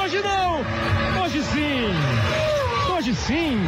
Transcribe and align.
Hoje 0.00 0.20
não! 0.20 0.60
Hoje 1.22 1.42
sim! 1.42 2.94
Hoje 2.94 3.14
sim! 3.14 3.58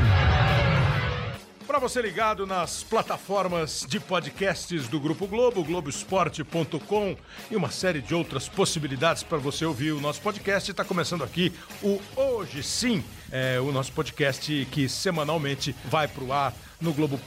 Para 1.67 1.79
você 1.80 2.01
ligado 2.01 2.46
nas 2.46 2.82
plataformas 2.82 3.85
de 3.88 3.98
podcasts 3.98 4.88
do 4.88 5.00
Grupo 5.00 5.27
Globo, 5.27 5.64
Globoesporte.com 5.64 7.16
e 7.51 7.56
uma 7.56 7.71
série 7.71 8.01
de 8.01 8.15
outras 8.15 8.48
possibilidades 8.48 9.22
para 9.22 9.38
você 9.38 9.65
ouvir 9.65 9.92
o 9.92 10.01
nosso 10.01 10.21
podcast, 10.22 10.71
está 10.71 10.84
começando 10.84 11.24
aqui 11.24 11.53
o 11.83 12.01
Hoje 12.15 12.62
Sim, 12.62 13.04
é, 13.30 13.58
o 13.61 13.72
nosso 13.72 13.93
podcast 13.93 14.66
que 14.70 14.88
semanalmente 14.88 15.75
vai 15.84 16.07
para 16.07 16.25
o 16.25 16.33
ar 16.33 16.55
no, 16.80 16.93
Globo, 16.93 17.19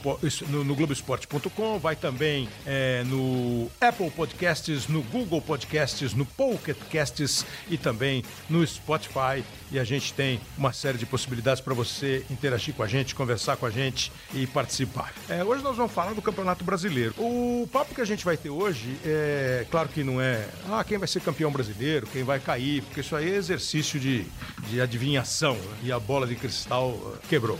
no, 0.48 0.64
no 0.64 0.74
Globoesporte.com, 0.74 1.78
vai 1.78 1.96
também 1.96 2.48
é, 2.66 3.02
no 3.04 3.70
Apple 3.80 4.10
Podcasts, 4.10 4.88
no 4.88 5.02
Google 5.02 5.40
Podcasts, 5.40 6.14
no 6.14 6.24
Pocket 6.24 6.76
Casts 6.90 7.44
e 7.68 7.76
também 7.76 8.24
no 8.48 8.66
Spotify. 8.66 9.44
E 9.72 9.78
a 9.78 9.84
gente 9.84 10.12
tem 10.12 10.40
uma 10.58 10.72
série 10.72 10.98
de 10.98 11.06
possibilidades 11.06 11.62
para 11.62 11.74
você 11.74 12.24
interagir 12.30 12.74
com 12.74 12.82
a 12.82 12.88
gente, 12.88 13.14
conversar 13.14 13.56
com 13.56 13.66
a 13.66 13.70
gente 13.70 14.10
e 14.34 14.46
participar. 14.46 15.12
É, 15.28 15.44
hoje 15.44 15.62
nós 15.62 15.76
vamos 15.76 15.92
falar 15.92 16.12
do 16.12 16.22
Campeonato 16.22 16.64
Brasileiro. 16.64 17.14
O 17.16 17.68
papo 17.72 17.94
que 17.94 18.00
a 18.00 18.04
gente 18.04 18.24
vai 18.24 18.36
ter 18.36 18.50
hoje 18.50 18.96
é 19.04 19.66
claro 19.70 19.88
que 19.88 20.02
não 20.02 20.20
é 20.20 20.48
ah, 20.68 20.82
quem 20.82 20.98
vai 20.98 21.06
ser 21.06 21.20
campeão 21.20 21.50
brasileiro, 21.52 22.06
quem 22.06 22.24
vai 22.24 22.40
cair, 22.40 22.82
porque 22.82 23.00
isso 23.00 23.14
aí 23.14 23.30
é 23.30 23.36
exercício 23.36 24.00
de, 24.00 24.26
de 24.68 24.80
adivinhação 24.80 25.54
né? 25.54 25.78
e 25.84 25.92
a 25.92 26.00
bola 26.00 26.26
de 26.26 26.34
cristal 26.34 27.16
quebrou. 27.28 27.58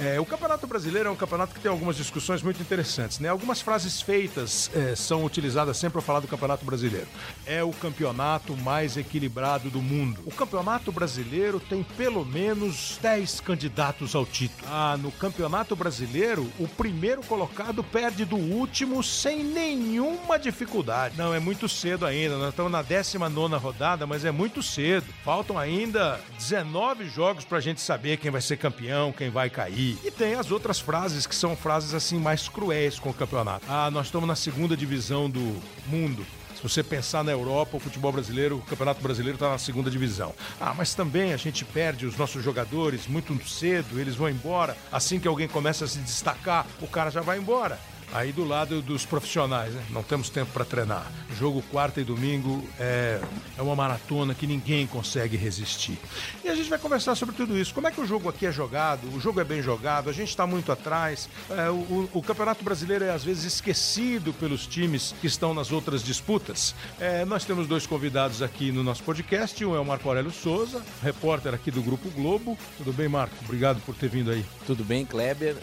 É, 0.00 0.20
o 0.20 0.24
Campeonato 0.24 0.64
Brasileiro 0.64 1.08
é 1.08 1.12
um 1.12 1.16
campeonato 1.16 1.52
que 1.52 1.60
tem 1.60 1.70
algumas 1.70 1.96
discussões 1.96 2.40
muito 2.40 2.62
interessantes. 2.62 3.18
Né? 3.18 3.28
Algumas 3.28 3.60
frases 3.60 4.00
feitas 4.00 4.70
é, 4.72 4.94
são 4.94 5.24
utilizadas 5.24 5.76
sempre 5.76 5.94
para 5.94 6.02
falar 6.02 6.20
do 6.20 6.28
Campeonato 6.28 6.64
Brasileiro. 6.64 7.08
É 7.44 7.64
o 7.64 7.72
campeonato 7.72 8.56
mais 8.56 8.96
equilibrado 8.96 9.70
do 9.70 9.82
mundo. 9.82 10.22
O 10.24 10.30
Campeonato 10.30 10.92
Brasileiro 10.92 11.58
tem 11.58 11.82
pelo 11.82 12.24
menos 12.24 12.96
10 13.02 13.40
candidatos 13.40 14.14
ao 14.14 14.24
título. 14.24 14.68
Ah, 14.70 14.96
no 14.96 15.10
Campeonato 15.10 15.74
Brasileiro, 15.74 16.48
o 16.60 16.68
primeiro 16.68 17.22
colocado 17.24 17.82
perde 17.82 18.24
do 18.24 18.36
último 18.36 19.02
sem 19.02 19.42
nenhuma 19.42 20.38
dificuldade. 20.38 21.18
Não, 21.18 21.34
é 21.34 21.40
muito 21.40 21.68
cedo 21.68 22.06
ainda. 22.06 22.36
Nós 22.36 22.50
estamos 22.50 22.70
na 22.70 22.82
19 22.82 23.56
rodada, 23.56 24.06
mas 24.06 24.24
é 24.24 24.30
muito 24.30 24.62
cedo. 24.62 25.06
Faltam 25.24 25.58
ainda 25.58 26.20
19 26.38 27.08
jogos 27.08 27.44
para 27.44 27.58
a 27.58 27.60
gente 27.60 27.80
saber 27.80 28.16
quem 28.18 28.30
vai 28.30 28.40
ser 28.40 28.58
campeão, 28.58 29.12
quem 29.12 29.28
vai 29.28 29.50
cair. 29.50 29.87
E 30.04 30.10
tem 30.10 30.34
as 30.34 30.50
outras 30.50 30.80
frases 30.80 31.26
que 31.26 31.34
são 31.34 31.56
frases 31.56 31.94
assim 31.94 32.18
mais 32.18 32.48
cruéis 32.48 32.98
com 32.98 33.10
o 33.10 33.14
campeonato. 33.14 33.64
Ah, 33.68 33.90
nós 33.90 34.06
estamos 34.06 34.26
na 34.26 34.34
segunda 34.34 34.76
divisão 34.76 35.30
do 35.30 35.60
mundo. 35.86 36.26
Se 36.58 36.62
você 36.62 36.82
pensar 36.82 37.22
na 37.22 37.30
Europa, 37.30 37.76
o 37.76 37.80
futebol 37.80 38.10
brasileiro, 38.10 38.56
o 38.56 38.62
Campeonato 38.62 39.00
Brasileiro 39.00 39.36
está 39.36 39.48
na 39.48 39.58
segunda 39.58 39.88
divisão. 39.88 40.34
Ah, 40.60 40.74
mas 40.76 40.92
também 40.92 41.32
a 41.32 41.36
gente 41.36 41.64
perde 41.64 42.04
os 42.04 42.16
nossos 42.16 42.42
jogadores 42.42 43.06
muito 43.06 43.32
cedo, 43.48 44.00
eles 44.00 44.16
vão 44.16 44.28
embora. 44.28 44.76
Assim 44.90 45.20
que 45.20 45.28
alguém 45.28 45.46
começa 45.46 45.84
a 45.84 45.88
se 45.88 46.00
destacar, 46.00 46.66
o 46.80 46.88
cara 46.88 47.10
já 47.10 47.20
vai 47.20 47.38
embora. 47.38 47.78
Aí 48.12 48.32
do 48.32 48.44
lado 48.44 48.80
dos 48.80 49.04
profissionais, 49.04 49.74
né? 49.74 49.84
Não 49.90 50.02
temos 50.02 50.30
tempo 50.30 50.50
para 50.52 50.64
treinar. 50.64 51.06
Jogo 51.36 51.62
quarta 51.70 52.00
e 52.00 52.04
domingo 52.04 52.66
é, 52.80 53.20
é 53.56 53.62
uma 53.62 53.76
maratona 53.76 54.34
que 54.34 54.46
ninguém 54.46 54.86
consegue 54.86 55.36
resistir. 55.36 55.98
E 56.42 56.48
a 56.48 56.54
gente 56.54 56.70
vai 56.70 56.78
conversar 56.78 57.14
sobre 57.14 57.34
tudo 57.34 57.56
isso. 57.56 57.74
Como 57.74 57.86
é 57.86 57.90
que 57.90 58.00
o 58.00 58.06
jogo 58.06 58.28
aqui 58.28 58.46
é 58.46 58.52
jogado? 58.52 59.14
O 59.14 59.20
jogo 59.20 59.40
é 59.40 59.44
bem 59.44 59.62
jogado, 59.62 60.08
a 60.08 60.12
gente 60.12 60.30
está 60.30 60.46
muito 60.46 60.72
atrás. 60.72 61.28
É, 61.50 61.68
o, 61.68 62.08
o, 62.14 62.22
Campeonato 62.22 62.64
Brasileiro 62.64 63.04
é 63.04 63.10
às 63.10 63.22
vezes 63.22 63.44
esquecido 63.44 64.32
pelos 64.32 64.66
times 64.66 65.14
que 65.20 65.26
estão 65.26 65.52
nas 65.52 65.70
outras 65.70 66.02
disputas. 66.02 66.74
É, 66.98 67.24
nós 67.26 67.44
temos 67.44 67.66
dois 67.66 67.86
convidados 67.86 68.40
aqui 68.40 68.72
no 68.72 68.82
nosso 68.82 69.02
podcast. 69.02 69.62
Um 69.64 69.74
é 69.76 69.80
o 69.80 69.84
Marco 69.84 70.08
Aurélio 70.08 70.30
Souza, 70.30 70.82
repórter 71.02 71.52
aqui 71.52 71.70
do 71.70 71.82
Grupo 71.82 72.08
Globo. 72.10 72.56
Tudo 72.78 72.92
bem, 72.92 73.08
Marco? 73.08 73.34
Obrigado 73.44 73.82
por 73.82 73.94
ter 73.94 74.08
vindo 74.08 74.30
aí. 74.30 74.44
Tudo 74.66 74.82
bem, 74.82 75.04
Kleber. 75.04 75.56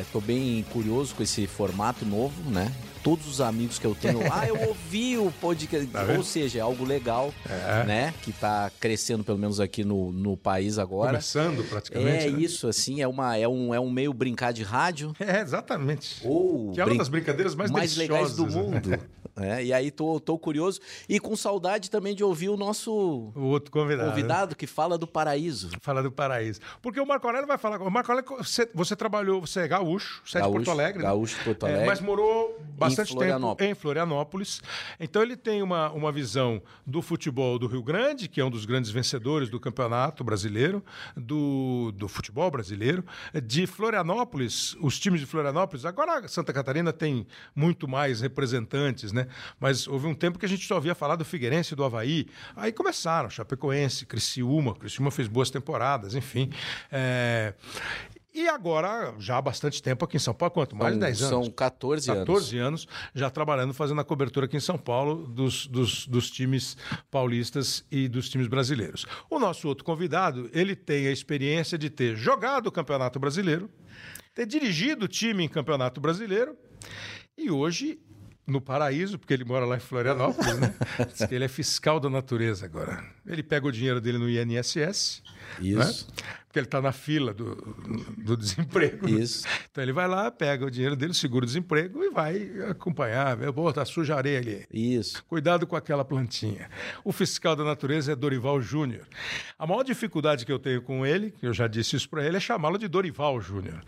Estou 0.00 0.22
é, 0.22 0.24
bem 0.24 0.64
curioso 0.70 1.14
com 1.14 1.22
esse 1.22 1.46
formato 1.46 1.87
formato 1.88 2.04
novo, 2.04 2.50
né? 2.50 2.70
Todos 3.02 3.26
os 3.26 3.40
amigos 3.40 3.78
que 3.78 3.86
eu 3.86 3.94
tenho, 3.94 4.20
ah, 4.32 4.46
eu 4.46 4.68
ouvi 4.68 5.16
o 5.16 5.32
podcast, 5.40 5.86
tá 5.86 6.04
ou 6.16 6.22
seja, 6.22 6.58
é 6.58 6.62
algo 6.62 6.84
legal, 6.84 7.32
é. 7.48 7.84
né? 7.84 8.14
Que 8.22 8.30
está 8.30 8.70
crescendo 8.80 9.24
pelo 9.24 9.38
menos 9.38 9.60
aqui 9.60 9.84
no, 9.84 10.12
no 10.12 10.36
país 10.36 10.78
agora. 10.78 11.10
Começando 11.10 11.68
praticamente. 11.68 12.26
É 12.26 12.30
né? 12.30 12.40
isso, 12.40 12.68
assim, 12.68 13.00
é, 13.00 13.08
uma, 13.08 13.36
é, 13.36 13.48
um, 13.48 13.74
é 13.74 13.80
um 13.80 13.90
meio 13.90 14.12
brincar 14.12 14.52
de 14.52 14.62
rádio. 14.62 15.14
É, 15.18 15.40
exatamente. 15.40 16.20
Ou 16.24 16.72
que 16.72 16.80
é 16.80 16.84
uma 16.84 16.96
das 16.96 17.08
brincadeiras 17.08 17.54
mais, 17.54 17.70
mais 17.70 17.96
legais 17.96 18.34
do 18.34 18.46
né? 18.46 18.52
mundo. 18.54 18.98
É, 19.40 19.64
e 19.64 19.72
aí 19.72 19.90
tô, 19.90 20.18
tô 20.18 20.36
curioso 20.36 20.80
e 21.08 21.20
com 21.20 21.36
saudade 21.36 21.90
também 21.90 22.14
de 22.14 22.24
ouvir 22.24 22.48
o 22.48 22.56
nosso 22.56 23.32
o 23.34 23.42
outro 23.42 23.70
convidado, 23.70 24.10
convidado 24.10 24.56
que 24.56 24.66
fala 24.66 24.98
do 24.98 25.06
paraíso. 25.06 25.70
Fala 25.80 26.02
do 26.02 26.10
paraíso. 26.10 26.60
Porque 26.82 27.00
o 27.00 27.06
Marco 27.06 27.26
Aurélio 27.26 27.46
vai 27.46 27.56
falar. 27.56 27.80
O 27.80 27.90
Marco 27.90 28.10
Aurélio, 28.10 28.36
você, 28.36 28.68
você 28.74 28.96
trabalhou, 28.96 29.40
você 29.40 29.60
é 29.60 29.68
gaúcho, 29.68 30.22
você 30.24 30.40
gaúcho, 30.40 30.56
é 30.56 30.58
de 30.58 30.64
Porto 30.64 30.70
Alegre. 30.70 30.98
Né? 30.98 31.08
Gaúcho 31.08 31.38
de 31.38 31.44
Porto 31.44 31.66
Alegre. 31.66 31.84
É, 31.84 31.86
mas 31.86 32.00
morou 32.00 32.58
bastante 32.76 32.97
em 33.02 33.56
tempo 33.56 33.64
em 33.64 33.74
Florianópolis. 33.74 34.62
Então 34.98 35.22
ele 35.22 35.36
tem 35.36 35.62
uma, 35.62 35.90
uma 35.90 36.10
visão 36.10 36.62
do 36.86 37.02
futebol 37.02 37.58
do 37.58 37.66
Rio 37.66 37.82
Grande, 37.82 38.28
que 38.28 38.40
é 38.40 38.44
um 38.44 38.50
dos 38.50 38.64
grandes 38.64 38.90
vencedores 38.90 39.48
do 39.48 39.60
campeonato 39.60 40.24
brasileiro, 40.24 40.84
do, 41.16 41.92
do 41.96 42.08
futebol 42.08 42.50
brasileiro. 42.50 43.04
De 43.44 43.66
Florianópolis, 43.66 44.76
os 44.80 44.98
times 44.98 45.20
de 45.20 45.26
Florianópolis, 45.26 45.84
agora 45.84 46.26
Santa 46.28 46.52
Catarina 46.52 46.92
tem 46.92 47.26
muito 47.54 47.86
mais 47.86 48.20
representantes, 48.20 49.12
né? 49.12 49.26
Mas 49.60 49.86
houve 49.86 50.06
um 50.06 50.14
tempo 50.14 50.38
que 50.38 50.46
a 50.46 50.48
gente 50.48 50.66
só 50.66 50.76
ouvia 50.76 50.94
falar 50.94 51.16
do 51.16 51.24
Figueirense 51.24 51.74
e 51.74 51.76
do 51.76 51.84
Havaí. 51.84 52.26
Aí 52.56 52.72
começaram, 52.72 53.28
Chapecoense, 53.30 54.06
Criciúma. 54.06 54.74
Criciúma 54.74 55.10
fez 55.10 55.28
boas 55.28 55.50
temporadas, 55.50 56.14
enfim. 56.14 56.50
É... 56.90 57.54
E 58.34 58.46
agora, 58.46 59.14
já 59.18 59.38
há 59.38 59.42
bastante 59.42 59.82
tempo 59.82 60.04
aqui 60.04 60.16
em 60.16 60.20
São 60.20 60.34
Paulo, 60.34 60.52
quanto? 60.52 60.76
Mais 60.76 60.94
de 60.94 61.00
10 61.00 61.22
anos? 61.22 61.46
São 61.46 61.52
14 61.52 62.10
anos. 62.10 62.20
14 62.20 62.58
anos 62.58 62.88
já 63.14 63.30
trabalhando, 63.30 63.72
fazendo 63.72 64.00
a 64.00 64.04
cobertura 64.04 64.46
aqui 64.46 64.56
em 64.56 64.60
São 64.60 64.76
Paulo 64.76 65.26
dos, 65.26 65.66
dos, 65.66 66.06
dos, 66.06 66.30
times 66.30 66.76
paulistas 67.10 67.84
e 67.90 68.06
dos 68.06 68.28
times 68.28 68.46
brasileiros. 68.46 69.06
O 69.30 69.38
nosso 69.38 69.66
outro 69.66 69.84
convidado, 69.84 70.50
ele 70.52 70.76
tem 70.76 71.06
a 71.06 71.10
experiência 71.10 71.78
de 71.78 71.88
ter 71.88 72.16
jogado 72.16 72.66
o 72.66 72.72
Campeonato 72.72 73.18
Brasileiro, 73.18 73.70
ter 74.34 74.46
dirigido 74.46 75.06
o 75.06 75.08
time 75.08 75.44
em 75.44 75.48
Campeonato 75.48 76.00
Brasileiro 76.00 76.54
e 77.36 77.50
hoje 77.50 77.98
no 78.48 78.60
paraíso, 78.60 79.18
porque 79.18 79.34
ele 79.34 79.44
mora 79.44 79.64
lá 79.64 79.76
em 79.76 79.80
Florianópolis, 79.80 80.58
né? 80.58 80.74
Diz 81.06 81.26
que 81.26 81.34
ele 81.34 81.44
é 81.44 81.48
fiscal 81.48 82.00
da 82.00 82.08
natureza 82.08 82.64
agora. 82.64 83.04
Ele 83.26 83.42
pega 83.42 83.66
o 83.66 83.72
dinheiro 83.72 84.00
dele 84.00 84.18
no 84.18 84.28
INSS. 84.28 85.22
Isso. 85.60 86.06
Né? 86.08 86.24
Porque 86.46 86.58
ele 86.58 86.66
está 86.66 86.80
na 86.80 86.92
fila 86.92 87.34
do, 87.34 87.54
do 88.16 88.36
desemprego. 88.36 89.06
Né? 89.06 89.20
Isso. 89.20 89.46
Né? 89.46 89.52
Então 89.70 89.84
ele 89.84 89.92
vai 89.92 90.08
lá, 90.08 90.30
pega 90.30 90.64
o 90.64 90.70
dinheiro 90.70 90.96
dele, 90.96 91.12
segura 91.12 91.44
o 91.44 91.46
desemprego 91.46 92.02
e 92.02 92.10
vai 92.10 92.50
acompanhar. 92.70 93.36
Pô, 93.52 93.70
tá 93.70 93.84
suja 93.84 94.16
areia 94.16 94.38
ali. 94.38 94.66
Isso. 94.72 95.22
Cuidado 95.24 95.66
com 95.66 95.76
aquela 95.76 96.04
plantinha. 96.04 96.70
O 97.04 97.12
fiscal 97.12 97.54
da 97.54 97.64
natureza 97.64 98.12
é 98.12 98.16
Dorival 98.16 98.62
Júnior. 98.62 99.06
A 99.58 99.66
maior 99.66 99.82
dificuldade 99.82 100.46
que 100.46 100.52
eu 100.52 100.58
tenho 100.58 100.80
com 100.80 101.04
ele, 101.04 101.34
eu 101.42 101.52
já 101.52 101.66
disse 101.66 101.96
isso 101.96 102.08
para 102.08 102.24
ele, 102.24 102.38
é 102.38 102.40
chamá-lo 102.40 102.78
de 102.78 102.88
Dorival 102.88 103.38
Júnior. 103.42 103.82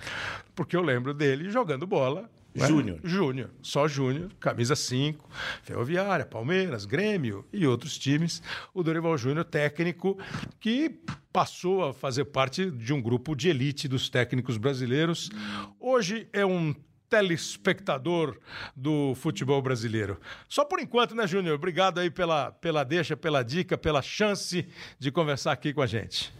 Porque 0.54 0.76
eu 0.76 0.82
lembro 0.82 1.14
dele 1.14 1.50
jogando 1.50 1.86
bola 1.86 2.10
né? 2.22 2.28
Júnior. 2.54 3.00
Júnior, 3.04 3.50
só 3.62 3.86
Júnior, 3.86 4.30
camisa 4.40 4.74
5, 4.74 5.28
Ferroviária, 5.62 6.26
Palmeiras, 6.26 6.84
Grêmio 6.84 7.46
e 7.52 7.66
outros 7.66 7.96
times. 7.96 8.42
O 8.74 8.82
Dorival 8.82 9.16
Júnior, 9.16 9.44
técnico 9.44 10.18
que 10.58 11.00
passou 11.32 11.84
a 11.84 11.94
fazer 11.94 12.24
parte 12.26 12.70
de 12.70 12.92
um 12.92 13.00
grupo 13.00 13.34
de 13.34 13.48
elite 13.48 13.86
dos 13.86 14.08
técnicos 14.08 14.56
brasileiros. 14.56 15.30
Hoje 15.78 16.28
é 16.32 16.44
um 16.44 16.74
telespectador 17.08 18.38
do 18.74 19.14
futebol 19.16 19.60
brasileiro. 19.60 20.18
Só 20.48 20.64
por 20.64 20.78
enquanto, 20.78 21.14
né, 21.14 21.26
Júnior? 21.26 21.56
Obrigado 21.56 21.98
aí 21.98 22.08
pela, 22.10 22.52
pela 22.52 22.84
deixa, 22.84 23.16
pela 23.16 23.42
dica, 23.42 23.76
pela 23.76 24.00
chance 24.00 24.66
de 24.98 25.10
conversar 25.10 25.52
aqui 25.52 25.72
com 25.72 25.82
a 25.82 25.86
gente. 25.86 26.39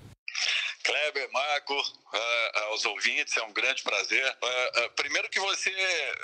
Kleber, 0.83 1.31
Marco, 1.33 1.79
uh, 1.79 2.59
aos 2.69 2.85
ouvintes, 2.85 3.37
é 3.37 3.43
um 3.43 3.53
grande 3.53 3.83
prazer. 3.83 4.25
Uh, 4.43 4.85
uh, 4.85 4.91
primeiro 4.91 5.29
que 5.29 5.41
você, 5.41 5.75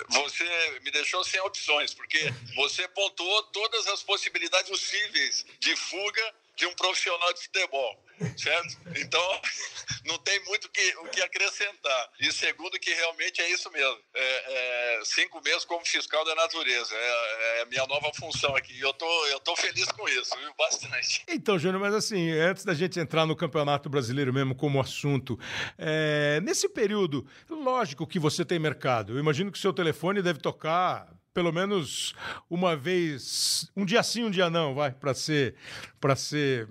você 0.09 0.81
me 0.83 0.91
deixou 0.91 1.23
sem 1.25 1.41
opções, 1.41 1.93
porque 1.95 2.19
você 2.55 2.89
pontuou 2.89 3.43
todas 3.45 3.87
as 3.89 4.03
possibilidades 4.03 4.71
possíveis 4.71 5.45
de 5.61 5.77
fuga 5.77 6.35
de 6.57 6.67
um 6.67 6.75
profissional 6.75 7.33
de 7.35 7.43
futebol, 7.43 8.03
certo? 8.37 8.79
Então, 8.97 9.41
não 10.07 10.19
tem 10.19 10.43
muito 10.45 10.71
que, 10.71 10.97
o 10.99 11.09
que 11.09 11.23
acrescentar. 11.23 12.11
E 12.21 12.33
segundo, 12.33 12.79
que 12.79 12.93
realmente 12.93 13.41
é 13.41 13.51
isso 13.51 13.71
mesmo. 13.71 13.99
É, 14.15 14.99
é, 14.99 15.05
cinco 15.05 15.41
meses 15.43 15.65
como 15.65 15.85
fiscal 15.85 16.25
da 16.25 16.35
natureza. 16.35 16.95
É, 16.95 17.59
é, 17.59 17.63
a 17.63 17.67
minha 17.67 17.87
nova 17.87 18.11
função 18.15 18.55
aqui. 18.57 18.75
E 18.75 18.81
eu 18.81 18.93
tô, 18.93 19.27
eu 19.27 19.41
tô 19.41 19.57
feliz 19.57 19.87
com 19.87 20.09
isso, 20.09 20.37
viu? 20.39 20.53
Bastante. 20.59 21.23
Então, 21.29 21.59
Júnior, 21.59 21.81
mas 21.81 21.95
assim, 21.95 22.31
antes 22.33 22.65
da 22.65 22.75
gente 22.75 22.99
entrar 22.99 23.27
no 23.27 23.37
Campeonato 23.37 23.89
Brasileiro 23.89 24.33
mesmo 24.33 24.55
como 24.55 24.81
assunto, 24.81 25.39
é, 25.79 26.41
nesse 26.43 26.69
período, 26.69 27.27
lógico 27.49 28.07
que 28.07 28.19
você 28.19 28.45
tem 28.45 28.59
mercado. 28.59 29.13
Eu 29.15 29.19
imagino 29.19 29.51
que 29.51 29.59
o 29.59 29.61
seu 29.61 29.73
telefone 29.73 30.23
deve 30.23 30.41
tocar 30.41 31.09
pelo 31.37 31.53
menos 31.53 32.15
uma 32.49 32.75
vez, 32.75 33.71
um 33.77 33.85
dia 33.85 34.03
sim, 34.03 34.25
um 34.25 34.31
dia 34.31 34.49
não, 34.49 34.75
vai, 34.75 34.91
para 34.91 35.13
ser 35.13 35.55
para 36.01 36.17
ser 36.17 36.67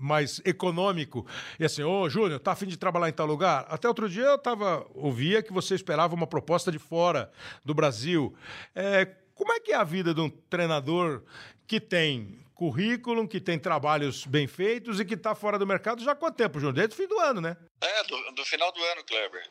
mais 0.00 0.40
econômico. 0.42 1.26
E 1.60 1.66
assim, 1.66 1.82
ô 1.82 2.08
Júnior, 2.08 2.40
tá 2.40 2.52
afim 2.52 2.66
de 2.66 2.78
trabalhar 2.78 3.10
em 3.10 3.12
tal 3.12 3.26
lugar? 3.26 3.66
Até 3.68 3.86
outro 3.86 4.08
dia 4.08 4.24
eu 4.24 4.38
tava, 4.38 4.86
ouvia 4.94 5.42
que 5.42 5.52
você 5.52 5.74
esperava 5.74 6.14
uma 6.14 6.26
proposta 6.26 6.72
de 6.72 6.78
fora 6.78 7.30
do 7.62 7.74
Brasil. 7.74 8.34
É, 8.74 9.04
como 9.34 9.52
é 9.52 9.60
que 9.60 9.72
é 9.72 9.76
a 9.76 9.84
vida 9.84 10.14
de 10.14 10.20
um 10.22 10.30
treinador 10.30 11.22
que 11.66 11.78
tem 11.78 12.42
currículo, 12.54 13.28
que 13.28 13.38
tem 13.38 13.58
trabalhos 13.58 14.24
bem 14.24 14.46
feitos 14.46 14.98
e 14.98 15.04
que 15.04 15.12
está 15.12 15.34
fora 15.34 15.58
do 15.58 15.66
mercado 15.66 16.02
já 16.02 16.12
há 16.12 16.16
quanto 16.16 16.36
tempo, 16.36 16.58
Júnior? 16.58 16.72
Desde 16.72 16.94
o 16.94 16.96
fim 16.96 17.06
do 17.06 17.20
ano, 17.20 17.42
né? 17.42 17.54
É, 17.82 18.04
do, 18.04 18.32
do 18.32 18.44
final 18.46 18.72
do 18.72 18.82
ano, 18.82 19.04
Kleber. 19.04 19.42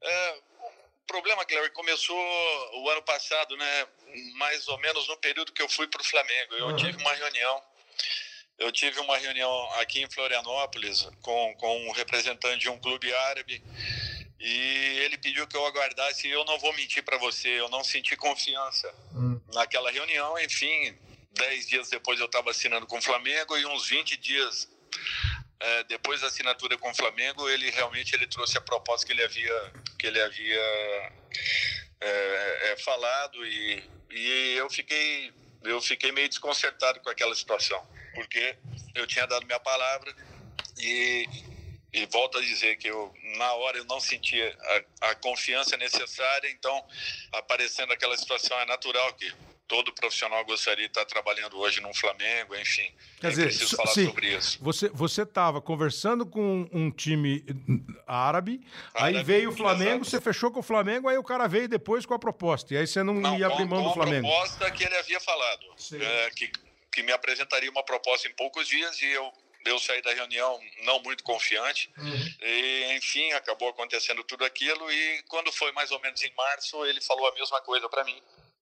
É, 0.00 0.38
problema, 1.06 1.44
Kleber, 1.44 1.72
começou 1.72 2.16
o 2.74 2.90
ano 2.90 3.02
passado, 3.02 3.56
né? 3.56 3.86
Mais 4.34 4.66
ou 4.68 4.78
menos 4.78 5.06
no 5.08 5.16
período 5.16 5.52
que 5.52 5.62
eu 5.62 5.68
fui 5.68 5.86
para 5.86 6.00
o 6.00 6.04
Flamengo. 6.04 6.54
Eu 6.54 6.66
uhum. 6.68 6.76
tive 6.76 6.98
uma 6.98 7.12
reunião. 7.14 7.62
Eu 8.58 8.72
tive 8.72 8.98
uma 9.00 9.16
reunião 9.18 9.70
aqui 9.74 10.02
em 10.02 10.10
Florianópolis 10.10 11.08
com, 11.20 11.54
com 11.56 11.88
um 11.88 11.92
representante 11.92 12.58
de 12.58 12.70
um 12.70 12.78
clube 12.78 13.12
árabe 13.12 13.62
e 14.40 14.98
ele 15.04 15.18
pediu 15.18 15.46
que 15.46 15.56
eu 15.56 15.66
aguardasse. 15.66 16.26
E 16.26 16.30
eu 16.30 16.44
não 16.44 16.58
vou 16.58 16.72
mentir 16.74 17.02
para 17.02 17.18
você, 17.18 17.48
eu 17.48 17.68
não 17.68 17.84
senti 17.84 18.16
confiança 18.16 18.92
uhum. 19.14 19.40
naquela 19.52 19.90
reunião. 19.90 20.38
Enfim, 20.38 20.96
dez 21.32 21.66
dias 21.66 21.90
depois 21.90 22.18
eu 22.18 22.26
estava 22.26 22.50
assinando 22.50 22.86
com 22.86 22.98
o 22.98 23.02
Flamengo 23.02 23.56
e 23.56 23.66
uns 23.66 23.88
20 23.88 24.16
dias 24.16 24.68
é, 25.58 25.84
depois 25.84 26.20
da 26.20 26.26
assinatura 26.26 26.76
com 26.76 26.90
o 26.90 26.94
Flamengo, 26.94 27.48
ele 27.48 27.70
realmente 27.70 28.14
ele 28.14 28.26
trouxe 28.26 28.58
a 28.58 28.60
proposta 28.60 29.06
que 29.06 29.12
ele 29.12 29.24
havia, 29.24 29.72
que 29.98 30.06
ele 30.06 30.20
havia 30.20 31.12
é, 32.00 32.72
é, 32.72 32.76
falado 32.78 33.44
e, 33.46 33.82
e 34.10 34.54
eu 34.56 34.68
fiquei 34.68 35.32
eu 35.64 35.80
fiquei 35.80 36.12
meio 36.12 36.28
desconcertado 36.28 37.00
com 37.00 37.10
aquela 37.10 37.34
situação, 37.34 37.84
porque 38.14 38.56
eu 38.94 39.06
tinha 39.06 39.26
dado 39.26 39.46
minha 39.46 39.58
palavra 39.58 40.14
e, 40.78 41.26
e 41.92 42.06
volto 42.06 42.38
a 42.38 42.40
dizer 42.40 42.76
que 42.76 42.88
eu 42.88 43.12
na 43.36 43.52
hora 43.54 43.78
eu 43.78 43.84
não 43.84 43.98
sentia 43.98 44.56
a, 45.00 45.10
a 45.10 45.14
confiança 45.16 45.76
necessária, 45.76 46.48
então 46.50 46.86
aparecendo 47.32 47.92
aquela 47.92 48.16
situação 48.16 48.58
é 48.60 48.66
natural 48.66 49.12
que 49.14 49.32
todo 49.68 49.92
profissional 49.92 50.44
gostaria 50.44 50.84
de 50.84 50.90
estar 50.90 51.04
trabalhando 51.04 51.58
hoje 51.58 51.80
no 51.80 51.92
Flamengo, 51.94 52.54
enfim. 52.56 52.90
Quer 53.20 53.30
dizer, 53.30 53.44
preciso 53.46 53.76
falar 53.76 53.92
sim, 53.92 54.06
sobre 54.06 54.36
isso. 54.36 54.58
Você 54.60 54.88
você 54.88 55.22
estava 55.22 55.60
conversando 55.60 56.24
com 56.24 56.68
um 56.72 56.90
time 56.90 57.44
árabe, 58.06 58.60
árabe 58.94 59.18
aí 59.18 59.24
veio 59.24 59.50
o 59.50 59.56
Flamengo, 59.56 60.02
exato. 60.02 60.10
você 60.10 60.20
fechou 60.20 60.50
com 60.50 60.60
o 60.60 60.62
Flamengo, 60.62 61.08
aí 61.08 61.18
o 61.18 61.24
cara 61.24 61.46
veio 61.46 61.68
depois 61.68 62.06
com 62.06 62.14
a 62.14 62.18
proposta 62.18 62.74
e 62.74 62.76
aí 62.76 62.86
você 62.86 63.02
não, 63.02 63.14
não 63.14 63.38
ia 63.38 63.46
abrir 63.46 63.66
mão 63.66 63.82
do 63.82 63.92
Flamengo. 63.92 64.26
a 64.26 64.30
proposta 64.30 64.70
que 64.70 64.84
ele 64.84 64.96
havia 64.96 65.20
falado, 65.20 65.66
é, 66.00 66.30
que 66.30 66.50
que 66.96 67.02
me 67.02 67.12
apresentaria 67.12 67.70
uma 67.70 67.82
proposta 67.82 68.26
em 68.26 68.32
poucos 68.32 68.66
dias 68.66 68.98
e 69.02 69.06
eu 69.06 69.30
eu 69.66 69.78
saí 69.80 70.00
da 70.00 70.14
reunião 70.14 70.60
não 70.84 71.02
muito 71.02 71.24
confiante 71.24 71.90
uhum. 71.98 72.34
e 72.40 72.96
enfim 72.96 73.32
acabou 73.32 73.68
acontecendo 73.68 74.22
tudo 74.22 74.44
aquilo 74.44 74.90
e 74.90 75.22
quando 75.24 75.52
foi 75.52 75.72
mais 75.72 75.90
ou 75.90 76.00
menos 76.00 76.22
em 76.22 76.32
março 76.36 76.86
ele 76.86 77.00
falou 77.00 77.26
a 77.28 77.34
mesma 77.34 77.60
coisa 77.60 77.88
para 77.88 78.04
mim 78.04 78.16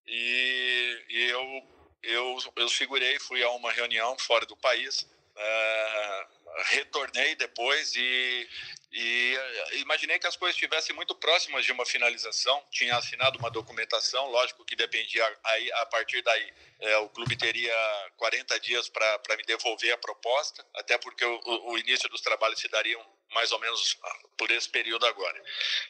e, 0.07 1.05
e 1.09 1.31
eu, 1.31 1.69
eu, 2.03 2.39
eu 2.57 2.69
segurei, 2.69 3.19
fui 3.19 3.43
a 3.43 3.51
uma 3.51 3.73
reunião 3.73 4.17
fora 4.19 4.45
do 4.47 4.57
país, 4.57 5.03
uh, 5.03 6.35
retornei 6.67 7.35
depois 7.35 7.95
e, 7.97 8.49
e 8.93 9.39
imaginei 9.81 10.19
que 10.19 10.27
as 10.27 10.37
coisas 10.37 10.55
estivessem 10.55 10.95
muito 10.95 11.15
próximas 11.17 11.65
de 11.65 11.73
uma 11.73 11.85
finalização. 11.85 12.63
Tinha 12.71 12.97
assinado 12.97 13.39
uma 13.39 13.51
documentação, 13.51 14.29
lógico 14.31 14.65
que 14.65 14.77
dependia 14.77 15.39
aí 15.45 15.73
a 15.73 15.87
partir 15.87 16.23
daí. 16.23 16.53
É, 16.81 16.97
o 16.99 17.09
clube 17.09 17.37
teria 17.37 17.75
40 18.17 18.61
dias 18.61 18.89
para 18.89 19.37
me 19.37 19.43
devolver 19.45 19.93
a 19.93 19.99
proposta, 19.99 20.65
até 20.75 20.97
porque 20.99 21.25
o, 21.25 21.71
o, 21.73 21.79
início 21.79 22.09
dos 22.09 22.21
trabalhos 22.21 22.61
se 22.61 22.69
dariam 22.69 23.05
mais 23.33 23.51
ou 23.51 23.59
menos 23.59 23.99
por 24.37 24.51
esse 24.51 24.69
período 24.69 25.07
agora. 25.07 25.43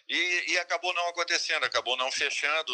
E, 0.08 0.52
e 0.52 0.58
acabou 0.58 0.94
não 0.94 1.08
acontecendo, 1.08 1.64
acabou 1.64 1.96
não 1.96 2.10
fechando 2.10 2.72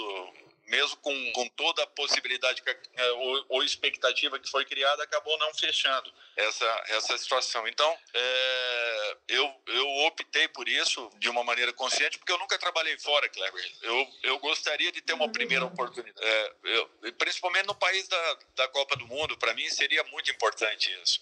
mesmo 0.70 0.96
com, 0.98 1.32
com 1.32 1.48
toda 1.48 1.82
a 1.82 1.86
possibilidade 1.88 2.62
que, 2.62 2.70
é, 2.70 3.10
ou, 3.12 3.44
ou, 3.48 3.62
expectativa 3.62 4.38
que 4.38 4.48
foi 4.48 4.64
criada, 4.64 5.02
acabou 5.02 5.36
não 5.38 5.52
fechando 5.52 6.12
essa, 6.36 6.84
essa 6.88 7.18
situação. 7.18 7.66
Então, 7.66 7.98
é, 8.14 9.16
eu, 9.28 9.62
eu 9.66 9.88
optei 10.06 10.46
por 10.48 10.68
isso 10.68 11.10
de 11.18 11.28
uma 11.28 11.42
maneira 11.42 11.72
consciente, 11.72 12.18
porque 12.18 12.32
eu 12.32 12.38
nunca 12.38 12.58
trabalhei 12.58 12.96
fora, 12.98 13.28
Kleber. 13.28 13.72
Eu, 13.82 14.08
eu 14.22 14.38
gostaria 14.38 14.92
de 14.92 15.02
ter 15.02 15.12
uma 15.12 15.30
primeira 15.30 15.64
oportunidade. 15.64 16.24
É, 16.24 16.52
eu, 16.64 17.12
principalmente 17.18 17.66
no 17.66 17.74
país 17.74 18.06
da, 18.06 18.38
da 18.54 18.68
Copa 18.68 18.96
do 18.96 19.06
Mundo, 19.06 19.36
para 19.36 19.52
mim 19.54 19.68
seria 19.68 20.04
muito 20.04 20.30
importante 20.30 20.96
isso. 21.02 21.20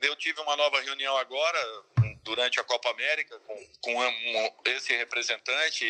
Eu 0.00 0.14
tive 0.16 0.40
uma 0.40 0.56
nova 0.56 0.80
reunião 0.80 1.16
agora, 1.16 1.84
durante 2.22 2.60
a 2.60 2.64
Copa 2.64 2.90
América, 2.90 3.38
com, 3.40 3.66
com 3.80 3.96
um, 3.96 4.52
esse 4.66 4.94
representante, 4.96 5.84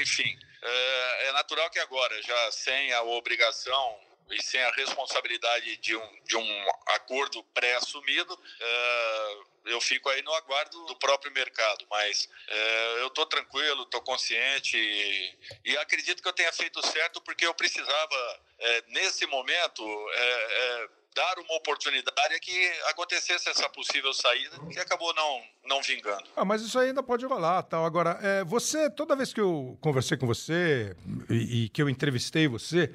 enfim. 0.00 0.36
É, 0.62 1.28
é 1.28 1.32
natural 1.32 1.68
que 1.70 1.78
agora, 1.78 2.20
já 2.22 2.52
sem 2.52 2.92
a 2.92 3.02
obrigação 3.02 4.00
e 4.30 4.42
sem 4.42 4.60
a 4.62 4.70
responsabilidade 4.72 5.76
de 5.76 5.94
um, 5.94 6.22
de 6.24 6.36
um 6.36 6.68
acordo 6.88 7.44
pré-assumido, 7.52 8.38
é, 8.60 9.36
eu 9.64 9.80
fico 9.80 10.08
aí 10.08 10.22
no 10.22 10.32
aguardo 10.34 10.84
do 10.86 10.96
próprio 10.96 11.32
mercado. 11.32 11.86
Mas 11.90 12.28
é, 12.48 13.02
eu 13.02 13.08
estou 13.08 13.26
tranquilo, 13.26 13.82
estou 13.82 14.00
consciente 14.02 14.76
e, 14.76 15.38
e, 15.64 15.76
acredito 15.78 16.22
que 16.22 16.28
eu 16.28 16.32
tenha 16.32 16.52
feito 16.52 16.84
certo 16.86 17.20
porque 17.20 17.46
eu 17.46 17.54
precisava, 17.54 18.40
é, 18.58 18.84
nesse 18.88 19.26
momento, 19.26 19.82
é, 20.12 20.82
é, 20.82 20.88
dar 21.14 21.38
uma 21.38 21.56
oportunidade 21.56 22.40
que 22.40 22.72
acontecesse 22.88 23.48
essa 23.48 23.68
possível 23.68 24.12
saída 24.12 24.58
que 24.70 24.78
acabou 24.80 25.14
não, 25.14 25.40
não 25.66 25.82
vingando. 25.82 26.24
Ah, 26.36 26.44
mas 26.44 26.62
isso 26.62 26.78
ainda 26.78 27.02
pode 27.02 27.24
rolar, 27.24 27.62
tal. 27.62 27.84
Agora, 27.84 28.18
é, 28.20 28.44
você, 28.44 28.90
toda 28.90 29.14
vez 29.14 29.32
que 29.32 29.40
eu 29.40 29.78
conversei 29.80 30.16
com 30.16 30.26
você 30.26 30.96
e, 31.30 31.64
e, 31.64 31.68
que 31.68 31.80
eu 31.80 31.88
entrevistei 31.88 32.48
você, 32.48 32.92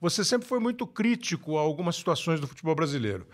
você 0.00 0.24
sempre 0.24 0.46
foi 0.46 0.60
muito 0.60 0.86
crítico 0.86 1.56
a 1.56 1.62
algumas 1.62 1.96
situações 1.96 2.38
do 2.38 2.46
futebol 2.46 2.74
brasileiro. 2.74 3.26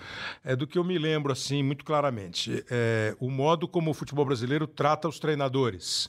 É 0.45 0.55
do 0.55 0.67
que 0.67 0.79
eu 0.79 0.85
me 0.85 0.99
lembro, 0.99 1.33
assim, 1.33 1.63
muito 1.63 1.85
claramente. 1.85 2.65
É, 2.71 3.17
o 3.19 3.29
modo 3.29 3.67
como 3.67 3.91
o 3.91 3.95
futebol 3.95 4.25
brasileiro 4.25 4.67
trata 4.67 5.09
os 5.09 5.19
treinadores. 5.19 6.09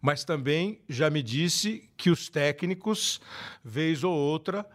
Mas 0.00 0.24
também 0.24 0.80
já 0.88 1.10
me 1.10 1.22
disse 1.22 1.88
que 2.02 2.10
os 2.10 2.28
técnicos, 2.28 3.20
vez 3.62 4.02
ou 4.02 4.12
outra, 4.12 4.66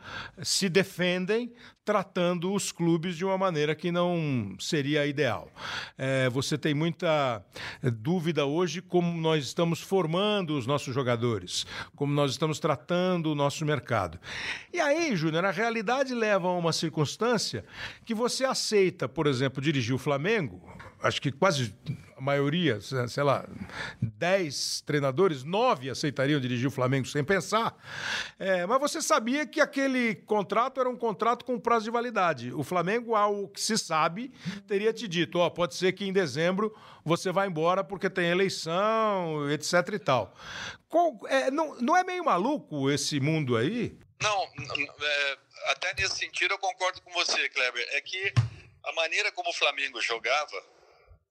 se 0.42 0.70
defendem 0.70 1.52
tratando 1.84 2.54
os 2.54 2.72
clubes 2.72 3.18
de 3.18 3.26
uma 3.26 3.38
maneira 3.38 3.76
que 3.76 3.92
não 3.92 4.56
seria 4.58 5.06
ideal. 5.06 5.52
É, 5.98 6.30
você 6.30 6.58
tem 6.58 6.74
muita 6.74 7.44
dúvida 7.84 8.46
hoje 8.46 8.82
como 8.82 9.20
nós 9.20 9.44
estamos 9.44 9.82
formando 9.82 10.58
os 10.58 10.66
nossos 10.66 10.96
jogadores, 10.96 11.68
como 11.98 12.14
nós 12.14 12.32
estamos 12.32 12.60
tratando 12.60 13.30
o 13.30 13.36
nosso 13.36 13.66
mercado. 13.66 14.18
E 14.72 14.80
aí, 14.80 15.14
Júnior, 15.14 15.44
a 15.44 15.52
realidade 15.52 16.14
leva 16.14 16.48
a 16.48 16.54
uma 16.54 16.72
circunstância 16.72 17.66
que 18.06 18.16
você 18.16 18.46
aceita, 18.46 19.10
por 19.10 19.28
exemplo, 19.28 19.62
dirigir 19.62 19.94
o 19.94 20.00
Flamengo, 20.00 20.62
acho 21.04 21.22
que 21.22 21.30
quase 21.30 21.76
a 22.18 22.22
maioria, 22.22 22.80
sei 22.82 23.24
lá, 23.24 23.48
dez 24.02 24.82
treinadores, 24.82 25.44
nove 25.44 25.90
aceitariam 25.90 26.40
dirigir 26.40 26.68
o 26.68 26.72
Flamengo 26.72 27.08
sem 27.08 27.24
pensar. 27.24 27.78
É, 28.40 28.66
mas 28.66 28.80
você 28.80 29.02
sabia 29.02 29.46
que 29.46 29.62
aquele 29.62 30.16
contrato 30.16 30.80
era 30.80 30.90
um 30.90 30.98
contrato 30.98 31.46
com 31.46 31.60
prazo 31.60 31.86
de 31.86 31.92
validade. 31.92 32.52
O 32.52 32.64
Flamengo, 32.64 33.16
ao 33.16 33.48
que 33.48 33.62
se 33.62 33.78
sabe, 33.78 34.34
teria 34.68 34.92
te 34.92 35.08
dito: 35.08 35.38
ó, 35.38 35.50
pode 35.50 35.76
ser 35.76 35.94
que 35.94 36.06
em 36.06 36.12
dezembro 36.12 36.76
você 37.06 37.32
vá 37.32 37.46
embora 37.46 37.84
porque 37.84 38.10
tem 38.10 38.30
eleição, 38.30 39.50
etc 39.52 39.74
e 39.94 40.00
tal. 40.00 40.34
Qual, 40.90 41.20
é, 41.28 41.52
não, 41.52 41.76
não 41.76 41.96
é 41.96 42.04
meio 42.04 42.26
maluco 42.26 42.90
esse 42.90 43.20
mundo 43.20 43.56
aí? 43.56 43.96
Não, 44.22 44.44
é, 44.44 45.38
até 45.68 45.94
nesse 45.94 46.18
sentido 46.18 46.56
eu 46.56 46.58
concordo 46.58 47.00
com 47.02 47.12
você, 47.14 47.48
Kleber. 47.50 47.88
É 47.92 48.02
que 48.02 48.34
a 48.84 48.92
maneira 48.94 49.32
como 49.32 49.52
o 49.52 49.54
Flamengo 49.54 50.02
jogava 50.02 50.77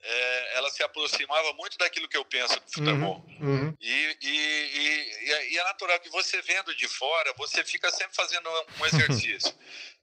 é, 0.03 0.57
ela 0.59 0.71
se 0.71 0.83
aproximava 0.83 1.53
muito 1.55 1.77
daquilo 1.79 2.09
que 2.09 2.17
eu 2.17 2.25
penso 2.25 2.61
do 2.61 2.71
futebol. 2.71 3.25
Uhum, 3.41 3.49
uhum. 3.49 3.77
E, 3.81 4.17
e, 4.23 4.29
e, 4.29 5.53
e, 5.53 5.59
é 5.59 5.65
natural 5.65 5.99
que 6.01 6.11
você 6.11 6.41
vendo 6.43 6.75
de 6.75 6.87
fora, 6.87 7.35
você 7.37 7.65
fica 7.65 7.91
sempre 7.91 8.15
fazendo 8.15 8.49
um 8.81 8.87
exercício. 8.87 9.53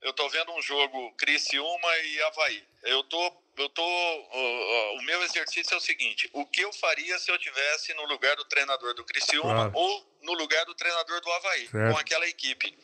Eu 0.03 0.11
estou 0.11 0.29
vendo 0.29 0.51
um 0.53 0.61
jogo 0.61 1.11
Criciúma 1.13 1.97
e 1.97 2.21
Havaí. 2.23 2.63
Eu 2.83 3.03
tô, 3.03 3.33
eu 3.57 3.69
tô, 3.69 3.83
o, 3.83 4.97
o, 4.97 5.01
meu 5.03 5.23
exercício 5.23 5.73
é 5.73 5.77
o 5.77 5.81
seguinte: 5.81 6.29
o 6.33 6.45
que 6.45 6.61
eu 6.61 6.73
faria 6.73 7.17
se 7.17 7.31
eu 7.31 7.37
tivesse 7.39 7.93
no 7.93 8.05
lugar 8.05 8.35
do 8.35 8.45
treinador 8.45 8.93
do 8.93 9.05
Criciúma 9.05 9.53
claro. 9.53 9.71
ou 9.73 10.13
no 10.21 10.33
lugar 10.33 10.65
do 10.65 10.75
treinador 10.75 11.21
do 11.21 11.31
Havaí, 11.31 11.67
certo. 11.67 11.93
com 11.93 11.99
aquela 11.99 12.27
equipe? 12.27 12.77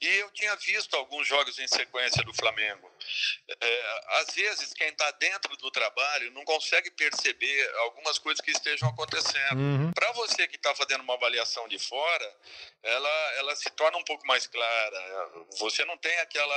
E 0.00 0.06
eu 0.06 0.30
tinha 0.30 0.54
visto 0.56 0.94
alguns 0.94 1.26
jogos 1.26 1.58
em 1.58 1.66
sequência 1.66 2.22
do 2.24 2.32
Flamengo. 2.32 2.90
é, 3.60 4.00
às 4.20 4.34
vezes 4.34 4.72
quem 4.72 4.88
está 4.88 5.10
dentro 5.12 5.56
do 5.56 5.70
trabalho 5.70 6.30
não 6.32 6.44
consegue 6.44 6.90
perceber 6.92 7.74
algumas 7.78 8.18
coisas 8.18 8.40
que 8.40 8.52
estejam 8.52 8.88
acontecendo. 8.88 9.58
Uhum. 9.58 9.92
Para 9.92 10.12
você 10.12 10.46
que 10.46 10.56
está 10.56 10.74
fazendo 10.74 11.02
uma 11.02 11.14
avaliação 11.14 11.66
de 11.66 11.78
fora, 11.78 12.36
ela, 12.82 13.32
ela 13.38 13.56
se 13.56 13.68
torna 13.70 13.98
um 13.98 14.04
pouco 14.04 14.24
mais 14.26 14.46
clara. 14.46 15.46
Você 15.58 15.84
não 15.84 15.96
tem 15.96 16.16
aquela, 16.20 16.47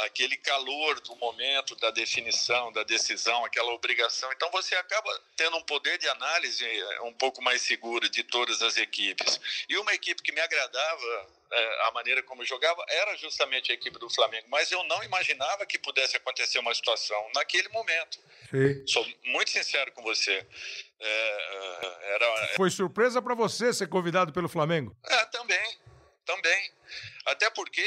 aquele 0.00 0.36
calor 0.36 1.00
do 1.00 1.16
momento 1.16 1.74
da 1.76 1.90
definição, 1.90 2.72
da 2.72 2.82
decisão, 2.84 3.44
aquela 3.44 3.72
obrigação. 3.72 4.30
Então 4.32 4.50
você 4.50 4.74
acaba 4.76 5.10
tendo 5.36 5.56
um 5.56 5.62
poder 5.62 5.98
de 5.98 6.08
análise 6.08 6.64
é, 6.64 7.00
um 7.02 7.12
pouco 7.12 7.42
mais 7.42 7.62
seguro 7.62 8.08
de 8.08 8.22
todas 8.22 8.62
as 8.62 8.76
equipes. 8.76 9.40
E 9.68 9.76
uma 9.76 9.92
equipe 9.94 10.22
que 10.22 10.32
me 10.32 10.40
agradava 10.40 11.26
é, 11.50 11.88
a 11.88 11.90
maneira 11.92 12.22
como 12.22 12.44
jogava 12.44 12.84
era 12.88 13.16
justamente 13.16 13.70
a 13.70 13.74
equipe 13.74 13.98
do 13.98 14.10
Flamengo, 14.10 14.46
mas 14.50 14.70
eu 14.70 14.84
não 14.84 15.02
imaginava 15.02 15.64
que 15.64 15.78
pudesse 15.78 16.16
acontecer 16.16 16.58
uma 16.58 16.74
situação 16.74 17.30
naquele 17.34 17.68
momento. 17.70 18.18
Sim. 18.50 18.86
Sou 18.86 19.06
muito 19.24 19.50
sincero 19.50 19.92
com 19.92 20.02
você. 20.02 20.46
É, 21.00 21.08
é 21.08 22.14
era, 22.14 22.48
Foi 22.56 22.70
surpresa 22.70 23.20
para 23.22 23.34
você 23.34 23.72
ser 23.72 23.88
convidado 23.88 24.32
pelo 24.32 24.48
Flamengo? 24.48 24.96
É, 25.04 25.24
também, 25.26 25.78
também. 26.24 26.72
Até 27.28 27.50
porque 27.50 27.82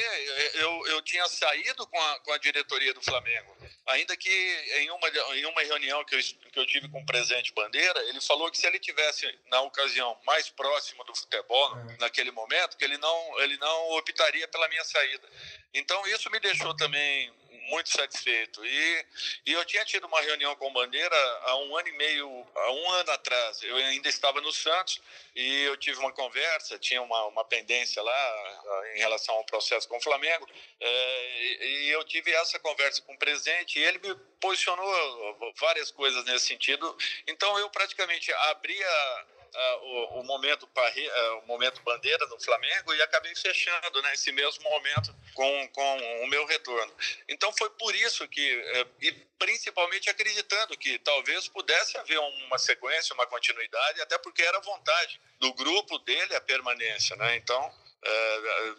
eu, 0.54 0.88
eu 0.88 1.02
tinha 1.02 1.28
saído 1.28 1.88
com 1.88 2.00
a, 2.00 2.20
com 2.20 2.32
a 2.32 2.38
diretoria 2.38 2.94
do 2.94 3.02
Flamengo. 3.02 3.58
Ainda 3.88 4.16
que 4.16 4.30
em 4.30 4.92
uma, 4.92 5.08
em 5.36 5.46
uma 5.46 5.62
reunião 5.64 6.06
que 6.06 6.16
eu, 6.16 6.20
que 6.52 6.60
eu 6.60 6.66
tive 6.68 6.88
com 6.90 7.02
o 7.02 7.06
presidente 7.06 7.52
Bandeira, 7.52 8.00
ele 8.04 8.22
falou 8.22 8.52
que 8.52 8.58
se 8.58 8.68
ele 8.68 8.78
tivesse, 8.78 9.28
na 9.50 9.62
ocasião, 9.62 10.16
mais 10.26 10.50
próximo 10.50 11.04
do 11.06 11.16
futebol, 11.16 11.78
é. 11.78 11.98
naquele 12.00 12.30
momento, 12.30 12.78
que 12.78 12.86
ele 12.86 13.00
não, 13.00 13.40
ele 13.42 13.58
não 13.58 13.92
optaria 13.98 14.48
pela 14.48 14.68
minha 14.68 14.84
saída. 14.84 15.28
Então, 15.74 16.06
isso 16.08 16.30
me 16.30 16.40
deixou 16.40 16.76
também 16.76 17.34
muito 17.72 17.90
satisfeito. 17.90 18.64
E, 18.64 19.06
e 19.48 19.54
eu 19.54 19.66
tinha 19.66 19.84
tido 19.86 20.06
uma 20.06 20.22
reunião 20.22 20.56
com 20.58 20.68
o 20.68 20.74
Bandeira 20.74 21.16
há 21.44 21.56
um 21.58 21.76
ano 21.76 21.88
e 21.88 21.92
meio, 21.94 22.48
há 22.54 22.72
um 22.72 22.92
ano 22.92 23.12
atrás. 23.12 23.64
Eu 23.64 23.76
ainda 23.78 24.10
estava 24.10 24.42
no 24.42 24.52
Santos 24.52 25.02
e 25.34 25.64
eu 25.64 25.78
tive 25.78 25.98
uma 26.00 26.12
conversa, 26.12 26.78
tinha 26.78 27.02
uma, 27.02 27.26
uma 27.28 27.46
pendência 27.46 28.04
lá 28.04 28.12
ah, 28.14 28.84
em 28.96 29.00
relação 29.00 29.34
ao 29.36 29.46
processo 29.46 29.88
com 29.88 29.98
o 29.98 30.02
Flamengo. 30.02 30.48
É, 30.80 31.66
e, 31.66 31.90
eu 31.90 32.04
tive 32.04 32.32
essa 32.32 32.60
conversa 32.60 33.02
com 33.04 33.14
o 33.14 33.18
presidente 33.18 33.80
e 33.80 33.84
ele 33.84 34.00
me 34.00 34.14
posicionou 34.40 35.54
várias 35.60 35.90
coisas 35.90 36.24
nesse 36.26 36.48
sentido. 36.48 36.96
Então 37.26 37.58
eu 37.58 37.70
praticamente 37.70 38.32
abri 38.34 38.84
a 38.84 39.26
uh, 39.54 39.86
o, 39.86 40.20
o, 40.20 40.24
momento 40.24 40.68
parri, 40.68 41.08
uh, 41.08 41.40
o 41.40 41.48
momento 41.48 41.82
bandeira 41.82 42.26
no 42.28 42.40
Flamengo 42.40 42.94
e 42.94 43.02
acabei 43.02 43.36
fechando 43.36 44.02
né, 44.02 44.14
esse 44.14 44.32
mesmo 44.32 44.64
momento 44.64 45.16
com, 45.34 45.68
com 45.70 46.24
o 46.24 46.28
meu 46.28 46.46
retorno. 46.46 46.94
Então 47.28 47.52
foi 47.58 47.70
por 47.72 47.96
isso 47.96 48.28
que, 48.28 48.56
uh, 48.56 48.90
e 49.02 49.12
principalmente 49.38 50.10
acreditando 50.10 50.78
que 50.78 51.00
talvez 51.00 51.48
pudesse 51.48 51.98
haver 51.98 52.20
uma 52.20 52.58
sequência, 52.58 53.14
uma 53.14 53.28
continuidade, 53.28 54.02
até 54.02 54.18
porque 54.18 54.42
era 54.42 54.60
vontade 54.60 55.20
do 55.40 55.54
grupo 55.54 55.98
dele 56.00 56.36
a 56.36 56.42
permanência. 56.42 57.16
Né? 57.16 57.36
Então, 57.38 57.74
eh, 58.04 58.76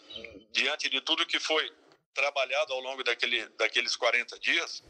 diante 0.50 0.88
de 0.88 1.00
tudo 1.00 1.26
que 1.26 1.38
foi 1.38 1.72
trabalhado 2.14 2.72
ao 2.72 2.80
longo 2.80 3.02
daquele, 3.02 3.48
daqueles 3.50 3.96
40 3.96 4.38
dias, 4.38 4.82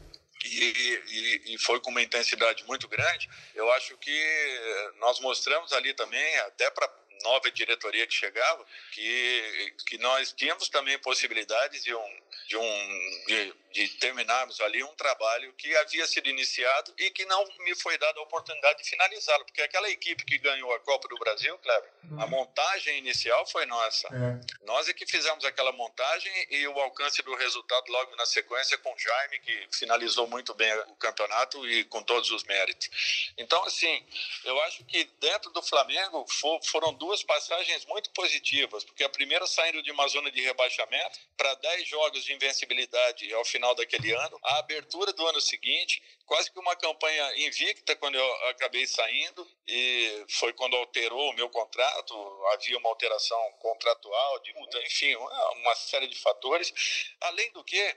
e, 0.43 1.03
e, 1.07 1.53
e, 1.53 1.57
foi 1.59 1.79
com 1.79 1.91
uma 1.91 2.01
intensidade 2.01 2.63
muito 2.65 2.87
grande, 2.87 3.29
eu 3.55 3.71
acho 3.73 3.97
que 3.97 4.91
nós 4.99 5.19
mostramos 5.19 5.71
ali 5.73 5.93
também, 5.93 6.37
até 6.39 6.69
para 6.69 6.89
nova 7.23 7.49
diretoria 7.51 8.05
que 8.05 8.13
chegava, 8.13 8.65
que, 8.91 9.73
que 9.87 9.97
nós 9.97 10.33
tínhamos 10.33 10.69
também 10.69 10.97
possibilidades 10.99 11.83
de 11.83 11.95
um, 11.95 12.19
de, 12.47 12.57
um, 12.57 13.25
de, 13.27 13.53
de, 13.73 13.87
terminarmos 13.97 14.59
ali 14.61 14.83
um 14.83 14.95
trabalho 14.95 15.51
que 15.53 15.75
havia 15.77 16.05
sido 16.07 16.29
iniciado 16.29 16.93
e 16.97 17.09
que 17.11 17.25
não 17.25 17.43
me 17.59 17.75
foi 17.75 17.97
dada 17.97 18.19
a 18.19 18.23
oportunidade 18.23 18.83
de 18.83 18.89
finalizá-lo, 18.89 19.45
porque 19.45 19.61
aquela 19.61 19.89
equipe 19.89 20.23
que 20.23 20.37
ganhou 20.37 20.73
a 20.73 20.79
Copa 20.79 21.07
do 21.07 21.17
Brasil, 21.17 21.57
Kleber, 21.57 21.89
uhum. 22.11 22.21
a 22.21 22.27
montagem 22.27 22.97
inicial 22.99 23.45
foi 23.47 23.65
nossa. 23.65 24.07
É. 24.07 24.65
Nós 24.65 24.87
é 24.87 24.93
que 24.93 25.05
fizemos 25.05 25.43
aquela 25.43 25.71
montagem 25.71 26.31
e 26.49 26.67
o 26.67 26.79
alcance 26.79 27.21
do 27.23 27.35
resultado 27.35 27.85
logo 27.89 28.15
na 28.15 28.25
sequência 28.25 28.77
com 28.77 28.93
o 28.93 28.99
Jaime, 28.99 29.39
que 29.39 29.67
finalizou 29.73 30.27
muito 30.27 30.53
bem 30.53 30.73
o 30.87 30.95
campeonato 30.95 31.67
e 31.67 31.83
com 31.85 32.01
todos 32.03 32.29
os 32.31 32.43
méritos. 32.43 33.33
Então, 33.37 33.63
assim, 33.65 34.05
eu 34.43 34.61
acho 34.61 34.83
que 34.85 35.03
dentro 35.19 35.49
do 35.51 35.61
Flamengo 35.61 36.25
for, 36.29 36.59
foram 36.65 36.93
duas 36.93 37.23
passagens 37.23 37.85
muito 37.85 38.09
positivas, 38.11 38.83
porque 38.83 39.03
a 39.03 39.09
primeira 39.09 39.47
saindo 39.47 39.81
de 39.81 39.91
uma 39.91 40.07
zona 40.07 40.31
de 40.31 40.41
rebaixamento 40.41 41.19
para 41.37 41.53
10 41.55 41.87
jogos 41.87 42.23
de 42.23 42.33
invencibilidade 42.33 43.33
ao 43.33 43.45
final 43.45 43.62
daquele 43.73 44.11
ano, 44.11 44.39
a 44.43 44.59
abertura 44.59 45.13
do 45.13 45.25
ano 45.27 45.39
seguinte, 45.39 46.03
quase 46.25 46.51
que 46.51 46.59
uma 46.59 46.75
campanha 46.75 47.47
invicta 47.47 47.95
quando 47.95 48.15
eu 48.15 48.49
acabei 48.49 48.85
saindo 48.85 49.47
e 49.67 50.25
foi 50.29 50.51
quando 50.53 50.75
alterou 50.75 51.29
o 51.29 51.33
meu 51.33 51.49
contrato, 51.49 52.13
havia 52.53 52.77
uma 52.77 52.89
alteração 52.89 53.39
contratual, 53.59 54.39
de 54.39 54.53
enfim, 54.85 55.15
uma 55.15 55.75
série 55.75 56.07
de 56.07 56.19
fatores. 56.19 56.73
Além 57.21 57.51
do 57.53 57.63
que, 57.63 57.95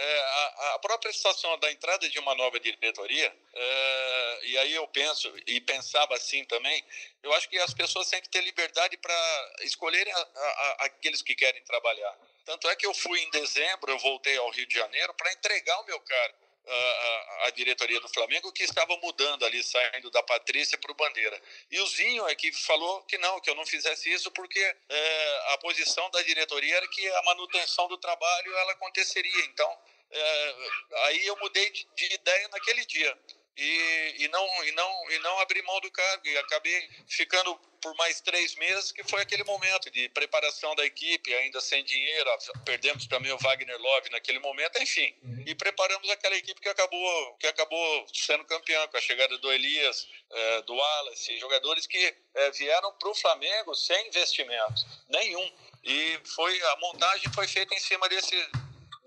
é, 0.00 0.20
a, 0.20 0.74
a, 0.74 0.78
própria 0.78 1.12
situação 1.12 1.58
da 1.58 1.72
entrada 1.72 2.08
de 2.08 2.18
uma 2.20 2.32
nova 2.36 2.60
diretoria, 2.60 3.36
é, 3.52 4.40
e 4.44 4.58
aí 4.58 4.74
eu 4.74 4.86
penso, 4.86 5.32
e 5.44 5.60
pensava 5.60 6.14
assim 6.14 6.44
também, 6.44 6.84
eu 7.20 7.32
acho 7.32 7.48
que 7.48 7.58
as 7.58 7.74
pessoas 7.74 8.08
têm 8.08 8.22
que 8.22 8.28
ter 8.28 8.40
liberdade 8.42 8.96
para 8.96 9.54
escolherem 9.62 10.12
a, 10.12 10.18
a, 10.20 10.76
aqueles 10.84 11.20
que 11.20 11.34
querem 11.34 11.62
trabalhar. 11.64 12.16
Tanto 12.48 12.66
é 12.70 12.76
que 12.76 12.86
eu 12.86 12.94
fui 12.94 13.20
em 13.20 13.30
dezembro, 13.30 13.92
eu 13.92 13.98
voltei 13.98 14.34
ao 14.38 14.48
Rio 14.48 14.66
de 14.66 14.74
Janeiro 14.74 15.12
para 15.12 15.30
entregar 15.34 15.78
o 15.80 15.84
meu 15.84 16.00
cargo 16.00 16.34
à, 17.44 17.50
diretoria 17.50 18.00
do 18.00 18.08
Flamengo, 18.08 18.50
que 18.50 18.62
estava 18.62 18.96
mudando 19.02 19.44
ali, 19.44 19.62
saindo 19.62 20.10
da 20.10 20.22
Patrícia 20.22 20.78
para 20.78 20.90
o 20.90 20.94
Bandeira. 20.94 21.38
E 21.70 21.78
o 21.78 21.86
Zinho 21.86 22.26
é 22.26 22.34
que 22.34 22.50
falou 22.52 23.02
que 23.02 23.18
não, 23.18 23.38
que 23.40 23.50
eu 23.50 23.54
não 23.54 23.66
fizesse 23.66 24.10
isso 24.10 24.30
porque 24.30 24.58
é, 24.88 25.52
a 25.52 25.58
posição 25.58 26.10
da 26.10 26.22
diretoria 26.22 26.74
era 26.74 26.88
que 26.88 27.06
a 27.06 27.22
manutenção 27.24 27.86
do 27.86 27.98
trabalho 27.98 28.56
ela 28.56 28.72
aconteceria. 28.72 29.44
Então, 29.44 29.78
é, 30.10 30.54
aí 31.04 31.26
eu 31.26 31.36
mudei 31.36 31.68
de, 31.68 31.86
de 31.94 32.14
ideia 32.14 32.48
naquele 32.48 32.86
dia 32.86 33.14
e, 33.58 34.14
e, 34.24 34.28
não, 34.28 34.64
e, 34.64 34.72
não, 34.72 35.10
e 35.10 35.18
não 35.18 35.40
abri 35.40 35.60
mão 35.62 35.80
do 35.80 35.90
cargo. 35.90 36.26
E 36.28 36.38
acabei 36.38 36.88
ficando 37.08 37.58
por 37.80 37.94
mais 37.96 38.20
três 38.20 38.54
meses, 38.54 38.92
que 38.92 39.02
foi 39.04 39.22
aquele 39.22 39.42
momento 39.44 39.90
de 39.90 40.08
preparação 40.10 40.74
da 40.76 40.84
equipe, 40.84 41.34
ainda 41.34 41.60
sem 41.60 41.84
dinheiro. 41.84 42.30
Perdemos 42.64 43.06
também 43.06 43.32
o 43.32 43.38
Wagner 43.38 43.78
Love 43.78 44.10
naquele 44.10 44.38
momento, 44.38 44.80
enfim. 44.80 45.12
Uhum. 45.22 45.44
E 45.46 45.54
preparamos 45.54 46.08
aquela 46.10 46.36
equipe 46.36 46.60
que 46.60 46.68
acabou, 46.68 47.34
que 47.34 47.46
acabou 47.46 48.06
sendo 48.12 48.44
campeã, 48.44 48.86
com 48.88 48.96
a 48.96 49.00
chegada 49.00 49.36
do 49.38 49.52
Elias, 49.52 50.08
é, 50.30 50.62
do 50.62 50.74
Wallace, 50.74 51.38
jogadores 51.38 51.86
que 51.86 52.14
é, 52.34 52.50
vieram 52.52 52.92
para 52.92 53.08
o 53.08 53.14
Flamengo 53.14 53.74
sem 53.74 54.06
investimento 54.06 54.86
nenhum. 55.08 55.52
E 55.82 56.20
foi 56.34 56.62
a 56.62 56.76
montagem 56.76 57.32
foi 57.32 57.48
feita 57.48 57.74
em 57.74 57.80
cima 57.80 58.08
desse 58.08 58.36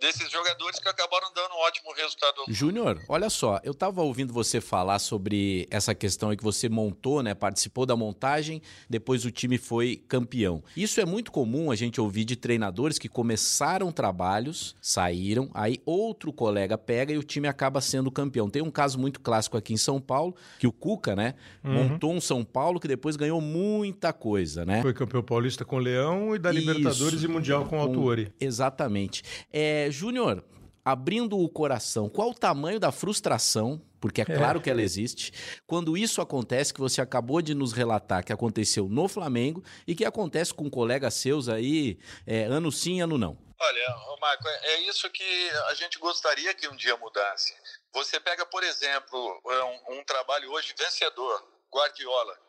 desses 0.02 0.32
jogadores 0.32 0.80
que 0.80 0.90
acabaram 0.90 1.32
dando 1.34 1.54
um 1.54 1.60
ótimo 1.60 1.94
resultado. 1.94 2.44
Júnior, 2.50 3.00
olha 3.08 3.30
só, 3.30 3.62
eu 3.64 3.72
estava 3.72 4.02
ouvindo 4.02 4.34
você 4.34 4.60
falar 4.60 4.98
sobre 4.98 5.68
essa 5.70 5.94
questão 5.94 6.32
aí 6.32 6.38
que 6.38 6.44
você 6.44 6.68
montou, 6.68 7.22
né? 7.22 7.36
Participou 7.36 7.86
da 7.86 7.96
montagem, 7.96 8.64
depois 8.90 9.24
o 9.26 9.32
time 9.32 9.60
foi 9.60 10.04
campeão. 10.08 10.64
Isso 10.76 11.00
é 11.00 11.06
muito 11.06 11.32
comum 11.32 11.70
a 11.70 11.76
gente 11.76 12.02
ouvir 12.02 12.26
de 12.26 12.36
treinadores 12.36 12.98
que 12.98 13.08
começaram 13.08 13.92
trabalhos, 13.92 14.76
saíram, 14.82 15.52
aí 15.54 15.80
outro 15.86 16.34
colega 16.34 16.78
pega 16.80 17.14
e 17.14 17.18
o 17.18 17.24
time 17.24 17.48
acaba 17.48 17.80
sendo 17.80 18.10
campeão. 18.10 18.50
Tem 18.50 18.64
um 18.64 18.72
caso 18.72 18.98
muito 18.98 19.20
clássico 19.20 19.56
aqui 19.56 19.74
em 19.74 19.78
São 19.78 20.02
Paulo, 20.02 20.36
que 20.58 20.66
o 20.66 20.72
Cuca, 20.72 21.16
né, 21.16 21.36
uhum. 21.64 21.74
montou 21.74 22.12
um 22.12 22.20
São 22.20 22.44
Paulo 22.44 22.80
que 22.80 22.88
depois 22.88 23.16
ganhou 23.16 23.40
muita 23.40 24.12
coisa, 24.12 24.66
né? 24.66 24.82
Foi 24.82 24.94
campeão 24.94 25.22
paulista 25.22 25.64
com 25.64 25.76
o 25.76 25.80
Leão 25.80 26.36
e 26.36 26.40
da 26.40 26.52
Isso, 26.52 26.60
Libertadores 26.60 27.22
e 27.22 27.28
Mundial 27.28 27.66
com 27.66 27.78
o 27.78 27.82
Autuori. 27.82 28.34
Exatamente. 28.40 29.22
É, 29.54 29.91
Júnior, 29.92 30.44
abrindo 30.84 31.38
o 31.38 31.50
coração, 31.50 32.10
qual 32.10 32.32
o 32.32 32.36
tamanho 32.36 32.80
da 32.80 32.92
frustração, 32.92 33.82
porque 34.00 34.22
é, 34.22 34.26
é 34.28 34.36
claro 34.36 34.60
que 34.60 34.70
ela 34.70 34.82
existe, 34.82 35.32
quando 35.68 35.96
isso 35.96 36.22
acontece, 36.22 36.74
que 36.74 36.80
você 36.80 37.02
acabou 37.02 37.42
de 37.42 37.54
nos 37.54 37.72
relatar 37.72 38.24
que 38.24 38.34
aconteceu 38.34 38.88
no 38.90 39.08
Flamengo 39.08 39.64
e 39.86 39.94
que 39.94 40.06
acontece 40.06 40.54
com 40.54 40.70
colegas 40.70 41.14
seus 41.14 41.48
aí, 41.48 42.00
é, 42.26 42.44
ano 42.46 42.72
sim, 42.72 43.02
ano 43.02 43.18
não? 43.18 43.38
Olha, 43.60 43.96
Marco, 44.20 44.48
é, 44.48 44.74
é 44.74 44.82
isso 44.90 45.08
que 45.12 45.50
a 45.68 45.74
gente 45.76 46.00
gostaria 46.00 46.54
que 46.54 46.68
um 46.68 46.76
dia 46.76 46.98
mudasse. 46.98 47.54
Você 47.94 48.20
pega, 48.20 48.46
por 48.46 48.64
exemplo, 48.64 49.42
é 49.46 49.64
um, 49.64 50.00
um 50.00 50.04
trabalho 50.04 50.52
hoje 50.52 50.74
vencedor, 50.78 51.48
Guardiola, 51.72 52.40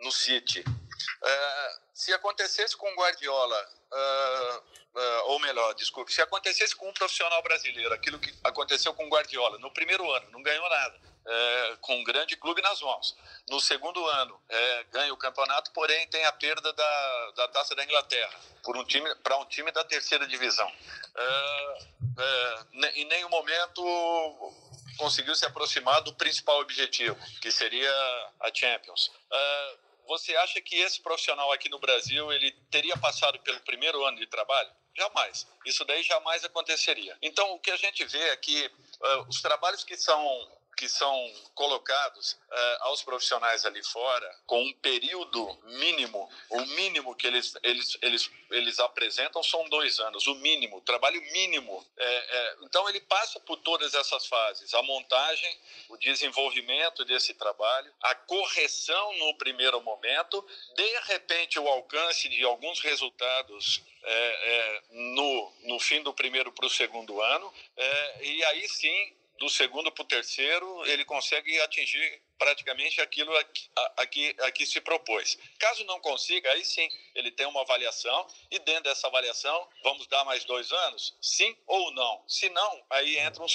no 0.00 0.12
City. 0.12 0.64
É, 1.24 1.78
se 1.92 2.12
acontecesse 2.12 2.76
com 2.76 2.94
Guardiola 2.94 3.68
uh, 3.92 4.58
uh, 4.58 4.62
ou 5.26 5.38
melhor, 5.38 5.72
desculpe, 5.74 6.12
se 6.12 6.20
acontecesse 6.20 6.74
com 6.74 6.88
um 6.88 6.92
profissional 6.92 7.42
brasileiro, 7.42 7.94
aquilo 7.94 8.18
que 8.18 8.34
aconteceu 8.42 8.92
com 8.92 9.06
o 9.06 9.08
Guardiola 9.08 9.58
no 9.58 9.70
primeiro 9.70 10.10
ano, 10.10 10.30
não 10.30 10.42
ganhou 10.42 10.68
nada. 10.68 11.10
É, 11.26 11.76
com 11.82 11.96
um 11.96 12.02
grande 12.02 12.34
clube 12.34 12.62
nas 12.62 12.80
mãos. 12.80 13.14
No 13.48 13.60
segundo 13.60 14.04
ano, 14.06 14.40
é, 14.48 14.84
ganha 14.84 15.12
o 15.12 15.16
campeonato, 15.18 15.70
porém 15.72 16.08
tem 16.08 16.24
a 16.24 16.32
perda 16.32 16.72
da, 16.72 17.30
da 17.36 17.48
Taça 17.48 17.74
da 17.74 17.84
Inglaterra 17.84 18.40
por 18.62 18.76
um 18.76 18.84
time 18.84 19.14
para 19.16 19.36
um 19.36 19.44
time 19.44 19.70
da 19.70 19.84
terceira 19.84 20.26
divisão. 20.26 20.70
É, 21.14 21.78
é 22.18 22.90
em 23.00 23.04
nenhum 23.04 23.28
momento 23.28 23.82
conseguiu 24.96 25.34
se 25.34 25.46
aproximar 25.46 26.00
do 26.02 26.14
principal 26.14 26.60
objetivo, 26.60 27.16
que 27.40 27.50
seria 27.50 27.90
a 28.40 28.50
Champions. 28.52 29.10
Você 30.10 30.34
acha 30.34 30.60
que 30.60 30.74
esse 30.74 31.00
profissional 31.00 31.52
aqui 31.52 31.68
no 31.68 31.78
Brasil 31.78 32.32
ele 32.32 32.50
teria 32.68 32.96
passado 32.96 33.38
pelo 33.38 33.60
primeiro 33.60 34.04
ano 34.04 34.18
de 34.18 34.26
trabalho? 34.26 34.68
Jamais. 34.92 35.46
Isso 35.64 35.84
daí 35.84 36.02
jamais 36.02 36.44
aconteceria. 36.44 37.16
Então, 37.22 37.52
o 37.52 37.60
que 37.60 37.70
a 37.70 37.76
gente 37.76 38.04
vê 38.06 38.18
é 38.18 38.36
que 38.36 38.66
uh, 38.66 39.28
os 39.28 39.40
trabalhos 39.40 39.84
que 39.84 39.96
são 39.96 40.20
que 40.80 40.88
são 40.88 41.14
colocados 41.54 42.32
uh, 42.32 42.84
aos 42.84 43.02
profissionais 43.02 43.66
ali 43.66 43.84
fora 43.84 44.34
com 44.46 44.62
um 44.62 44.72
período 44.72 45.46
mínimo, 45.64 46.26
o 46.48 46.60
mínimo 46.68 47.14
que 47.14 47.26
eles, 47.26 47.54
eles, 47.62 47.98
eles, 48.00 48.30
eles 48.50 48.80
apresentam 48.80 49.42
são 49.42 49.68
dois 49.68 50.00
anos, 50.00 50.26
o 50.26 50.34
mínimo, 50.36 50.80
trabalho 50.80 51.20
mínimo. 51.32 51.86
É, 51.98 52.06
é, 52.06 52.56
então 52.62 52.88
ele 52.88 53.02
passa 53.02 53.38
por 53.40 53.58
todas 53.58 53.92
essas 53.92 54.26
fases, 54.26 54.72
a 54.72 54.82
montagem, 54.82 55.54
o 55.90 55.98
desenvolvimento 55.98 57.04
desse 57.04 57.34
trabalho, 57.34 57.92
a 58.02 58.14
correção 58.14 59.18
no 59.18 59.34
primeiro 59.34 59.82
momento, 59.82 60.42
de 60.74 61.00
repente 61.00 61.58
o 61.58 61.68
alcance 61.68 62.26
de 62.30 62.42
alguns 62.42 62.80
resultados 62.80 63.82
é, 64.02 64.12
é, 64.12 64.82
no, 64.92 65.52
no 65.64 65.78
fim 65.78 66.02
do 66.02 66.14
primeiro 66.14 66.50
para 66.52 66.64
o 66.64 66.70
segundo 66.70 67.20
ano, 67.20 67.52
é, 67.76 68.24
e 68.24 68.44
aí 68.46 68.66
sim 68.66 69.19
do 69.40 69.48
segundo 69.48 69.90
para 69.90 70.02
o 70.02 70.06
terceiro, 70.06 70.84
ele 70.84 71.02
consegue 71.02 71.58
atingir 71.62 72.22
praticamente 72.38 73.00
aquilo 73.00 73.34
a, 73.34 73.40
a, 73.40 73.92
a, 74.02 74.06
que, 74.06 74.36
a 74.38 74.52
que 74.52 74.66
se 74.66 74.82
propôs. 74.82 75.38
Caso 75.58 75.82
não 75.84 75.98
consiga, 75.98 76.50
aí 76.52 76.62
sim, 76.62 76.86
ele 77.14 77.30
tem 77.30 77.46
uma 77.46 77.62
avaliação 77.62 78.26
e 78.50 78.58
dentro 78.58 78.82
dessa 78.82 79.06
avaliação, 79.06 79.66
vamos 79.82 80.06
dar 80.08 80.26
mais 80.26 80.44
dois 80.44 80.70
anos? 80.70 81.16
Sim 81.22 81.56
ou 81.66 81.90
não? 81.92 82.22
Se 82.28 82.50
não, 82.50 82.84
aí 82.90 83.16
entra 83.16 83.42
um, 83.42 83.46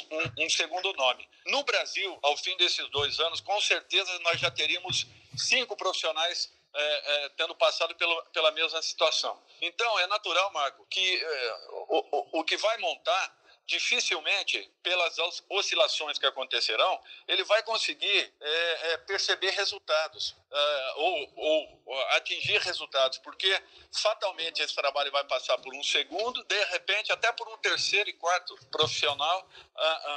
um, 0.43 0.49
segundo 0.49 0.91
nome. 0.93 1.29
No 1.45 1.63
Brasil, 1.63 2.17
ao 2.23 2.35
fim 2.35 2.57
desses 2.57 2.89
dois 2.89 3.19
anos, 3.19 3.39
com 3.39 3.61
certeza 3.61 4.17
nós 4.19 4.41
já 4.41 4.49
teríamos 4.49 5.05
cinco 5.37 5.77
profissionais 5.77 6.51
é, 6.73 7.25
é, 7.25 7.29
tendo 7.37 7.53
passado 7.55 7.93
pelo, 7.93 8.23
pela 8.33 8.51
mesma 8.51 8.81
situação. 8.81 9.39
Então, 9.61 9.99
é 9.99 10.07
natural, 10.07 10.51
Marco, 10.51 10.83
que 10.89 11.23
é, 11.23 11.55
o, 11.69 12.05
o, 12.11 12.39
o 12.39 12.43
que 12.43 12.57
vai 12.57 12.75
montar 12.79 13.44
dificilmente, 13.65 14.69
pelas 14.83 15.17
oscilações 15.49 16.19
que 16.19 16.25
acontecerão, 16.25 16.99
ele 17.27 17.43
vai 17.43 17.63
conseguir 17.63 18.33
é, 18.39 18.93
é, 18.93 18.97
perceber 18.97 19.49
resultados 19.51 20.35
é, 20.51 20.93
ou, 20.97 21.33
ou, 21.35 22.01
atingir 22.11 22.59
resultados, 22.61 23.17
porque 23.19 23.61
fatalmente 23.91 24.61
esse 24.61 24.75
trabalho 24.75 25.11
vai 25.11 25.23
passar 25.23 25.57
por 25.57 25.73
um 25.73 25.83
segundo, 25.83 26.43
de 26.43 26.63
repente 26.65 27.11
até 27.11 27.31
por 27.31 27.47
um 27.49 27.57
terceiro 27.57 28.09
e 28.09 28.13
quarto 28.13 28.55
profissional 28.69 29.47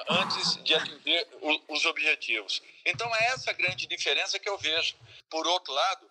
antes 0.08 0.62
de 0.62 0.74
atingir 0.74 1.26
os 1.68 1.84
objetivos. 1.84 2.62
Então 2.84 3.14
é 3.16 3.26
essa 3.28 3.52
grande 3.52 3.86
diferença 3.86 4.38
que 4.38 4.48
eu 4.48 4.58
vejo. 4.58 4.94
Por 5.28 5.46
outro 5.46 5.72
lado, 5.72 6.10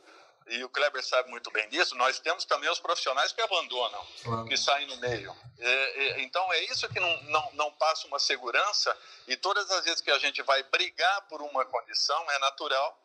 e 0.49 0.63
o 0.63 0.69
Kleber 0.69 1.03
sabe 1.03 1.29
muito 1.29 1.51
bem 1.51 1.67
disso, 1.69 1.95
nós 1.95 2.19
temos 2.19 2.45
também 2.45 2.69
os 2.69 2.79
profissionais 2.79 3.31
que 3.31 3.41
abandonam, 3.41 4.07
claro. 4.23 4.45
que 4.45 4.57
saem 4.57 4.87
no 4.87 4.97
meio. 4.97 5.35
É, 5.59 5.69
é, 5.69 6.21
então 6.21 6.51
é 6.53 6.63
isso 6.65 6.87
que 6.89 6.99
não, 6.99 7.23
não, 7.23 7.49
não 7.53 7.71
passa 7.73 8.07
uma 8.07 8.19
segurança, 8.19 8.95
e 9.27 9.35
todas 9.35 9.69
as 9.71 9.85
vezes 9.85 10.01
que 10.01 10.11
a 10.11 10.19
gente 10.19 10.41
vai 10.43 10.63
brigar 10.63 11.21
por 11.27 11.41
uma 11.41 11.65
condição, 11.65 12.31
é 12.31 12.39
natural 12.39 12.97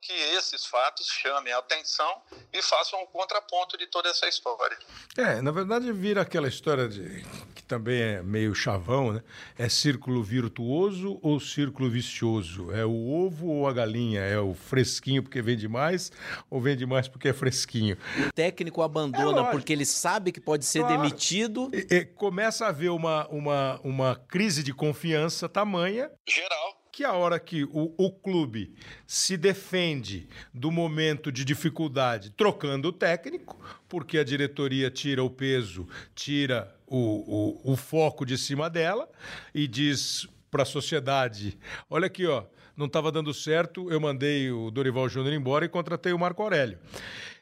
que 0.00 0.12
esses 0.12 0.64
fatos 0.66 1.06
chamem 1.06 1.52
a 1.52 1.58
atenção 1.58 2.22
e 2.52 2.62
façam 2.62 3.02
um 3.02 3.06
contraponto 3.06 3.76
de 3.76 3.86
toda 3.86 4.08
essa 4.08 4.28
história. 4.28 4.78
É, 5.16 5.40
na 5.40 5.50
verdade 5.50 5.92
vira 5.92 6.22
aquela 6.22 6.48
história 6.48 6.88
de 6.88 7.24
também 7.68 8.00
é 8.00 8.22
meio 8.22 8.54
chavão, 8.54 9.12
né? 9.12 9.22
É 9.56 9.68
círculo 9.68 10.24
virtuoso 10.24 11.20
ou 11.22 11.38
círculo 11.38 11.90
vicioso? 11.90 12.72
É 12.72 12.84
o 12.84 13.10
ovo 13.10 13.46
ou 13.46 13.68
a 13.68 13.72
galinha? 13.72 14.20
É 14.20 14.40
o 14.40 14.54
fresquinho 14.54 15.22
porque 15.22 15.42
vende 15.42 15.68
mais 15.68 16.10
ou 16.50 16.60
vende 16.60 16.86
mais 16.86 17.06
porque 17.06 17.28
é 17.28 17.32
fresquinho? 17.34 17.98
O 18.26 18.32
técnico 18.32 18.80
abandona 18.80 19.42
é 19.42 19.50
porque 19.50 19.72
ele 19.72 19.84
sabe 19.84 20.32
que 20.32 20.40
pode 20.40 20.64
ser 20.64 20.80
claro. 20.80 20.96
demitido. 20.96 21.70
E, 21.72 21.94
e 21.94 22.04
começa 22.06 22.64
a 22.64 22.68
haver 22.68 22.90
uma, 22.90 23.28
uma, 23.28 23.80
uma 23.84 24.16
crise 24.16 24.62
de 24.62 24.72
confiança 24.72 25.46
tamanha. 25.48 26.10
Geral 26.26 26.77
que 26.98 27.04
a 27.04 27.12
hora 27.12 27.38
que 27.38 27.62
o, 27.62 27.94
o, 27.96 28.10
clube 28.10 28.74
se 29.06 29.36
defende 29.36 30.28
do 30.52 30.68
momento 30.68 31.30
de 31.30 31.44
dificuldade 31.44 32.30
trocando 32.30 32.88
o 32.88 32.92
técnico, 32.92 33.56
porque 33.88 34.18
a 34.18 34.24
diretoria 34.24 34.90
tira 34.90 35.22
o 35.22 35.30
peso, 35.30 35.86
tira 36.12 36.74
o, 36.88 37.60
o, 37.64 37.72
o 37.72 37.76
foco 37.76 38.26
de 38.26 38.36
cima 38.36 38.68
dela 38.68 39.08
e 39.54 39.68
diz 39.68 40.26
para 40.50 40.64
a 40.64 40.66
sociedade: 40.66 41.56
olha 41.88 42.06
aqui, 42.06 42.26
ó, 42.26 42.42
não 42.76 42.86
estava 42.86 43.12
dando 43.12 43.32
certo, 43.32 43.88
eu 43.92 44.00
mandei 44.00 44.50
o 44.50 44.68
Dorival 44.68 45.08
Júnior 45.08 45.34
embora 45.34 45.64
e 45.64 45.68
contratei 45.68 46.12
o 46.12 46.18
Marco 46.18 46.42
Aurélio. 46.42 46.80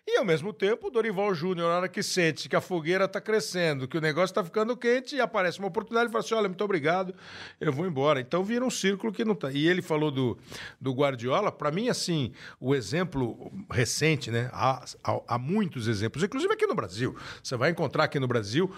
E 0.09 0.19
ao 0.19 0.25
mesmo 0.25 0.53
tempo, 0.53 0.87
o 0.87 0.91
Dorival 0.91 1.35
Júnior, 1.35 1.69
na 1.69 1.79
hora 1.79 1.89
que 1.89 2.01
sente 2.01 2.49
que 2.49 2.55
a 2.55 2.61
fogueira 2.61 3.07
está 3.07 3.21
crescendo, 3.21 3.89
que 3.89 3.99
o 3.99 4.01
negócio 4.01 4.27
está 4.27 4.45
ficando 4.45 4.77
quente, 4.77 5.17
e 5.17 5.21
aparece 5.21 5.59
uma 5.59 5.67
oportunidade 5.67 6.09
e 6.09 6.13
fala 6.13 6.23
assim: 6.23 6.35
olha, 6.35 6.49
muito 6.49 6.63
obrigado, 6.63 7.13
eu 7.61 7.73
vou 7.73 7.85
embora. 7.85 8.21
Então 8.21 8.45
vira 8.45 8.65
um 8.65 8.71
círculo 8.71 9.13
que 9.13 9.25
não 9.25 9.33
está. 9.33 9.51
E 9.51 9.67
ele 9.67 9.83
falou 9.83 10.13
do, 10.13 10.39
do 10.81 10.93
Guardiola, 10.93 11.51
para 11.51 11.73
mim, 11.73 11.89
assim, 11.89 12.31
o 12.61 12.73
exemplo 12.73 13.51
recente, 13.69 14.31
né? 14.31 14.49
Há, 14.53 14.85
há, 15.03 15.21
há, 15.27 15.39
muitos 15.39 15.89
exemplos, 15.89 16.23
inclusive 16.23 16.53
aqui 16.55 16.69
no 16.69 16.77
Brasil. 16.77 17.17
Você 17.43 17.57
vai 17.57 17.71
encontrar 17.71 18.05
aqui 18.05 18.21
no 18.21 18.29
Brasil, 18.29 18.73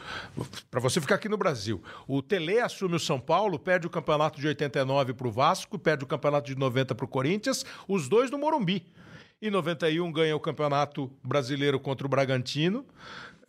para 0.70 0.80
você 0.80 0.98
ficar 0.98 1.16
aqui 1.16 1.28
no 1.28 1.36
Brasil. 1.36 1.82
O 2.06 2.22
Tele 2.22 2.58
assume 2.58 2.96
o 2.96 3.00
São 3.00 3.20
Paulo, 3.20 3.58
perde 3.58 3.86
o 3.86 3.90
campeonato 3.90 4.40
de 4.40 4.48
89 4.48 5.12
para 5.12 5.28
o 5.28 5.30
Vasco, 5.30 5.78
perde 5.78 6.04
o 6.04 6.06
campeonato 6.06 6.46
de 6.46 6.58
90 6.58 6.94
para 6.94 7.04
o 7.04 7.08
Corinthians, 7.08 7.66
os 7.86 8.08
dois 8.08 8.30
no 8.30 8.38
Morumbi. 8.38 8.86
Em 9.40 9.50
91 9.50 10.10
ganha 10.10 10.34
o 10.34 10.40
Campeonato 10.40 11.12
Brasileiro 11.22 11.78
contra 11.78 12.04
o 12.04 12.10
Bragantino. 12.10 12.84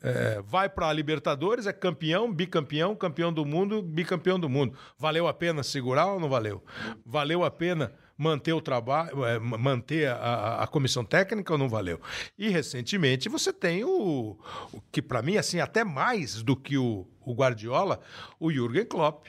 É, 0.01 0.39
vai 0.45 0.69
para 0.69 0.87
a 0.87 0.93
Libertadores, 0.93 1.65
é 1.65 1.73
campeão, 1.73 2.31
bicampeão, 2.31 2.95
campeão 2.95 3.33
do 3.33 3.43
mundo, 3.43 3.81
bicampeão 3.81 4.39
do 4.39 4.47
mundo. 4.47 4.77
Valeu 4.97 5.27
a 5.27 5.33
pena 5.33 5.63
segurar 5.63 6.05
ou 6.05 6.19
não 6.19 6.29
valeu? 6.29 6.63
Valeu 7.03 7.43
a 7.43 7.49
pena 7.49 7.91
manter 8.15 8.53
o 8.53 8.61
trabalho, 8.61 9.25
é, 9.25 9.39
manter 9.39 10.09
a, 10.09 10.63
a, 10.63 10.67
comissão 10.67 11.03
técnica 11.03 11.53
ou 11.53 11.57
não 11.57 11.67
valeu? 11.67 11.99
E 12.37 12.49
recentemente 12.49 13.27
você 13.27 13.51
tem 13.51 13.83
o, 13.83 14.37
o 14.71 14.81
que 14.91 15.01
para 15.01 15.23
mim 15.23 15.37
assim 15.37 15.59
até 15.59 15.83
mais 15.83 16.43
do 16.43 16.55
que 16.55 16.77
o, 16.77 17.07
o 17.25 17.33
Guardiola, 17.33 17.99
o 18.39 18.51
Jürgen 18.51 18.85
Klopp, 18.85 19.27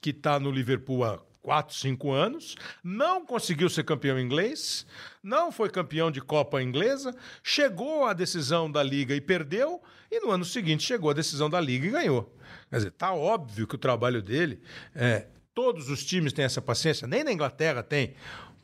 que 0.00 0.10
está 0.10 0.40
no 0.40 0.50
Liverpool 0.50 1.04
há 1.04 1.20
quatro, 1.44 1.76
cinco 1.76 2.10
anos, 2.10 2.56
não 2.82 3.24
conseguiu 3.26 3.68
ser 3.68 3.84
campeão 3.84 4.18
inglês, 4.18 4.86
não 5.22 5.52
foi 5.52 5.68
campeão 5.68 6.10
de 6.10 6.22
Copa 6.22 6.62
Inglesa, 6.62 7.14
chegou 7.42 8.06
à 8.06 8.14
decisão 8.14 8.70
da 8.70 8.82
Liga 8.82 9.14
e 9.14 9.20
perdeu, 9.20 9.82
e 10.10 10.18
no 10.20 10.30
ano 10.30 10.44
seguinte 10.44 10.82
chegou 10.82 11.10
à 11.10 11.12
decisão 11.12 11.50
da 11.50 11.60
Liga 11.60 11.86
e 11.86 11.90
ganhou. 11.90 12.34
Quer 12.70 12.76
dizer, 12.76 12.90
tá 12.92 13.12
óbvio 13.12 13.66
que 13.66 13.74
o 13.74 13.78
trabalho 13.78 14.22
dele 14.22 14.58
é. 14.94 15.26
Todos 15.52 15.88
os 15.88 16.04
times 16.04 16.32
têm 16.32 16.44
essa 16.44 16.60
paciência, 16.60 17.06
nem 17.06 17.22
na 17.22 17.30
Inglaterra 17.30 17.80
tem 17.80 18.16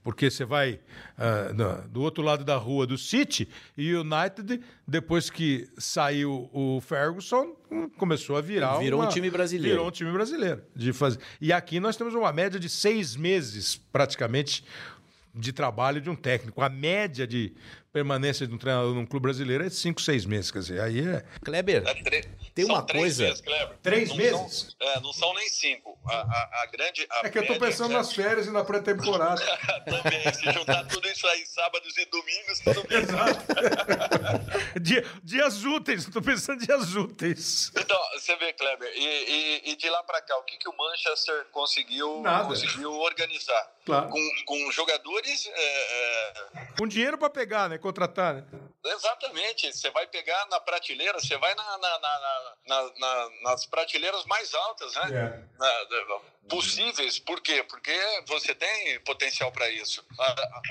porque 0.03 0.31
você 0.31 0.45
vai 0.45 0.81
uh, 1.19 1.89
do 1.89 2.03
outro 2.03 2.23
lado 2.23 2.45
da 2.45 2.57
rua 2.57 2.87
do 2.87 2.97
City 2.97 3.49
e 3.77 3.95
o 3.95 4.01
United, 4.01 4.61
depois 4.87 5.29
que 5.29 5.69
saiu 5.77 6.49
o 6.53 6.81
Ferguson, 6.81 7.55
começou 7.97 8.37
a 8.37 8.41
virar 8.41 8.79
virou 8.79 9.01
uma, 9.01 9.07
um 9.07 9.13
time 9.13 9.31
brasileiro. 9.31 9.77
virou 9.77 9.89
um 9.89 9.91
time 9.91 10.11
brasileiro 10.13 10.63
de 10.75 10.93
fazer 10.93 11.19
e 11.41 11.53
aqui 11.53 11.79
nós 11.79 11.97
temos 11.97 12.15
uma 12.15 12.33
média 12.33 12.59
de 12.59 12.69
seis 12.69 13.15
meses 13.15 13.77
praticamente 13.77 14.65
de 15.35 15.53
trabalho 15.53 16.01
de 16.01 16.11
um 16.11 16.17
técnico. 16.17 16.61
A 16.61 16.69
média 16.69 17.27
de 17.27 17.55
permanência 17.93 18.47
de 18.47 18.55
um 18.55 18.59
treinador 18.59 18.95
num 18.95 19.07
clube 19.07 19.25
brasileiro 19.25 19.65
é 19.65 19.71
cinco, 19.71 20.01
seis 20.01 20.25
meses. 20.25 20.51
Quer 20.51 20.59
dizer, 20.61 20.81
aí 20.81 21.01
é. 21.01 21.25
Kleber, 21.43 21.83
é 21.87 22.41
tem 22.55 22.65
uma 22.65 22.87
coisa. 22.87 23.25
Meses, 23.25 23.41
Kleber. 23.41 23.79
Três 23.83 24.09
não 24.11 24.17
meses? 24.17 24.77
São, 24.79 24.89
é, 24.89 25.01
não 25.01 25.13
são 25.13 25.35
nem 25.35 25.49
cinco. 25.49 25.99
A, 26.07 26.15
a, 26.15 26.63
a 26.63 26.67
grande. 26.67 27.07
A 27.11 27.27
é 27.27 27.31
que 27.31 27.39
eu 27.39 27.47
tô 27.47 27.59
pensando 27.59 27.93
nas 27.93 28.13
férias 28.13 28.47
e 28.47 28.51
na 28.51 28.65
pré-temporada. 28.65 29.41
Também, 29.85 30.33
se 30.33 30.53
juntar 30.53 30.85
tudo 30.87 31.09
isso 31.09 31.27
aí, 31.27 31.47
sábados 31.47 31.97
e 31.97 32.05
domingos, 32.07 32.61
tudo 32.61 32.89
bem. 32.89 32.99
Exato. 32.99 33.41
Dia, 34.81 35.05
dias 35.23 35.65
úteis, 35.65 36.07
eu 36.07 36.13
tô 36.13 36.23
pensando 36.23 36.63
em 36.63 36.67
dias 36.67 36.95
úteis. 36.95 37.73
Então, 37.77 37.99
você 38.15 38.37
vê, 38.37 38.53
Kleber, 38.53 38.91
e, 38.95 39.05
e, 39.67 39.71
e 39.73 39.77
de 39.77 39.89
lá 39.91 40.03
para 40.03 40.21
cá, 40.23 40.37
o 40.39 40.43
que, 40.43 40.57
que 40.57 40.69
o 40.69 40.77
Manchester 40.77 41.47
conseguiu, 41.53 42.21
Nada. 42.21 42.49
conseguiu 42.49 42.93
organizar? 42.93 43.73
Claro. 43.85 44.09
Com, 44.09 44.21
com 44.47 44.71
jogadores. 44.73 45.51
É, 45.53 46.33
é... 46.55 46.67
Com 46.79 46.87
dinheiro 46.87 47.19
para 47.19 47.31
pegar, 47.31 47.69
né? 47.69 47.79
Contratar, 47.81 48.35
né? 48.35 48.45
Exatamente. 48.85 49.73
Você 49.73 49.91
vai 49.91 50.07
pegar 50.07 50.47
na 50.47 50.61
prateleira, 50.61 51.19
você 51.21 51.37
vai 51.37 51.55
na, 51.55 51.79
na, 51.79 51.99
na, 51.99 52.93
na 52.99 53.31
nas 53.43 53.67
prateleiras 53.67 54.25
mais 54.25 54.55
altas, 54.55 54.95
né? 54.95 55.09
Yeah. 55.11 55.47
possíveis. 56.49 57.19
Por 57.19 57.41
quê? 57.41 57.63
Porque 57.63 57.97
você 58.27 58.55
tem 58.55 59.01
potencial 59.01 59.53
para 59.53 59.71
isso. 59.71 60.05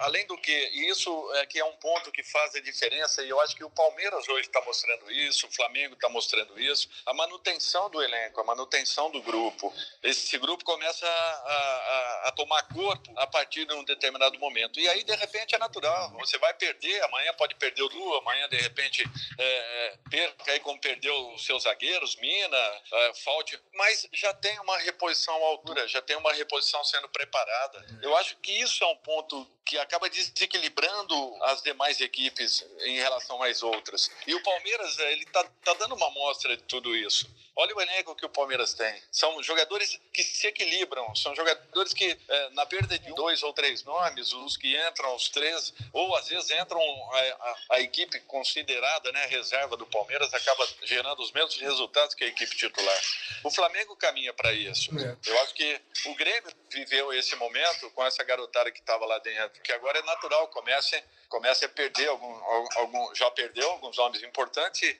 Além 0.02 0.28
do 0.28 0.38
que, 0.38 0.52
isso 0.90 1.32
é 1.36 1.46
que 1.46 1.58
é 1.58 1.66
um 1.66 1.76
ponto 1.78 2.12
que 2.12 2.22
faz 2.22 2.54
a 2.56 2.60
diferença, 2.60 3.24
e 3.24 3.30
eu 3.30 3.40
acho 3.42 3.56
que 3.56 3.64
o 3.64 3.70
Palmeiras 3.70 4.28
hoje 4.28 4.48
está 4.48 4.62
mostrando 4.66 5.10
isso, 5.10 5.48
o 5.48 5.52
Flamengo 5.52 5.94
está 5.94 6.10
mostrando 6.10 6.60
isso, 6.60 6.90
a 7.06 7.14
manutenção 7.14 7.90
do 7.90 8.02
elenco, 8.02 8.42
a 8.42 8.44
manutenção 8.44 9.10
do 9.10 9.22
grupo. 9.22 9.74
Esse 10.04 10.38
grupo 10.38 10.64
começa 10.66 11.08
a, 11.08 11.12
a, 11.12 12.24
a 12.28 12.32
tomar 12.34 12.62
corpo 12.64 13.14
a 13.18 13.26
partir 13.26 13.66
de 13.66 13.74
um 13.74 13.84
determinado 13.84 14.38
momento. 14.38 14.80
E 14.80 14.88
aí, 14.90 15.04
de 15.04 15.16
repente, 15.16 15.56
é 15.56 15.58
natural. 15.58 16.12
Você 16.20 16.38
vai 16.38 16.54
perder, 16.54 17.02
amanhã 17.04 17.34
pode 17.36 17.56
perder 17.56 17.84
o 17.84 17.90
Lu, 18.00 18.16
amanhã, 18.16 18.48
de 18.48 18.58
repente, 18.58 19.04
é, 19.38 19.44
é, 19.44 19.98
perca 20.10 20.52
aí 20.52 20.60
como 20.62 20.80
perdeu 20.80 21.34
os 21.34 21.46
seus 21.46 21.64
zagueiros, 21.64 22.16
Mina, 22.16 22.82
é, 22.94 23.14
Falte, 23.24 23.60
mas 23.76 24.08
já 24.14 24.34
tem 24.34 24.58
uma 24.60 24.78
reposição 24.78 25.36
à 25.36 25.48
altura, 25.48 25.88
já 25.88 26.02
tem 26.02 26.16
uma 26.16 26.34
reposição 26.34 26.84
sendo 26.84 27.10
preparada. 27.10 27.86
Eu 28.02 28.16
acho 28.18 28.38
que 28.38 28.52
isso 28.52 28.84
é 28.84 28.88
um 28.88 28.96
ponto 28.98 29.46
que 29.66 29.78
acaba 29.78 30.10
desequilibrando 30.10 31.44
as 31.44 31.62
demais 31.62 32.02
equipes 32.02 32.66
em 32.82 32.98
relação 32.98 33.42
às 33.44 33.62
outras. 33.62 34.10
E 34.26 34.34
o 34.34 34.42
Palmeiras, 34.42 34.98
é, 34.98 35.12
ele 35.12 35.26
tá, 35.26 35.44
tá 35.64 35.74
dando 35.76 35.94
uma 35.94 36.08
amostra 36.08 36.58
de 36.58 36.64
tudo 36.64 36.96
isso. 36.96 37.30
Olha 37.56 37.76
o 37.76 37.82
elenco 37.82 38.16
que 38.16 38.26
o 38.26 38.30
Palmeiras 38.30 38.74
tem. 38.74 39.04
São 39.12 39.44
jogadores 39.44 40.00
que 40.14 40.24
se 40.24 40.48
equilibram, 40.48 41.14
são 41.14 41.36
jogadores 41.36 41.94
que, 41.94 42.18
é, 42.28 42.50
na 42.52 42.66
perda 42.66 42.98
de 42.98 43.14
dois 43.14 43.44
ou 43.44 43.52
três 43.52 43.84
nomes, 43.84 44.32
os 44.32 44.56
que 44.56 44.76
entram, 44.88 45.14
os 45.14 45.28
três, 45.30 45.74
ou 45.92 46.16
às 46.16 46.30
vezes 46.30 46.50
entram 46.52 46.82
a, 46.82 47.20
a, 47.20 47.58
a 47.76 47.82
equipe 47.90 48.20
considerada, 48.22 49.12
né, 49.12 49.26
reserva 49.26 49.76
do 49.76 49.86
Palmeiras, 49.86 50.34
acaba 50.34 50.68
gerando 50.84 51.22
os 51.22 51.32
mesmos 51.32 51.58
resultados 51.58 52.14
que 52.16 52.24
a 52.24 52.28
equipe 52.28 52.56
titular. 52.56 53.02
O 53.44 53.52
Flamengo 53.52 53.96
caminha 53.96 54.34
para 54.34 54.54
isso. 54.54 54.90
É. 54.98 55.18
Eu 55.26 55.40
acho 55.42 55.54
que 55.54 55.82
o 56.06 56.16
Grêmio 56.16 56.52
viveu 56.70 57.12
esse 57.14 57.36
momento 57.36 57.90
com 57.92 58.06
essa 58.06 58.24
garotada 58.24 58.72
que 58.72 58.80
estava 58.80 59.06
lá 59.06 59.18
dentro, 59.20 59.62
que 59.62 59.72
agora 59.72 60.00
é 60.00 60.04
natural, 60.04 60.48
comece, 60.50 61.04
comece 61.28 61.66
a 61.66 61.70
perder 61.70 62.08
algum, 62.08 62.34
algum 62.78 63.16
já 63.16 63.30
perdeu 63.32 63.70
alguns 63.72 63.98
nomes 63.98 64.22
importantes 64.24 64.96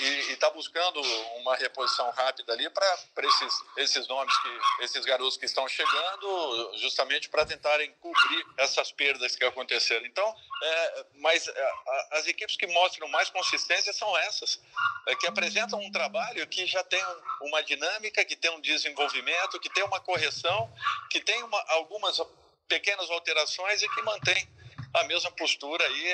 e 0.00 0.32
está 0.32 0.48
buscando 0.50 1.00
uma 1.36 1.56
reposição 1.56 2.10
rápida 2.10 2.52
ali 2.52 2.68
para 2.70 2.98
esses, 3.24 3.54
esses 3.76 4.08
nomes 4.08 4.34
que 4.38 4.84
esses 4.84 5.04
garotos 5.04 5.36
que 5.36 5.44
estão 5.44 5.68
chegando 5.68 6.72
justamente 6.78 7.28
para 7.28 7.44
tentarem 7.44 7.92
cobrir 8.00 8.46
essas 8.56 8.90
perdas 8.92 9.36
que 9.36 9.44
aconteceram. 9.44 10.06
Então, 10.06 10.34
é, 10.62 11.06
mas 11.16 11.46
é, 11.46 11.72
as 12.12 12.26
equipes 12.26 12.56
que 12.56 12.66
mostram 12.66 13.08
mais 13.08 13.30
consistência 13.30 13.92
são 13.92 14.16
essas, 14.18 14.60
é, 15.06 15.14
que 15.16 15.26
apresentam 15.26 15.80
um 15.80 15.90
trabalho 15.90 16.46
que 16.46 16.66
já 16.66 16.82
tem 16.84 17.02
uma 17.42 17.62
dinâmica, 17.62 18.24
que 18.24 18.36
tem 18.36 18.50
um 18.50 18.60
desenvolvimento, 18.60 19.60
que 19.60 19.70
tem 19.70 19.84
uma 19.84 20.00
correção, 20.00 20.72
que 21.10 21.20
tem 21.20 21.42
uma, 21.42 21.64
algumas 21.68 22.20
pequenas 22.66 23.10
alterações 23.10 23.82
e 23.82 23.88
que 23.88 24.02
mantém 24.02 24.48
a 24.94 25.04
mesma 25.04 25.30
postura 25.32 25.84
aí 25.84 26.12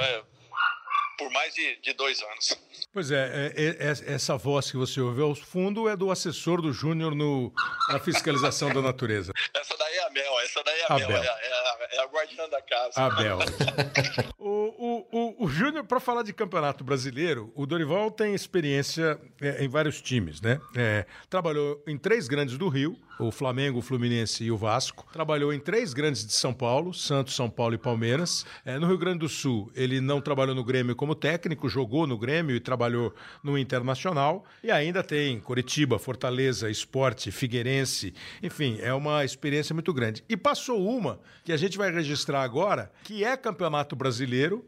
é, 0.00 0.24
por 1.16 1.30
mais 1.30 1.54
de, 1.54 1.76
de 1.76 1.92
dois 1.92 2.22
anos. 2.22 2.58
Pois 2.92 3.10
é, 3.10 3.52
é, 3.56 3.62
é, 3.62 3.86
é, 3.88 4.14
essa 4.14 4.36
voz 4.36 4.70
que 4.70 4.76
você 4.76 5.00
ouve 5.00 5.20
ao 5.20 5.34
fundo 5.34 5.88
é 5.88 5.96
do 5.96 6.10
assessor 6.10 6.62
do 6.62 6.72
Júnior 6.72 7.14
na 7.88 7.98
fiscalização 8.00 8.72
da 8.72 8.80
natureza. 8.80 9.32
Essa 9.54 9.76
daí 9.76 9.94
é 9.96 10.06
a 10.06 10.10
Mel, 10.10 10.40
essa 10.40 10.62
daí 10.64 10.80
é 10.80 10.84
a 10.84 10.94
Abel. 10.94 11.08
Mel, 11.08 11.22
é, 11.22 11.26
é, 11.26 11.30
a, 11.30 11.88
é 11.92 11.98
a 12.00 12.06
guardiã 12.06 12.48
da 12.48 12.62
casa. 12.62 13.00
Abel. 13.00 13.38
o, 14.38 14.48
o, 14.48 15.06
o, 15.12 15.44
o 15.44 15.48
Júnior, 15.48 15.84
para 15.84 16.00
falar 16.00 16.22
de 16.22 16.32
campeonato 16.32 16.84
brasileiro, 16.84 17.52
o 17.54 17.66
Dorival 17.66 18.10
tem 18.10 18.34
experiência 18.34 19.20
é, 19.40 19.64
em 19.64 19.68
vários 19.68 20.00
times, 20.00 20.40
né? 20.40 20.60
É, 20.74 21.06
trabalhou 21.28 21.82
em 21.86 21.98
três 21.98 22.28
grandes 22.28 22.56
do 22.56 22.68
Rio, 22.68 22.98
o 23.18 23.30
Flamengo, 23.30 23.78
o 23.78 23.82
Fluminense 23.82 24.44
e 24.44 24.50
o 24.50 24.56
Vasco. 24.56 25.06
Trabalhou 25.12 25.52
em 25.52 25.58
três 25.58 25.92
grandes 25.92 26.26
de 26.26 26.32
São 26.32 26.52
Paulo, 26.52 26.92
Santos, 26.92 27.34
São 27.34 27.48
Paulo 27.48 27.74
e 27.74 27.78
Palmeiras. 27.78 28.44
É, 28.64 28.78
no 28.78 28.86
Rio 28.86 28.98
Grande 28.98 29.20
do 29.20 29.28
Sul, 29.28 29.70
ele 29.74 30.00
não 30.00 30.20
trabalhou 30.20 30.54
no 30.54 30.64
Grêmio 30.64 30.94
como 30.94 31.14
técnico, 31.14 31.68
jogou 31.68 32.06
no 32.06 32.18
Grêmio 32.18 32.54
e 32.54 32.60
trabalhou 32.60 33.14
no 33.42 33.58
Internacional. 33.58 34.44
E 34.62 34.70
ainda 34.70 35.02
tem 35.02 35.40
Curitiba, 35.40 35.98
Fortaleza, 35.98 36.70
Esporte, 36.70 37.30
Figueirense. 37.30 38.14
Enfim, 38.42 38.78
é 38.80 38.92
uma 38.92 39.24
experiência 39.24 39.74
muito 39.74 39.92
grande. 39.92 40.22
E 40.28 40.36
passou 40.36 40.86
uma 40.86 41.20
que 41.44 41.52
a 41.52 41.56
gente 41.56 41.78
vai 41.78 41.90
registrar 41.90 42.42
agora, 42.42 42.90
que 43.04 43.24
é 43.24 43.36
Campeonato 43.36 43.96
Brasileiro, 43.96 44.64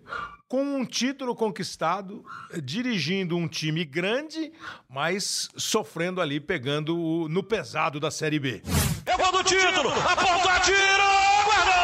com 0.48 0.62
um 0.62 0.84
título 0.84 1.34
conquistado, 1.36 2.24
dirigindo 2.62 3.36
um 3.36 3.46
time 3.46 3.84
grande, 3.84 4.50
mas 4.88 5.50
sofrendo 5.56 6.20
ali, 6.20 6.40
pegando 6.40 7.26
no 7.28 7.42
pesado 7.42 8.00
da 8.00 8.10
Série 8.10 8.38
B. 8.38 8.62
É 9.04 9.14
o 9.14 9.18
gol 9.18 9.32
do 9.32 9.44
título! 9.44 9.90
Aponta, 9.90 10.52
atira! 10.52 11.04
Guardou! 11.44 11.78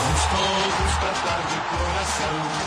Vamos 0.00 0.22
todos 0.24 0.94
cantar 0.94 1.42
de 1.48 1.60
coração. 1.76 2.61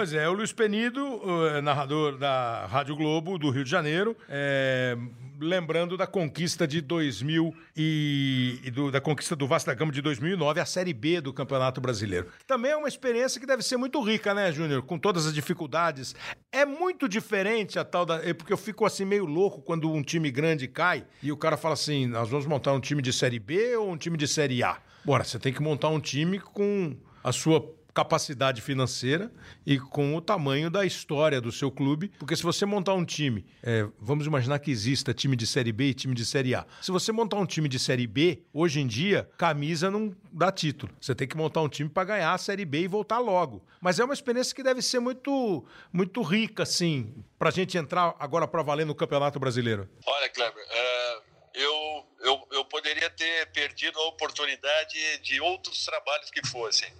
Pois 0.00 0.14
é, 0.14 0.26
o 0.26 0.32
Luiz 0.32 0.50
Penido, 0.50 1.20
narrador 1.62 2.16
da 2.16 2.64
Rádio 2.64 2.96
Globo 2.96 3.36
do 3.36 3.50
Rio 3.50 3.62
de 3.62 3.70
Janeiro, 3.70 4.16
é, 4.30 4.96
lembrando 5.38 5.94
da 5.94 6.06
conquista 6.06 6.66
de 6.66 6.80
2000 6.80 7.54
e, 7.76 8.58
e 8.64 8.70
do, 8.70 8.90
da 8.90 8.98
conquista 8.98 9.36
do 9.36 9.46
Vasco 9.46 9.68
da 9.68 9.74
Gama 9.74 9.92
de 9.92 10.00
2009, 10.00 10.58
a 10.58 10.64
Série 10.64 10.94
B 10.94 11.20
do 11.20 11.34
Campeonato 11.34 11.82
Brasileiro. 11.82 12.28
Também 12.46 12.70
é 12.70 12.76
uma 12.78 12.88
experiência 12.88 13.38
que 13.38 13.46
deve 13.46 13.62
ser 13.62 13.76
muito 13.76 14.00
rica, 14.00 14.32
né, 14.32 14.50
Júnior? 14.50 14.80
Com 14.80 14.98
todas 14.98 15.26
as 15.26 15.34
dificuldades. 15.34 16.16
É 16.50 16.64
muito 16.64 17.06
diferente 17.06 17.78
a 17.78 17.84
tal 17.84 18.06
da... 18.06 18.26
É 18.26 18.32
porque 18.32 18.54
eu 18.54 18.56
fico 18.56 18.86
assim 18.86 19.04
meio 19.04 19.26
louco 19.26 19.60
quando 19.60 19.92
um 19.92 20.02
time 20.02 20.30
grande 20.30 20.66
cai 20.66 21.04
e 21.22 21.30
o 21.30 21.36
cara 21.36 21.58
fala 21.58 21.74
assim, 21.74 22.06
nós 22.06 22.30
vamos 22.30 22.46
montar 22.46 22.72
um 22.72 22.80
time 22.80 23.02
de 23.02 23.12
Série 23.12 23.38
B 23.38 23.76
ou 23.76 23.90
um 23.90 23.98
time 23.98 24.16
de 24.16 24.26
Série 24.26 24.62
A? 24.62 24.78
Bora, 25.04 25.24
você 25.24 25.38
tem 25.38 25.52
que 25.52 25.60
montar 25.60 25.90
um 25.90 26.00
time 26.00 26.40
com 26.40 26.96
a 27.22 27.32
sua 27.32 27.60
capacidade 27.94 28.60
financeira 28.60 29.30
e 29.66 29.78
com 29.78 30.14
o 30.14 30.20
tamanho 30.20 30.70
da 30.70 30.84
história 30.84 31.40
do 31.40 31.52
seu 31.52 31.70
clube. 31.70 32.08
Porque 32.18 32.36
se 32.36 32.42
você 32.42 32.64
montar 32.64 32.94
um 32.94 33.04
time, 33.04 33.44
é, 33.62 33.86
vamos 33.98 34.26
imaginar 34.26 34.58
que 34.58 34.70
exista 34.70 35.12
time 35.12 35.36
de 35.36 35.46
Série 35.46 35.72
B 35.72 35.84
e 35.84 35.94
time 35.94 36.14
de 36.14 36.24
Série 36.24 36.54
A. 36.54 36.66
Se 36.80 36.90
você 36.90 37.12
montar 37.12 37.36
um 37.36 37.46
time 37.46 37.68
de 37.68 37.78
Série 37.78 38.06
B, 38.06 38.42
hoje 38.52 38.80
em 38.80 38.86
dia, 38.86 39.28
camisa 39.36 39.90
não 39.90 40.14
dá 40.32 40.50
título. 40.50 40.92
Você 41.00 41.14
tem 41.14 41.26
que 41.26 41.36
montar 41.36 41.62
um 41.62 41.68
time 41.68 41.88
para 41.88 42.04
ganhar 42.04 42.32
a 42.32 42.38
Série 42.38 42.64
B 42.64 42.82
e 42.82 42.88
voltar 42.88 43.18
logo. 43.18 43.64
Mas 43.80 43.98
é 43.98 44.04
uma 44.04 44.14
experiência 44.14 44.54
que 44.54 44.62
deve 44.62 44.82
ser 44.82 45.00
muito, 45.00 45.64
muito 45.92 46.22
rica, 46.22 46.62
assim, 46.62 47.14
para 47.38 47.48
a 47.48 47.52
gente 47.52 47.76
entrar 47.76 48.14
agora 48.18 48.46
para 48.46 48.62
valer 48.62 48.86
no 48.86 48.94
Campeonato 48.94 49.38
Brasileiro. 49.40 49.88
Olha, 50.06 50.28
Kleber, 50.28 50.64
é, 50.68 51.18
eu, 51.54 52.06
eu, 52.20 52.48
eu 52.52 52.64
poderia 52.66 53.10
ter 53.10 53.50
perdido 53.52 53.98
a 53.98 54.08
oportunidade 54.08 55.18
de 55.22 55.40
outros 55.40 55.84
trabalhos 55.84 56.30
que 56.30 56.46
fossem 56.46 56.90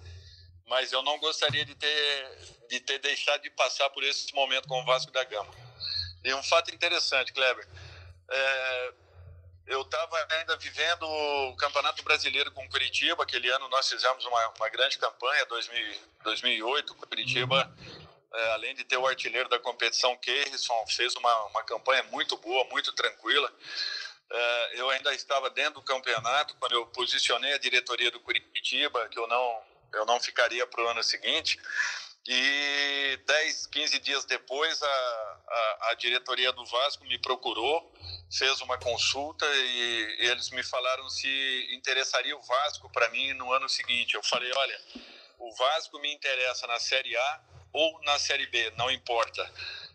mas 0.71 0.93
eu 0.93 1.03
não 1.03 1.19
gostaria 1.19 1.65
de 1.65 1.75
ter, 1.75 2.37
de 2.69 2.79
ter 2.79 2.97
deixado 2.99 3.41
de 3.41 3.49
passar 3.49 3.89
por 3.89 4.01
esse 4.05 4.33
momento 4.33 4.69
com 4.69 4.81
o 4.81 4.85
Vasco 4.85 5.11
da 5.11 5.21
Gama. 5.25 5.53
E 6.23 6.33
um 6.33 6.41
fato 6.41 6.73
interessante, 6.73 7.33
Kleber, 7.33 7.67
é, 8.29 8.93
eu 9.67 9.81
estava 9.81 10.17
ainda 10.31 10.55
vivendo 10.55 11.03
o 11.03 11.57
Campeonato 11.57 12.01
Brasileiro 12.03 12.53
com 12.53 12.69
Curitiba, 12.69 13.21
aquele 13.21 13.49
ano 13.49 13.67
nós 13.67 13.89
fizemos 13.89 14.25
uma, 14.25 14.47
uma 14.57 14.69
grande 14.69 14.97
campanha, 14.97 15.45
2000, 15.47 15.99
2008, 16.23 16.95
Curitiba, 16.95 17.75
é, 18.33 18.51
além 18.53 18.73
de 18.73 18.85
ter 18.85 18.95
o 18.95 19.05
artilheiro 19.05 19.49
da 19.49 19.59
competição, 19.59 20.15
Keirson, 20.19 20.87
fez 20.87 21.13
uma, 21.17 21.47
uma 21.47 21.63
campanha 21.63 22.03
muito 22.03 22.37
boa, 22.37 22.63
muito 22.69 22.93
tranquila. 22.93 23.53
É, 24.31 24.79
eu 24.79 24.89
ainda 24.89 25.13
estava 25.13 25.49
dentro 25.49 25.73
do 25.73 25.81
campeonato 25.81 26.55
quando 26.55 26.71
eu 26.71 26.85
posicionei 26.87 27.51
a 27.51 27.57
diretoria 27.57 28.09
do 28.09 28.21
Curitiba, 28.21 29.09
que 29.09 29.19
eu 29.19 29.27
não 29.27 29.70
eu 29.93 30.05
não 30.05 30.19
ficaria 30.19 30.65
para 30.65 30.83
o 30.83 30.87
ano 30.87 31.03
seguinte. 31.03 31.59
E 32.27 33.19
10, 33.25 33.67
15 33.67 33.99
dias 33.99 34.25
depois, 34.25 34.81
a, 34.81 34.87
a, 34.87 35.77
a, 35.89 35.93
diretoria 35.95 36.51
do 36.51 36.63
Vasco 36.65 37.03
me 37.05 37.17
procurou, 37.17 37.91
fez 38.31 38.61
uma 38.61 38.77
consulta 38.77 39.43
e, 39.47 40.17
e 40.19 40.27
eles 40.27 40.51
me 40.51 40.61
falaram 40.61 41.09
se 41.09 41.67
interessaria 41.73 42.37
o 42.37 42.41
Vasco 42.41 42.91
para 42.91 43.09
mim 43.09 43.33
no 43.33 43.51
ano 43.51 43.67
seguinte. 43.67 44.13
Eu 44.13 44.21
falei: 44.21 44.51
olha, 44.55 44.81
o 45.39 45.51
Vasco 45.55 45.97
me 45.99 46.13
interessa 46.13 46.67
na 46.67 46.79
Série 46.79 47.17
A 47.17 47.41
ou 47.73 48.01
na 48.03 48.19
Série 48.19 48.45
B, 48.47 48.71
não 48.77 48.91
importa. 48.91 49.51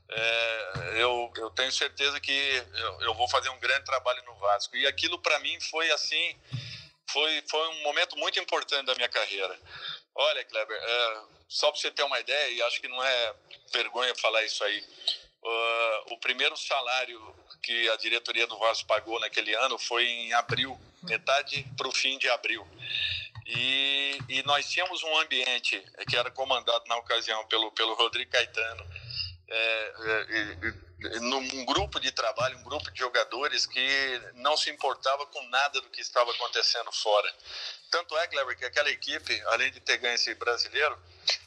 é, 0.09 1.03
eu, 1.03 1.33
eu 1.37 1.51
tenho 1.51 1.71
certeza 1.71 2.21
que 2.21 2.33
eu, 2.75 3.01
eu 3.03 3.15
vou 3.15 3.29
fazer 3.29 3.51
um 3.51 3.59
grande 3.61 3.85
trabalho 3.85 4.23
no 4.25 4.35
Vasco. 4.37 4.77
E 4.77 4.85
aquilo 4.87 5.19
para 5.21 5.39
mim 5.41 5.61
foi 5.61 5.91
assim, 5.93 6.37
foi, 7.17 7.43
foi 7.49 7.69
um 7.69 7.83
momento 7.83 8.15
muito 8.19 8.39
importante 8.39 8.85
da 8.85 8.95
minha 8.95 9.09
carreira. 9.09 9.59
Olha, 10.15 10.45
Kleber, 10.45 10.79
é, 10.79 11.21
só 11.49 11.73
para 11.73 11.81
você 11.81 11.91
ter 11.91 12.03
uma 12.03 12.21
ideia, 12.21 12.51
e 12.51 12.61
acho 12.61 12.79
que 12.79 12.89
não 12.89 13.03
é 13.03 13.35
vergonha 13.73 14.15
falar 14.17 14.45
isso 14.45 14.63
aí, 14.63 14.85
uh, 15.43 16.13
o 16.13 16.19
primeiro 16.19 16.55
salário 16.59 17.35
que 17.63 17.89
a 17.89 17.97
diretoria 17.97 18.47
do 18.47 18.59
Vasco 18.59 18.87
pagou 18.87 19.19
naquele 19.19 19.55
ano 19.55 19.79
foi 19.79 20.05
em 20.05 20.35
abril, 20.35 20.79
metade 21.05 21.67
para 21.75 21.89
o 21.89 21.93
fim 21.93 22.19
de 22.19 22.29
abril. 22.29 22.69
E, 23.47 24.19
e, 24.29 24.43
nós 24.43 24.69
tínhamos 24.69 25.03
um 25.03 25.19
ambiente 25.19 25.83
que 26.09 26.17
era 26.17 26.31
comandado 26.31 26.85
na 26.87 26.97
ocasião 26.97 27.47
pelo, 27.47 27.73
pelo 27.73 27.95
Rodrigo 27.95 28.31
Caetano, 28.31 28.85
é, 29.49 29.93
é, 31.09 31.21
num 31.21 31.65
grupo 31.65 32.01
de 32.01 32.11
trabalho, 32.11 32.59
um 32.59 32.65
grupo 32.65 32.91
de 32.91 32.99
jogadores 32.99 33.67
que 33.67 34.21
não 34.35 34.57
se 34.57 34.71
importava 34.71 35.27
com 35.27 35.43
nada 35.49 35.81
do 35.81 35.89
que 35.91 36.01
estava 36.01 36.31
acontecendo 36.31 36.91
fora. 36.91 37.33
Tanto 37.91 38.17
é, 38.19 38.27
Kleber, 38.27 38.57
que 38.57 38.65
aquela 38.65 38.91
equipe, 38.91 39.43
além 39.47 39.71
de 39.71 39.81
ter 39.81 39.99
ganho 39.99 40.15
esse 40.15 40.35
brasileiro, 40.35 40.99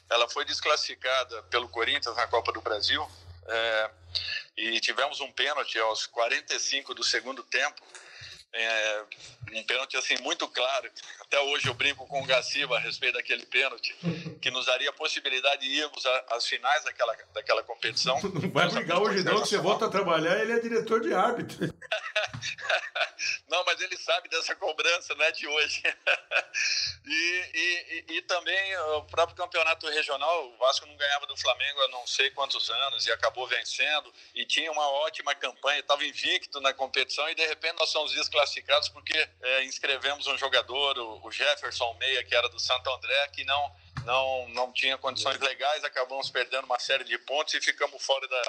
ela 0.08 0.28
foi 0.28 0.44
desclassificada 0.44 1.42
pelo 1.44 1.68
Corinthians 1.68 2.16
na 2.16 2.26
Copa 2.26 2.52
do 2.52 2.60
Brasil. 2.60 3.06
É, 3.46 3.90
e 4.56 4.80
tivemos 4.80 5.20
um 5.20 5.32
pênalti 5.32 5.78
aos 5.78 6.06
45 6.06 6.94
do 6.94 7.02
segundo 7.02 7.42
tempo 7.42 7.82
é, 8.52 9.04
um 9.52 9.62
pênalti 9.64 9.96
assim 9.96 10.16
muito 10.22 10.46
claro. 10.48 10.90
Até 11.20 11.38
hoje 11.40 11.68
eu 11.68 11.74
brinco 11.74 12.06
com 12.06 12.20
o 12.20 12.26
Gaciba 12.26 12.76
a 12.76 12.80
respeito 12.80 13.14
daquele 13.14 13.46
pênalti, 13.46 13.94
que 14.40 14.50
nos 14.50 14.66
daria 14.66 14.90
a 14.90 14.92
possibilidade 14.92 15.62
de 15.62 15.72
irmos 15.76 16.04
às 16.28 16.46
finais 16.46 16.84
daquela, 16.84 17.16
daquela 17.32 17.62
competição. 17.62 18.20
Não 18.22 18.50
vai 18.50 18.68
brigar 18.68 19.00
hoje 19.00 19.22
não, 19.22 19.34
que 19.34 19.48
você 19.48 19.58
volta 19.58 19.86
a 19.86 19.88
trabalhar, 19.88 20.40
ele 20.40 20.52
é 20.52 20.58
diretor 20.58 21.00
de 21.00 21.12
árbitro. 21.14 21.58
não, 23.48 23.64
mas 23.64 23.80
ele 23.80 23.96
sabe 23.96 24.28
dessa 24.28 24.54
cobrança, 24.56 25.14
não 25.14 25.24
é 25.24 25.32
de 25.32 25.46
hoje. 25.46 25.82
e, 27.06 27.50
e, 27.54 28.04
e, 28.16 28.22
também 28.22 28.76
o 28.78 29.02
próprio 29.02 29.36
campeonato 29.36 29.86
regional, 29.88 30.48
o 30.48 30.56
Vasco 30.56 30.86
não 30.86 30.96
ganhava 30.96 31.26
do 31.26 31.36
Flamengo 31.36 31.80
há 31.82 31.88
não 31.88 32.06
sei 32.06 32.30
quantos 32.30 32.70
anos 32.70 33.06
e 33.06 33.12
acabou 33.12 33.46
vencendo 33.46 34.12
e 34.34 34.44
tinha 34.46 34.70
uma 34.72 34.88
ótima 34.88 35.34
campanha, 35.34 35.80
estava 35.80 36.04
invicto 36.04 36.60
na 36.60 36.72
competição 36.72 37.28
e 37.28 37.34
de 37.34 37.46
repente 37.46 37.78
nós 37.78 37.90
somos 37.90 38.12
desclassificados 38.12 38.39
classificados 38.40 38.88
porque 38.88 39.28
é, 39.42 39.64
inscrevemos 39.64 40.26
um 40.26 40.38
jogador, 40.38 40.98
o, 40.98 41.26
o 41.26 41.30
Jefferson 41.30 41.94
Meia, 41.94 42.24
que 42.24 42.34
era 42.34 42.48
do 42.48 42.58
Santo 42.58 42.90
André, 42.90 43.28
que 43.28 43.44
não 43.44 43.70
não, 44.04 44.48
não 44.50 44.72
tinha 44.72 44.96
condições 44.98 45.38
legais, 45.38 45.84
acabamos 45.84 46.30
perdendo 46.30 46.64
uma 46.64 46.78
série 46.78 47.04
de 47.04 47.16
pontos 47.18 47.54
e 47.54 47.60
ficamos 47.60 48.02
fora 48.04 48.26
da, 48.28 48.42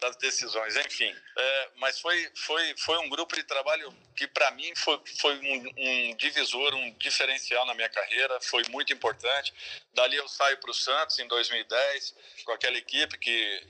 das 0.00 0.16
decisões. 0.16 0.76
Enfim, 0.76 1.14
é, 1.36 1.68
mas 1.76 2.00
foi, 2.00 2.30
foi, 2.34 2.74
foi 2.78 2.98
um 2.98 3.08
grupo 3.08 3.34
de 3.34 3.42
trabalho 3.44 3.92
que, 4.16 4.26
para 4.26 4.50
mim, 4.52 4.74
foi, 4.76 5.00
foi 5.20 5.38
um, 5.38 5.72
um, 5.76 6.16
divisor, 6.16 6.74
um 6.74 6.90
diferencial 6.98 7.64
na 7.66 7.74
minha 7.74 7.88
carreira, 7.88 8.40
foi 8.40 8.62
muito 8.68 8.92
importante. 8.92 9.52
Dali 9.94 10.16
eu 10.16 10.28
saio 10.28 10.58
para 10.58 10.70
o 10.70 10.74
Santos 10.74 11.18
em 11.18 11.26
2010, 11.26 12.14
com 12.44 12.52
aquela 12.52 12.76
equipe 12.76 13.18
que, 13.18 13.62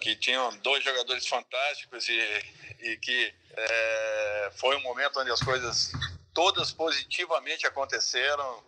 que 0.00 0.16
tinha 0.16 0.50
dois 0.62 0.82
jogadores 0.84 1.26
fantásticos 1.26 2.08
e, 2.08 2.44
e 2.80 2.96
que 2.98 3.34
é, 3.56 4.50
foi 4.56 4.76
um 4.76 4.82
momento 4.82 5.18
onde 5.20 5.30
as 5.30 5.40
coisas 5.40 5.92
todas 6.34 6.70
positivamente 6.70 7.66
aconteceram. 7.66 8.62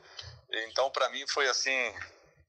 Então, 0.51 0.91
para 0.91 1.11
mim, 1.11 1.25
foi 1.27 1.49
assim, 1.49 1.93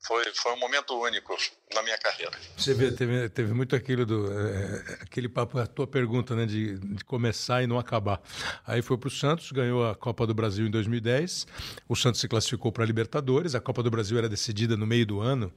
foi, 0.02 0.24
foi 0.34 0.54
um 0.54 0.60
momento 0.60 0.98
único 0.98 1.36
na 1.74 1.84
minha 1.84 1.98
carreira. 1.98 2.32
Você 2.58 2.74
vê, 2.74 2.92
teve, 2.92 3.28
teve 3.30 3.54
muito 3.54 3.76
aquilo 3.76 4.06
do 4.06 4.32
é, 4.32 4.98
aquele 5.02 5.28
papo, 5.28 5.60
a 5.60 5.68
tua 5.68 5.86
pergunta, 5.86 6.36
né, 6.36 6.46
de, 6.46 6.80
de 6.80 7.04
começar 7.04 7.62
e 7.62 7.68
não 7.68 7.78
acabar. 7.78 8.22
Aí 8.66 8.82
foi 8.82 8.98
para 8.98 9.08
o 9.08 9.12
Santos, 9.12 9.52
ganhou 9.52 9.86
a 9.88 9.94
Copa 9.94 10.26
do 10.26 10.34
Brasil 10.34 10.66
em 10.66 10.72
2010. 10.72 11.46
O 11.88 11.96
Santos 11.96 12.22
se 12.22 12.28
classificou 12.30 12.72
para 12.72 12.84
a 12.84 12.88
Libertadores. 12.88 13.56
A 13.56 13.60
Copa 13.60 13.84
do 13.84 13.92
Brasil 13.92 14.18
era 14.18 14.30
decidida 14.30 14.78
no 14.78 14.88
meio 14.88 15.06
do 15.06 15.20
ano, 15.20 15.54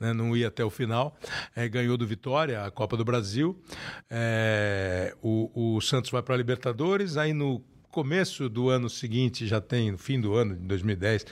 né, 0.00 0.14
não 0.14 0.34
ia 0.34 0.48
até 0.48 0.64
o 0.64 0.70
final. 0.70 1.16
É, 1.54 1.68
ganhou 1.68 1.98
do 1.98 2.06
Vitória 2.06 2.64
a 2.64 2.70
Copa 2.70 2.96
do 2.96 3.04
Brasil. 3.04 3.62
É, 4.08 5.14
o, 5.20 5.76
o 5.76 5.80
Santos 5.82 6.10
vai 6.10 6.22
para 6.22 6.34
a 6.34 6.38
Libertadores. 6.38 7.18
Aí 7.18 7.34
no 7.34 7.62
começo 7.92 8.48
do 8.48 8.70
ano 8.70 8.88
seguinte, 8.88 9.46
já 9.46 9.60
tem, 9.60 9.92
no 9.92 9.98
fim 9.98 10.18
do 10.18 10.34
ano, 10.34 10.56
de 10.56 10.62
2010, 10.62 11.26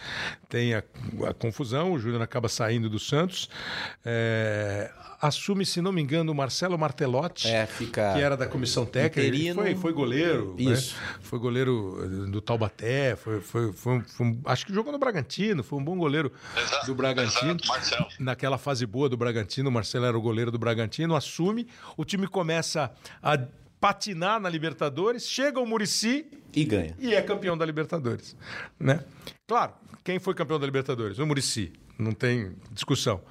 tem 0.49 0.75
a, 0.75 0.85
a 1.27 1.33
confusão, 1.33 1.93
o 1.93 1.99
Júnior 1.99 2.21
acaba 2.21 2.49
saindo 2.49 2.89
do 2.91 2.99
Santos. 2.99 3.49
É, 4.05 4.91
assume, 5.21 5.65
se 5.65 5.81
não 5.81 5.91
me 5.91 6.03
engano, 6.03 6.31
o 6.31 6.35
Marcelo 6.35 6.79
Martelotti, 6.79 7.49
é, 7.49 7.67
fica 7.67 8.13
que 8.13 8.21
era 8.21 8.37
da 8.37 8.47
comissão 8.47 8.85
técnica. 8.85 9.21
Ele 9.21 9.55
foi, 9.55 9.75
foi 9.75 9.93
goleiro. 9.93 10.55
Né? 10.59 10.73
Isso. 10.73 10.95
Né? 10.95 11.19
Foi 11.23 11.39
goleiro 11.39 12.29
do 12.31 12.43
Taubaté, 12.43 13.17
foi, 13.17 13.41
foi, 13.41 13.73
foi, 13.73 14.03
foi 14.03 14.27
um, 14.27 14.41
acho 14.45 14.67
que 14.67 14.75
jogou 14.75 14.93
no 14.93 14.99
Bragantino, 14.99 15.65
foi 15.65 15.79
um 15.79 15.85
bom 15.85 15.97
goleiro 15.97 16.31
exato, 16.55 16.87
do 16.87 16.95
Bragantino. 16.95 17.57
Exato, 17.57 18.07
Naquela 18.19 18.59
fase 18.59 18.85
boa 18.85 19.09
do 19.09 19.17
Bragantino, 19.17 19.71
o 19.71 19.73
Marcelo 19.73 20.05
era 20.05 20.17
o 20.17 20.21
goleiro 20.21 20.51
do 20.51 20.59
Bragantino, 20.59 21.17
assume, 21.17 21.67
o 21.97 22.05
time 22.05 22.29
começa 22.29 22.93
a 23.23 23.39
patinar 23.81 24.39
na 24.39 24.49
Libertadores, 24.49 25.29
chega 25.29 25.59
o 25.59 25.67
Murici 25.67 26.27
e 26.55 26.65
ganha. 26.65 26.95
E 26.99 27.15
é 27.15 27.23
campeão 27.23 27.57
da 27.57 27.65
Libertadores, 27.65 28.37
né? 28.79 29.05
Claro, 29.47 29.73
quem 30.05 30.19
foi 30.19 30.35
campeão 30.35 30.59
da 30.59 30.67
Libertadores? 30.67 31.19
O 31.19 31.27
Murici, 31.27 31.73
não 31.99 32.13
tem 32.13 32.55
discussão. 32.73 33.23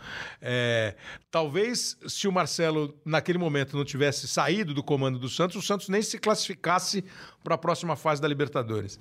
É, 0.42 0.96
talvez 1.30 1.98
se 2.08 2.28
o 2.28 2.32
Marcelo 2.32 2.98
naquele 3.06 3.38
momento 3.38 3.76
não 3.76 3.86
tivesse 3.86 4.28
saído 4.28 4.74
do 4.74 4.84
comando 4.84 5.20
do 5.20 5.30
Santos, 5.30 5.56
o 5.58 5.62
Santos 5.62 5.90
nem 5.90 6.02
se 6.02 6.18
classificasse 6.18 7.04
para 7.44 7.56
a 7.56 7.58
próxima 7.58 7.96
fase 7.96 8.22
da 8.22 8.28
Libertadores. 8.28 9.00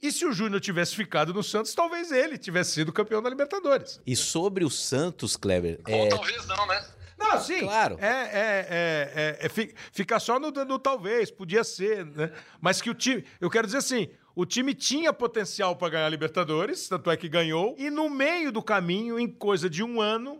E 0.00 0.12
se 0.12 0.24
o 0.24 0.32
Júnior 0.32 0.60
tivesse 0.60 0.94
ficado 0.94 1.34
no 1.34 1.42
Santos, 1.42 1.74
talvez 1.74 2.12
ele 2.12 2.38
tivesse 2.38 2.72
sido 2.72 2.92
campeão 2.92 3.20
da 3.20 3.28
Libertadores. 3.28 4.00
E 4.06 4.14
sobre 4.14 4.64
o 4.64 4.70
Santos, 4.70 5.36
Kleber. 5.36 5.80
Ou 5.88 6.06
é... 6.06 6.08
talvez 6.08 6.46
não, 6.46 6.66
né? 6.66 6.84
Não, 7.18 7.40
sim. 7.40 7.60
Claro. 7.60 7.98
É, 8.00 8.06
é, 8.06 8.68
é, 8.70 9.46
é, 9.46 9.48
ficar 9.92 10.20
só 10.20 10.38
no, 10.38 10.50
no, 10.50 10.78
talvez, 10.78 11.30
podia 11.30 11.64
ser, 11.64 12.06
né? 12.06 12.30
Mas 12.60 12.80
que 12.80 12.88
o 12.88 12.94
time. 12.94 13.24
Eu 13.40 13.50
quero 13.50 13.66
dizer 13.66 13.78
assim. 13.78 14.08
O 14.36 14.46
time 14.46 14.72
tinha 14.72 15.12
potencial 15.12 15.74
para 15.74 15.88
ganhar 15.88 16.06
a 16.06 16.08
Libertadores, 16.08 16.88
tanto 16.88 17.10
é 17.10 17.16
que 17.16 17.28
ganhou, 17.28 17.74
e 17.76 17.90
no 17.90 18.08
meio 18.08 18.52
do 18.52 18.62
caminho, 18.62 19.18
em 19.18 19.26
coisa 19.26 19.68
de 19.68 19.82
um 19.82 20.00
ano, 20.00 20.38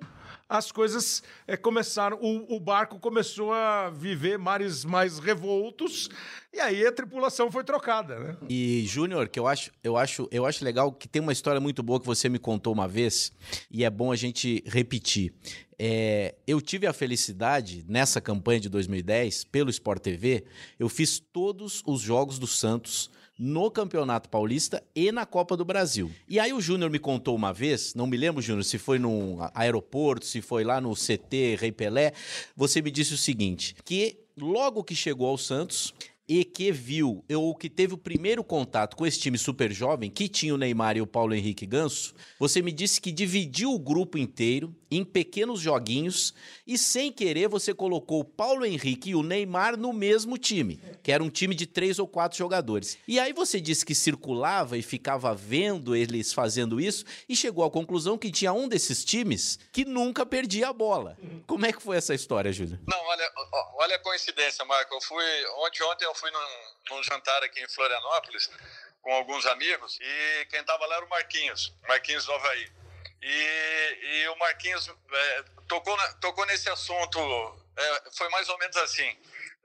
as 0.48 0.72
coisas 0.72 1.22
é, 1.46 1.56
começaram, 1.56 2.18
o, 2.20 2.56
o, 2.56 2.58
barco 2.58 2.98
começou 2.98 3.52
a 3.52 3.90
viver 3.90 4.38
mares 4.38 4.84
mais 4.84 5.18
revoltos 5.18 6.08
e 6.52 6.58
aí 6.58 6.86
a 6.86 6.90
tripulação 6.90 7.52
foi 7.52 7.62
trocada, 7.62 8.18
né? 8.18 8.36
E 8.48 8.84
Júnior, 8.86 9.28
que 9.28 9.38
eu 9.38 9.46
acho, 9.46 9.70
eu 9.84 9.96
acho, 9.96 10.26
eu 10.32 10.46
acho 10.46 10.64
legal 10.64 10.90
que 10.90 11.06
tem 11.06 11.20
uma 11.20 11.32
história 11.32 11.60
muito 11.60 11.82
boa 11.82 12.00
que 12.00 12.06
você 12.06 12.28
me 12.30 12.38
contou 12.38 12.72
uma 12.72 12.88
vez 12.88 13.30
e 13.70 13.84
é 13.84 13.90
bom 13.90 14.10
a 14.10 14.16
gente 14.16 14.64
repetir. 14.66 15.34
É, 15.78 16.34
eu 16.46 16.60
tive 16.60 16.86
a 16.86 16.92
felicidade, 16.92 17.84
nessa 17.86 18.20
campanha 18.20 18.58
de 18.58 18.68
2010, 18.70 19.44
pelo 19.44 19.68
Sport 19.70 20.02
TV, 20.02 20.44
eu 20.78 20.88
fiz 20.88 21.18
todos 21.18 21.82
os 21.86 22.00
jogos 22.00 22.38
do 22.38 22.46
Santos 22.46 23.10
no 23.38 23.70
Campeonato 23.70 24.28
Paulista 24.28 24.82
e 24.94 25.12
na 25.12 25.24
Copa 25.24 25.56
do 25.56 25.64
Brasil. 25.64 26.10
E 26.28 26.40
aí 26.40 26.52
o 26.52 26.60
Júnior 26.60 26.90
me 26.90 26.98
contou 26.98 27.36
uma 27.36 27.52
vez, 27.52 27.94
não 27.94 28.06
me 28.06 28.16
lembro, 28.16 28.42
Júnior, 28.42 28.64
se 28.64 28.78
foi 28.78 28.98
num 28.98 29.38
aeroporto, 29.54 30.26
se 30.26 30.40
foi 30.40 30.64
lá 30.64 30.80
no 30.80 30.94
CT 30.94 31.56
Rei 31.58 31.70
Pelé, 31.70 32.12
você 32.56 32.82
me 32.82 32.90
disse 32.90 33.14
o 33.14 33.18
seguinte, 33.18 33.76
que 33.84 34.16
logo 34.36 34.82
que 34.82 34.94
chegou 34.94 35.28
ao 35.28 35.38
Santos, 35.38 35.94
e 36.28 36.44
que 36.44 36.70
viu, 36.70 37.24
ou 37.34 37.54
que 37.54 37.70
teve 37.70 37.94
o 37.94 37.98
primeiro 37.98 38.44
contato 38.44 38.94
com 38.94 39.06
esse 39.06 39.18
time 39.18 39.38
super 39.38 39.72
jovem, 39.72 40.10
que 40.10 40.28
tinha 40.28 40.54
o 40.54 40.58
Neymar 40.58 40.96
e 40.96 41.00
o 41.00 41.06
Paulo 41.06 41.34
Henrique 41.34 41.64
Ganso, 41.64 42.14
você 42.38 42.60
me 42.60 42.70
disse 42.70 43.00
que 43.00 43.10
dividiu 43.10 43.72
o 43.72 43.78
grupo 43.78 44.18
inteiro 44.18 44.74
em 44.90 45.04
pequenos 45.04 45.60
joguinhos 45.60 46.34
e 46.66 46.76
sem 46.76 47.10
querer 47.12 47.48
você 47.48 47.72
colocou 47.72 48.20
o 48.20 48.24
Paulo 48.24 48.64
Henrique 48.64 49.10
e 49.10 49.14
o 49.14 49.22
Neymar 49.22 49.76
no 49.76 49.92
mesmo 49.92 50.36
time, 50.36 50.80
que 51.02 51.12
era 51.12 51.22
um 51.22 51.30
time 51.30 51.54
de 51.54 51.66
três 51.66 51.98
ou 51.98 52.06
quatro 52.06 52.36
jogadores. 52.36 52.98
E 53.06 53.18
aí 53.18 53.32
você 53.32 53.60
disse 53.60 53.84
que 53.84 53.94
circulava 53.94 54.76
e 54.76 54.82
ficava 54.82 55.34
vendo 55.34 55.96
eles 55.96 56.32
fazendo 56.32 56.80
isso 56.80 57.04
e 57.28 57.34
chegou 57.34 57.64
à 57.64 57.70
conclusão 57.70 58.18
que 58.18 58.30
tinha 58.30 58.52
um 58.52 58.68
desses 58.68 59.04
times 59.04 59.58
que 59.72 59.84
nunca 59.84 60.26
perdia 60.26 60.68
a 60.68 60.72
bola. 60.72 61.16
Como 61.46 61.64
é 61.64 61.72
que 61.72 61.82
foi 61.82 61.96
essa 61.96 62.14
história, 62.14 62.52
Júlio? 62.52 62.78
Não, 62.86 62.98
olha, 63.06 63.32
olha 63.78 63.96
a 63.96 63.98
coincidência, 63.98 64.64
Marco. 64.64 64.94
Eu 64.94 65.00
fui 65.00 65.24
ontem, 65.66 65.82
ontem 65.84 66.04
eu 66.04 66.14
fui 66.18 66.30
num, 66.30 66.74
num 66.90 67.02
jantar 67.02 67.42
aqui 67.42 67.60
em 67.62 67.68
Florianópolis 67.68 68.50
com 69.00 69.12
alguns 69.12 69.46
amigos 69.46 69.98
e 70.00 70.46
quem 70.50 70.60
estava 70.60 70.84
lá 70.86 70.96
era 70.96 71.04
o 71.04 71.08
Marquinhos, 71.08 71.74
Marquinhos 71.86 72.26
do 72.26 72.32
Havaí. 72.32 72.72
E, 73.22 73.98
e 74.02 74.28
o 74.28 74.36
Marquinhos 74.36 74.88
é, 74.88 75.44
tocou, 75.68 75.96
na, 75.96 76.12
tocou 76.14 76.46
nesse 76.46 76.68
assunto, 76.70 77.18
é, 77.76 78.02
foi 78.16 78.28
mais 78.28 78.48
ou 78.48 78.58
menos 78.58 78.76
assim. 78.76 79.16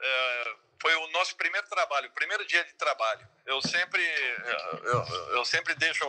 É, 0.01 0.55
foi 0.81 0.95
o 0.95 1.07
nosso 1.11 1.35
primeiro 1.35 1.67
trabalho, 1.67 2.11
primeiro 2.11 2.45
dia 2.45 2.63
de 2.63 2.73
trabalho. 2.73 3.25
Eu 3.45 3.61
sempre, 3.61 4.03
eu, 4.83 5.35
eu 5.35 5.45
sempre 5.45 5.73
deixo 5.75 6.05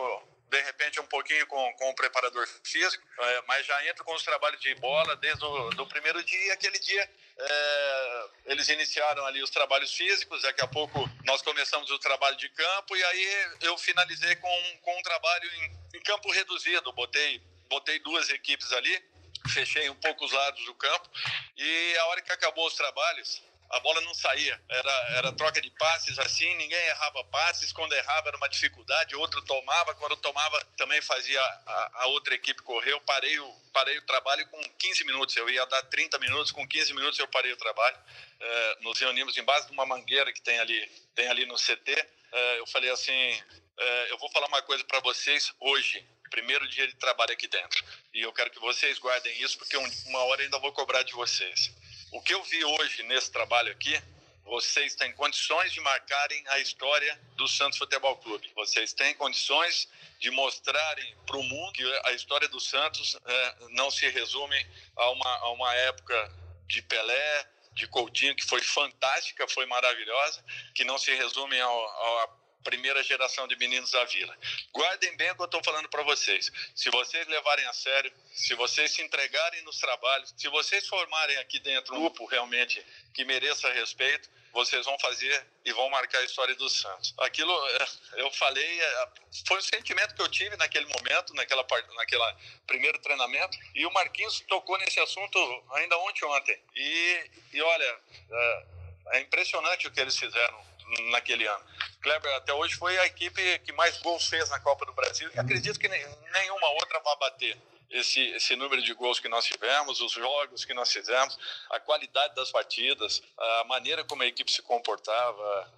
de 0.49 0.61
repente 0.61 0.99
um 0.99 1.05
pouquinho 1.05 1.45
com, 1.47 1.73
com 1.73 1.89
o 1.89 1.95
preparador 1.95 2.47
físico, 2.63 3.03
é, 3.19 3.43
mas 3.47 3.65
já 3.65 3.85
entro 3.87 4.03
com 4.03 4.13
os 4.13 4.23
trabalhos 4.23 4.59
de 4.59 4.73
bola 4.75 5.15
desde 5.15 5.43
o 5.45 5.69
do 5.71 5.87
primeiro 5.87 6.21
dia. 6.23 6.53
Aquele 6.53 6.79
dia 6.79 7.09
é, 7.37 8.27
eles 8.45 8.69
iniciaram 8.69 9.25
ali 9.25 9.43
os 9.43 9.49
trabalhos 9.49 9.93
físicos, 9.93 10.41
daqui 10.41 10.61
a 10.61 10.67
pouco 10.67 11.09
nós 11.25 11.41
começamos 11.41 11.89
o 11.91 11.99
trabalho 11.99 12.37
de 12.37 12.47
campo 12.49 12.95
e 12.95 13.03
aí 13.03 13.47
eu 13.61 13.77
finalizei 13.77 14.35
com, 14.37 14.77
com 14.81 14.97
um 14.97 15.01
trabalho 15.01 15.49
em, 15.53 15.97
em 15.97 16.01
campo 16.01 16.31
reduzido, 16.31 16.93
botei, 16.93 17.41
botei 17.67 17.99
duas 17.99 18.29
equipes 18.29 18.71
ali, 18.71 19.03
fechei 19.49 19.89
um 19.89 19.95
pouco 19.95 20.25
os 20.25 20.31
lados 20.31 20.63
do 20.65 20.73
campo 20.75 21.09
e 21.57 21.97
a 21.97 22.05
hora 22.07 22.21
que 22.21 22.31
acabou 22.31 22.67
os 22.67 22.75
trabalhos, 22.75 23.43
a 23.69 23.79
bola 23.79 24.01
não 24.01 24.13
saía. 24.13 24.59
Era, 24.69 24.91
era 25.17 25.31
troca 25.33 25.61
de 25.61 25.69
passes 25.71 26.17
assim, 26.19 26.53
ninguém 26.55 26.79
errava 26.87 27.23
passes. 27.25 27.71
Quando 27.71 27.93
errava 27.93 28.29
era 28.29 28.37
uma 28.37 28.49
dificuldade, 28.49 29.15
outro 29.15 29.41
tomava. 29.43 29.95
Quando 29.95 30.15
tomava, 30.17 30.63
também 30.77 31.01
fazia 31.01 31.41
a, 31.41 31.91
a 32.03 32.07
outra 32.07 32.35
equipe 32.35 32.61
correr. 32.61 32.91
Eu 32.91 33.01
parei 33.01 33.39
o, 33.39 33.53
parei 33.73 33.97
o 33.97 34.01
trabalho 34.03 34.47
com 34.47 34.61
15 34.77 35.03
minutos. 35.05 35.35
Eu 35.35 35.49
ia 35.49 35.65
dar 35.65 35.83
30 35.83 36.19
minutos, 36.19 36.51
com 36.51 36.67
15 36.67 36.93
minutos 36.93 37.19
eu 37.19 37.27
parei 37.27 37.51
o 37.51 37.57
trabalho. 37.57 37.97
É, 38.39 38.77
nos 38.81 38.99
reunimos 38.99 39.35
embaixo 39.37 39.67
de 39.67 39.73
uma 39.73 39.85
mangueira 39.85 40.31
que 40.31 40.41
tem 40.41 40.59
ali, 40.59 40.87
tem 41.15 41.27
ali 41.27 41.45
no 41.45 41.55
CT. 41.55 41.91
É, 42.31 42.59
eu 42.59 42.67
falei 42.67 42.89
assim: 42.91 43.41
é, 43.77 44.11
eu 44.11 44.17
vou 44.17 44.29
falar 44.31 44.47
uma 44.47 44.61
coisa 44.61 44.83
para 44.83 44.99
vocês 44.99 45.53
hoje 45.59 46.05
primeiro 46.29 46.67
dia 46.67 46.85
de 46.85 46.95
trabalho 46.95 47.31
aqui 47.31 47.47
dentro. 47.47 47.83
E 48.13 48.21
eu 48.21 48.33
quero 48.33 48.49
que 48.49 48.59
vocês 48.59 48.99
guardem 48.99 49.41
isso, 49.41 49.57
porque 49.57 49.77
uma 49.77 50.19
hora 50.25 50.41
ainda 50.41 50.59
vou 50.59 50.71
cobrar 50.73 51.03
de 51.03 51.13
vocês. 51.13 51.71
O 52.15 52.21
que 52.21 52.33
eu 52.33 52.41
vi 52.43 52.63
hoje 52.63 53.03
nesse 53.03 53.29
trabalho 53.29 53.69
aqui, 53.73 54.01
vocês 54.45 54.95
têm 54.95 55.11
condições 55.11 55.73
de 55.73 55.81
marcarem 55.81 56.41
a 56.47 56.59
história 56.59 57.19
do 57.35 57.45
Santos 57.45 57.77
Futebol 57.77 58.15
Clube. 58.15 58.49
Vocês 58.55 58.93
têm 58.93 59.13
condições 59.15 59.89
de 60.17 60.31
mostrarem 60.31 61.13
para 61.25 61.35
o 61.35 61.43
mundo 61.43 61.73
que 61.73 61.83
a 62.05 62.13
história 62.13 62.47
do 62.47 62.57
Santos 62.57 63.17
é, 63.25 63.55
não 63.71 63.91
se 63.91 64.07
resume 64.07 64.55
a 64.95 65.09
uma, 65.09 65.29
a 65.39 65.49
uma 65.51 65.75
época 65.75 66.31
de 66.67 66.81
Pelé, 66.83 67.49
de 67.73 67.85
Coutinho, 67.85 68.33
que 68.33 68.45
foi 68.45 68.61
fantástica, 68.61 69.45
foi 69.49 69.65
maravilhosa, 69.65 70.41
que 70.73 70.85
não 70.85 70.97
se 70.97 71.13
resume 71.13 71.59
a, 71.59 71.67
a 71.67 72.29
primeira 72.65 73.01
geração 73.03 73.47
de 73.47 73.55
meninos 73.55 73.91
da 73.91 74.03
vila. 74.05 74.35
Guardem 74.73 75.15
bem 75.15 75.31
o 75.31 75.35
que 75.35 75.41
eu 75.41 75.45
estou 75.45 75.63
falando 75.63 75.87
para 75.87 76.01
vocês. 76.03 76.51
Se 76.75 76.89
vocês 76.89 77.25
levarem 77.27 77.65
a 77.67 77.73
sério, 77.73 78.11
se 78.33 78.55
vocês 78.55 78.91
se 78.91 79.03
entregarem 79.03 79.61
nos 79.61 79.77
trabalhos, 79.77 80.33
se 80.35 80.49
vocês 80.49 80.87
formarem 80.87 81.37
aqui 81.37 81.59
dentro 81.59 81.95
um 81.95 81.99
grupo 81.99 82.25
realmente 82.25 82.83
que 83.13 83.23
mereça 83.23 83.71
respeito, 83.71 84.29
vocês 84.51 84.85
vão 84.85 84.97
fazer 84.99 85.45
e 85.63 85.73
vão 85.73 85.89
marcar 85.89 86.19
a 86.19 86.23
história 86.23 86.55
do 86.55 86.69
Santos. 86.69 87.13
Aquilo, 87.19 87.53
é, 87.67 87.87
eu 88.21 88.31
falei, 88.31 88.81
é, 88.81 89.07
foi 89.47 89.59
o 89.59 89.61
sentimento 89.61 90.15
que 90.15 90.21
eu 90.21 90.29
tive 90.29 90.55
naquele 90.55 90.85
momento, 90.85 91.33
naquela 91.35 91.63
parte, 91.63 91.93
naquela 91.93 92.37
primeiro 92.65 92.97
treinamento, 92.99 93.57
e 93.75 93.85
o 93.85 93.91
Marquinhos 93.91 94.39
tocou 94.47 94.77
nesse 94.79 94.99
assunto 94.99 95.37
ainda 95.73 95.97
ontem 95.99 96.25
ontem. 96.25 96.59
E, 96.73 97.29
e 97.53 97.61
olha, 97.61 97.99
é, 98.31 98.65
é 99.13 99.19
impressionante 99.19 99.87
o 99.87 99.91
que 99.91 99.99
eles 99.99 100.17
fizeram 100.17 100.74
naquele 101.11 101.47
ano. 101.47 101.63
Kleber 102.01 102.35
até 102.35 102.53
hoje 102.53 102.75
foi 102.75 102.97
a 102.99 103.05
equipe 103.05 103.59
que 103.59 103.71
mais 103.73 103.97
gols 103.97 104.27
fez 104.27 104.49
na 104.49 104.59
Copa 104.59 104.85
do 104.85 104.93
Brasil 104.93 105.29
e 105.33 105.39
acredito 105.39 105.79
que 105.79 105.87
nenhuma 105.87 106.69
outra 106.69 106.99
vai 106.99 107.17
bater 107.17 107.57
esse, 107.89 108.21
esse 108.31 108.55
número 108.55 108.81
de 108.81 108.93
gols 108.93 109.19
que 109.19 109.29
nós 109.29 109.45
tivemos, 109.45 110.01
os 110.01 110.11
jogos 110.11 110.65
que 110.65 110.73
nós 110.73 110.91
fizemos, 110.91 111.37
a 111.69 111.79
qualidade 111.79 112.35
das 112.35 112.51
partidas, 112.51 113.21
a 113.37 113.63
maneira 113.65 114.03
como 114.03 114.23
a 114.23 114.25
equipe 114.25 114.51
se 114.51 114.61
comportava, 114.61 115.71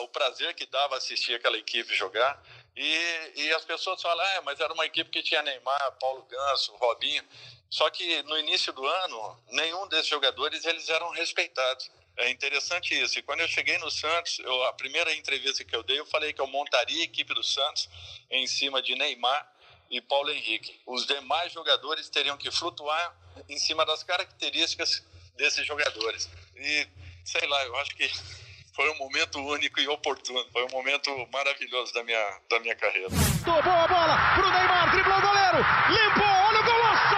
o 0.00 0.08
prazer 0.08 0.54
que 0.54 0.66
dava 0.66 0.96
assistir 0.96 1.34
aquela 1.34 1.56
equipe 1.56 1.94
jogar. 1.94 2.42
E, 2.76 3.32
e 3.36 3.54
as 3.54 3.64
pessoas 3.64 4.00
falam, 4.00 4.24
ah, 4.24 4.42
mas 4.42 4.60
era 4.60 4.72
uma 4.72 4.86
equipe 4.86 5.10
que 5.10 5.22
tinha 5.22 5.42
Neymar, 5.42 5.96
Paulo 5.98 6.22
Ganso, 6.22 6.74
Robinho. 6.76 7.24
Só 7.68 7.88
que 7.90 8.22
no 8.24 8.38
início 8.38 8.72
do 8.72 8.84
ano, 8.84 9.42
nenhum 9.50 9.86
desses 9.88 10.08
jogadores 10.08 10.64
eles 10.64 10.88
eram 10.88 11.10
respeitados. 11.10 11.90
É 12.16 12.30
interessante 12.30 12.94
isso. 12.94 13.18
E 13.18 13.22
quando 13.22 13.40
eu 13.40 13.48
cheguei 13.48 13.78
no 13.78 13.90
Santos, 13.90 14.38
eu, 14.40 14.64
a 14.64 14.72
primeira 14.72 15.14
entrevista 15.14 15.64
que 15.64 15.74
eu 15.74 15.82
dei, 15.82 15.98
eu 15.98 16.06
falei 16.06 16.32
que 16.32 16.40
eu 16.40 16.46
montaria 16.46 17.00
a 17.02 17.04
equipe 17.04 17.32
do 17.32 17.42
Santos 17.42 17.88
em 18.30 18.46
cima 18.46 18.82
de 18.82 18.94
Neymar 18.94 19.46
e 19.90 20.00
Paulo 20.00 20.30
Henrique. 20.30 20.80
Os 20.86 21.06
demais 21.06 21.52
jogadores 21.52 22.08
teriam 22.08 22.36
que 22.36 22.50
flutuar 22.50 23.16
em 23.48 23.58
cima 23.58 23.84
das 23.86 24.02
características 24.02 25.02
desses 25.36 25.66
jogadores. 25.66 26.28
E 26.56 26.86
sei 27.24 27.46
lá, 27.48 27.64
eu 27.64 27.76
acho 27.76 27.94
que 27.96 28.10
foi 28.74 28.88
um 28.90 28.96
momento 28.98 29.38
único 29.38 29.80
e 29.80 29.88
oportuno. 29.88 30.44
Foi 30.52 30.64
um 30.64 30.70
momento 30.70 31.10
maravilhoso 31.32 31.92
da 31.92 32.04
minha, 32.04 32.40
da 32.48 32.60
minha 32.60 32.76
carreira. 32.76 33.08
Boa 33.44 33.62
bola 33.62 34.16
pro 34.34 34.50
Neymar, 34.50 34.90
driblou 34.90 35.18
o 35.18 35.20
goleiro, 35.20 35.58
limpou, 35.90 36.26
olha 36.26 36.60
o 36.60 36.64
golaço! 36.64 37.16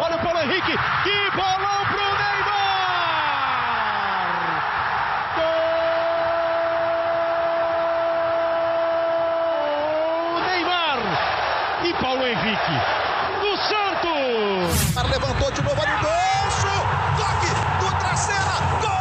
Olha 0.00 0.16
o 0.16 0.22
Paulo 0.22 0.37
Henrique. 0.48 0.72
Que 1.04 1.30
bolão 1.36 1.84
pro 1.84 2.04
Neymar! 2.16 2.48
Gol! 5.36 5.44
Neymar 10.46 11.00
e 11.84 11.92
Paulo 12.00 12.26
Henrique. 12.26 12.80
Do 13.42 13.56
Santos! 13.58 14.94
Levantou 15.10 15.50
de 15.52 15.62
novo, 15.62 15.80
olha 15.82 15.94
o 15.94 16.00
gancho! 16.00 16.72
Toque 17.18 17.50
do 17.84 17.90
Tracena! 17.98 18.56
Gol! 18.80 18.98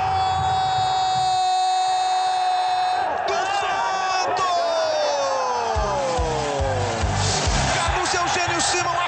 Simão 8.59 9.06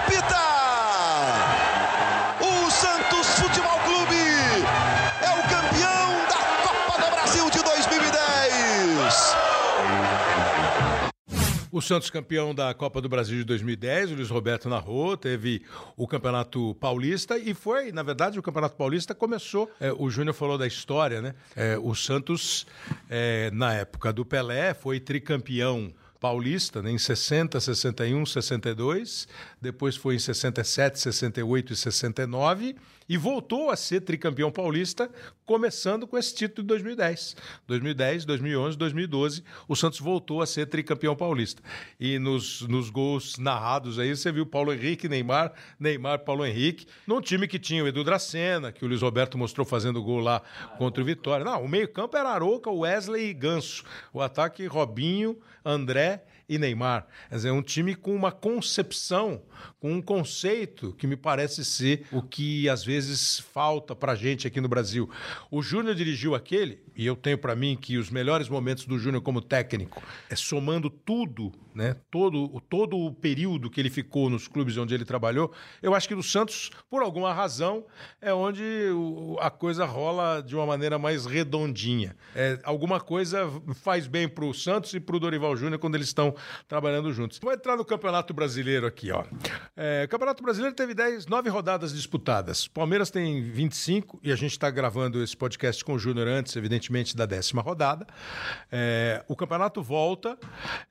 O 11.79 11.81
Santos 11.81 12.09
campeão 12.09 12.53
da 12.53 12.73
Copa 12.73 12.99
do 12.99 13.07
Brasil 13.07 13.37
de 13.37 13.45
2010, 13.45 14.11
o 14.11 14.15
Luiz 14.15 14.29
Roberto 14.29 14.67
narrou, 14.67 15.15
teve 15.15 15.61
o 15.95 16.05
Campeonato 16.05 16.75
Paulista 16.75 17.37
e 17.37 17.53
foi, 17.53 17.93
na 17.93 18.03
verdade, 18.03 18.37
o 18.37 18.41
Campeonato 18.43 18.75
Paulista 18.75 19.15
começou, 19.15 19.71
é, 19.79 19.89
o 19.93 20.09
Júnior 20.09 20.35
falou 20.35 20.57
da 20.57 20.67
história, 20.67 21.21
né? 21.21 21.33
É, 21.55 21.77
o 21.77 21.95
Santos, 21.95 22.67
é, 23.09 23.49
na 23.53 23.75
época 23.75 24.11
do 24.11 24.25
Pelé, 24.25 24.73
foi 24.73 24.99
tricampeão 24.99 25.93
paulista 26.19 26.81
né, 26.81 26.91
em 26.91 26.97
60, 26.97 27.59
61, 27.59 28.25
62, 28.25 29.27
depois 29.61 29.95
foi 29.95 30.15
em 30.15 30.19
67, 30.19 30.99
68 30.99 31.73
e 31.73 31.75
69 31.75 32.75
e 33.09 33.17
voltou 33.17 33.71
a 33.71 33.75
ser 33.75 34.01
tricampeão 34.01 34.51
paulista, 34.51 35.09
começando 35.43 36.05
com 36.05 36.15
esse 36.15 36.35
título 36.35 36.61
de 36.61 36.67
2010. 36.67 37.35
2010, 37.65 38.23
2011, 38.23 38.77
2012, 38.77 39.43
o 39.67 39.75
Santos 39.75 39.99
voltou 39.99 40.43
a 40.43 40.45
ser 40.45 40.67
tricampeão 40.67 41.15
paulista. 41.15 41.59
E 41.99 42.19
nos, 42.19 42.61
nos 42.67 42.91
gols 42.91 43.39
narrados 43.39 43.97
aí, 43.97 44.15
você 44.15 44.31
viu 44.31 44.45
Paulo 44.45 44.71
Henrique, 44.71 45.09
Neymar, 45.09 45.51
Neymar, 45.79 46.19
Paulo 46.19 46.45
Henrique, 46.45 46.85
num 47.07 47.19
time 47.19 47.47
que 47.47 47.57
tinha 47.57 47.83
o 47.83 47.87
Edu 47.87 48.03
Dracena, 48.03 48.71
que 48.71 48.85
o 48.85 48.87
Luiz 48.87 49.01
Roberto 49.01 49.39
mostrou 49.39 49.65
fazendo 49.65 50.03
gol 50.03 50.19
lá 50.19 50.43
contra 50.77 51.01
o 51.01 51.05
Vitória. 51.05 51.43
Não, 51.43 51.63
o 51.63 51.67
meio-campo 51.67 52.15
era 52.15 52.29
Aroca, 52.29 52.69
Wesley 52.69 53.29
e 53.29 53.33
Ganso. 53.33 53.83
O 54.13 54.21
ataque 54.21 54.67
Robinho, 54.67 55.35
André 55.65 56.08
e 56.49 56.57
Neymar. 56.57 57.07
Quer 57.29 57.35
dizer, 57.35 57.51
um 57.51 57.61
time 57.61 57.93
com 57.93 58.15
uma 58.15 58.31
concepção, 58.31 59.43
com 59.79 59.93
um 59.93 60.01
conceito 60.01 60.93
que 60.93 61.05
me 61.05 61.15
parece 61.15 61.63
ser 61.63 62.07
o 62.11 62.21
que 62.23 62.67
às 62.67 62.83
vezes 62.83 63.39
falta 63.39 63.95
pra 63.95 64.15
gente 64.15 64.47
aqui 64.47 64.59
no 64.59 64.67
Brasil. 64.67 65.07
O 65.51 65.61
Júnior 65.61 65.93
dirigiu 65.93 66.33
aquele, 66.33 66.81
e 66.99 67.05
eu 67.05 67.15
tenho 67.15 67.37
para 67.37 67.55
mim 67.55 67.77
que 67.79 67.97
os 67.97 68.09
melhores 68.09 68.49
momentos 68.49 68.85
do 68.85 68.99
Júnior 68.99 69.23
como 69.23 69.39
técnico 69.39 70.03
é 70.29 70.35
somando 70.35 70.89
tudo, 70.89 71.49
né? 71.73 71.95
Todo, 72.11 72.59
todo 72.69 72.97
o 72.97 73.13
período 73.13 73.69
que 73.69 73.79
ele 73.79 73.89
ficou 73.89 74.29
nos 74.29 74.49
clubes 74.49 74.75
onde 74.75 74.93
ele 74.93 75.05
trabalhou. 75.05 75.49
Eu 75.81 75.95
acho 75.95 76.09
que 76.09 76.13
no 76.13 76.21
Santos, 76.21 76.71
por 76.89 77.01
alguma 77.01 77.31
razão, 77.31 77.85
é 78.19 78.33
onde 78.33 78.63
o, 78.93 79.37
a 79.39 79.49
coisa 79.49 79.85
rola 79.85 80.43
de 80.45 80.57
uma 80.57 80.65
maneira 80.65 80.99
mais 80.99 81.25
redondinha. 81.25 82.17
É, 82.35 82.59
alguma 82.65 82.99
coisa 82.99 83.49
faz 83.75 84.05
bem 84.05 84.27
pro 84.27 84.53
Santos 84.53 84.93
e 84.93 84.99
pro 84.99 85.21
Dorival 85.21 85.55
Júnior 85.55 85.79
quando 85.79 85.95
eles 85.95 86.07
estão 86.07 86.35
trabalhando 86.67 87.13
juntos. 87.13 87.39
Vou 87.41 87.53
entrar 87.53 87.77
no 87.77 87.85
Campeonato 87.85 88.33
Brasileiro 88.33 88.85
aqui, 88.85 89.09
ó. 89.09 89.23
É, 89.77 90.03
o 90.05 90.09
Campeonato 90.09 90.43
Brasileiro 90.43 90.75
teve 90.75 90.93
10, 90.93 91.27
9 91.27 91.49
rodadas 91.49 91.93
disputadas. 91.93 92.67
Palmeiras 92.67 93.09
tem 93.09 93.41
25 93.41 94.19
e 94.21 94.33
a 94.33 94.35
gente 94.35 94.51
está 94.51 94.69
gravando 94.69 95.23
esse 95.23 95.37
podcast 95.37 95.81
com 95.85 95.93
o 95.93 95.99
Júnior 95.99 96.27
antes, 96.27 96.53
evidentemente, 96.57 96.88
da 97.15 97.25
décima 97.25 97.61
rodada. 97.61 98.05
É, 98.71 99.23
o 99.27 99.35
campeonato 99.35 99.81
volta. 99.81 100.37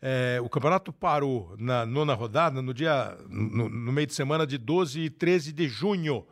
É, 0.01 0.39
o 0.43 0.49
campeonato 0.49 0.93
parou 0.93 1.55
na 1.59 1.85
nona 1.85 2.15
rodada 2.15 2.63
no 2.63 2.73
dia 2.73 3.17
no, 3.29 3.69
no, 3.69 3.93
meio 3.93 4.07
de 4.07 4.15
semana 4.15 4.47
de 4.47 4.57
12 4.57 5.01
e 5.01 5.11
13 5.11 5.53
de 5.53 5.69
junho 5.69 6.25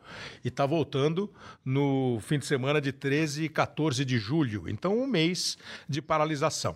e 0.43 0.47
está 0.47 0.65
voltando 0.65 1.31
no 1.63 2.19
fim 2.21 2.39
de 2.39 2.45
semana 2.45 2.79
de 2.79 2.91
13 2.91 3.43
e 3.43 3.49
14 3.49 4.05
de 4.05 4.17
julho. 4.17 4.67
Então, 4.67 4.97
um 4.97 5.05
mês 5.05 5.57
de 5.87 6.01
paralisação. 6.01 6.75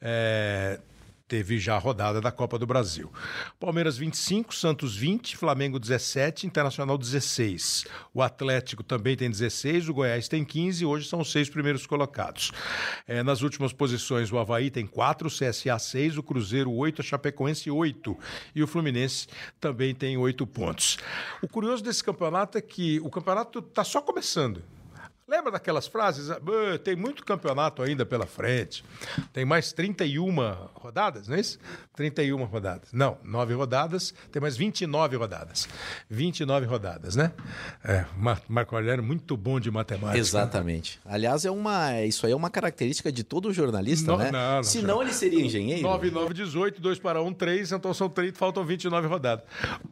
É, 0.00 0.80
teve 1.32 1.58
já 1.58 1.76
a 1.76 1.78
rodada 1.78 2.20
da 2.20 2.30
Copa 2.30 2.58
do 2.58 2.66
Brasil. 2.66 3.10
Palmeiras 3.58 3.96
25, 3.96 4.54
Santos 4.54 4.94
20, 4.94 5.34
Flamengo 5.34 5.78
17, 5.78 6.46
Internacional 6.46 6.98
16. 6.98 7.86
O 8.12 8.20
Atlético 8.20 8.82
também 8.82 9.16
tem 9.16 9.30
16, 9.30 9.88
o 9.88 9.94
Goiás 9.94 10.28
tem 10.28 10.44
15, 10.44 10.84
hoje 10.84 11.08
são 11.08 11.20
os 11.20 11.32
seis 11.32 11.48
primeiros 11.48 11.86
colocados. 11.86 12.52
É, 13.08 13.22
nas 13.22 13.40
últimas 13.40 13.72
posições, 13.72 14.30
o 14.30 14.38
Havaí 14.38 14.70
tem 14.70 14.86
4, 14.86 15.26
o 15.26 15.30
CSA 15.30 15.78
6, 15.78 16.18
o 16.18 16.22
Cruzeiro 16.22 16.70
8, 16.70 17.00
a 17.00 17.04
Chapecoense 17.04 17.70
8 17.70 18.18
e 18.54 18.62
o 18.62 18.66
Fluminense 18.66 19.26
também 19.58 19.94
tem 19.94 20.18
8 20.18 20.46
pontos. 20.46 20.98
O 21.40 21.48
curioso 21.48 21.82
desse 21.82 22.04
campeonato 22.04 22.58
é 22.58 22.60
que 22.60 23.00
o 23.00 23.08
campeonato 23.08 23.60
está 23.60 23.84
só 23.84 24.02
começando. 24.02 24.62
Lembra 25.32 25.50
daquelas 25.50 25.86
frases? 25.86 26.30
Ah, 26.30 26.38
tem 26.84 26.94
muito 26.94 27.24
campeonato 27.24 27.82
ainda 27.82 28.04
pela 28.04 28.26
frente. 28.26 28.84
Tem 29.32 29.46
mais 29.46 29.72
31 29.72 30.30
rodadas, 30.74 31.26
não 31.26 31.34
é 31.34 31.40
isso? 31.40 31.58
31 31.96 32.44
rodadas. 32.44 32.90
Não, 32.92 33.16
9 33.24 33.54
rodadas, 33.54 34.12
tem 34.30 34.42
mais 34.42 34.58
29 34.58 35.16
rodadas. 35.16 35.66
29 36.10 36.66
rodadas, 36.66 37.16
né? 37.16 37.32
É, 37.82 38.04
Marco 38.46 38.76
Aurélio, 38.76 39.02
muito 39.02 39.34
bom 39.34 39.58
de 39.58 39.70
matemática. 39.70 40.18
Exatamente. 40.18 41.00
Né? 41.02 41.14
Aliás, 41.14 41.46
é 41.46 41.50
uma, 41.50 42.02
isso 42.02 42.26
aí 42.26 42.32
é 42.32 42.36
uma 42.36 42.50
característica 42.50 43.10
de 43.10 43.24
todo 43.24 43.50
jornalista, 43.54 44.10
não, 44.10 44.18
né? 44.18 44.30
Não, 44.30 44.56
não, 44.56 44.62
Senão 44.62 45.00
ele 45.00 45.14
seria 45.14 45.42
engenheiro. 45.42 45.80
9, 45.80 46.10
9, 46.10 46.34
18, 46.34 46.78
2 46.78 46.98
para 46.98 47.22
1, 47.22 47.32
3, 47.32 47.72
então 47.72 47.94
são 47.94 48.10
30, 48.10 48.38
faltam 48.38 48.66
29 48.66 49.08
rodadas. 49.08 49.46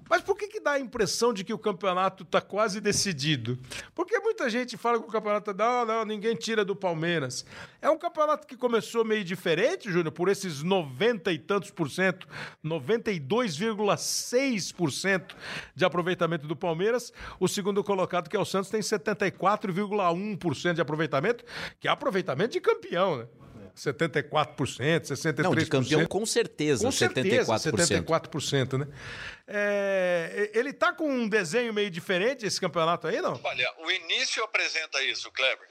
Mas 0.06 0.20
por 0.20 0.36
que, 0.36 0.48
que 0.48 0.60
dá 0.60 0.72
a 0.72 0.78
impressão 0.78 1.32
de 1.32 1.44
que 1.44 1.54
o 1.54 1.58
campeonato 1.58 2.24
está 2.24 2.42
quase 2.42 2.78
decidido? 2.78 3.58
Porque 3.94 4.18
muita 4.18 4.50
gente 4.50 4.76
fala 4.76 4.98
que 4.98 5.04
o 5.04 5.08
campeonato 5.08 5.29
campeonato. 5.30 5.54
Não, 5.54 5.86
não, 5.86 6.04
ninguém 6.04 6.34
tira 6.34 6.64
do 6.64 6.74
Palmeiras. 6.74 7.44
É 7.80 7.88
um 7.88 7.98
campeonato 7.98 8.44
que 8.46 8.56
começou 8.56 9.04
meio 9.04 9.22
diferente, 9.22 9.88
Júnior, 9.90 10.12
por 10.12 10.28
esses 10.28 10.62
90 10.62 11.32
e 11.32 11.38
tantos 11.38 11.70
por 11.70 11.88
cento, 11.88 12.26
92,6% 12.64 15.34
de 15.74 15.84
aproveitamento 15.84 16.46
do 16.46 16.56
Palmeiras. 16.56 17.12
O 17.38 17.46
segundo 17.46 17.84
colocado, 17.84 18.28
que 18.28 18.36
é 18.36 18.40
o 18.40 18.44
Santos, 18.44 18.70
tem 18.70 18.80
74,1% 18.80 20.74
de 20.74 20.80
aproveitamento, 20.80 21.44
que 21.78 21.86
é 21.86 21.90
aproveitamento 21.90 22.52
de 22.52 22.60
campeão, 22.60 23.18
né? 23.18 23.26
74%, 23.76 25.02
63%. 25.02 25.42
Não, 25.42 25.54
de 25.54 25.66
campeão 25.66 26.06
com 26.06 26.24
certeza, 26.26 26.84
com 26.84 26.92
certeza 26.92 27.52
74%. 27.52 28.04
74%, 28.04 28.78
né? 28.78 28.86
É, 29.46 30.50
ele 30.54 30.72
tá 30.72 30.92
com 30.92 31.08
um 31.08 31.28
desenho 31.28 31.72
meio 31.74 31.90
diferente 31.90 32.46
esse 32.46 32.60
campeonato 32.60 33.06
aí, 33.06 33.20
não? 33.20 33.40
Olha, 33.42 33.74
o 33.78 33.90
início 33.90 34.42
apresenta 34.44 35.02
isso, 35.02 35.30
Kleber. 35.32 35.68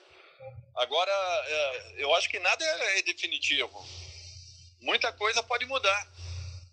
Agora, 0.75 1.11
é, 1.11 1.95
eu 1.97 2.13
acho 2.15 2.29
que 2.29 2.39
nada 2.39 2.63
é 2.63 3.01
definitivo. 3.03 3.85
Muita 4.81 5.11
coisa 5.13 5.43
pode 5.43 5.65
mudar. 5.65 6.07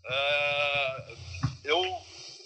É, 0.04 1.14
eu, 1.64 1.82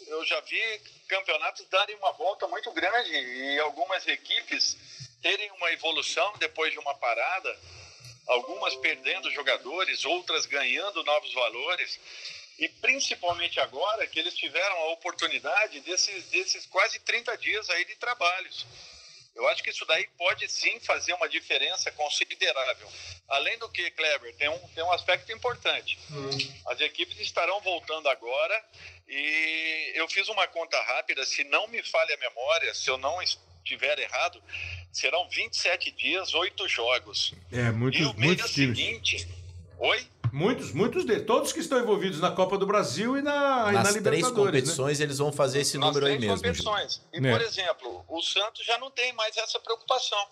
eu 0.09 0.25
já 0.25 0.41
vi 0.41 0.61
campeonatos 1.09 1.67
darem 1.69 1.97
uma 1.97 2.13
volta 2.13 2.47
muito 2.47 2.71
grande 2.73 3.11
e 3.11 3.59
algumas 3.61 4.07
equipes 4.07 4.77
terem 5.21 5.51
uma 5.53 5.71
evolução 5.73 6.33
depois 6.39 6.73
de 6.73 6.79
uma 6.79 6.95
parada 6.95 7.59
algumas 8.27 8.75
perdendo 8.77 9.31
jogadores, 9.31 10.05
outras 10.05 10.47
ganhando 10.47 11.03
novos 11.05 11.33
valores. 11.33 11.99
E 12.59 12.69
principalmente 12.69 13.59
agora 13.59 14.07
que 14.07 14.19
eles 14.19 14.35
tiveram 14.35 14.77
a 14.77 14.91
oportunidade 14.91 15.81
desses, 15.81 16.27
desses 16.27 16.67
quase 16.67 17.01
30 17.01 17.37
dias 17.39 17.71
aí 17.71 17.85
de 17.85 17.97
trabalhos. 17.97 18.67
Eu 19.35 19.49
acho 19.49 19.63
que 19.63 19.71
isso 19.71 19.87
daí 19.87 20.07
pode 20.19 20.49
sim 20.49 20.79
fazer 20.81 21.15
uma 21.15 21.29
diferença 21.29 21.91
considerável. 21.93 22.89
Além 23.29 23.57
do 23.59 23.69
que, 23.69 23.91
Kleber, 23.93 24.35
tem 24.37 24.49
um, 24.49 24.69
tem 24.75 24.85
um 24.85 24.93
aspecto 24.93 25.33
importante. 25.33 25.99
Hum. 26.11 26.31
As 26.67 26.81
equipes 26.81 27.19
estarão 27.21 27.61
voltando 27.61 28.09
agora 28.09 28.65
e 29.09 29.93
eu 29.95 30.09
fiz 30.09 30.29
uma 30.29 30.47
conta 30.49 30.81
rápida, 30.83 31.25
se 31.25 31.45
não 31.45 31.67
me 31.69 31.83
falha 31.83 32.15
a 32.15 32.19
memória, 32.19 32.75
se 32.75 32.91
eu 32.91 32.99
não 32.99 33.23
estiver 33.71 33.99
errado, 33.99 34.43
serão 34.93 35.29
27 35.29 35.93
dias, 35.93 36.35
8 36.35 36.69
jogos. 36.69 37.35
É, 37.53 37.71
muitos, 37.71 38.01
e 38.01 38.05
o 38.05 38.15
mês 38.15 38.43
seguinte. 38.51 39.29
Oi? 39.79 40.07
Muitos, 40.33 40.73
muitos 40.73 41.05
de 41.05 41.21
todos 41.21 41.53
que 41.53 41.59
estão 41.59 41.81
envolvidos 41.81 42.21
na 42.21 42.31
Copa 42.31 42.57
do 42.57 42.67
Brasil 42.67 43.17
e 43.17 43.23
na, 43.23 43.73
Nas 43.73 43.73
e 43.73 43.73
na 43.73 43.91
Libertadores. 43.91 44.03
três 44.03 44.29
né? 44.29 44.33
competições 44.33 44.99
né? 44.99 45.05
eles 45.05 45.19
vão 45.19 45.33
fazer 45.33 45.61
esse 45.61 45.77
Nas 45.77 45.89
número 45.89 46.07
aí 46.07 46.19
mesmo. 46.19 46.37
competições. 46.37 47.03
E, 47.13 47.27
é. 47.27 47.31
por 47.33 47.41
exemplo, 47.41 48.05
o 48.09 48.23
Santos 48.23 48.65
já 48.65 48.79
não 48.79 48.91
tem 48.91 49.13
mais 49.15 49.37
essa 49.37 49.59
preocupação. 49.59 50.29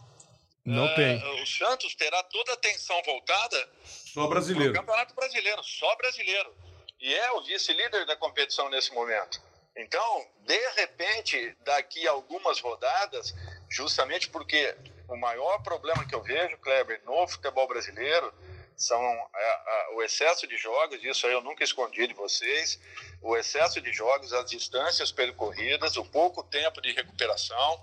Não 0.64 0.84
uh, 0.84 0.94
tem. 0.94 1.42
O 1.42 1.46
Santos 1.46 1.94
terá 1.94 2.22
toda 2.24 2.52
a 2.52 2.54
atenção 2.54 3.00
voltada 3.04 3.68
só 3.84 4.26
brasileiro. 4.26 4.74
Campeonato 4.74 5.14
Brasileiro, 5.14 5.62
só 5.64 5.96
brasileiro. 5.96 6.54
E 7.00 7.12
é 7.14 7.32
o 7.32 7.42
vice-líder 7.42 8.06
da 8.06 8.16
competição 8.16 8.68
nesse 8.68 8.92
momento. 8.92 9.40
Então, 9.78 10.26
de 10.40 10.68
repente, 10.70 11.56
daqui 11.60 12.06
algumas 12.08 12.60
rodadas, 12.60 13.32
justamente 13.70 14.28
porque 14.28 14.76
o 15.06 15.16
maior 15.16 15.58
problema 15.60 16.04
que 16.04 16.14
eu 16.14 16.22
vejo, 16.22 16.58
Kleber, 16.58 17.00
no 17.04 17.28
futebol 17.28 17.68
brasileiro 17.68 18.34
são 18.76 19.00
a, 19.00 19.88
o 19.94 20.02
excesso 20.02 20.48
de 20.48 20.56
jogos, 20.56 21.02
isso 21.02 21.26
aí 21.28 21.32
eu 21.32 21.42
nunca 21.42 21.62
escondi 21.62 22.08
de 22.08 22.14
vocês, 22.14 22.80
o 23.20 23.36
excesso 23.36 23.80
de 23.80 23.92
jogos, 23.92 24.32
as 24.32 24.50
distâncias 24.50 25.12
percorridas, 25.12 25.96
o 25.96 26.04
pouco 26.04 26.42
tempo 26.42 26.80
de 26.80 26.92
recuperação. 26.92 27.80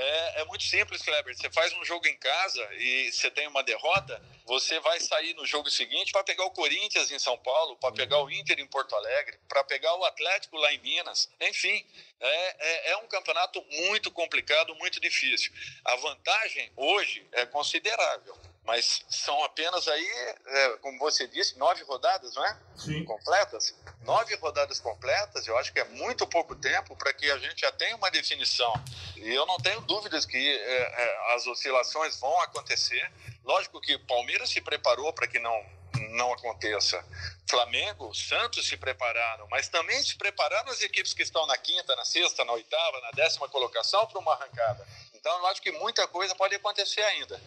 É, 0.00 0.42
é, 0.42 0.44
muito 0.44 0.62
simples, 0.62 1.02
Kleber. 1.02 1.36
Você 1.36 1.50
faz 1.50 1.72
um 1.72 1.84
jogo 1.84 2.06
em 2.06 2.16
casa 2.16 2.64
e 2.74 3.10
você 3.10 3.28
tem 3.32 3.48
uma 3.48 3.64
derrota, 3.64 4.22
você 4.46 4.78
vai 4.78 5.00
sair 5.00 5.34
no 5.34 5.44
jogo 5.44 5.68
seguinte 5.68 6.12
para 6.12 6.22
pegar 6.22 6.44
o 6.44 6.52
Corinthians 6.52 7.10
em 7.10 7.18
São 7.18 7.36
Paulo, 7.36 7.76
para 7.76 7.92
pegar 7.92 8.22
o 8.22 8.30
Inter 8.30 8.60
em 8.60 8.66
Porto 8.68 8.94
Alegre, 8.94 9.36
para 9.48 9.64
pegar 9.64 9.92
o 9.96 10.04
Atlético 10.04 10.56
lá 10.56 10.72
em 10.72 10.78
Minas. 10.78 11.28
Enfim, 11.40 11.84
é, 12.20 12.56
é, 12.58 12.90
é, 12.92 12.96
um 12.98 13.08
campeonato 13.08 13.60
muito 13.88 14.08
complicado, 14.12 14.72
muito 14.76 15.00
difícil. 15.00 15.52
A 15.84 15.96
vantagem 15.96 16.70
hoje 16.76 17.26
é 17.32 17.44
considerável. 17.44 18.38
Mas 18.68 19.02
são 19.08 19.42
apenas 19.44 19.88
aí, 19.88 20.06
é, 20.46 20.68
como 20.82 20.98
você 20.98 21.26
disse, 21.26 21.56
nove 21.56 21.82
rodadas, 21.84 22.34
não 22.34 22.44
é? 22.44 22.58
Sim. 22.76 23.02
Completas. 23.02 23.74
Nove 24.02 24.34
rodadas 24.34 24.78
completas, 24.78 25.46
eu 25.46 25.56
acho 25.56 25.72
que 25.72 25.80
é 25.80 25.84
muito 25.84 26.26
pouco 26.26 26.54
tempo 26.54 26.94
para 26.94 27.14
que 27.14 27.30
a 27.30 27.38
gente 27.38 27.62
já 27.62 27.72
tenha 27.72 27.96
uma 27.96 28.10
definição. 28.10 28.70
E 29.16 29.32
eu 29.32 29.46
não 29.46 29.56
tenho 29.56 29.80
dúvidas 29.80 30.26
que 30.26 30.36
é, 30.36 30.80
é, 30.82 31.34
as 31.34 31.46
oscilações 31.46 32.20
vão 32.20 32.38
acontecer. 32.42 33.10
Lógico 33.42 33.80
que 33.80 33.94
o 33.94 34.06
Palmeiras 34.06 34.50
se 34.50 34.60
preparou 34.60 35.14
para 35.14 35.26
que 35.26 35.38
não, 35.38 35.64
não 36.10 36.30
aconteça. 36.34 37.02
Flamengo, 37.48 38.14
Santos 38.14 38.68
se 38.68 38.76
prepararam, 38.76 39.48
mas 39.50 39.70
também 39.70 40.02
se 40.02 40.14
prepararam 40.16 40.70
as 40.70 40.82
equipes 40.82 41.14
que 41.14 41.22
estão 41.22 41.46
na 41.46 41.56
quinta, 41.56 41.96
na 41.96 42.04
sexta, 42.04 42.44
na 42.44 42.52
oitava, 42.52 43.00
na 43.00 43.12
décima 43.12 43.48
colocação 43.48 44.06
para 44.06 44.18
uma 44.18 44.34
arrancada. 44.34 44.86
Então, 45.28 45.40
eu 45.40 45.46
acho 45.48 45.60
que 45.60 45.70
muita 45.72 46.08
coisa 46.08 46.34
pode 46.34 46.54
acontecer 46.54 47.02
ainda. 47.02 47.38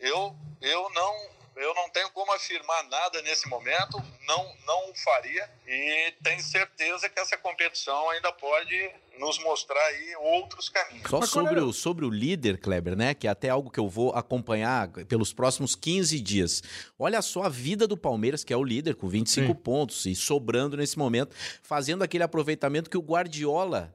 Eu, 0.00 0.34
eu 0.60 0.90
não 0.90 1.38
eu 1.54 1.74
não 1.74 1.88
tenho 1.88 2.08
como 2.10 2.32
afirmar 2.32 2.84
nada 2.84 3.20
nesse 3.22 3.48
momento, 3.48 4.00
não, 4.26 4.54
não 4.64 4.94
faria 4.94 5.50
e 5.66 6.14
tenho 6.22 6.40
certeza 6.40 7.08
que 7.08 7.18
essa 7.18 7.36
competição 7.36 8.10
ainda 8.10 8.32
pode 8.32 8.90
nos 9.18 9.38
mostrar 9.40 9.84
aí 9.86 10.14
outros 10.16 10.68
caminhos. 10.68 11.10
Só 11.10 11.22
sobre 11.22 11.58
o, 11.58 11.72
sobre 11.72 12.04
o 12.04 12.10
líder, 12.10 12.58
Kleber, 12.58 12.96
né? 12.96 13.12
Que 13.12 13.26
é 13.26 13.30
até 13.30 13.48
algo 13.48 13.70
que 13.70 13.80
eu 13.80 13.88
vou 13.88 14.12
acompanhar 14.12 14.88
pelos 15.08 15.32
próximos 15.32 15.74
15 15.74 16.20
dias. 16.20 16.62
Olha 16.96 17.20
só 17.20 17.42
a 17.42 17.48
vida 17.48 17.88
do 17.88 17.96
Palmeiras, 17.96 18.44
que 18.44 18.52
é 18.52 18.56
o 18.56 18.62
líder, 18.62 18.94
com 18.94 19.08
25 19.08 19.46
Sim. 19.46 19.54
pontos 19.54 20.06
e 20.06 20.14
sobrando 20.14 20.76
nesse 20.76 20.96
momento, 20.96 21.34
fazendo 21.62 22.04
aquele 22.04 22.22
aproveitamento 22.22 22.88
que 22.88 22.96
o 22.96 23.02
Guardiola 23.02 23.92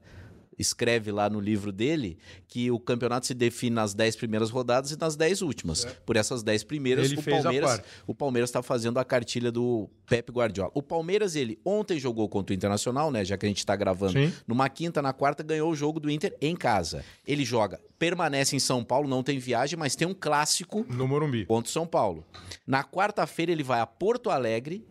escreve 0.64 1.11
lá 1.11 1.30
no 1.30 1.39
livro 1.39 1.72
dele 1.72 2.18
que 2.47 2.72
o 2.72 2.80
campeonato 2.80 3.28
se 3.28 3.34
define 3.34 3.76
nas 3.76 3.93
10 3.93 4.16
primeiras 4.16 4.49
rodadas 4.49 4.91
e 4.91 4.99
nas 4.99 5.16
10 5.16 5.41
últimas. 5.41 5.86
É. 5.86 5.89
Por 6.05 6.16
essas 6.16 6.41
10 6.41 6.64
primeiras, 6.64 7.11
ele 7.11 7.20
o 7.20 7.24
Palmeiras 7.24 7.82
o 8.07 8.16
Palmeiras 8.16 8.49
está 8.49 8.64
fazendo 8.64 8.99
a 8.99 9.05
cartilha 9.05 9.51
do 9.51 9.89
Pep 10.07 10.32
Guardiola. 10.32 10.72
O 10.74 10.82
Palmeiras, 10.82 11.36
ele 11.36 11.59
ontem 11.64 11.99
jogou 11.99 12.28
contra 12.28 12.53
o 12.53 12.55
Internacional, 12.55 13.11
né? 13.11 13.24
Já 13.24 13.38
que 13.38 13.45
a 13.45 13.49
gente 13.49 13.59
está 13.59 13.76
gravando 13.76 14.14
Sim. 14.14 14.34
numa 14.47 14.70
quinta, 14.70 15.01
na 15.01 15.14
quarta, 15.14 15.43
ganhou 15.43 15.72
o 15.72 15.76
jogo 15.76 15.99
do 15.99 16.09
Inter 16.09 16.36
em 16.41 16.55
casa. 16.55 17.03
Ele 17.28 17.45
joga, 17.45 17.80
permanece 17.99 18.55
em 18.55 18.59
São 18.59 18.84
Paulo, 18.84 19.07
não 19.07 19.24
tem 19.24 19.39
viagem, 19.39 19.78
mas 19.78 19.95
tem 19.95 20.07
um 20.07 20.14
clássico 20.14 20.86
no 20.89 21.07
Morumbi 21.07 21.45
contra 21.45 21.72
São 21.72 21.86
Paulo. 21.86 22.26
Na 22.66 22.84
quarta-feira, 22.84 23.51
ele 23.51 23.64
vai 23.64 23.80
a 23.80 23.88
Porto 23.88 24.30
Alegre 24.30 24.86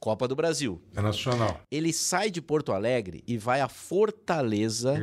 Copa 0.00 0.28
do 0.28 0.36
Brasil. 0.36 0.80
É 0.94 1.00
nacional. 1.00 1.60
Ele 1.70 1.92
sai 1.92 2.30
de 2.30 2.40
Porto 2.40 2.72
Alegre 2.72 3.22
e 3.26 3.36
vai 3.36 3.60
a 3.60 3.68
Fortaleza, 3.68 4.94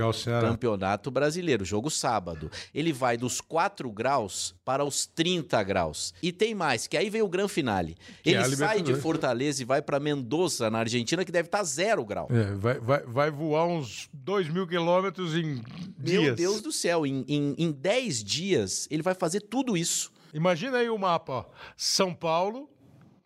Campeonato 0.41 1.11
Brasileiro, 1.11 1.65
jogo 1.65 1.89
sábado. 1.89 2.49
Ele 2.73 2.93
vai 2.93 3.17
dos 3.17 3.41
4 3.41 3.91
graus 3.91 4.55
para 4.63 4.85
os 4.85 5.05
30 5.05 5.61
graus. 5.63 6.13
E 6.23 6.31
tem 6.31 6.55
mais, 6.55 6.87
que 6.87 6.95
aí 6.95 7.09
vem 7.09 7.21
o 7.21 7.27
grande 7.27 7.51
finale. 7.51 7.97
Que 8.23 8.29
é 8.29 8.33
Ele 8.33 8.53
é 8.53 8.55
sai 8.55 8.81
de 8.81 8.95
Fortaleza 8.95 9.61
e 9.61 9.65
vai 9.65 9.81
para 9.81 9.99
Mendoza, 9.99 10.69
na 10.69 10.79
Argentina, 10.79 11.25
que 11.25 11.31
deve 11.31 11.47
estar 11.47 11.59
tá 11.59 11.63
zero 11.63 12.05
grau. 12.05 12.27
É, 12.31 12.55
vai, 12.55 12.79
vai, 12.79 13.01
vai, 13.01 13.31
voar 13.31 13.67
uns 13.67 14.09
2 14.13 14.49
mil 14.49 14.65
quilômetros 14.65 15.35
em 15.35 15.61
dias. 15.97 16.23
Meu 16.23 16.35
Deus 16.35 16.61
do 16.61 16.71
céu, 16.71 17.05
em, 17.05 17.25
em, 17.27 17.55
em 17.57 17.71
10 17.71 18.23
dias 18.23 18.87
ele 18.89 19.03
vai 19.03 19.13
fazer 19.13 19.41
tudo 19.41 19.75
isso. 19.75 20.11
Imagina 20.33 20.77
aí 20.77 20.89
o 20.89 20.97
mapa, 20.97 21.33
ó. 21.33 21.45
São 21.77 22.13
Paulo, 22.13 22.69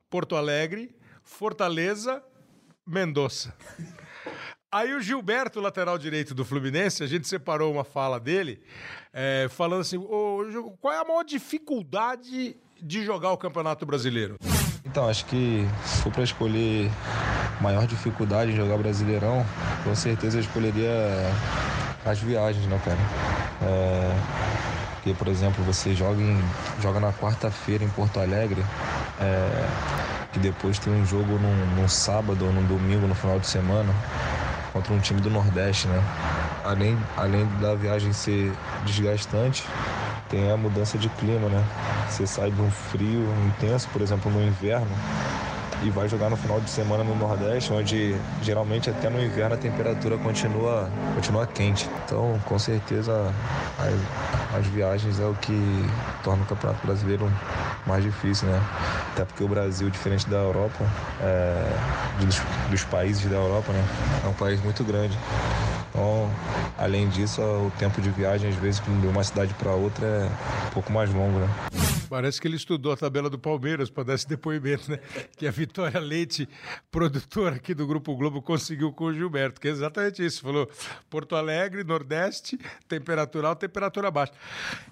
Porto 0.10 0.36
Alegre, 0.36 0.96
Fortaleza, 1.30 2.22
Mendonça. 2.86 3.54
Aí 4.72 4.94
o 4.94 5.02
Gilberto, 5.02 5.62
lateral 5.62 5.98
direito 5.98 6.34
do 6.34 6.44
Fluminense, 6.44 7.04
a 7.04 7.08
gente 7.08 7.28
separou 7.28 7.72
uma 7.72 7.84
fala 7.84 8.20
dele, 8.20 8.62
é, 9.14 9.48
falando 9.50 9.82
assim: 9.82 9.98
"Ô, 9.98 10.76
qual 10.82 10.94
é 10.94 10.98
a 10.98 11.06
maior 11.06 11.24
dificuldade 11.24 12.58
de 12.82 13.06
jogar 13.06 13.32
o 13.32 13.38
Campeonato 13.38 13.86
Brasileiro? 13.86 14.38
Então, 14.84 15.08
acho 15.08 15.26
que 15.28 15.66
se 15.86 16.02
for 16.02 16.12
para 16.12 16.24
escolher 16.24 16.90
maior 17.62 17.86
dificuldade 17.86 18.52
em 18.52 18.56
jogar 18.56 18.78
Brasileirão, 18.78 19.46
com 19.84 19.96
certeza 19.96 20.38
eu 20.38 20.42
escolheria 20.42 20.92
as 22.06 22.20
viagens, 22.20 22.66
né, 22.66 22.82
cara? 22.84 23.00
É, 23.62 24.96
porque, 24.96 25.14
por 25.14 25.28
exemplo, 25.28 25.64
você 25.64 25.96
joga, 25.96 26.22
em, 26.22 26.38
joga 26.82 27.00
na 27.00 27.14
quarta-feira 27.14 27.84
em 27.84 27.90
Porto 27.90 28.20
Alegre, 28.20 28.62
é, 29.20 30.09
que 30.32 30.40
depois 30.40 30.78
tem 30.80 30.94
um 30.94 31.06
jogo 31.06 31.40
num, 31.40 31.66
num 31.76 31.88
sábado 31.88 32.46
ou 32.46 32.52
num 32.54 32.66
domingo 32.66 33.08
no 33.08 33.16
final 33.16 33.40
de 33.40 33.48
semana 33.48 33.94
contra 34.72 34.94
um 34.94 35.00
time 35.00 35.20
do 35.22 35.30
Nordeste, 35.30 35.88
né? 35.88 36.04
Além, 36.64 36.98
além 37.18 37.48
da 37.60 37.74
viagem 37.74 38.14
ser 38.14 38.54
desgastante, 38.86 39.64
tem 40.30 40.52
a 40.52 40.58
mudança 40.58 40.98
de 40.98 41.10
clima, 41.10 41.50
né? 41.50 41.64
Você 42.08 42.28
sai 42.28 42.52
de 42.52 42.62
um 42.62 42.70
frio 42.70 43.24
intenso, 43.48 43.88
por 43.92 44.02
exemplo, 44.02 44.32
no 44.32 44.42
inverno, 44.42 44.92
e 45.82 45.90
vai 45.90 46.08
jogar 46.10 46.30
no 46.30 46.36
final 46.36 46.60
de 46.60 46.70
semana 46.70 47.04
no 47.04 47.16
Nordeste, 47.16 47.72
onde 47.72 48.16
geralmente 48.42 48.90
até 48.90 49.10
no 49.10 49.22
inverno 49.22 49.56
a 49.56 49.58
temperatura 49.58 50.18
continua, 50.18 50.90
continua 51.16 51.48
quente. 51.48 51.90
Então, 52.06 52.40
com 52.46 52.60
certeza, 52.60 53.34
as, 53.78 54.58
as 54.60 54.68
viagens 54.68 55.20
é 55.20 55.26
o 55.26 55.34
que 55.36 55.86
torna 56.24 56.44
o 56.44 56.46
Campeonato 56.46 56.86
Brasileiro 56.86 57.32
mais 57.86 58.04
difícil, 58.04 58.48
né? 58.48 58.62
Até 59.14 59.26
porque 59.26 59.44
o 59.44 59.48
Brasil, 59.48 59.90
diferente 59.90 60.30
da 60.30 60.38
Europa, 60.38 60.86
é, 61.22 61.72
dos, 62.20 62.42
dos 62.70 62.84
países 62.84 63.30
da 63.30 63.38
Europa, 63.38 63.72
né? 63.72 63.84
É 64.24 64.28
um 64.28 64.34
país 64.34 64.62
muito 64.62 64.84
grande. 64.84 65.18
Então, 66.00 66.32
além 66.78 67.10
disso, 67.10 67.42
o 67.42 67.70
tempo 67.78 68.00
de 68.00 68.10
viagem, 68.10 68.50
às 68.50 68.56
vezes, 68.56 68.80
de 68.80 69.06
uma 69.06 69.22
cidade 69.22 69.54
para 69.56 69.74
outra 69.74 70.06
é 70.06 70.68
um 70.68 70.72
pouco 70.72 70.94
mais 70.94 71.14
longo, 71.14 71.40
né? 71.40 71.48
Parece 72.10 72.40
que 72.40 72.48
ele 72.48 72.56
estudou 72.56 72.94
a 72.94 72.98
tabela 72.98 73.30
do 73.30 73.38
Palmeiras 73.38 73.90
para 73.90 74.06
dar 74.06 74.14
esse 74.14 74.26
depoimento, 74.26 74.90
né? 74.90 75.00
Que 75.36 75.46
a 75.46 75.52
Vitória 75.52 76.00
Leite, 76.00 76.48
produtora 76.90 77.58
aqui 77.58 77.74
do 77.74 77.86
Grupo 77.86 78.16
Globo, 78.16 78.42
conseguiu 78.42 78.94
com 78.94 79.06
o 79.06 79.14
Gilberto, 79.14 79.60
que 79.60 79.68
é 79.68 79.72
exatamente 79.72 80.26
isso. 80.26 80.42
Falou 80.42 80.70
Porto 81.10 81.36
Alegre, 81.36 81.84
Nordeste, 81.84 82.58
temperatura 82.88 83.50
alta, 83.50 83.68
temperatura 83.68 84.10
baixa. 84.10 84.32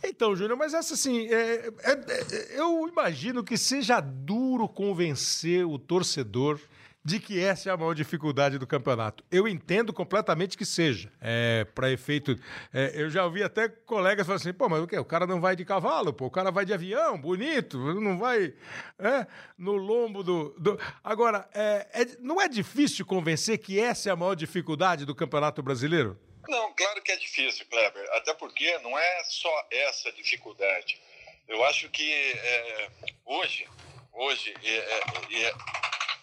Então, 0.04 0.36
Júnior, 0.36 0.58
mas 0.58 0.74
essa 0.74 0.94
assim, 0.94 1.26
é, 1.28 1.70
é, 1.84 1.92
é, 1.92 2.60
eu 2.60 2.86
imagino 2.86 3.46
que 3.46 3.58
seja 3.58 4.02
duro 4.02 4.68
convencer 4.68 5.66
o 5.66 5.80
torcedor 5.80 6.60
de 7.08 7.22
que 7.22 7.42
essa 7.42 7.70
é 7.70 7.72
a 7.72 7.78
maior 7.78 7.94
dificuldade 7.94 8.58
do 8.58 8.68
campeonato. 8.68 9.24
Eu 9.32 9.48
entendo 9.48 9.94
completamente 9.94 10.58
que 10.58 10.66
seja. 10.66 11.10
É, 11.22 11.66
para 11.74 11.90
efeito. 11.90 12.36
É, 12.74 12.92
eu 12.96 13.10
já 13.10 13.24
ouvi 13.24 13.42
até 13.42 13.70
colegas 13.70 14.28
falando 14.28 14.42
assim: 14.42 14.52
pô, 14.52 14.68
mas 14.68 14.84
o 14.84 14.88
quê? 14.88 15.00
O 15.00 15.06
cara 15.06 15.26
não 15.26 15.40
vai 15.40 15.56
de 15.56 15.64
cavalo, 15.64 16.12
pô, 16.12 16.26
o 16.26 16.30
cara 16.30 16.52
vai 16.52 16.66
de 16.66 16.74
avião, 16.74 17.18
bonito, 17.18 17.78
não 17.78 18.20
vai 18.20 18.54
é, 19.00 19.26
no 19.58 19.78
lombo 19.78 20.22
do. 20.22 20.54
do... 20.60 20.78
Agora, 21.02 21.48
é, 21.54 21.88
é, 21.94 22.06
não 22.20 22.42
é 22.42 22.50
difícil 22.50 23.06
convencer 23.06 23.58
que 23.58 23.80
essa 23.80 24.10
é 24.10 24.12
a 24.12 24.16
maior 24.18 24.36
dificuldade 24.36 25.06
do 25.06 25.16
campeonato 25.16 25.64
brasileiro? 25.64 26.20
Não, 26.50 26.74
claro 26.74 27.02
que 27.02 27.14
é 27.14 27.16
difícil, 27.16 27.66
Kleber. 27.68 28.06
Até 28.16 28.34
porque 28.34 28.80
não 28.80 29.00
é 29.00 29.24
só 29.24 29.68
essa 29.72 30.12
dificuldade. 30.12 31.00
Eu 31.48 31.64
acho 31.64 31.90
que 31.90 32.12
é, 32.12 32.90
hoje, 33.26 33.66
hoje, 34.12 34.54
é, 34.62 35.54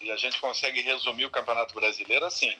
e 0.04 0.10
a 0.10 0.16
gente 0.16 0.38
consegue 0.40 0.80
resumir 0.80 1.24
o 1.24 1.30
Campeonato 1.30 1.74
Brasileiro 1.74 2.24
assim. 2.24 2.54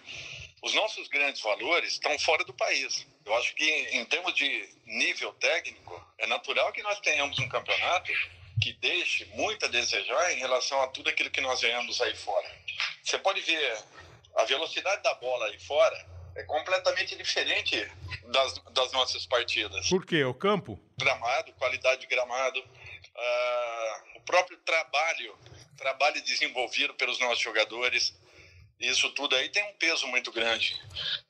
Os 0.62 0.72
nossos 0.74 1.08
grandes 1.08 1.42
valores 1.42 1.92
estão 1.92 2.18
fora 2.18 2.42
do 2.44 2.54
país. 2.54 3.06
Eu 3.24 3.34
acho 3.36 3.54
que, 3.54 3.64
em 3.64 4.04
termos 4.06 4.34
de 4.34 4.68
nível 4.86 5.32
técnico, 5.34 6.02
é 6.18 6.26
natural 6.26 6.72
que 6.72 6.82
nós 6.82 6.98
tenhamos 7.00 7.38
um 7.38 7.48
campeonato 7.48 8.10
que 8.62 8.72
deixe 8.74 9.26
muito 9.34 9.66
a 9.66 9.68
desejar 9.68 10.32
em 10.32 10.38
relação 10.38 10.80
a 10.80 10.88
tudo 10.88 11.10
aquilo 11.10 11.30
que 11.30 11.40
nós 11.40 11.60
ganhamos 11.60 12.00
aí 12.00 12.16
fora. 12.16 12.50
Você 13.02 13.18
pode 13.18 13.42
ver 13.42 13.78
a 14.36 14.44
velocidade 14.44 15.02
da 15.02 15.14
bola 15.14 15.46
aí 15.46 15.58
fora 15.60 16.14
é 16.34 16.42
completamente 16.44 17.14
diferente 17.16 17.76
das, 18.32 18.58
das 18.72 18.92
nossas 18.92 19.24
partidas. 19.26 19.88
Por 19.88 20.04
quê? 20.04 20.24
O 20.24 20.34
campo? 20.34 20.80
Gramado, 20.98 21.52
qualidade 21.54 22.00
de 22.00 22.06
gramado, 22.06 22.58
uh, 22.58 24.18
o 24.18 24.20
próprio 24.22 24.56
trabalho 24.58 25.36
trabalho 25.76 26.22
desenvolvido 26.22 26.94
pelos 26.94 27.18
nossos 27.18 27.40
jogadores. 27.40 28.14
Isso 28.78 29.08
tudo 29.10 29.36
aí 29.36 29.48
tem 29.48 29.62
um 29.70 29.74
peso 29.74 30.06
muito 30.08 30.32
grande. 30.32 30.78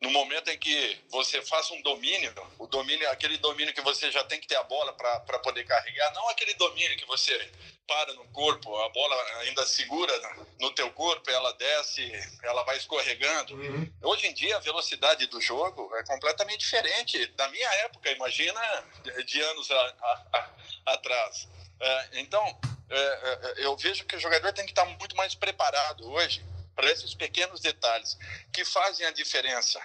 No 0.01 0.11
momento 0.11 0.49
em 0.49 0.59
que 0.59 0.99
você 1.11 1.43
faz 1.43 1.71
um 1.71 1.81
domínio, 1.83 2.33
o 2.59 2.67
domínio, 2.67 3.09
aquele 3.11 3.37
domínio 3.37 3.75
que 3.75 3.83
você 3.83 4.11
já 4.11 4.25
tem 4.25 4.41
que 4.41 4.47
ter 4.47 4.57
a 4.57 4.63
bola 4.63 4.93
para 4.95 5.39
poder 5.41 5.65
carregar, 5.65 6.13
não 6.15 6.29
aquele 6.31 6.55
domínio 6.55 6.97
que 6.97 7.05
você 7.05 7.51
para 7.87 8.15
no 8.15 8.25
corpo, 8.29 8.75
a 8.77 8.89
bola 8.89 9.15
ainda 9.41 9.65
segura 9.67 10.13
no 10.59 10.71
teu 10.73 10.91
corpo, 10.93 11.31
ela 11.31 11.53
desce, 11.53 12.11
ela 12.43 12.63
vai 12.63 12.77
escorregando. 12.79 13.55
Uhum. 13.55 13.93
Hoje 14.03 14.27
em 14.27 14.33
dia 14.33 14.57
a 14.57 14.61
velocidade 14.61 15.27
do 15.27 15.41
jogo 15.41 15.95
é 15.97 16.05
completamente 16.05 16.61
diferente 16.61 17.27
da 17.29 17.47
minha 17.49 17.69
época, 17.85 18.11
imagina 18.11 18.61
de 19.27 19.41
anos 19.43 19.71
a, 19.71 19.77
a, 19.77 20.27
a, 20.87 20.93
atrás. 20.95 21.47
É, 21.79 22.09
então 22.21 22.59
eu 23.57 23.77
vejo 23.77 24.05
que 24.05 24.17
o 24.17 24.21
jogador 24.21 24.53
tem 24.53 24.65
que 24.65 24.73
estar 24.73 24.85
muito 24.85 25.17
mais 25.17 25.35
preparado 25.35 26.11
hoje 26.11 26.45
para 26.75 26.91
esses 26.91 27.15
pequenos 27.15 27.61
detalhes 27.61 28.19
que 28.53 28.65
fazem 28.65 29.07
a 29.07 29.11
diferença. 29.11 29.81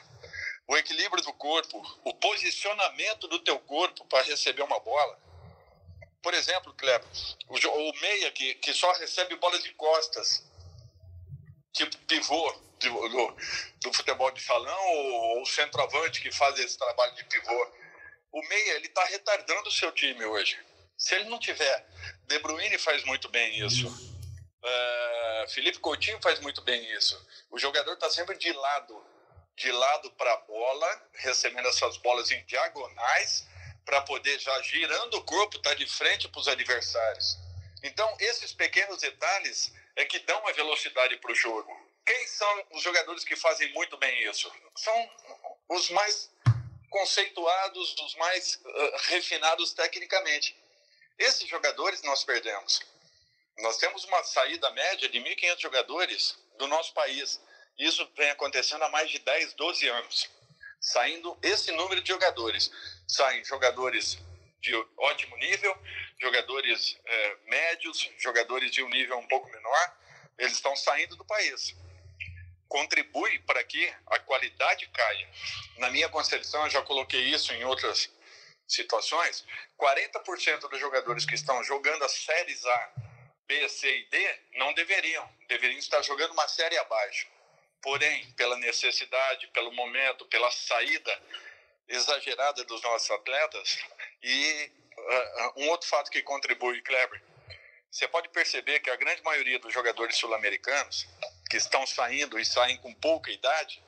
O 0.68 0.78
equilíbrio 0.78 1.24
do 1.24 1.34
corpo, 1.34 1.82
o 2.04 2.14
posicionamento 2.14 3.28
do 3.28 3.40
teu 3.40 3.60
corpo 3.60 4.06
para 4.06 4.24
receber 4.24 4.62
uma 4.62 4.80
bola. 4.80 5.18
Por 6.22 6.34
exemplo, 6.34 6.74
Kleber, 6.74 7.08
o, 7.48 7.56
o 7.56 8.00
meia 8.02 8.32
que, 8.32 8.56
que 8.56 8.74
só 8.74 8.92
recebe 8.94 9.36
bolas 9.38 9.64
de 9.64 9.74
costas, 9.74 10.44
tipo 11.72 11.98
pivô 12.00 12.52
do, 12.80 13.10
do, 13.10 13.38
do 13.82 13.94
futebol 13.94 14.32
de 14.32 14.42
salão 14.42 14.88
ou 14.88 15.42
o 15.42 15.46
centroavante 15.46 16.22
que 16.22 16.32
faz 16.32 16.60
esse 16.60 16.78
trabalho 16.78 17.16
de 17.16 17.24
pivô. 17.26 17.72
O 18.32 18.42
meia, 18.48 18.74
ele 18.74 18.88
está 18.88 19.04
retardando 19.06 19.70
o 19.70 19.72
seu 19.72 19.92
time 19.92 20.24
hoje. 20.26 20.60
Se 21.00 21.16
ele 21.16 21.30
não 21.30 21.40
tiver, 21.40 21.88
De 22.28 22.38
Bruyne 22.40 22.78
faz 22.78 23.06
muito 23.06 23.30
bem 23.30 23.66
isso. 23.66 23.88
Uh, 23.88 25.50
Felipe 25.50 25.80
Coutinho 25.80 26.20
faz 26.22 26.42
muito 26.42 26.62
bem 26.62 26.92
isso. 26.94 27.26
O 27.50 27.58
jogador 27.58 27.94
está 27.94 28.10
sempre 28.10 28.38
de 28.38 28.52
lado, 28.52 29.02
de 29.56 29.72
lado 29.72 30.12
para 30.12 30.34
a 30.34 30.38
bola, 30.42 31.10
recebendo 31.14 31.70
essas 31.70 31.96
bolas 31.98 32.30
em 32.32 32.44
diagonais 32.46 33.48
para 33.86 34.02
poder 34.02 34.38
já 34.40 34.62
girando 34.62 35.16
o 35.16 35.24
corpo 35.24 35.56
estar 35.56 35.70
tá 35.70 35.76
de 35.78 35.88
frente 35.88 36.28
para 36.28 36.42
os 36.42 36.50
adversários. 36.50 37.38
Então 37.82 38.18
esses 38.20 38.52
pequenos 38.52 39.00
detalhes 39.00 39.74
é 39.96 40.04
que 40.04 40.20
dão 40.20 40.46
a 40.50 40.52
velocidade 40.52 41.16
para 41.16 41.32
o 41.32 41.36
jogo. 41.36 41.72
Quem 42.06 42.28
são 42.28 42.66
os 42.72 42.84
jogadores 42.84 43.24
que 43.24 43.38
fazem 43.38 43.72
muito 43.72 43.96
bem 43.98 44.30
isso? 44.30 44.52
São 44.76 45.10
os 45.70 45.90
mais 45.92 46.30
conceituados, 46.90 47.96
os 48.02 48.16
mais 48.16 48.56
uh, 48.56 48.98
refinados 49.08 49.72
tecnicamente. 49.74 50.60
Esses 51.20 51.50
jogadores 51.50 52.02
nós 52.04 52.24
perdemos. 52.24 52.82
Nós 53.60 53.78
temos 53.78 54.06
uma 54.06 54.24
saída 54.24 54.72
média 54.72 55.10
de 55.10 55.20
1.500 55.20 55.60
jogadores 55.60 56.40
do 56.58 56.66
nosso 56.66 56.94
país. 56.94 57.42
Isso 57.78 58.10
vem 58.16 58.30
acontecendo 58.30 58.84
há 58.84 58.90
mais 58.90 59.12
de 59.12 59.20
10, 59.20 59.54
12 59.54 59.88
anos. 59.90 60.30
Saindo 60.80 61.38
esse 61.44 61.74
número 61.74 62.02
de 62.02 62.08
jogadores. 62.08 62.72
Saem 63.06 63.44
jogadores 63.44 64.18
de 64.62 64.74
ótimo 64.98 65.36
nível, 65.38 65.78
jogadores 66.22 66.98
é, 67.06 67.38
médios, 67.46 68.10
jogadores 68.18 68.72
de 68.72 68.82
um 68.82 68.90
nível 68.90 69.18
um 69.18 69.28
pouco 69.28 69.50
menor. 69.50 69.98
Eles 70.38 70.54
estão 70.54 70.74
saindo 70.78 71.18
do 71.18 71.26
país. 71.26 71.76
Contribui 72.70 73.40
para 73.40 73.62
que 73.66 73.94
a 74.08 74.20
qualidade 74.20 74.88
caia. 74.88 75.30
Na 75.80 75.90
minha 75.90 76.08
concepção, 76.08 76.64
eu 76.64 76.70
já 76.70 76.82
coloquei 76.82 77.24
isso 77.24 77.52
em 77.52 77.66
outras 77.66 78.10
situações, 78.70 79.44
40% 79.78 80.70
dos 80.70 80.80
jogadores 80.80 81.26
que 81.26 81.34
estão 81.34 81.64
jogando 81.64 82.04
as 82.04 82.12
séries 82.12 82.64
A, 82.66 82.92
B, 83.48 83.68
C 83.68 83.90
e 83.90 84.06
D 84.06 84.40
não 84.54 84.72
deveriam, 84.74 85.28
deveriam 85.48 85.80
estar 85.80 86.02
jogando 86.04 86.32
uma 86.32 86.48
série 86.48 86.78
abaixo. 86.78 87.28
Porém, 87.82 88.32
pela 88.34 88.56
necessidade, 88.58 89.48
pelo 89.48 89.72
momento, 89.72 90.26
pela 90.28 90.52
saída 90.52 91.20
exagerada 91.88 92.64
dos 92.66 92.82
nossos 92.84 93.10
atletas 93.10 93.80
e 94.22 94.72
uh, 94.96 95.62
um 95.62 95.70
outro 95.70 95.88
fato 95.88 96.12
que 96.12 96.22
contribui, 96.22 96.82
Kleber, 96.82 97.24
você 97.90 98.08
pode 98.08 98.30
perceber 98.30 98.82
que 98.82 98.92
a 98.92 98.96
grande 98.96 99.24
maioria 99.24 99.58
dos 99.58 99.74
jogadores 99.74 100.16
sul-americanos 100.18 101.08
que 101.50 101.58
estão 101.58 101.88
saindo 101.88 102.38
e 102.38 102.46
saem 102.46 102.78
com 102.78 102.94
pouca 102.94 103.32
idade, 103.32 103.84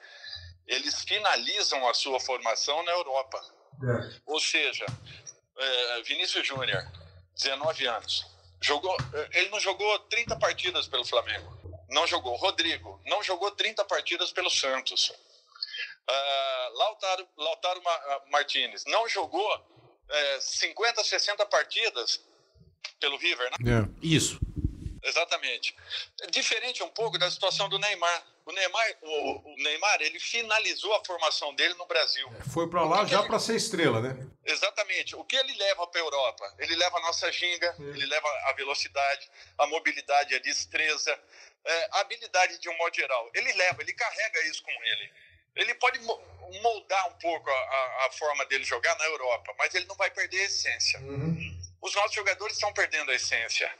eles 0.66 1.04
finalizam 1.04 1.88
a 1.88 1.94
sua 1.94 2.20
formação 2.20 2.82
na 2.82 2.92
Europa 2.94 3.61
é. 3.84 4.22
Ou 4.26 4.40
seja, 4.40 4.86
é, 5.58 6.02
Vinícius 6.04 6.46
Júnior, 6.46 6.84
19 7.36 7.88
anos, 7.88 8.26
jogou, 8.62 8.96
é, 9.14 9.40
ele 9.40 9.50
não 9.50 9.60
jogou 9.60 10.00
30 10.00 10.36
partidas 10.38 10.88
pelo 10.88 11.06
Flamengo. 11.06 11.60
não 11.90 12.08
jogou. 12.08 12.36
Rodrigo 12.38 13.02
não 13.06 13.22
jogou 13.22 13.52
30 13.52 13.84
partidas 13.86 14.32
pelo 14.32 14.50
Santos. 14.50 15.10
Uh, 16.10 16.78
Lautaro, 16.78 17.28
Lautaro 17.38 17.82
Martinez 18.32 18.84
não 18.88 19.08
jogou 19.08 19.50
é, 20.10 20.40
50, 20.42 21.04
60 21.04 21.46
partidas 21.46 22.22
pelo 23.00 23.18
River, 23.18 23.52
né? 23.52 23.58
É. 23.72 23.90
Isso. 24.02 24.40
Exatamente. 25.04 25.76
Diferente 26.30 26.84
um 26.84 26.90
pouco 26.90 27.18
da 27.18 27.30
situação 27.30 27.68
do 27.68 27.80
Neymar. 27.80 28.24
O 28.46 28.52
Neymar, 28.52 28.86
o, 29.02 29.52
o 29.52 29.56
Neymar, 29.58 30.02
ele 30.02 30.20
finalizou 30.20 30.94
a 30.96 31.06
formação 31.06 31.54
dele 31.56 31.74
no 31.76 31.86
Brasil. 31.86 32.28
Foi 32.54 32.70
para 32.70 32.84
lá 32.84 33.06
já 33.06 33.20
ele... 33.20 33.28
para 33.28 33.40
ser 33.40 33.56
estrela, 33.56 34.02
né? 34.02 34.28
Exatamente. 34.46 35.16
O 35.16 35.24
que 35.24 35.36
ele 35.36 35.54
leva 35.56 35.88
para 35.88 36.02
a 36.02 36.04
Europa? 36.04 36.56
Ele 36.60 36.76
leva 36.76 36.98
a 36.98 37.02
nossa 37.02 37.32
ginga, 37.32 37.76
é. 37.80 37.84
ele 37.84 38.06
leva 38.06 38.28
a 38.46 38.54
velocidade, 38.54 39.30
a 39.58 39.68
mobilidade, 39.68 40.36
a 40.36 40.40
destreza, 40.40 41.20
é, 41.66 41.90
a 41.94 42.00
habilidade 42.02 42.58
de 42.60 42.70
um 42.70 42.78
modo 42.78 42.96
geral. 42.96 43.30
Ele 43.34 43.54
leva, 43.54 43.82
ele 43.82 43.94
carrega 43.94 44.46
isso 44.48 44.64
com 44.64 44.72
ele. 44.72 45.12
Ele 45.56 45.76
pode 45.76 46.00
moldar 46.62 47.10
um 47.10 47.14
pouco 47.20 47.50
a, 47.50 47.54
a, 47.54 48.06
a 48.08 48.12
forma 48.12 48.46
dele 48.46 48.64
jogar 48.64 48.96
na 48.98 49.06
Europa, 49.06 49.54
mas 49.58 49.74
ele 49.76 49.86
não 49.86 49.96
vai 49.96 50.10
perder 50.10 50.40
a 50.40 50.46
essência. 50.46 51.00
Uhum. 51.02 51.60
Os 51.82 51.94
nossos 51.96 52.14
jogadores 52.14 52.56
estão 52.56 52.72
perdendo 52.74 53.12
a 53.12 53.16
essência. 53.16 53.72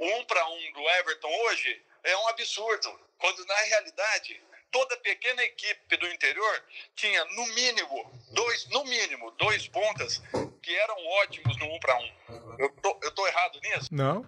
Um 0.00 0.24
para 0.24 0.48
um 0.48 0.72
do 0.72 0.80
Everton 0.80 1.28
hoje 1.28 1.82
é 2.02 2.16
um 2.16 2.28
absurdo, 2.28 2.98
quando 3.18 3.44
na 3.44 3.56
realidade 3.56 4.42
toda 4.70 4.96
pequena 4.98 5.42
equipe 5.42 5.96
do 5.96 6.06
interior 6.06 6.64
tinha 6.94 7.24
no 7.26 7.46
mínimo 7.48 8.10
dois, 8.32 8.66
no 8.70 8.84
mínimo 8.84 9.30
dois 9.32 9.68
pontas 9.68 10.22
que 10.62 10.74
eram 10.74 10.96
ótimos 11.22 11.56
no 11.58 11.66
um 11.66 11.78
para 11.80 11.98
um. 11.98 12.12
Eu 12.58 12.70
tô, 12.80 12.98
eu 13.02 13.10
tô 13.12 13.26
errado 13.26 13.60
nisso? 13.60 13.88
Não. 13.92 14.24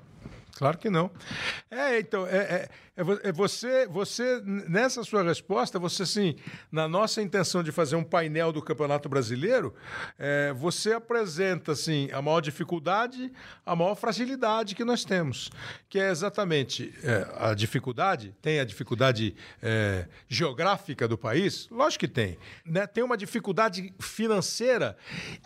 Claro 0.54 0.78
que 0.78 0.90
não. 0.90 1.10
É, 1.70 1.98
então, 1.98 2.26
é, 2.26 2.36
é, 2.36 2.68
é, 2.94 3.32
você, 3.32 3.86
você, 3.86 4.42
nessa 4.44 5.02
sua 5.02 5.22
resposta, 5.22 5.78
você, 5.78 6.02
assim, 6.02 6.36
na 6.70 6.86
nossa 6.86 7.22
intenção 7.22 7.62
de 7.62 7.72
fazer 7.72 7.96
um 7.96 8.04
painel 8.04 8.52
do 8.52 8.60
Campeonato 8.60 9.08
Brasileiro, 9.08 9.74
é, 10.18 10.52
você 10.52 10.92
apresenta, 10.92 11.72
assim, 11.72 12.10
a 12.12 12.20
maior 12.20 12.40
dificuldade, 12.40 13.32
a 13.64 13.74
maior 13.74 13.94
fragilidade 13.94 14.74
que 14.74 14.84
nós 14.84 15.06
temos, 15.06 15.50
que 15.88 15.98
é 15.98 16.10
exatamente 16.10 16.92
é, 17.02 17.26
a 17.38 17.54
dificuldade, 17.54 18.34
tem 18.42 18.60
a 18.60 18.64
dificuldade 18.64 19.34
é, 19.62 20.06
geográfica 20.28 21.08
do 21.08 21.16
país? 21.16 21.68
Lógico 21.70 22.00
que 22.00 22.08
tem. 22.08 22.36
Né? 22.64 22.86
Tem 22.86 23.02
uma 23.02 23.16
dificuldade 23.16 23.94
financeira 23.98 24.98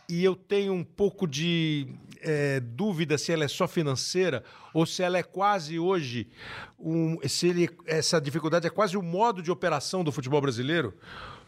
e 0.08 0.24
eu 0.24 0.34
tenho 0.34 0.72
um 0.72 0.82
pouco 0.82 1.28
de 1.28 1.86
é, 2.20 2.60
dúvida 2.60 3.18
se 3.18 3.32
ela 3.32 3.44
é 3.44 3.48
só 3.48 3.66
financeira 3.66 4.42
ou 4.72 4.86
se 4.86 5.02
ela 5.02 5.18
é 5.18 5.22
quase 5.22 5.78
hoje 5.78 6.28
um, 6.78 7.18
se 7.28 7.48
ele, 7.48 7.70
essa 7.86 8.20
dificuldade 8.20 8.66
é 8.66 8.70
quase 8.70 8.96
o 8.96 9.02
modo 9.02 9.42
de 9.42 9.50
operação 9.50 10.04
do 10.04 10.12
futebol 10.12 10.40
brasileiro, 10.40 10.94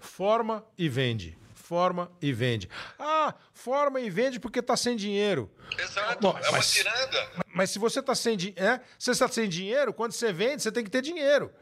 forma 0.01 0.65
e 0.77 0.89
vende. 0.89 1.37
Forma 1.55 2.11
e 2.23 2.33
vende. 2.33 2.67
Ah, 2.99 3.35
forma 3.53 4.01
e 4.01 4.09
vende 4.09 4.41
porque 4.41 4.61
está 4.61 4.75
sem 4.75 4.97
dinheiro. 4.97 5.51
Exato, 5.79 6.19
Bom, 6.19 6.39
é 6.43 6.49
uma 6.49 6.63
ciranda. 6.63 7.29
Mas 7.53 7.69
se 7.69 7.79
você 7.79 8.01
está 8.01 8.15
sem, 8.15 8.39
é, 8.57 8.81
você 8.99 9.11
está 9.11 9.29
sem 9.29 9.47
dinheiro, 9.47 9.93
quando 9.93 10.13
você 10.13 10.33
vende, 10.33 10.63
você 10.63 10.73
tem 10.73 10.83
que 10.83 10.91
ter 10.91 11.03
dinheiro. 11.03 11.53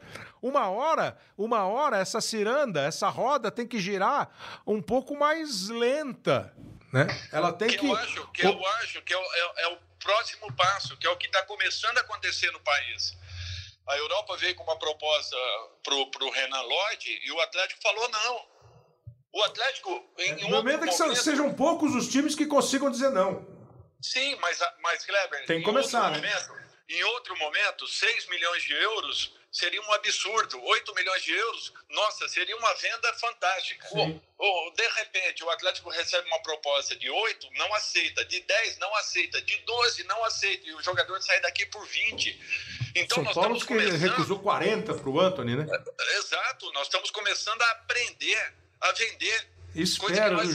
Uma 0.41 0.69
hora, 0.69 1.17
uma 1.37 1.65
hora, 1.65 1.97
essa 1.97 2.21
ciranda, 2.21 2.83
essa 2.83 3.09
roda 3.09 3.51
tem 3.51 3.67
que 3.67 3.79
girar 3.79 4.29
um 4.65 4.81
pouco 4.81 5.17
mais 5.17 5.67
lenta. 5.67 6.53
Né? 6.91 7.05
Ela 7.31 7.51
tem 7.51 7.67
que. 7.67 7.77
que... 7.77 7.85
Eu 7.85 7.95
acho 7.95 8.27
que, 8.31 8.45
eu 8.45 8.67
acho 8.67 9.01
que 9.01 9.13
é, 9.13 9.17
é, 9.17 9.63
é 9.63 9.67
o 9.67 9.77
próximo 9.99 10.51
passo, 10.53 10.95
que 10.97 11.05
é 11.05 11.09
o 11.09 11.17
que 11.17 11.27
está 11.27 11.43
começando 11.43 11.97
a 11.97 12.01
acontecer 12.01 12.51
no 12.51 12.59
país. 12.61 13.15
A 13.87 13.97
Europa 13.97 14.35
veio 14.37 14.55
com 14.55 14.63
uma 14.63 14.77
proposta 14.77 15.35
para 15.83 15.95
o 15.95 16.31
Renan 16.31 16.61
Lloyd 16.61 17.21
e 17.23 17.31
o 17.31 17.39
Atlético 17.41 17.81
falou 17.81 18.09
não. 18.09 18.45
O 19.33 19.43
Atlético. 19.43 19.89
Em, 20.17 20.45
é, 20.45 20.49
momento 20.49 20.83
é 20.83 20.87
que 20.87 20.97
momento... 20.97 21.23
sejam 21.23 21.53
poucos 21.53 21.95
os 21.95 22.09
times 22.09 22.35
que 22.35 22.45
consigam 22.45 22.89
dizer 22.89 23.11
não. 23.11 23.45
Sim, 24.01 24.35
mas, 24.41 24.59
mas 24.81 25.05
Kleber. 25.05 25.45
Tem 25.45 25.59
que 25.59 25.65
começar, 25.65 26.11
né? 26.11 26.17
Momento, 26.17 26.53
em 26.89 27.03
outro 27.03 27.37
momento, 27.37 27.87
6 27.87 28.27
milhões 28.29 28.63
de 28.63 28.73
euros 28.73 29.36
seria 29.51 29.81
um 29.81 29.93
absurdo. 29.93 30.63
8 30.63 30.95
milhões 30.95 31.23
de 31.23 31.31
euros, 31.31 31.73
nossa, 31.89 32.27
seria 32.27 32.55
uma 32.57 32.73
venda 32.75 33.13
fantástica. 33.13 33.87
Ou, 33.91 34.21
ou, 34.37 34.73
de 34.73 34.87
repente, 34.89 35.43
o 35.43 35.49
Atlético 35.49 35.89
recebe 35.89 36.27
uma 36.27 36.41
proposta 36.41 36.95
de 36.95 37.09
8, 37.09 37.49
não 37.57 37.73
aceita. 37.73 38.23
De 38.25 38.39
10, 38.39 38.77
não 38.77 38.93
aceita. 38.95 39.41
De 39.41 39.57
12, 39.57 40.03
não 40.03 40.23
aceita. 40.23 40.67
E 40.67 40.73
o 40.73 40.81
jogador 40.81 41.21
sai 41.21 41.39
daqui 41.41 41.65
por 41.65 41.85
20. 41.85 42.39
Então, 42.95 43.15
São 43.15 43.23
nós 43.23 43.33
Paulo 43.33 43.55
estamos 43.55 43.63
que 43.63 43.67
começando... 43.67 44.11
recusou 44.11 44.39
40 44.39 44.93
para 44.93 45.09
o 45.09 45.19
Anthony, 45.19 45.55
né? 45.55 45.65
Exato. 46.17 46.71
Nós 46.73 46.83
estamos 46.83 47.11
começando 47.11 47.61
a 47.61 47.71
aprender 47.71 48.53
a 48.81 48.91
vender. 48.91 49.47
Espero, 49.75 50.37
nós 50.37 50.49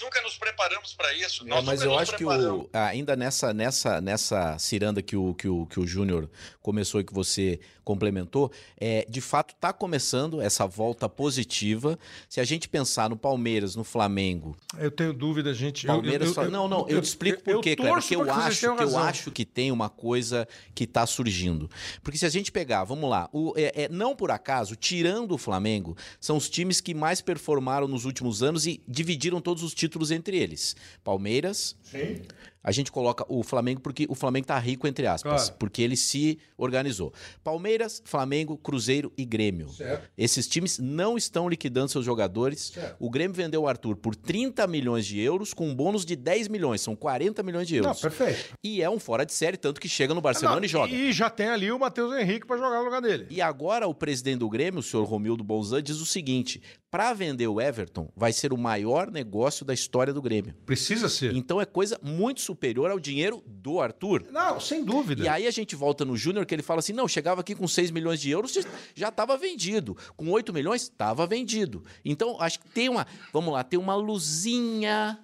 nunca 0.00 0.20
nos 0.22 0.36
preparamos 0.36 0.92
para 0.94 1.12
isso. 1.14 1.44
É, 1.48 1.62
mas 1.62 1.82
eu 1.82 1.98
acho 1.98 2.16
que 2.16 2.24
o, 2.24 2.68
ainda 2.72 3.16
nessa, 3.16 3.52
nessa, 3.52 4.00
nessa 4.00 4.58
ciranda 4.58 5.02
que 5.02 5.16
o, 5.16 5.34
que 5.34 5.48
o, 5.48 5.66
que 5.66 5.80
o 5.80 5.86
Júnior 5.86 6.30
começou 6.60 7.00
e 7.00 7.04
que 7.04 7.12
você 7.12 7.60
complementou, 7.88 8.52
é, 8.78 9.06
de 9.08 9.22
fato 9.22 9.54
está 9.54 9.72
começando 9.72 10.42
essa 10.42 10.66
volta 10.66 11.08
positiva. 11.08 11.98
Se 12.28 12.38
a 12.38 12.44
gente 12.44 12.68
pensar 12.68 13.08
no 13.08 13.16
Palmeiras, 13.16 13.74
no 13.74 13.82
Flamengo. 13.82 14.54
Eu 14.76 14.90
tenho 14.90 15.14
dúvida, 15.14 15.54
gente. 15.54 15.86
Palmeiras, 15.86 16.36
eu, 16.36 16.42
eu, 16.42 16.50
não, 16.50 16.68
não, 16.68 16.80
eu, 16.80 16.96
eu 16.96 17.00
te 17.00 17.06
explico 17.06 17.42
por 17.42 17.62
quê, 17.62 17.74
Cleber. 17.74 17.94
Porque 17.94 18.14
eu 18.14 18.30
acho, 18.30 18.60
que 18.76 18.82
eu 18.82 18.98
acho 18.98 19.30
que 19.30 19.42
tem 19.46 19.72
uma 19.72 19.88
coisa 19.88 20.46
que 20.74 20.84
está 20.84 21.06
surgindo. 21.06 21.70
Porque 22.02 22.18
se 22.18 22.26
a 22.26 22.28
gente 22.28 22.52
pegar, 22.52 22.84
vamos 22.84 23.08
lá, 23.08 23.26
o, 23.32 23.54
é, 23.56 23.84
é, 23.84 23.88
não 23.88 24.14
por 24.14 24.30
acaso, 24.30 24.76
tirando 24.76 25.32
o 25.32 25.38
Flamengo, 25.38 25.96
são 26.20 26.36
os 26.36 26.50
times 26.50 26.82
que 26.82 26.92
mais 26.92 27.22
performaram 27.22 27.88
nos 27.88 28.04
últimos 28.04 28.42
anos 28.42 28.66
e 28.66 28.82
dividiram 28.86 29.40
todos 29.40 29.62
os 29.62 29.72
títulos 29.72 30.10
entre 30.10 30.36
eles. 30.36 30.76
Palmeiras. 31.02 31.74
Sim 31.82 32.20
a 32.62 32.72
gente 32.72 32.90
coloca 32.92 33.24
o 33.28 33.42
Flamengo 33.42 33.80
porque 33.80 34.06
o 34.08 34.14
Flamengo 34.14 34.46
tá 34.46 34.58
rico, 34.58 34.86
entre 34.86 35.06
aspas, 35.06 35.44
claro. 35.44 35.56
porque 35.58 35.82
ele 35.82 35.96
se 35.96 36.38
organizou. 36.56 37.12
Palmeiras, 37.42 38.02
Flamengo, 38.04 38.56
Cruzeiro 38.56 39.12
e 39.16 39.24
Grêmio. 39.24 39.68
Certo. 39.68 40.10
Esses 40.16 40.46
times 40.48 40.78
não 40.78 41.16
estão 41.16 41.48
liquidando 41.48 41.88
seus 41.88 42.04
jogadores. 42.04 42.72
Certo. 42.74 42.96
O 42.98 43.10
Grêmio 43.10 43.34
vendeu 43.34 43.62
o 43.62 43.68
Arthur 43.68 43.96
por 43.96 44.14
30 44.14 44.66
milhões 44.66 45.06
de 45.06 45.20
euros, 45.20 45.54
com 45.54 45.68
um 45.68 45.74
bônus 45.74 46.04
de 46.04 46.16
10 46.16 46.48
milhões, 46.48 46.80
são 46.80 46.96
40 46.96 47.42
milhões 47.42 47.68
de 47.68 47.76
euros. 47.76 48.02
Não, 48.02 48.10
perfeito. 48.10 48.56
E 48.62 48.82
é 48.82 48.90
um 48.90 48.98
fora 48.98 49.24
de 49.24 49.32
série, 49.32 49.56
tanto 49.56 49.80
que 49.80 49.88
chega 49.88 50.14
no 50.14 50.20
Barcelona 50.20 50.56
não, 50.56 50.64
e 50.64 50.68
joga. 50.68 50.92
E 50.92 51.12
já 51.12 51.30
tem 51.30 51.48
ali 51.48 51.70
o 51.70 51.78
Matheus 51.78 52.14
Henrique 52.14 52.46
para 52.46 52.56
jogar 52.56 52.78
no 52.78 52.84
lugar 52.84 53.00
dele. 53.00 53.26
E 53.30 53.40
agora 53.40 53.86
o 53.86 53.94
presidente 53.94 54.38
do 54.38 54.48
Grêmio, 54.48 54.80
o 54.80 54.82
senhor 54.82 55.04
Romildo 55.04 55.44
Bolzan, 55.44 55.82
diz 55.82 56.00
o 56.00 56.06
seguinte: 56.06 56.62
para 56.90 57.12
vender 57.12 57.46
o 57.46 57.60
Everton, 57.60 58.10
vai 58.16 58.32
ser 58.32 58.52
o 58.52 58.56
maior 58.56 59.10
negócio 59.10 59.64
da 59.64 59.74
história 59.74 60.12
do 60.12 60.22
Grêmio. 60.22 60.54
Precisa 60.64 61.08
ser. 61.08 61.34
Então 61.34 61.60
é 61.60 61.66
coisa 61.66 61.98
muito 62.02 62.40
superior 62.40 62.90
ao 62.90 62.98
dinheiro 62.98 63.42
do 63.46 63.80
Arthur. 63.80 64.26
Não, 64.30 64.58
sem 64.58 64.84
dúvida. 64.84 65.24
E 65.24 65.28
aí 65.28 65.46
a 65.46 65.50
gente 65.50 65.76
volta 65.76 66.04
no 66.04 66.16
Júnior 66.16 66.46
que 66.46 66.54
ele 66.54 66.62
fala 66.62 66.80
assim: 66.80 66.92
não, 66.92 67.06
chegava 67.06 67.40
aqui 67.40 67.54
com 67.54 67.68
6 67.68 67.90
milhões 67.90 68.20
de 68.20 68.30
euros, 68.30 68.56
já 68.94 69.08
estava 69.08 69.36
vendido. 69.36 69.96
Com 70.16 70.30
8 70.30 70.52
milhões, 70.52 70.82
estava 70.82 71.26
vendido. 71.26 71.84
Então, 72.04 72.40
acho 72.40 72.60
que 72.60 72.68
tem 72.70 72.88
uma. 72.88 73.06
Vamos 73.32 73.52
lá, 73.52 73.62
tem 73.62 73.78
uma 73.78 73.94
luzinha 73.94 75.18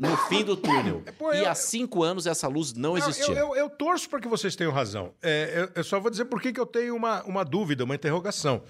no 0.00 0.16
fim 0.16 0.42
do 0.42 0.56
túnel. 0.56 1.04
Pô, 1.18 1.30
e 1.34 1.40
eu, 1.40 1.50
há 1.50 1.54
cinco 1.54 2.02
anos 2.02 2.26
essa 2.26 2.48
luz 2.48 2.72
não, 2.72 2.90
não 2.90 2.98
existia. 2.98 3.26
Eu, 3.34 3.48
eu, 3.48 3.56
eu 3.56 3.70
torço 3.70 4.08
para 4.08 4.18
que 4.18 4.26
vocês 4.26 4.56
tenham 4.56 4.72
razão. 4.72 5.12
É, 5.22 5.70
eu, 5.74 5.84
só 5.84 6.00
vou 6.00 6.10
dizer 6.10 6.24
por 6.24 6.40
que 6.40 6.58
eu 6.58 6.64
tenho 6.64 6.96
uma, 6.96 7.22
uma 7.24 7.44
dúvida, 7.44 7.84
uma 7.84 7.94
interrogação. 7.94 8.62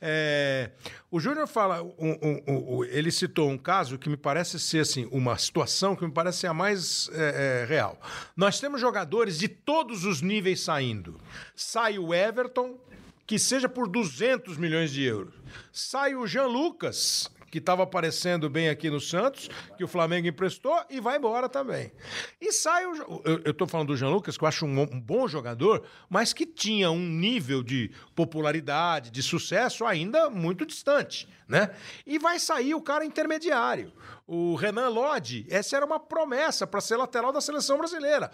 É, 0.00 0.70
o 1.10 1.18
Júnior 1.18 1.48
fala, 1.48 1.82
um, 1.82 2.16
um, 2.22 2.42
um, 2.46 2.84
ele 2.84 3.10
citou 3.10 3.50
um 3.50 3.58
caso 3.58 3.98
que 3.98 4.08
me 4.08 4.16
parece 4.16 4.60
ser 4.60 4.80
assim, 4.80 5.08
uma 5.10 5.36
situação 5.36 5.96
que 5.96 6.04
me 6.04 6.12
parece 6.12 6.38
ser 6.38 6.46
a 6.46 6.54
mais 6.54 7.10
é, 7.12 7.62
é, 7.62 7.66
real. 7.66 7.98
Nós 8.36 8.60
temos 8.60 8.80
jogadores 8.80 9.38
de 9.38 9.48
todos 9.48 10.04
os 10.04 10.22
níveis 10.22 10.60
saindo. 10.60 11.20
Sai 11.56 11.98
o 11.98 12.14
Everton, 12.14 12.78
que 13.26 13.40
seja 13.40 13.68
por 13.68 13.88
200 13.88 14.56
milhões 14.56 14.92
de 14.92 15.02
euros. 15.02 15.34
Sai 15.72 16.14
o 16.14 16.28
Jean 16.28 16.46
Lucas, 16.46 17.28
que 17.50 17.58
estava 17.58 17.82
aparecendo 17.82 18.50
bem 18.50 18.68
aqui 18.68 18.90
no 18.90 19.00
Santos, 19.00 19.48
que 19.76 19.84
o 19.84 19.88
Flamengo 19.88 20.26
emprestou 20.26 20.78
e 20.90 21.00
vai 21.00 21.16
embora 21.16 21.48
também. 21.48 21.92
E 22.40 22.52
sai 22.52 22.86
o. 22.86 23.22
Eu 23.44 23.52
estou 23.52 23.66
falando 23.66 23.88
do 23.88 23.96
Jean 23.96 24.08
Lucas, 24.08 24.36
que 24.36 24.44
eu 24.44 24.48
acho 24.48 24.66
um, 24.66 24.80
um, 24.80 25.00
bom 25.00 25.28
jogador, 25.28 25.84
mas 26.08 26.32
que 26.32 26.46
tinha 26.46 26.90
um 26.90 26.98
nível 26.98 27.62
de 27.62 27.90
popularidade, 28.14 29.10
de 29.10 29.22
sucesso 29.22 29.84
ainda 29.84 30.28
muito 30.28 30.66
distante. 30.66 31.28
Né? 31.48 31.70
E 32.04 32.18
vai 32.18 32.38
sair 32.38 32.74
o 32.74 32.82
cara 32.82 33.04
intermediário. 33.04 33.92
O 34.26 34.56
Renan 34.56 34.88
Lodge, 34.88 35.46
essa 35.48 35.76
era 35.76 35.86
uma 35.86 36.00
promessa 36.00 36.66
para 36.66 36.80
ser 36.80 36.96
lateral 36.96 37.32
da 37.32 37.40
seleção 37.40 37.78
brasileira. 37.78 38.30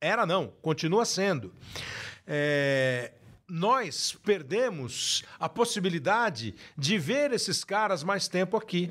Era 0.00 0.24
não, 0.24 0.52
continua 0.62 1.04
sendo. 1.04 1.52
É, 2.26 3.12
nós 3.48 4.16
perdemos 4.24 5.22
a 5.38 5.48
possibilidade 5.48 6.54
de 6.76 6.98
ver 6.98 7.32
esses 7.32 7.62
caras 7.62 8.02
mais 8.02 8.28
tempo 8.28 8.56
aqui. 8.56 8.90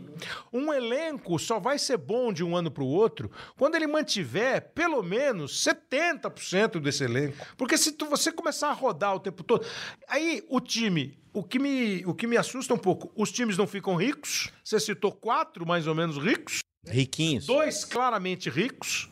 Um 0.51 0.73
elenco 0.73 1.37
só 1.39 1.59
vai 1.59 1.79
ser 1.79 1.97
bom 1.97 2.31
de 2.31 2.43
um 2.43 2.55
ano 2.55 2.69
para 2.69 2.83
o 2.83 2.87
outro 2.87 3.31
quando 3.57 3.75
ele 3.75 3.87
mantiver 3.87 4.71
pelo 4.73 5.01
menos 5.01 5.63
70% 5.63 6.79
desse 6.79 7.03
elenco. 7.03 7.45
Porque 7.57 7.77
se 7.77 7.91
tu, 7.91 8.05
você 8.07 8.31
começar 8.31 8.69
a 8.69 8.73
rodar 8.73 9.15
o 9.15 9.19
tempo 9.19 9.43
todo, 9.43 9.65
aí 10.07 10.43
o 10.49 10.59
time 10.59 11.17
o 11.33 11.43
que, 11.43 11.57
me, 11.57 12.05
o 12.05 12.13
que 12.13 12.27
me 12.27 12.37
assusta 12.37 12.75
um 12.75 12.77
pouco, 12.77 13.11
os 13.15 13.31
times 13.31 13.57
não 13.57 13.65
ficam 13.65 13.95
ricos. 13.95 14.51
Você 14.63 14.79
citou 14.79 15.11
quatro 15.11 15.65
mais 15.65 15.87
ou 15.87 15.95
menos 15.95 16.17
ricos. 16.17 16.59
Riquinhos. 16.85 17.47
Dois 17.47 17.83
claramente 17.83 18.49
ricos 18.51 19.09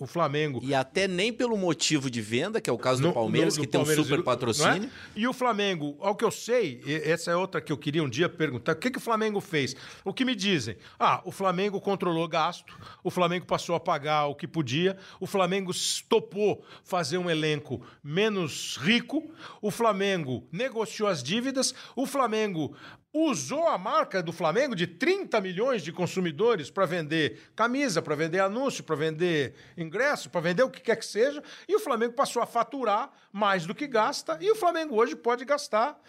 o 0.00 0.06
Flamengo. 0.06 0.60
E 0.62 0.74
até 0.74 1.06
nem 1.06 1.30
pelo 1.30 1.58
motivo 1.58 2.10
de 2.10 2.22
venda, 2.22 2.58
que 2.58 2.70
é 2.70 2.72
o 2.72 2.78
caso 2.78 3.02
do 3.02 3.12
Palmeiras, 3.12 3.56
no, 3.58 3.62
que 3.62 3.68
tem 3.68 3.78
um 3.78 3.84
super 3.84 4.22
patrocínio. 4.22 4.84
É? 4.84 4.90
E 5.14 5.28
o 5.28 5.32
Flamengo, 5.34 5.94
ao 6.00 6.16
que 6.16 6.24
eu 6.24 6.30
sei, 6.30 6.80
essa 7.04 7.30
é 7.30 7.36
outra 7.36 7.60
que 7.60 7.70
eu 7.70 7.76
queria 7.76 8.02
um 8.02 8.08
dia 8.08 8.26
perguntar, 8.26 8.72
o 8.72 8.76
que, 8.76 8.90
que 8.90 8.96
o 8.96 9.00
Flamengo 9.00 9.40
fez? 9.40 9.76
O 10.02 10.14
que 10.14 10.24
me 10.24 10.34
dizem? 10.34 10.78
Ah, 10.98 11.20
o 11.24 11.30
Flamengo 11.30 11.78
controlou 11.80 12.26
gasto, 12.26 12.74
o 13.04 13.10
Flamengo 13.10 13.44
passou 13.44 13.74
a 13.74 13.80
pagar 13.80 14.26
o 14.26 14.34
que 14.34 14.48
podia, 14.48 14.96
o 15.20 15.26
Flamengo 15.26 15.70
topou 16.08 16.64
fazer 16.82 17.18
um 17.18 17.28
elenco 17.28 17.82
menos 18.02 18.78
rico, 18.80 19.30
o 19.60 19.70
Flamengo 19.70 20.48
negociou 20.50 21.10
as 21.10 21.22
dívidas, 21.22 21.74
o 21.94 22.06
Flamengo 22.06 22.74
usou 23.12 23.66
a 23.66 23.76
marca 23.76 24.22
do 24.22 24.32
Flamengo 24.32 24.74
de 24.74 24.86
30 24.86 25.40
milhões 25.40 25.82
de 25.82 25.92
consumidores 25.92 26.70
para 26.70 26.86
vender 26.86 27.50
camisa, 27.56 28.00
para 28.00 28.14
vender 28.14 28.40
anúncio, 28.40 28.84
para 28.84 28.94
vender 28.94 29.54
ingresso, 29.76 30.30
para 30.30 30.40
vender 30.40 30.62
o 30.62 30.70
que 30.70 30.80
quer 30.80 30.96
que 30.96 31.06
seja, 31.06 31.42
e 31.68 31.74
o 31.74 31.80
Flamengo 31.80 32.12
passou 32.12 32.40
a 32.40 32.46
faturar 32.46 33.10
mais 33.32 33.66
do 33.66 33.74
que 33.74 33.86
gasta, 33.86 34.38
e 34.40 34.50
o 34.50 34.56
Flamengo 34.56 34.94
hoje 34.94 35.16
pode 35.16 35.44
gastar 35.44 36.00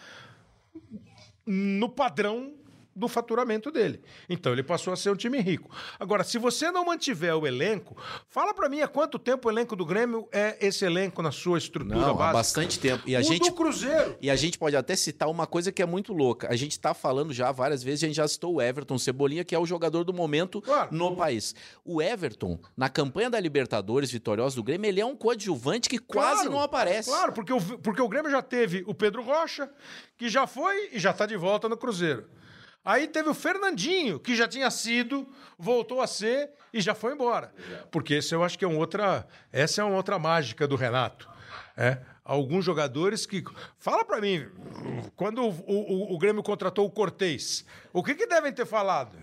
no 1.45 1.89
padrão 1.89 2.53
do 2.95 3.07
faturamento 3.07 3.71
dele. 3.71 4.01
Então 4.29 4.51
ele 4.51 4.63
passou 4.63 4.93
a 4.93 4.95
ser 4.95 5.09
um 5.11 5.15
time 5.15 5.39
rico. 5.39 5.69
Agora, 5.99 6.23
se 6.23 6.37
você 6.37 6.71
não 6.71 6.85
mantiver 6.85 7.35
o 7.35 7.47
elenco, 7.47 7.95
fala 8.27 8.53
para 8.53 8.67
mim 8.69 8.81
há 8.81 8.87
quanto 8.87 9.17
tempo 9.17 9.47
o 9.47 9.51
elenco 9.51 9.75
do 9.75 9.85
Grêmio 9.85 10.27
é 10.31 10.57
esse 10.59 10.85
elenco 10.85 11.21
na 11.21 11.31
sua 11.31 11.57
estrutura 11.57 11.95
não, 11.95 12.15
básica? 12.15 12.23
Há 12.23 12.33
bastante 12.33 12.79
tempo. 12.79 13.03
E 13.07 13.15
a 13.15 13.19
o 13.19 13.23
gente 13.23 13.49
do 13.49 13.55
Cruzeiro. 13.55 14.17
E 14.21 14.29
a 14.29 14.35
gente 14.35 14.57
pode 14.57 14.75
até 14.75 14.95
citar 14.95 15.29
uma 15.29 15.47
coisa 15.47 15.71
que 15.71 15.81
é 15.81 15.85
muito 15.85 16.13
louca. 16.13 16.47
A 16.51 16.55
gente 16.55 16.71
está 16.71 16.93
falando 16.93 17.33
já 17.33 17.51
várias 17.51 17.83
vezes, 17.83 18.03
a 18.03 18.07
gente 18.07 18.15
já 18.15 18.27
citou 18.27 18.55
o 18.55 18.61
Everton 18.61 18.97
Cebolinha, 18.97 19.43
que 19.43 19.55
é 19.55 19.59
o 19.59 19.65
jogador 19.65 20.03
do 20.03 20.13
momento 20.13 20.61
claro. 20.61 20.89
no 20.91 21.15
país. 21.15 21.55
O 21.85 22.01
Everton, 22.01 22.59
na 22.75 22.89
campanha 22.89 23.29
da 23.29 23.39
Libertadores 23.39 24.11
vitoriosa 24.11 24.55
do 24.55 24.63
Grêmio, 24.63 24.87
ele 24.87 25.01
é 25.01 25.05
um 25.05 25.15
coadjuvante 25.15 25.89
que 25.89 25.97
quase 25.97 26.41
claro, 26.41 26.51
não 26.51 26.61
aparece. 26.61 27.09
Claro, 27.09 27.31
porque 27.31 27.53
o, 27.53 27.61
porque 27.79 28.01
o 28.01 28.07
Grêmio 28.09 28.29
já 28.29 28.41
teve 28.41 28.83
o 28.85 28.93
Pedro 28.93 29.23
Rocha, 29.23 29.69
que 30.17 30.29
já 30.29 30.45
foi 30.45 30.89
e 30.91 30.99
já 30.99 31.11
está 31.11 31.25
de 31.25 31.37
volta 31.37 31.69
no 31.69 31.77
Cruzeiro. 31.77 32.25
Aí 32.83 33.07
teve 33.07 33.29
o 33.29 33.33
Fernandinho, 33.33 34.19
que 34.19 34.35
já 34.35 34.47
tinha 34.47 34.71
sido, 34.71 35.27
voltou 35.57 36.01
a 36.01 36.07
ser 36.07 36.49
e 36.73 36.81
já 36.81 36.95
foi 36.95 37.13
embora. 37.13 37.53
Porque 37.91 38.15
esse 38.15 38.33
eu 38.33 38.43
acho 38.43 38.57
que 38.57 38.65
é 38.65 38.67
uma 38.67 38.79
outra, 38.79 39.27
essa 39.51 39.81
é 39.81 39.85
uma 39.85 39.95
outra 39.95 40.17
mágica 40.17 40.67
do 40.67 40.75
Renato. 40.75 41.29
É, 41.77 41.99
alguns 42.23 42.65
jogadores 42.65 43.25
que. 43.25 43.43
Fala 43.77 44.03
para 44.03 44.19
mim, 44.19 44.47
quando 45.15 45.43
o, 45.43 45.49
o, 45.49 46.15
o, 46.15 46.17
Grêmio 46.17 46.41
contratou 46.41 46.85
o 46.85 46.91
Cortez, 46.91 47.63
o 47.93 48.03
que, 48.03 48.15
que 48.15 48.25
devem 48.25 48.51
ter 48.51 48.65
falado? 48.65 49.15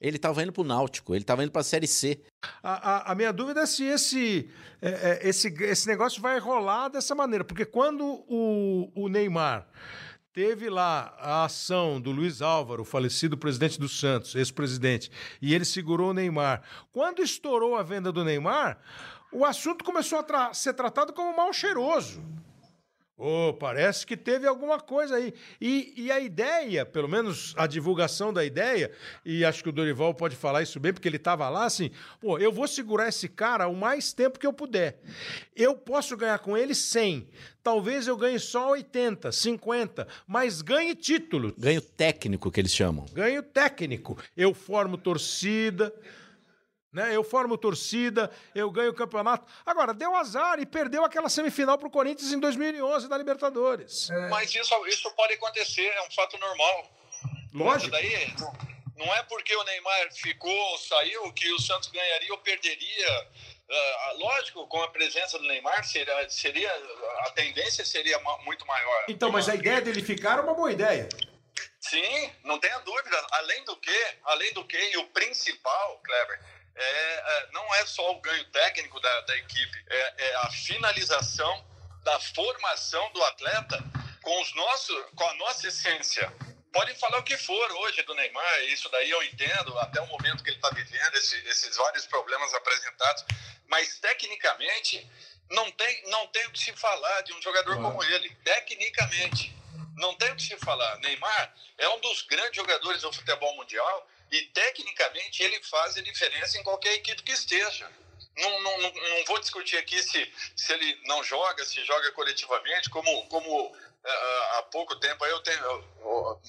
Ele 0.00 0.16
estava 0.16 0.42
indo 0.42 0.52
para 0.52 0.62
o 0.62 0.66
Náutico, 0.66 1.14
ele 1.14 1.22
estava 1.22 1.42
indo 1.42 1.50
para 1.50 1.60
a 1.60 1.64
Série 1.64 1.86
C. 1.86 2.22
A, 2.62 3.10
a, 3.10 3.12
a, 3.12 3.14
minha 3.14 3.32
dúvida 3.32 3.62
é 3.62 3.66
se 3.66 3.84
esse, 3.84 4.48
é, 4.80 4.88
é, 4.88 5.28
esse, 5.28 5.48
esse 5.64 5.86
negócio 5.88 6.22
vai 6.22 6.38
rolar 6.38 6.88
dessa 6.88 7.14
maneira, 7.14 7.44
porque 7.44 7.64
quando 7.64 8.24
o, 8.28 8.90
o 8.94 9.08
Neymar 9.08 9.66
Teve 10.38 10.70
lá 10.70 11.16
a 11.18 11.46
ação 11.46 12.00
do 12.00 12.12
Luiz 12.12 12.40
Álvaro, 12.40 12.84
falecido 12.84 13.36
presidente 13.36 13.76
do 13.76 13.88
Santos, 13.88 14.36
ex-presidente, 14.36 15.10
e 15.42 15.52
ele 15.52 15.64
segurou 15.64 16.10
o 16.10 16.14
Neymar. 16.14 16.62
Quando 16.92 17.20
estourou 17.20 17.74
a 17.76 17.82
venda 17.82 18.12
do 18.12 18.22
Neymar, 18.22 18.78
o 19.32 19.44
assunto 19.44 19.84
começou 19.84 20.16
a 20.16 20.22
tra 20.22 20.54
ser 20.54 20.74
tratado 20.74 21.12
como 21.12 21.36
mal 21.36 21.52
cheiroso. 21.52 22.22
Oh, 23.20 23.52
parece 23.52 24.06
que 24.06 24.16
teve 24.16 24.46
alguma 24.46 24.78
coisa 24.78 25.16
aí. 25.16 25.34
E, 25.60 25.92
e, 25.96 26.12
a 26.12 26.20
ideia, 26.20 26.86
pelo 26.86 27.08
menos 27.08 27.52
a 27.56 27.66
divulgação 27.66 28.32
da 28.32 28.44
ideia, 28.44 28.92
e 29.24 29.44
acho 29.44 29.60
que 29.60 29.68
o 29.68 29.72
Dorival 29.72 30.14
pode 30.14 30.36
falar 30.36 30.62
isso 30.62 30.78
bem, 30.78 30.92
porque 30.92 31.08
ele 31.08 31.16
estava 31.16 31.48
lá 31.48 31.64
assim: 31.64 31.90
pô, 32.20 32.38
eu 32.38 32.52
vou 32.52 32.68
segurar 32.68 33.08
esse 33.08 33.28
cara 33.28 33.66
o 33.66 33.74
mais 33.74 34.12
tempo 34.12 34.38
que 34.38 34.46
eu 34.46 34.52
puder. 34.52 35.00
Eu 35.56 35.74
posso 35.74 36.16
ganhar 36.16 36.38
com 36.38 36.56
ele 36.56 36.76
100. 36.76 37.28
Talvez 37.60 38.06
eu 38.06 38.16
ganhe 38.16 38.38
só 38.38 38.70
80, 38.70 39.32
50, 39.32 40.06
mas 40.24 40.62
ganhe 40.62 40.94
título. 40.94 41.52
Ganho 41.58 41.82
técnico, 41.82 42.52
que 42.52 42.60
eles 42.60 42.72
chamam. 42.72 43.04
Ganho 43.12 43.42
técnico. 43.42 44.16
Eu 44.36 44.54
formo 44.54 44.96
torcida. 44.96 45.92
Né? 46.92 47.14
Eu 47.14 47.22
formo 47.22 47.58
torcida, 47.58 48.30
eu 48.54 48.70
ganho 48.70 48.90
o 48.90 48.94
campeonato. 48.94 49.46
Agora, 49.64 49.92
deu 49.92 50.16
azar 50.16 50.58
e 50.58 50.66
perdeu 50.66 51.04
aquela 51.04 51.28
semifinal 51.28 51.76
para 51.76 51.86
o 51.86 51.90
Corinthians 51.90 52.32
em 52.32 52.40
2011 52.40 53.08
da 53.08 53.18
Libertadores. 53.18 54.08
É. 54.10 54.28
Mas 54.28 54.54
isso, 54.54 54.74
isso 54.86 55.10
pode 55.12 55.34
acontecer, 55.34 55.86
é 55.86 56.02
um 56.06 56.10
fato 56.10 56.38
normal. 56.38 56.90
Lógico. 57.52 57.90
Daí, 57.90 58.34
não 58.96 59.14
é 59.14 59.22
porque 59.24 59.54
o 59.54 59.64
Neymar 59.64 60.12
ficou, 60.12 60.78
saiu, 60.78 61.32
que 61.32 61.52
o 61.52 61.60
Santos 61.60 61.88
ganharia 61.88 62.32
ou 62.32 62.38
perderia. 62.38 63.28
Uh, 63.68 64.18
lógico, 64.18 64.66
com 64.66 64.82
a 64.82 64.88
presença 64.88 65.38
do 65.38 65.46
Neymar, 65.46 65.84
seria, 65.84 66.30
seria, 66.30 66.72
a 67.20 67.30
tendência 67.30 67.84
seria 67.84 68.18
muito 68.44 68.66
maior. 68.66 69.04
Então, 69.08 69.30
mas 69.30 69.48
a 69.48 69.54
ideia 69.54 69.80
dele 69.80 70.02
ficar 70.02 70.38
é 70.38 70.42
uma 70.42 70.54
boa 70.54 70.72
ideia. 70.72 71.08
Sim, 71.80 72.30
não 72.44 72.58
tenha 72.58 72.78
dúvida. 72.80 73.26
Além 73.32 73.64
do 73.64 73.76
que, 73.76 74.06
além 74.24 74.52
do 74.52 74.64
que, 74.64 74.78
e 74.78 74.96
o 74.96 75.06
principal, 75.08 76.00
Kleber, 76.02 76.40
é, 76.78 77.14
é, 77.16 77.48
não 77.52 77.74
é 77.74 77.86
só 77.86 78.12
o 78.12 78.20
ganho 78.20 78.44
técnico 78.46 79.00
da, 79.00 79.20
da 79.22 79.36
equipe, 79.36 79.84
é, 79.88 80.14
é, 80.18 80.34
a 80.36 80.50
finalização 80.50 81.66
da 82.04 82.20
formação 82.20 83.10
do 83.12 83.22
atleta 83.24 83.82
com, 84.22 84.42
os 84.42 84.54
nossos, 84.54 85.04
com 85.14 85.24
a 85.24 85.34
nossa 85.34 85.68
essência. 85.68 86.32
Podem 86.72 86.94
falar 86.96 87.18
o 87.18 87.22
que 87.22 87.36
for 87.36 87.72
hoje 87.72 88.02
do 88.02 88.14
Neymar, 88.14 88.60
isso 88.64 88.88
daí 88.90 89.10
eu 89.10 89.22
entendo, 89.24 89.76
até 89.78 90.00
o 90.00 90.06
momento 90.06 90.44
que 90.44 90.50
ele 90.50 90.56
está 90.56 90.70
vivendo, 90.70 91.14
esse, 91.16 91.36
esses 91.48 91.76
vários 91.76 92.06
problemas 92.06 92.54
apresentados, 92.54 93.24
mas 93.66 93.98
tecnicamente 93.98 95.10
não 95.50 95.70
tem, 95.72 96.02
não 96.08 96.26
tem 96.28 96.46
o 96.46 96.50
que 96.52 96.60
se 96.60 96.72
falar 96.74 97.22
de 97.22 97.32
um 97.32 97.42
jogador 97.42 97.80
como 97.80 98.04
ele, 98.04 98.30
tecnicamente. 98.44 99.56
Não 99.96 100.14
tem 100.14 100.30
o 100.30 100.36
que 100.36 100.42
se 100.42 100.56
falar. 100.58 100.96
Neymar 100.98 101.54
é 101.76 101.88
um 101.88 101.98
dos 102.00 102.22
grandes 102.22 102.54
jogadores 102.54 103.02
do 103.02 103.12
futebol 103.12 103.56
mundial 103.56 104.08
e 104.30 104.42
tecnicamente 104.46 105.42
ele 105.42 105.62
faz 105.64 105.96
a 105.96 106.02
diferença 106.02 106.58
em 106.58 106.62
qualquer 106.62 106.94
equipe 106.94 107.22
que 107.22 107.32
esteja. 107.32 107.90
Não, 108.36 108.62
não, 108.62 108.78
não, 108.78 109.24
vou 109.26 109.40
discutir 109.40 109.76
aqui 109.78 110.00
se, 110.00 110.32
se 110.54 110.72
ele 110.72 111.00
não 111.06 111.24
joga, 111.24 111.64
se 111.64 111.84
joga 111.84 112.12
coletivamente, 112.12 112.88
como, 112.88 113.26
como 113.26 113.66
uh, 114.08 114.58
há 114.58 114.62
pouco 114.70 114.94
tempo 114.96 115.24
eu 115.26 115.40
tenho, 115.40 115.84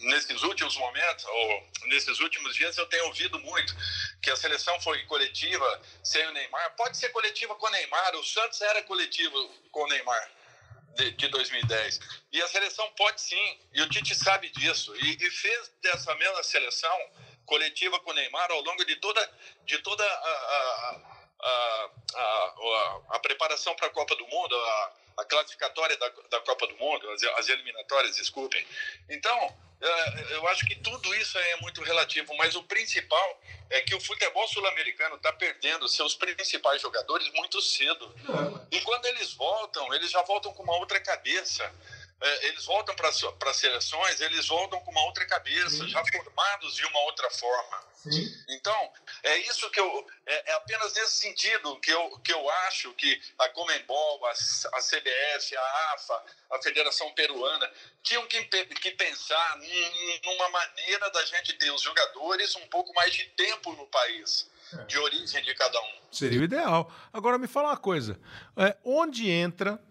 nesses 0.01 0.43
últimos 0.43 0.77
momentos, 0.77 1.25
ou 1.25 1.69
nesses 1.85 2.19
últimos 2.19 2.55
dias, 2.55 2.77
eu 2.77 2.85
tenho 2.85 3.05
ouvido 3.05 3.39
muito 3.39 3.75
que 4.21 4.29
a 4.29 4.35
seleção 4.35 4.79
foi 4.81 5.03
coletiva 5.05 5.81
sem 6.03 6.25
o 6.27 6.31
Neymar. 6.31 6.75
Pode 6.75 6.95
ser 6.95 7.09
coletiva 7.09 7.55
com 7.55 7.65
o 7.65 7.71
Neymar, 7.71 8.15
o 8.15 8.23
Santos 8.23 8.61
era 8.61 8.83
coletivo 8.83 9.49
com 9.71 9.83
o 9.83 9.87
Neymar. 9.87 10.31
De, 10.95 11.11
de 11.11 11.27
2010. 11.29 11.99
E 12.33 12.41
a 12.41 12.47
seleção 12.47 12.91
pode 12.97 13.21
sim, 13.21 13.59
e 13.71 13.81
o 13.81 13.87
Tite 13.89 14.13
sabe 14.15 14.49
disso, 14.49 14.93
e, 14.97 15.17
e 15.23 15.31
fez 15.31 15.71
dessa 15.81 16.13
mesma 16.15 16.43
seleção 16.43 16.99
coletiva 17.49 17.99
com 17.99 18.11
o 18.11 18.13
Neymar 18.13 18.51
ao 18.51 18.61
longo 18.61 18.85
de 18.85 18.95
toda, 18.97 19.29
de 19.65 19.79
toda 19.79 20.03
a, 20.03 20.29
a, 20.29 21.01
a, 21.41 21.89
a, 22.15 23.01
a 23.09 23.19
preparação 23.19 23.75
para 23.75 23.87
a 23.87 23.89
Copa 23.89 24.15
do 24.15 24.27
Mundo, 24.27 24.55
a, 24.55 24.93
a 25.17 25.25
classificatória 25.25 25.97
da, 25.97 26.09
da 26.29 26.39
Copa 26.41 26.67
do 26.67 26.77
Mundo, 26.77 27.09
as, 27.09 27.23
as 27.23 27.49
eliminatórias, 27.49 28.15
desculpem. 28.15 28.65
Então, 29.09 29.57
é, 29.81 30.35
eu 30.35 30.47
acho 30.49 30.65
que 30.65 30.75
tudo 30.75 31.13
isso 31.15 31.37
é 31.37 31.55
muito 31.57 31.81
relativo, 31.81 32.35
mas 32.37 32.55
o 32.55 32.63
principal 32.63 33.41
é 33.69 33.81
que 33.81 33.95
o 33.95 33.99
futebol 33.99 34.47
sul-americano 34.47 35.15
está 35.15 35.33
perdendo 35.33 35.87
seus 35.87 36.15
principais 36.15 36.81
jogadores 36.81 37.31
muito 37.33 37.61
cedo. 37.61 38.13
E 38.71 38.79
quando 38.81 39.05
eles 39.07 39.33
voltam, 39.33 39.91
eles 39.93 40.11
já 40.11 40.21
voltam 40.21 40.53
com 40.53 40.63
uma 40.63 40.77
outra 40.77 40.99
cabeça 40.99 41.73
eles 42.47 42.65
voltam 42.65 42.93
para 42.95 43.09
as 43.09 43.57
seleções, 43.57 44.19
eles 44.19 44.47
voltam 44.47 44.79
com 44.81 44.91
uma 44.91 45.05
outra 45.05 45.25
cabeça, 45.25 45.83
Sim. 45.83 45.87
já 45.87 46.03
formados 46.05 46.75
de 46.75 46.85
uma 46.85 46.99
outra 47.03 47.29
forma. 47.29 47.89
Sim. 47.95 48.29
Então, 48.49 48.93
é 49.23 49.37
isso 49.39 49.69
que 49.71 49.79
eu. 49.79 50.07
É, 50.25 50.51
é, 50.51 50.53
apenas 50.53 50.93
nesse 50.93 51.17
sentido 51.17 51.79
que 51.79 51.91
eu, 51.91 52.19
que 52.19 52.31
eu 52.31 52.49
acho 52.67 52.93
que 52.93 53.21
a 53.37 53.49
Comembol, 53.49 54.25
a, 54.25 54.31
a 54.31 54.81
CBF, 54.81 55.55
a 55.55 55.93
AFA, 55.93 56.23
a 56.51 56.61
Federação 56.61 57.11
Peruana, 57.13 57.69
tinham 58.03 58.25
que, 58.27 58.43
que 58.43 58.91
pensar 58.91 59.57
numa 60.23 60.49
maneira 60.49 61.09
da 61.11 61.25
gente 61.25 61.53
ter 61.53 61.71
os 61.71 61.81
jogadores 61.81 62.55
um 62.55 62.67
pouco 62.67 62.93
mais 62.93 63.13
de 63.13 63.25
tempo 63.25 63.73
no 63.73 63.87
país. 63.87 64.49
É. 64.71 64.83
De 64.85 64.99
origem 64.99 65.43
de 65.43 65.55
cada 65.55 65.81
um. 65.81 65.99
Seria 66.11 66.39
o 66.39 66.43
ideal. 66.43 66.93
Agora 67.11 67.39
me 67.39 67.47
fala 67.47 67.69
uma 67.69 67.77
coisa: 67.77 68.19
é, 68.55 68.77
onde 68.85 69.27
entra 69.27 69.81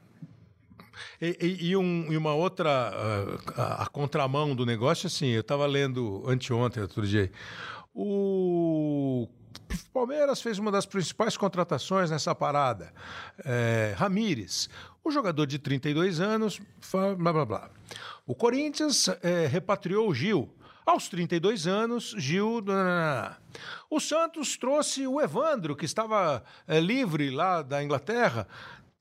E, 1.20 1.36
e, 1.40 1.68
e, 1.70 1.76
um, 1.76 2.12
e 2.12 2.16
uma 2.16 2.34
outra, 2.34 2.92
uh, 2.92 3.52
a, 3.60 3.82
a, 3.84 3.86
contramão 3.86 4.54
do 4.54 4.64
negócio, 4.64 5.06
assim, 5.06 5.28
eu 5.28 5.40
estava 5.40 5.66
lendo 5.66 6.24
anteontem, 6.26 6.82
outro 6.82 7.06
dia, 7.06 7.30
o 7.94 9.28
Palmeiras 9.92 10.40
fez 10.40 10.58
uma 10.58 10.70
das 10.70 10.86
principais 10.86 11.36
contratações 11.36 12.10
nessa 12.10 12.34
parada, 12.34 12.92
é, 13.44 13.94
Ramires, 13.96 14.68
o 15.02 15.10
jogador 15.10 15.46
de 15.46 15.58
32 15.58 16.20
anos, 16.20 16.60
blá 17.18 17.32
blá 17.32 17.44
blá. 17.44 17.70
O 18.26 18.34
Corinthians 18.34 19.08
é, 19.22 19.46
repatriou 19.46 20.08
o 20.08 20.14
Gil, 20.14 20.54
aos 20.86 21.08
32 21.08 21.66
anos, 21.66 22.14
Gil. 22.16 22.64
O 23.90 24.00
Santos 24.00 24.56
trouxe 24.56 25.06
o 25.06 25.20
Evandro, 25.20 25.76
que 25.76 25.84
estava 25.84 26.42
é, 26.66 26.80
livre 26.80 27.30
lá 27.30 27.60
da 27.60 27.82
Inglaterra. 27.82 28.48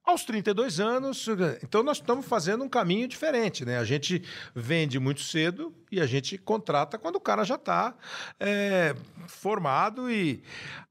Aos 0.08 0.24
32 0.24 0.80
anos, 0.80 1.28
então 1.62 1.84
nós 1.84 1.98
estamos 1.98 2.26
fazendo 2.26 2.64
um 2.64 2.70
caminho 2.70 3.10
diferente, 3.10 3.66
né? 3.66 3.78
A 3.78 3.84
gente 3.84 4.24
vende 4.56 4.98
muito 5.00 5.20
cedo 5.20 5.76
e 5.92 6.00
a 6.00 6.06
gente 6.06 6.38
contrata 6.38 6.98
quando 6.98 7.18
o 7.18 7.20
cara 7.20 7.44
já 7.44 7.56
está 7.56 7.94
é, 8.40 8.96
formado 9.28 10.10
e 10.10 10.42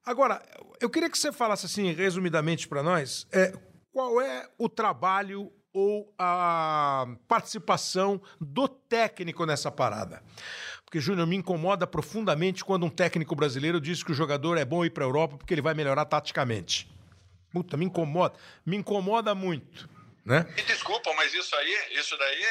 agora 0.04 0.42
eu 0.82 0.90
queria 0.90 1.08
que 1.08 1.16
você 1.16 1.32
falasse 1.32 1.64
assim 1.64 1.92
resumidamente 1.92 2.68
para 2.68 2.82
nós 2.82 3.26
é, 3.32 3.54
qual 3.90 4.20
é 4.20 4.50
o 4.58 4.68
trabalho 4.68 5.50
ou 5.72 6.12
a 6.18 7.06
participação 7.26 8.20
do 8.38 8.68
técnico 8.68 9.46
nessa 9.46 9.70
parada. 9.70 10.22
Porque, 10.84 11.00
Júnior, 11.00 11.26
me 11.26 11.36
incomoda 11.36 11.86
profundamente 11.86 12.62
quando 12.62 12.84
um 12.84 12.90
técnico 12.90 13.34
brasileiro 13.34 13.80
diz 13.80 14.02
que 14.02 14.12
o 14.12 14.14
jogador 14.14 14.58
é 14.58 14.64
bom 14.66 14.84
ir 14.84 14.90
para 14.90 15.04
a 15.04 15.08
Europa 15.08 15.38
porque 15.38 15.54
ele 15.54 15.62
vai 15.62 15.72
melhorar 15.72 16.04
taticamente. 16.04 16.94
Puta, 17.56 17.74
me 17.74 17.86
incomoda. 17.86 18.38
Me 18.66 18.76
incomoda 18.76 19.34
muito. 19.34 19.88
Né? 20.22 20.44
Me 20.54 20.62
desculpa, 20.64 21.10
mas 21.14 21.32
isso 21.32 21.56
aí, 21.56 21.98
isso 21.98 22.14
daí, 22.18 22.44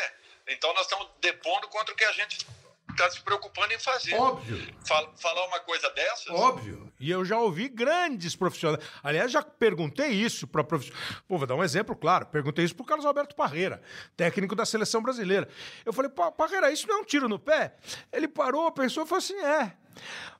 então 0.47 0.73
nós 0.73 0.81
estamos 0.81 1.07
depondo 1.21 1.67
contra 1.67 1.93
o 1.93 1.95
que 1.95 2.05
a 2.05 2.11
gente 2.13 2.43
está 2.89 3.11
se 3.11 3.21
preocupando 3.21 3.71
em 3.71 3.77
fazer. 3.77 4.15
Óbvio. 4.15 4.75
Fal 4.83 5.13
falar 5.15 5.45
uma 5.45 5.59
coisa 5.59 5.87
dessas? 5.91 6.29
Óbvio. 6.29 6.91
E 6.99 7.11
eu 7.11 7.23
já 7.23 7.37
ouvi 7.37 7.69
grandes 7.69 8.35
profissionais. 8.35 8.83
Aliás, 9.03 9.31
já 9.31 9.43
perguntei 9.43 10.09
isso 10.09 10.47
para 10.47 10.63
profissionais. 10.63 11.21
Pô, 11.27 11.37
vou 11.37 11.45
dar 11.45 11.53
um 11.53 11.63
exemplo, 11.63 11.95
claro. 11.95 12.25
Perguntei 12.25 12.65
isso 12.65 12.73
para 12.73 12.83
o 12.83 12.87
Carlos 12.87 13.05
Alberto 13.05 13.35
Parreira, 13.35 13.83
técnico 14.17 14.55
da 14.55 14.65
seleção 14.65 15.03
brasileira. 15.03 15.47
Eu 15.85 15.93
falei, 15.93 16.09
Parreira, 16.09 16.71
isso 16.71 16.87
não 16.87 16.97
é 16.97 17.01
um 17.01 17.05
tiro 17.05 17.29
no 17.29 17.37
pé? 17.37 17.75
Ele 18.11 18.27
parou, 18.27 18.71
pensou 18.71 19.03
e 19.03 19.07
falou 19.07 19.19
assim: 19.19 19.39
é. 19.39 19.71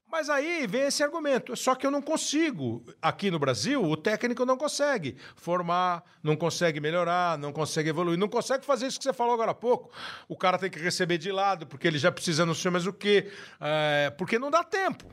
Mas 0.07 0.29
aí 0.29 0.65
vem 0.67 0.83
esse 0.83 1.03
argumento. 1.03 1.55
Só 1.55 1.75
que 1.75 1.85
eu 1.85 1.91
não 1.91 2.01
consigo. 2.01 2.83
Aqui 3.01 3.31
no 3.31 3.39
Brasil, 3.39 3.83
o 3.83 3.97
técnico 3.97 4.45
não 4.45 4.55
consegue 4.55 5.17
formar, 5.35 6.03
não 6.23 6.35
consegue 6.35 6.79
melhorar, 6.79 7.37
não 7.37 7.51
consegue 7.51 7.89
evoluir, 7.89 8.17
não 8.17 8.29
consegue 8.29 8.65
fazer 8.65 8.87
isso 8.87 8.97
que 8.97 9.03
você 9.03 9.13
falou 9.13 9.33
agora 9.33 9.51
há 9.51 9.55
pouco. 9.55 9.91
O 10.27 10.37
cara 10.37 10.57
tem 10.57 10.69
que 10.69 10.79
receber 10.79 11.17
de 11.17 11.31
lado, 11.31 11.65
porque 11.67 11.87
ele 11.87 11.97
já 11.97 12.11
precisa 12.11 12.45
não 12.45 12.53
sei 12.53 12.71
mais 12.71 12.87
o 12.87 12.93
quê. 12.93 13.31
É, 13.59 14.09
porque 14.17 14.39
não 14.39 14.51
dá 14.51 14.63
tempo. 14.63 15.05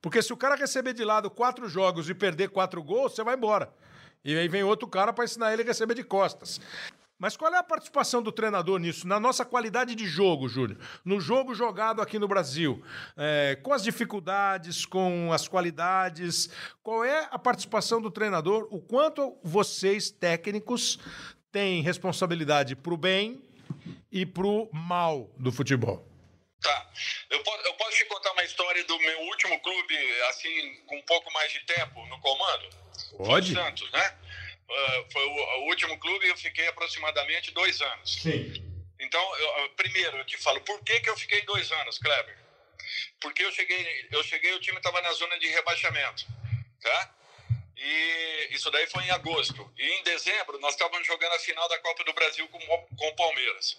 Porque 0.00 0.22
se 0.22 0.32
o 0.32 0.36
cara 0.36 0.54
receber 0.54 0.92
de 0.92 1.04
lado 1.04 1.30
quatro 1.30 1.68
jogos 1.68 2.08
e 2.08 2.14
perder 2.14 2.50
quatro 2.50 2.82
gols, 2.82 3.14
você 3.14 3.24
vai 3.24 3.34
embora. 3.34 3.72
E 4.24 4.36
aí 4.36 4.48
vem 4.48 4.62
outro 4.62 4.86
cara 4.86 5.12
para 5.12 5.24
ensinar 5.24 5.52
ele 5.52 5.62
a 5.62 5.64
receber 5.64 5.94
de 5.94 6.04
costas. 6.04 6.60
Mas 7.18 7.36
qual 7.36 7.52
é 7.52 7.58
a 7.58 7.64
participação 7.64 8.22
do 8.22 8.30
treinador 8.30 8.78
nisso? 8.78 9.06
Na 9.06 9.18
nossa 9.18 9.44
qualidade 9.44 9.96
de 9.96 10.06
jogo, 10.06 10.48
Júlio? 10.48 10.78
No 11.04 11.20
jogo 11.20 11.52
jogado 11.52 12.00
aqui 12.00 12.16
no 12.16 12.28
Brasil, 12.28 12.80
é, 13.16 13.58
com 13.60 13.72
as 13.72 13.82
dificuldades, 13.82 14.86
com 14.86 15.32
as 15.32 15.48
qualidades, 15.48 16.48
qual 16.80 17.04
é 17.04 17.26
a 17.30 17.38
participação 17.38 18.00
do 18.00 18.08
treinador? 18.10 18.68
O 18.70 18.80
quanto 18.80 19.36
vocês, 19.42 20.10
técnicos, 20.10 21.00
têm 21.50 21.82
responsabilidade 21.82 22.76
para 22.76 22.94
o 22.94 22.96
bem 22.96 23.42
e 24.12 24.24
para 24.24 24.46
o 24.46 24.68
mal 24.72 25.28
do 25.36 25.50
futebol? 25.50 26.06
Tá. 26.62 26.90
Eu 27.30 27.42
posso, 27.42 27.66
eu 27.66 27.74
posso 27.74 27.96
te 27.96 28.04
contar 28.04 28.32
uma 28.32 28.44
história 28.44 28.84
do 28.84 28.98
meu 28.98 29.20
último 29.22 29.60
clube, 29.60 29.94
assim, 30.28 30.76
com 30.86 30.96
um 30.96 31.02
pouco 31.02 31.32
mais 31.32 31.52
de 31.52 31.60
tempo 31.66 32.06
no 32.06 32.20
comando? 32.20 32.68
Pode. 33.16 33.54
Santos, 33.54 33.90
né? 33.90 34.14
Uh, 34.68 35.10
foi 35.10 35.24
o, 35.24 35.30
o, 35.30 35.68
último 35.68 35.98
clube 35.98 36.26
e 36.26 36.28
eu 36.28 36.36
fiquei 36.36 36.66
aproximadamente 36.68 37.50
dois 37.52 37.80
anos. 37.80 38.20
Sim. 38.20 38.52
Então, 39.00 39.36
eu, 39.38 39.70
primeiro 39.70 40.18
eu 40.18 40.24
te 40.24 40.36
falo, 40.36 40.60
por 40.60 40.82
que, 40.84 41.00
que 41.00 41.08
eu 41.08 41.16
fiquei 41.16 41.40
dois 41.42 41.70
anos, 41.72 41.98
Kleber? 41.98 42.36
Porque 43.20 43.44
eu 43.44 43.52
cheguei, 43.52 44.08
eu 44.10 44.22
cheguei, 44.22 44.52
o 44.54 44.60
time 44.60 44.76
estava 44.76 45.00
na 45.00 45.12
zona 45.12 45.38
de 45.38 45.46
rebaixamento, 45.48 46.26
tá? 46.82 47.14
E 47.76 48.48
isso 48.50 48.70
daí 48.70 48.86
foi 48.88 49.04
em 49.04 49.10
agosto. 49.10 49.72
E 49.78 49.86
em 49.86 50.02
dezembro 50.02 50.58
nós 50.58 50.74
estávamos 50.74 51.06
jogando 51.06 51.32
a 51.32 51.38
final 51.38 51.68
da 51.68 51.78
Copa 51.78 52.04
do 52.04 52.12
Brasil 52.12 52.46
com, 52.48 52.58
com 52.58 53.08
o 53.08 53.16
Palmeiras. 53.16 53.78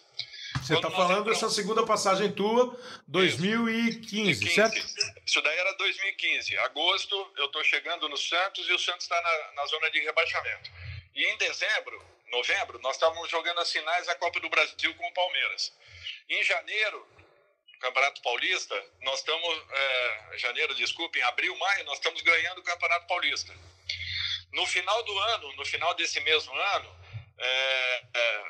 Você 0.61 0.75
está 0.75 0.91
falando 0.91 1.21
entramos... 1.21 1.39
dessa 1.39 1.49
segunda 1.49 1.85
passagem 1.85 2.31
tua, 2.31 2.77
2015, 3.07 4.45
Isso. 4.45 4.55
certo? 4.55 4.77
Isso 5.25 5.41
daí 5.41 5.57
era 5.57 5.73
2015. 5.73 6.57
Agosto, 6.59 7.33
eu 7.37 7.45
estou 7.45 7.63
chegando 7.63 8.07
no 8.07 8.17
Santos 8.17 8.67
e 8.67 8.73
o 8.73 8.79
Santos 8.79 9.03
está 9.03 9.21
na, 9.21 9.53
na 9.53 9.65
zona 9.67 9.89
de 9.89 9.99
rebaixamento. 9.99 10.71
E 11.15 11.25
em 11.25 11.37
dezembro, 11.37 12.03
novembro, 12.31 12.79
nós 12.79 12.95
estávamos 12.95 13.29
jogando 13.29 13.59
as 13.59 13.71
finais 13.71 14.05
da 14.05 14.15
Copa 14.15 14.39
do 14.39 14.49
Brasil 14.49 14.93
com 14.95 15.07
o 15.07 15.13
Palmeiras. 15.13 15.73
Em 16.29 16.43
janeiro, 16.43 17.07
Campeonato 17.79 18.21
Paulista, 18.21 18.75
nós 19.01 19.19
estamos. 19.19 19.63
É, 19.71 20.37
janeiro, 20.37 20.75
desculpe, 20.75 21.17
em 21.17 21.23
abril, 21.23 21.57
maio, 21.57 21.85
nós 21.85 21.97
estamos 21.97 22.21
ganhando 22.21 22.59
o 22.59 22.63
Campeonato 22.63 23.07
Paulista. 23.07 23.53
No 24.51 24.65
final 24.67 25.01
do 25.03 25.17
ano, 25.17 25.53
no 25.55 25.65
final 25.65 25.93
desse 25.95 26.19
mesmo 26.21 26.53
ano, 26.53 26.95
é, 27.37 28.03
é, 28.13 28.43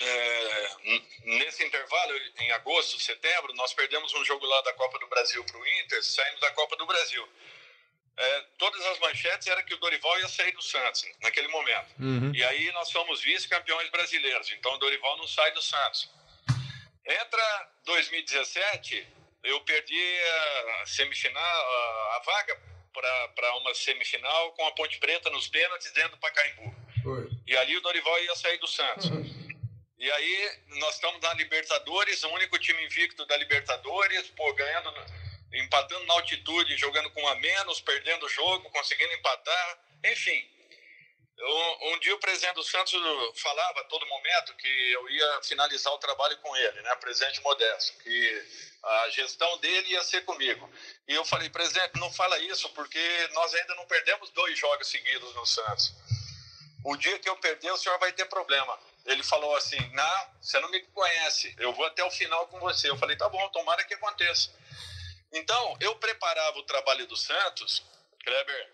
é, 0.00 1.00
nesse 1.24 1.64
intervalo, 1.64 2.12
em 2.38 2.50
agosto, 2.52 2.98
setembro, 2.98 3.54
nós 3.54 3.72
perdemos 3.72 4.12
um 4.14 4.24
jogo 4.24 4.44
lá 4.44 4.60
da 4.62 4.72
Copa 4.74 4.98
do 4.98 5.06
Brasil 5.06 5.44
para 5.44 5.58
o 5.58 5.66
Inter, 5.66 6.02
saímos 6.02 6.40
da 6.40 6.50
Copa 6.52 6.76
do 6.76 6.86
Brasil. 6.86 7.28
É, 8.16 8.44
todas 8.58 8.84
as 8.86 8.98
manchetes 9.00 9.46
era 9.46 9.62
que 9.62 9.74
o 9.74 9.78
Dorival 9.78 10.18
ia 10.20 10.28
sair 10.28 10.52
do 10.52 10.62
Santos 10.62 11.04
naquele 11.20 11.48
momento. 11.48 11.94
Uhum. 11.98 12.32
E 12.34 12.44
aí 12.44 12.70
nós 12.72 12.90
fomos 12.90 13.20
vice-campeões 13.20 13.90
brasileiros, 13.90 14.50
então 14.52 14.72
o 14.74 14.78
Dorival 14.78 15.16
não 15.16 15.26
sai 15.26 15.50
do 15.52 15.62
Santos. 15.62 16.08
Entra 17.06 17.70
2017, 17.84 19.06
eu 19.42 19.60
perdi 19.62 20.20
a 20.80 20.86
semifinal, 20.86 21.42
a, 21.42 22.16
a 22.16 22.22
vaga 22.24 22.60
para 23.34 23.56
uma 23.56 23.74
semifinal 23.74 24.52
com 24.52 24.66
a 24.66 24.72
Ponte 24.72 24.98
Preta 24.98 25.28
nos 25.30 25.48
pênaltis 25.48 25.90
dentro 25.92 26.12
do 26.12 26.18
Pacaembu. 26.18 26.74
E 27.46 27.56
ali 27.56 27.76
o 27.76 27.80
Dorival 27.80 28.18
ia 28.22 28.34
sair 28.36 28.58
do 28.58 28.68
Santos. 28.68 29.10
Uhum. 29.10 29.43
E 30.04 30.12
aí 30.12 30.58
nós 30.80 30.96
estamos 30.96 31.18
na 31.22 31.32
Libertadores, 31.32 32.22
o 32.24 32.28
único 32.34 32.58
time 32.58 32.84
invicto 32.84 33.24
da 33.24 33.38
Libertadores, 33.38 34.28
pô, 34.36 34.52
ganhando, 34.52 34.92
empatando 35.50 36.04
na 36.04 36.12
altitude, 36.12 36.76
jogando 36.76 37.10
com 37.12 37.26
a 37.26 37.34
menos, 37.36 37.80
perdendo 37.80 38.26
o 38.26 38.28
jogo, 38.28 38.68
conseguindo 38.68 39.14
empatar, 39.14 39.78
enfim. 40.04 40.46
Eu, 41.38 41.78
um 41.84 41.98
dia 42.00 42.14
o 42.14 42.18
presidente 42.18 42.56
do 42.56 42.62
Santos 42.62 42.92
falava 43.40 43.80
a 43.80 43.84
todo 43.84 44.04
momento 44.04 44.54
que 44.56 44.92
eu 44.92 45.08
ia 45.08 45.42
finalizar 45.42 45.90
o 45.94 45.98
trabalho 45.98 46.36
com 46.42 46.54
ele, 46.54 46.82
né, 46.82 46.94
presidente 46.96 47.40
Modesto, 47.40 47.96
que 48.02 48.46
a 48.82 49.08
gestão 49.08 49.56
dele 49.56 49.88
ia 49.88 50.04
ser 50.04 50.22
comigo. 50.26 50.70
E 51.08 51.14
eu 51.14 51.24
falei, 51.24 51.48
presidente, 51.48 51.98
não 51.98 52.12
fala 52.12 52.38
isso, 52.40 52.68
porque 52.74 53.00
nós 53.32 53.54
ainda 53.54 53.74
não 53.76 53.86
perdemos 53.86 54.28
dois 54.32 54.58
jogos 54.58 54.86
seguidos 54.86 55.34
no 55.34 55.46
Santos. 55.46 55.94
O 56.84 56.94
dia 56.94 57.18
que 57.18 57.26
eu 57.30 57.36
perder, 57.38 57.72
o 57.72 57.78
senhor 57.78 57.98
vai 57.98 58.12
ter 58.12 58.26
problema 58.26 58.78
ele 59.04 59.22
falou 59.22 59.54
assim: 59.56 59.78
Não, 59.92 60.26
você 60.40 60.58
não 60.60 60.70
me 60.70 60.80
conhece, 60.80 61.54
eu 61.58 61.72
vou 61.72 61.84
até 61.86 62.02
o 62.04 62.10
final 62.10 62.46
com 62.48 62.58
você. 62.60 62.88
Eu 62.88 62.96
falei: 62.96 63.16
Tá 63.16 63.28
bom, 63.28 63.48
tomara 63.50 63.84
que 63.84 63.94
aconteça. 63.94 64.50
Então, 65.32 65.76
eu 65.80 65.96
preparava 65.96 66.58
o 66.58 66.62
trabalho 66.62 67.06
do 67.06 67.16
Santos, 67.16 67.82
Kleber, 68.22 68.72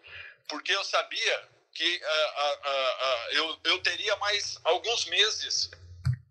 porque 0.48 0.72
eu 0.72 0.84
sabia 0.84 1.48
que 1.72 1.96
uh, 1.96 2.42
uh, 2.42 2.68
uh, 2.68 3.32
eu, 3.32 3.60
eu 3.64 3.82
teria 3.82 4.14
mais 4.16 4.58
alguns 4.64 5.06
meses 5.06 5.70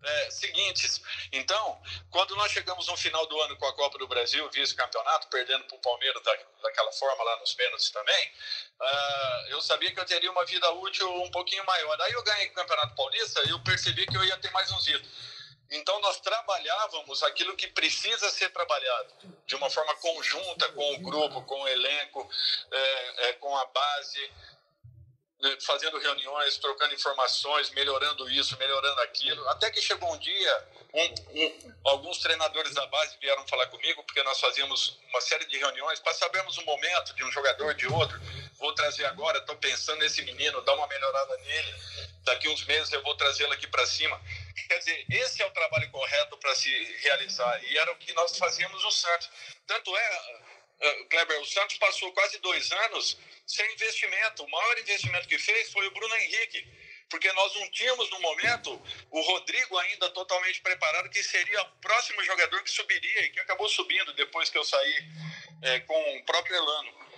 é, 0.02 0.30
seguintes. 0.30 1.00
Então, 1.32 1.80
quando 2.10 2.34
nós 2.36 2.50
chegamos 2.52 2.86
no 2.88 2.96
final 2.96 3.26
do 3.26 3.40
ano 3.40 3.56
com 3.56 3.66
a 3.66 3.74
Copa 3.74 3.98
do 3.98 4.08
Brasil, 4.08 4.48
vice-campeonato, 4.50 5.28
perdendo 5.28 5.64
para 5.64 5.76
o 5.76 5.80
Palmeiras 5.80 6.22
da, 6.22 6.36
daquela 6.62 6.92
forma 6.92 7.22
lá 7.22 7.38
nos 7.40 7.54
pênaltis 7.54 7.90
também, 7.90 8.32
uh, 8.80 9.48
eu 9.48 9.60
sabia 9.60 9.92
que 9.92 10.00
eu 10.00 10.04
teria 10.04 10.30
uma 10.30 10.44
vida 10.44 10.70
útil 10.72 11.08
um 11.22 11.30
pouquinho 11.30 11.64
maior. 11.64 12.00
Aí 12.00 12.12
eu 12.12 12.22
ganhei 12.22 12.48
o 12.48 12.54
Campeonato 12.54 12.94
Paulista 12.94 13.42
e 13.44 13.50
eu 13.50 13.60
percebi 13.60 14.06
que 14.06 14.16
eu 14.16 14.24
ia 14.24 14.36
ter 14.38 14.50
mais 14.50 14.70
uns 14.72 14.84
dias. 14.84 15.02
Então, 15.70 16.00
nós 16.00 16.18
trabalhávamos 16.20 17.22
aquilo 17.22 17.54
que 17.54 17.68
precisa 17.68 18.28
ser 18.30 18.50
trabalhado, 18.50 19.14
de 19.46 19.54
uma 19.54 19.70
forma 19.70 19.94
conjunta 19.96 20.68
com 20.72 20.94
o 20.94 20.98
grupo, 20.98 21.42
com 21.42 21.60
o 21.60 21.68
elenco, 21.68 22.28
é, 22.72 23.28
é, 23.28 23.32
com 23.34 23.56
a 23.56 23.64
base. 23.66 24.32
Né, 25.42 25.56
fazendo 25.60 25.98
reuniões, 25.98 26.58
trocando 26.58 26.94
informações, 26.94 27.70
melhorando 27.70 28.28
isso, 28.30 28.56
melhorando 28.58 29.00
aquilo. 29.00 29.48
Até 29.48 29.70
que 29.70 29.80
chegou 29.80 30.12
um 30.12 30.18
dia, 30.18 30.68
um, 30.92 31.04
um, 31.40 31.74
alguns 31.86 32.18
treinadores 32.18 32.74
da 32.74 32.86
base 32.86 33.16
vieram 33.20 33.46
falar 33.48 33.66
comigo, 33.68 34.02
porque 34.04 34.22
nós 34.22 34.38
fazíamos 34.40 34.98
uma 35.08 35.20
série 35.20 35.46
de 35.46 35.56
reuniões 35.58 36.00
para 36.00 36.12
sabermos 36.14 36.58
o 36.58 36.64
momento 36.64 37.14
de 37.14 37.24
um 37.24 37.32
jogador, 37.32 37.74
de 37.74 37.86
outro. 37.86 38.20
Vou 38.58 38.74
trazer 38.74 39.06
agora, 39.06 39.38
estou 39.38 39.56
pensando 39.56 40.00
nesse 40.00 40.22
menino, 40.22 40.60
dar 40.62 40.74
uma 40.74 40.86
melhorada 40.86 41.36
nele. 41.38 41.74
Daqui 42.24 42.48
uns 42.48 42.64
meses 42.66 42.92
eu 42.92 43.02
vou 43.02 43.16
trazê-lo 43.16 43.52
aqui 43.52 43.66
para 43.66 43.86
cima. 43.86 44.20
Quer 44.68 44.78
dizer, 44.78 45.06
esse 45.10 45.42
é 45.42 45.46
o 45.46 45.50
trabalho 45.50 45.90
correto 45.90 46.36
para 46.36 46.54
se 46.54 46.70
realizar. 47.02 47.64
E 47.64 47.78
era 47.78 47.90
o 47.92 47.96
que 47.96 48.12
nós 48.12 48.36
fazíamos 48.36 48.82
no 48.82 48.90
Santos. 48.90 49.30
Tanto 49.66 49.96
é, 49.96 50.40
uh, 50.82 51.04
Kleber, 51.08 51.40
o 51.40 51.46
Santos 51.46 51.76
passou 51.78 52.12
quase 52.12 52.38
dois 52.38 52.70
anos 52.72 53.18
sem 53.46 53.72
investimento. 53.72 54.44
O 54.44 54.50
maior 54.50 54.78
investimento 54.78 55.28
que 55.28 55.38
fez 55.38 55.72
foi 55.72 55.86
o 55.86 55.90
Bruno 55.90 56.14
Henrique, 56.16 56.66
porque 57.08 57.32
nós 57.32 57.54
não 57.56 57.70
tínhamos 57.70 58.08
no 58.10 58.20
momento 58.20 58.82
o 59.10 59.20
Rodrigo 59.20 59.76
ainda 59.78 60.10
totalmente 60.10 60.60
preparado, 60.60 61.10
que 61.10 61.22
seria 61.22 61.62
o 61.62 61.70
próximo 61.80 62.22
jogador 62.24 62.62
que 62.62 62.70
subiria 62.70 63.22
e 63.22 63.30
que 63.30 63.40
acabou 63.40 63.68
subindo 63.68 64.12
depois 64.14 64.48
que 64.48 64.58
eu 64.58 64.64
saí 64.64 65.04
é, 65.62 65.80
com 65.80 66.16
o 66.16 66.24
próprio 66.24 66.56
Elano. 66.56 67.09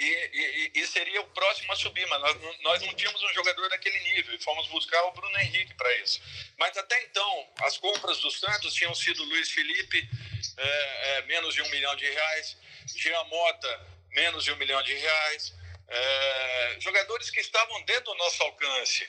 E, 0.00 0.04
e, 0.32 0.80
e, 0.80 0.86
seria 0.86 1.20
o 1.20 1.26
próximo 1.26 1.70
a 1.74 1.76
subir, 1.76 2.06
mas 2.06 2.22
nós, 2.22 2.60
nós 2.62 2.82
não 2.82 2.94
tínhamos 2.94 3.22
um 3.22 3.34
jogador 3.34 3.68
daquele 3.68 3.98
nível 4.00 4.34
e 4.34 4.42
fomos 4.42 4.66
buscar 4.68 5.02
o 5.04 5.12
Bruno 5.12 5.38
Henrique 5.38 5.74
para 5.74 5.94
isso. 5.96 6.22
Mas 6.58 6.74
até 6.78 7.02
então, 7.02 7.52
as 7.58 7.76
compras 7.76 8.18
do 8.20 8.30
Santos 8.30 8.72
tinham 8.72 8.94
sido 8.94 9.22
Luiz 9.24 9.50
Felipe, 9.50 10.08
é, 10.56 11.18
é, 11.18 11.22
menos 11.26 11.54
de 11.54 11.60
um 11.60 11.68
milhão 11.68 11.94
de 11.96 12.08
reais, 12.08 12.56
Jean 12.96 13.24
Mota, 13.24 13.86
menos 14.12 14.42
de 14.42 14.52
um 14.52 14.56
milhão 14.56 14.82
de 14.82 14.94
reais, 14.94 15.52
é, 15.86 16.76
jogadores 16.80 17.28
que 17.28 17.40
estavam 17.40 17.82
dentro 17.82 18.04
do 18.04 18.14
nosso 18.14 18.42
alcance. 18.42 19.06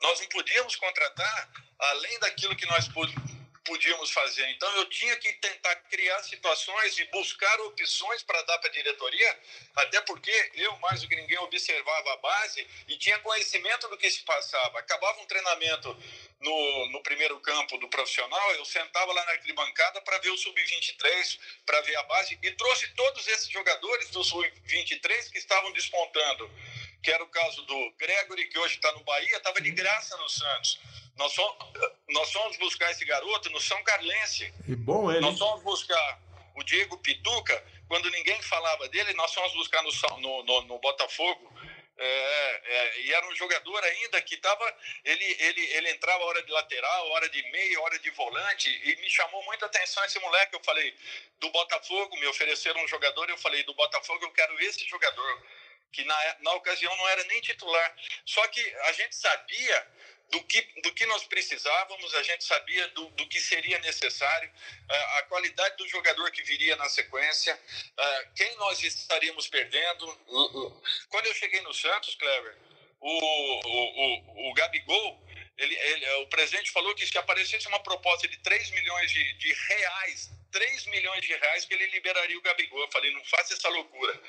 Nós 0.00 0.20
não 0.20 0.28
podíamos 0.28 0.74
contratar 0.76 1.50
além 1.78 2.18
daquilo 2.20 2.56
que 2.56 2.64
nós 2.64 2.88
podíamos 3.64 4.10
fazer. 4.10 4.48
Então 4.50 4.68
eu 4.76 4.86
tinha 4.86 5.16
que 5.16 5.32
tentar 5.34 5.74
criar 5.90 6.22
situações 6.22 6.98
e 6.98 7.04
buscar 7.06 7.60
opções 7.62 8.22
para 8.22 8.40
dar 8.42 8.58
para 8.58 8.70
a 8.70 8.72
diretoria, 8.72 9.40
até 9.76 10.00
porque 10.02 10.50
eu, 10.54 10.76
mais 10.78 11.02
do 11.02 11.08
que 11.08 11.16
ninguém, 11.16 11.38
observava 11.38 12.12
a 12.12 12.16
base 12.16 12.66
e 12.88 12.96
tinha 12.96 13.18
conhecimento 13.20 13.88
do 13.88 13.98
que 13.98 14.10
se 14.10 14.22
passava. 14.22 14.78
Acabava 14.78 15.20
um 15.20 15.26
treinamento 15.26 15.96
no, 16.40 16.86
no 16.90 17.02
primeiro 17.02 17.38
campo 17.40 17.76
do 17.78 17.88
profissional, 17.88 18.52
eu 18.54 18.64
sentava 18.64 19.12
lá 19.12 19.24
na 19.26 19.32
arquibancada 19.32 20.00
para 20.00 20.18
ver 20.18 20.30
o 20.30 20.38
sub-23, 20.38 21.38
para 21.66 21.80
ver 21.82 21.96
a 21.96 22.02
base, 22.04 22.38
e 22.42 22.50
trouxe 22.52 22.88
todos 22.94 23.26
esses 23.28 23.48
jogadores 23.48 24.08
do 24.10 24.24
sub-23 24.24 25.30
que 25.30 25.38
estavam 25.38 25.70
despontando, 25.72 26.50
que 27.02 27.10
era 27.10 27.22
o 27.22 27.28
caso 27.28 27.62
do 27.62 27.90
Gregory, 27.98 28.48
que 28.48 28.58
hoje 28.58 28.76
está 28.76 28.90
no 28.92 29.04
Bahia, 29.04 29.36
estava 29.36 29.60
de 29.60 29.70
graça 29.70 30.16
no 30.16 30.28
Santos. 30.28 30.80
Nós 31.16 31.34
fomos, 31.34 31.56
nós 32.12 32.32
fomos 32.32 32.56
buscar 32.58 32.90
esse 32.90 33.04
garoto 33.04 33.50
no 33.50 33.60
São 33.60 33.82
Carlense. 33.82 34.52
E 34.68 34.74
bom 34.74 35.10
ele. 35.10 35.20
Nós 35.20 35.38
fomos 35.38 35.62
buscar 35.62 36.20
o 36.54 36.62
Diego 36.62 36.98
Pituca, 36.98 37.64
quando 37.88 38.10
ninguém 38.10 38.40
falava 38.42 38.88
dele, 38.88 39.12
nós 39.14 39.32
fomos 39.32 39.52
buscar 39.54 39.82
no, 39.82 39.90
no, 40.20 40.42
no, 40.44 40.62
no 40.62 40.78
Botafogo 40.78 41.52
é, 42.02 42.60
é, 42.64 43.00
e 43.02 43.12
era 43.12 43.28
um 43.28 43.36
jogador 43.36 43.84
ainda 43.84 44.22
que 44.22 44.34
estava. 44.34 44.74
Ele, 45.04 45.36
ele, 45.38 45.60
ele 45.60 45.90
entrava 45.90 46.24
hora 46.24 46.42
de 46.42 46.50
lateral, 46.50 47.10
hora 47.10 47.28
de 47.28 47.42
meia, 47.50 47.80
hora 47.82 47.98
de 47.98 48.08
volante, 48.12 48.70
e 48.84 48.96
me 49.02 49.10
chamou 49.10 49.44
muita 49.44 49.66
atenção 49.66 50.02
esse 50.06 50.18
moleque. 50.18 50.56
Eu 50.56 50.64
falei, 50.64 50.94
do 51.38 51.50
Botafogo, 51.50 52.16
me 52.16 52.26
ofereceram 52.26 52.82
um 52.82 52.88
jogador, 52.88 53.28
eu 53.28 53.36
falei, 53.36 53.62
do 53.64 53.74
Botafogo 53.74 54.24
eu 54.24 54.30
quero 54.32 54.58
esse 54.60 54.88
jogador, 54.88 55.42
que 55.92 56.02
na, 56.04 56.36
na 56.40 56.54
ocasião 56.54 56.96
não 56.96 57.08
era 57.08 57.22
nem 57.24 57.40
titular. 57.42 57.94
Só 58.24 58.46
que 58.48 58.74
a 58.86 58.92
gente 58.92 59.14
sabia 59.14 59.86
do 60.30 60.42
que, 60.44 60.62
do 60.82 60.92
que 60.92 61.06
nós 61.06 61.24
precisávamos, 61.24 62.14
a 62.14 62.22
gente 62.22 62.44
sabia 62.44 62.86
do, 62.88 63.10
do 63.10 63.26
que 63.28 63.40
seria 63.40 63.78
necessário, 63.80 64.50
a 65.18 65.22
qualidade 65.24 65.76
do 65.76 65.88
jogador 65.88 66.30
que 66.30 66.42
viria 66.42 66.76
na 66.76 66.88
sequência, 66.88 67.58
quem 68.34 68.54
nós 68.56 68.82
estaríamos 68.82 69.48
perdendo. 69.48 70.06
Quando 71.08 71.26
eu 71.26 71.34
cheguei 71.34 71.60
no 71.62 71.74
Santos, 71.74 72.14
Clever, 72.14 72.56
o, 73.00 73.10
o, 73.10 74.48
o, 74.48 74.50
o 74.50 74.54
Gabigol, 74.54 75.20
ele, 75.56 75.74
ele, 75.74 76.10
o 76.22 76.26
presidente 76.28 76.70
falou 76.70 76.94
que 76.94 77.06
se 77.06 77.18
aparecesse 77.18 77.68
uma 77.68 77.80
proposta 77.80 78.26
de 78.26 78.36
3 78.38 78.70
milhões 78.70 79.10
de, 79.10 79.32
de 79.34 79.52
reais, 79.52 80.30
3 80.50 80.86
milhões 80.86 81.20
de 81.22 81.34
reais, 81.34 81.64
que 81.64 81.74
ele 81.74 81.86
liberaria 81.88 82.38
o 82.38 82.42
Gabigol. 82.42 82.80
Eu 82.80 82.90
falei, 82.90 83.12
não 83.12 83.24
faça 83.24 83.54
essa 83.54 83.68
loucura. 83.68 84.20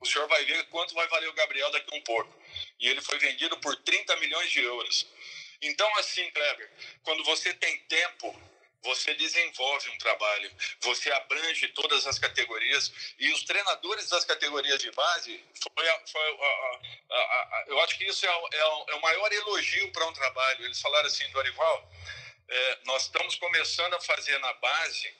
O 0.00 0.06
senhor 0.06 0.28
vai 0.28 0.44
ver 0.44 0.64
quanto 0.66 0.94
vai 0.94 1.08
valer 1.08 1.28
o 1.28 1.32
Gabriel 1.32 1.70
daqui 1.72 1.92
a 1.92 1.98
um 1.98 2.02
pouco. 2.02 2.32
E 2.78 2.88
ele 2.88 3.00
foi 3.00 3.18
vendido 3.18 3.58
por 3.58 3.74
30 3.76 4.16
milhões 4.16 4.50
de 4.50 4.60
euros. 4.60 5.06
Então, 5.60 5.98
assim, 5.98 6.30
Kleber, 6.30 6.70
quando 7.02 7.24
você 7.24 7.52
tem 7.54 7.78
tempo, 7.84 8.34
você 8.82 9.12
desenvolve 9.14 9.90
um 9.90 9.98
trabalho, 9.98 10.50
você 10.80 11.10
abrange 11.12 11.68
todas 11.68 12.06
as 12.06 12.18
categorias 12.18 12.92
e 13.18 13.30
os 13.32 13.42
treinadores 13.42 14.08
das 14.08 14.24
categorias 14.24 14.80
de 14.80 14.90
base, 14.92 15.44
foi, 15.74 15.88
a, 15.88 16.06
foi 16.06 16.38
a, 17.10 17.14
a, 17.14 17.64
eu 17.66 17.80
acho 17.80 17.98
que 17.98 18.04
isso 18.04 18.24
é, 18.24 18.28
é, 18.28 18.60
é 18.88 18.94
o 18.94 19.02
maior 19.02 19.32
elogio 19.32 19.90
para 19.92 20.06
um 20.06 20.12
trabalho. 20.12 20.64
Eles 20.64 20.80
falaram 20.80 21.06
assim, 21.06 21.28
Dorival, 21.30 21.90
é, 22.48 22.78
nós 22.86 23.04
estamos 23.04 23.36
começando 23.36 23.94
a 23.94 24.00
fazer 24.00 24.38
na 24.38 24.52
base 24.54 25.14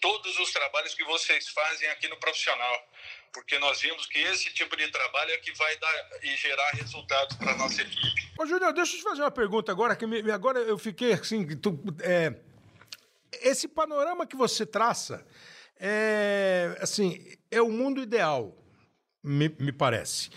todos 0.00 0.38
os 0.38 0.52
trabalhos 0.52 0.94
que 0.94 1.04
vocês 1.04 1.48
fazem 1.48 1.88
aqui 1.88 2.08
no 2.08 2.16
profissional 2.18 2.88
porque 3.32 3.58
nós 3.58 3.80
vimos 3.80 4.06
que 4.06 4.18
esse 4.18 4.52
tipo 4.52 4.76
de 4.76 4.88
trabalho 4.88 5.30
é 5.30 5.38
que 5.38 5.52
vai 5.56 5.76
dar 5.78 6.10
e 6.22 6.36
gerar 6.36 6.70
resultados 6.72 7.36
para 7.36 7.56
nossa 7.56 7.80
equipe. 7.80 8.30
Ô, 8.38 8.46
Júnior, 8.46 8.72
deixa 8.72 8.92
eu 8.92 8.98
te 8.98 9.02
fazer 9.02 9.22
uma 9.22 9.30
pergunta 9.30 9.72
agora, 9.72 9.96
que 9.96 10.06
me, 10.06 10.30
agora 10.30 10.60
eu 10.60 10.78
fiquei 10.78 11.14
assim. 11.14 11.46
Tu, 11.56 11.82
é, 12.00 12.34
esse 13.40 13.66
panorama 13.66 14.26
que 14.26 14.36
você 14.36 14.66
traça 14.66 15.26
é 15.80 16.76
assim, 16.80 17.36
é 17.50 17.60
o 17.62 17.70
mundo 17.70 18.00
ideal, 18.00 18.54
me, 19.22 19.48
me 19.58 19.72
parece. 19.72 20.30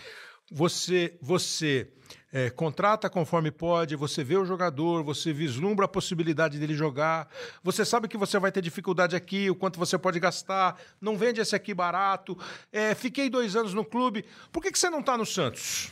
Você, 0.50 1.18
você 1.20 1.92
é, 2.36 2.50
contrata 2.50 3.08
conforme 3.08 3.50
pode, 3.50 3.96
você 3.96 4.22
vê 4.22 4.36
o 4.36 4.44
jogador, 4.44 5.02
você 5.02 5.32
vislumbra 5.32 5.86
a 5.86 5.88
possibilidade 5.88 6.58
dele 6.58 6.74
jogar, 6.74 7.32
você 7.62 7.82
sabe 7.82 8.08
que 8.08 8.18
você 8.18 8.38
vai 8.38 8.52
ter 8.52 8.60
dificuldade 8.60 9.16
aqui, 9.16 9.48
o 9.48 9.54
quanto 9.54 9.78
você 9.78 9.96
pode 9.96 10.20
gastar, 10.20 10.78
não 11.00 11.16
vende 11.16 11.40
esse 11.40 11.56
aqui 11.56 11.72
barato. 11.72 12.38
É, 12.70 12.94
fiquei 12.94 13.30
dois 13.30 13.56
anos 13.56 13.72
no 13.72 13.82
clube. 13.82 14.22
Por 14.52 14.62
que, 14.62 14.70
que 14.70 14.78
você 14.78 14.90
não 14.90 15.00
está 15.00 15.16
no 15.16 15.24
Santos 15.24 15.90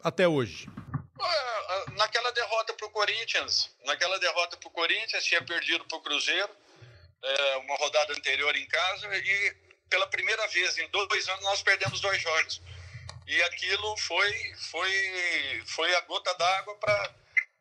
até 0.00 0.28
hoje? 0.28 0.68
Naquela 1.96 2.30
derrota 2.30 2.72
para 2.74 2.86
o 2.86 2.90
Corinthians, 2.90 3.74
naquela 3.84 4.16
derrota 4.20 4.56
para 4.56 4.68
o 4.68 4.70
Corinthians, 4.70 5.24
tinha 5.24 5.42
perdido 5.42 5.84
para 5.86 5.98
o 5.98 6.02
Cruzeiro, 6.02 6.50
é, 7.20 7.56
uma 7.56 7.76
rodada 7.78 8.12
anterior 8.12 8.54
em 8.54 8.66
casa, 8.66 9.08
e 9.12 9.56
pela 9.88 10.06
primeira 10.06 10.46
vez 10.46 10.78
em 10.78 10.88
dois 10.88 11.28
anos 11.28 11.42
nós 11.42 11.62
perdemos 11.64 12.00
dois 12.00 12.22
jogos. 12.22 12.62
E 13.26 13.42
aquilo 13.44 13.96
foi, 13.98 14.54
foi, 14.70 15.62
foi 15.66 15.94
a 15.96 16.00
gota 16.02 16.34
d'água 16.34 16.76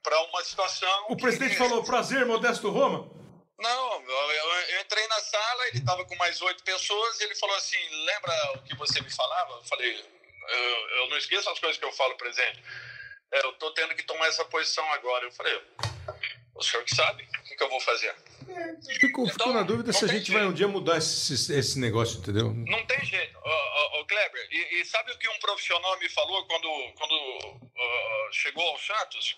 para 0.01 0.21
uma 0.23 0.43
situação. 0.43 1.05
O 1.09 1.15
que... 1.15 1.21
presidente 1.21 1.55
falou: 1.55 1.83
prazer, 1.83 2.25
Modesto 2.25 2.69
Roma? 2.69 3.09
Não, 3.59 4.01
eu, 4.01 4.31
eu 4.31 4.81
entrei 4.81 5.05
na 5.07 5.19
sala, 5.19 5.67
ele 5.67 5.79
estava 5.79 6.05
com 6.05 6.15
mais 6.15 6.41
oito 6.41 6.63
pessoas, 6.63 7.19
e 7.19 7.23
ele 7.23 7.35
falou 7.35 7.55
assim: 7.55 7.77
lembra 8.05 8.33
o 8.55 8.63
que 8.63 8.75
você 8.75 9.01
me 9.01 9.09
falava? 9.13 9.53
Eu 9.53 9.63
falei: 9.65 10.19
eu, 10.49 10.89
eu 10.97 11.09
não 11.09 11.17
esqueço 11.17 11.49
as 11.49 11.59
coisas 11.59 11.77
que 11.77 11.85
eu 11.85 11.91
falo, 11.91 12.15
presidente. 12.15 12.63
É, 13.31 13.45
eu 13.45 13.51
estou 13.51 13.71
tendo 13.73 13.95
que 13.95 14.03
tomar 14.03 14.27
essa 14.27 14.45
posição 14.45 14.89
agora. 14.93 15.25
Eu 15.25 15.31
falei: 15.31 15.61
o 16.59 16.63
senhor 16.63 16.83
que 16.83 16.93
sabe, 16.93 17.23
o 17.23 17.43
que, 17.43 17.55
que 17.55 17.63
eu 17.63 17.69
vou 17.69 17.79
fazer? 17.79 18.13
Fico, 18.99 19.21
então, 19.23 19.27
fico 19.27 19.53
na 19.53 19.63
dúvida 19.63 19.93
se 19.93 20.03
a 20.03 20.07
gente 20.07 20.25
jeito. 20.25 20.33
vai 20.33 20.45
um 20.45 20.53
dia 20.53 20.67
mudar 20.67 20.97
esse, 20.97 21.33
esse 21.33 21.79
negócio, 21.79 22.19
entendeu? 22.19 22.53
Não 22.53 22.85
tem 22.85 23.03
jeito. 23.05 23.37
Ô, 23.37 24.05
Kleber, 24.05 24.47
e, 24.51 24.81
e, 24.81 24.85
sabe 24.85 25.11
o 25.11 25.17
que 25.17 25.29
um 25.29 25.39
profissional 25.39 25.97
me 25.99 26.09
falou 26.09 26.45
quando, 26.47 26.93
quando 26.97 27.13
uh, 27.13 28.33
chegou 28.33 28.67
ao 28.67 28.77
Santos? 28.79 29.37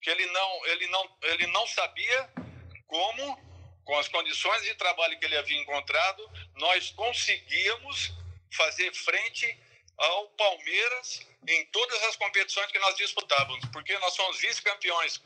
Que 0.00 0.10
ele 0.10 0.26
não, 0.26 0.66
ele, 0.66 0.86
não, 0.86 1.10
ele 1.22 1.46
não 1.48 1.66
sabia 1.66 2.30
como, 2.86 3.38
com 3.84 3.98
as 3.98 4.06
condições 4.08 4.62
de 4.62 4.74
trabalho 4.74 5.18
que 5.18 5.24
ele 5.24 5.36
havia 5.36 5.60
encontrado, 5.60 6.30
nós 6.54 6.90
conseguíamos 6.92 8.12
fazer 8.52 8.92
frente 8.94 9.58
ao 9.96 10.28
Palmeiras 10.30 11.26
em 11.48 11.66
todas 11.66 12.00
as 12.04 12.16
competições 12.16 12.70
que 12.70 12.78
nós 12.78 12.94
disputávamos, 12.96 13.64
porque 13.72 13.98
nós 13.98 14.14
somos 14.14 14.38
vice-campeões 14.38 15.20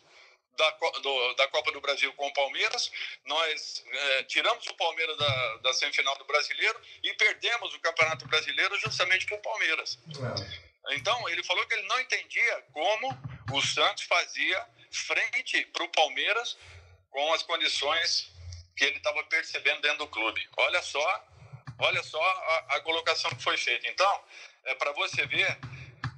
da, 0.56 0.70
do, 0.70 1.34
da 1.34 1.48
Copa 1.48 1.72
do 1.72 1.80
Brasil 1.80 2.12
com 2.14 2.26
o 2.26 2.32
Palmeiras, 2.32 2.90
nós 3.24 3.84
é, 3.86 4.22
tiramos 4.24 4.66
o 4.66 4.74
Palmeiras 4.74 5.16
da, 5.16 5.56
da 5.58 5.72
semifinal 5.72 6.16
do 6.18 6.24
Brasileiro 6.24 6.80
e 7.02 7.12
perdemos 7.14 7.74
o 7.74 7.80
Campeonato 7.80 8.26
Brasileiro 8.26 8.78
justamente 8.78 9.26
com 9.26 9.36
o 9.36 9.42
Palmeiras. 9.42 9.98
É. 10.86 10.94
Então, 10.94 11.28
ele 11.28 11.42
falou 11.44 11.64
que 11.66 11.74
ele 11.74 11.86
não 11.86 12.00
entendia 12.00 12.64
como 12.72 13.08
o 13.52 13.62
Santos 13.62 14.04
fazia 14.04 14.66
frente 14.90 15.64
para 15.66 15.84
o 15.84 15.88
Palmeiras 15.88 16.56
com 17.10 17.32
as 17.32 17.42
condições 17.42 18.30
que 18.76 18.84
ele 18.84 18.96
estava 18.96 19.22
percebendo 19.24 19.80
dentro 19.80 19.98
do 19.98 20.08
clube. 20.08 20.48
Olha 20.56 20.82
só, 20.82 21.24
olha 21.78 22.02
só 22.02 22.22
a, 22.22 22.76
a 22.76 22.80
colocação 22.80 23.30
que 23.30 23.42
foi 23.42 23.56
feita. 23.56 23.88
Então, 23.88 24.24
é 24.64 24.74
para 24.74 24.92
você 24.92 25.26
ver 25.26 25.58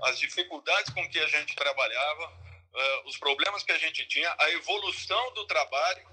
as 0.03 0.19
dificuldades 0.19 0.93
com 0.93 1.09
que 1.09 1.19
a 1.19 1.27
gente 1.27 1.55
trabalhava, 1.55 2.33
uh, 2.75 3.09
os 3.09 3.17
problemas 3.17 3.63
que 3.63 3.73
a 3.73 3.79
gente 3.79 4.05
tinha, 4.07 4.35
a 4.39 4.51
evolução 4.51 5.33
do 5.35 5.47
trabalho 5.47 6.07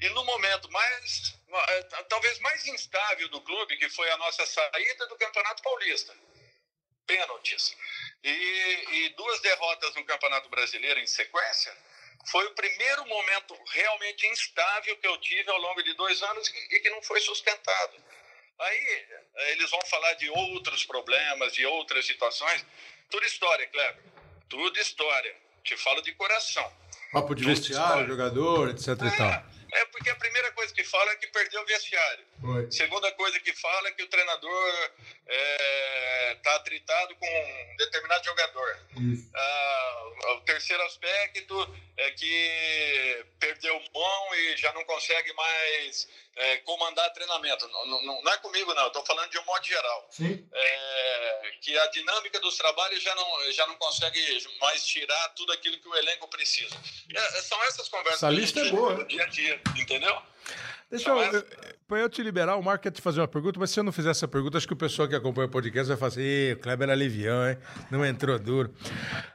e 0.00 0.08
no 0.10 0.24
momento 0.24 0.70
mais, 0.70 1.38
uh, 1.48 2.04
talvez 2.08 2.38
mais 2.40 2.66
instável 2.66 3.28
do 3.28 3.40
clube, 3.40 3.76
que 3.76 3.88
foi 3.90 4.10
a 4.10 4.16
nossa 4.18 4.46
saída 4.46 5.06
do 5.06 5.16
Campeonato 5.16 5.62
Paulista. 5.62 6.14
Pênaltis. 7.06 7.76
E, 8.22 8.28
e 8.28 9.08
duas 9.10 9.40
derrotas 9.40 9.94
no 9.94 10.04
Campeonato 10.04 10.48
Brasileiro 10.48 10.98
em 10.98 11.06
sequência. 11.06 11.76
Foi 12.28 12.44
o 12.46 12.54
primeiro 12.54 13.06
momento 13.06 13.56
realmente 13.68 14.26
instável 14.26 14.96
que 14.96 15.06
eu 15.06 15.16
tive 15.18 15.48
ao 15.48 15.58
longo 15.58 15.82
de 15.82 15.92
dois 15.94 16.20
anos 16.22 16.48
e 16.48 16.80
que 16.80 16.90
não 16.90 17.00
foi 17.02 17.20
sustentado. 17.20 18.04
Aí 18.58 19.06
eles 19.52 19.70
vão 19.70 19.80
falar 19.86 20.14
de 20.14 20.28
outros 20.30 20.84
problemas, 20.84 21.52
de 21.52 21.64
outras 21.66 22.04
situações. 22.06 22.66
Tudo 23.08 23.24
história, 23.24 23.66
Kleber. 23.68 24.02
Tudo 24.48 24.80
história. 24.80 25.45
Te 25.66 25.76
falo 25.76 26.00
de 26.00 26.12
coração. 26.12 26.72
Papo 27.12 27.34
de 27.34 27.44
vestiário, 27.44 28.06
jogador, 28.06 28.70
etc 28.70 28.86
é. 29.02 29.56
É 29.72 29.84
porque 29.86 30.08
a 30.08 30.14
primeira 30.14 30.52
coisa 30.52 30.72
que 30.72 30.84
fala 30.84 31.10
é 31.10 31.16
que 31.16 31.26
perdeu 31.26 31.60
o 31.60 31.66
vestiário. 31.66 32.24
Oi. 32.44 32.70
Segunda 32.70 33.10
coisa 33.12 33.38
que 33.40 33.52
fala 33.52 33.88
é 33.88 33.90
que 33.90 34.02
o 34.04 34.06
treinador 34.06 34.72
está 35.26 35.34
é, 35.34 36.34
tá 36.36 36.54
atritado 36.54 37.16
com 37.16 37.26
um 37.26 37.76
determinado 37.76 38.24
jogador. 38.24 38.78
Ah, 39.34 40.02
o 40.36 40.40
terceiro 40.42 40.82
aspecto 40.84 41.76
é 41.96 42.10
que 42.12 43.26
perdeu 43.40 43.74
mão 43.92 44.34
e 44.36 44.56
já 44.56 44.72
não 44.72 44.84
consegue 44.84 45.32
mais 45.32 46.08
é, 46.36 46.58
comandar 46.58 47.12
treinamento. 47.12 47.66
Não, 47.68 47.86
não, 47.86 48.22
não, 48.22 48.32
é 48.32 48.36
comigo, 48.38 48.72
não. 48.74 48.86
Estou 48.88 49.04
falando 49.04 49.30
de 49.30 49.38
um 49.38 49.44
modo 49.44 49.64
geral. 49.64 50.08
É, 50.52 51.52
que 51.60 51.76
a 51.78 51.86
dinâmica 51.88 52.38
dos 52.40 52.56
trabalhos 52.56 53.02
já 53.02 53.14
não, 53.14 53.52
já 53.52 53.66
não 53.66 53.74
consegue 53.76 54.20
mais 54.60 54.86
tirar 54.86 55.28
tudo 55.30 55.52
aquilo 55.52 55.78
que 55.78 55.88
o 55.88 55.96
elenco 55.96 56.28
precisa. 56.28 56.76
É, 57.14 57.20
são 57.42 57.62
essas 57.64 57.88
conversas 57.88 58.22
Essa 58.22 58.30
lista 58.30 58.60
é 58.60 58.70
boa. 58.70 59.04
dia 59.04 59.24
a 59.24 59.26
dia, 59.26 59.60
entendeu? 59.76 60.22
Deixa 60.88 61.10
eu, 61.10 61.44
para 61.88 61.98
eu 61.98 62.08
te 62.08 62.22
liberar, 62.22 62.56
o 62.56 62.62
Marco 62.62 62.82
quer 62.82 62.92
te 62.92 63.00
fazer 63.00 63.20
uma 63.20 63.28
pergunta, 63.28 63.58
mas 63.58 63.70
se 63.70 63.78
eu 63.78 63.84
não 63.84 63.90
fizer 63.92 64.10
essa 64.10 64.26
pergunta, 64.26 64.56
acho 64.56 64.66
que 64.66 64.72
o 64.72 64.76
pessoal 64.76 65.08
que 65.08 65.14
acompanha 65.14 65.46
o 65.46 65.50
podcast 65.50 65.88
vai 65.88 65.96
fazer, 65.96 66.56
o 66.56 66.60
Kleber 66.60 66.90
alivião, 66.90 67.48
hein? 67.48 67.56
Não 67.90 68.04
entrou 68.04 68.38
duro. 68.38 68.72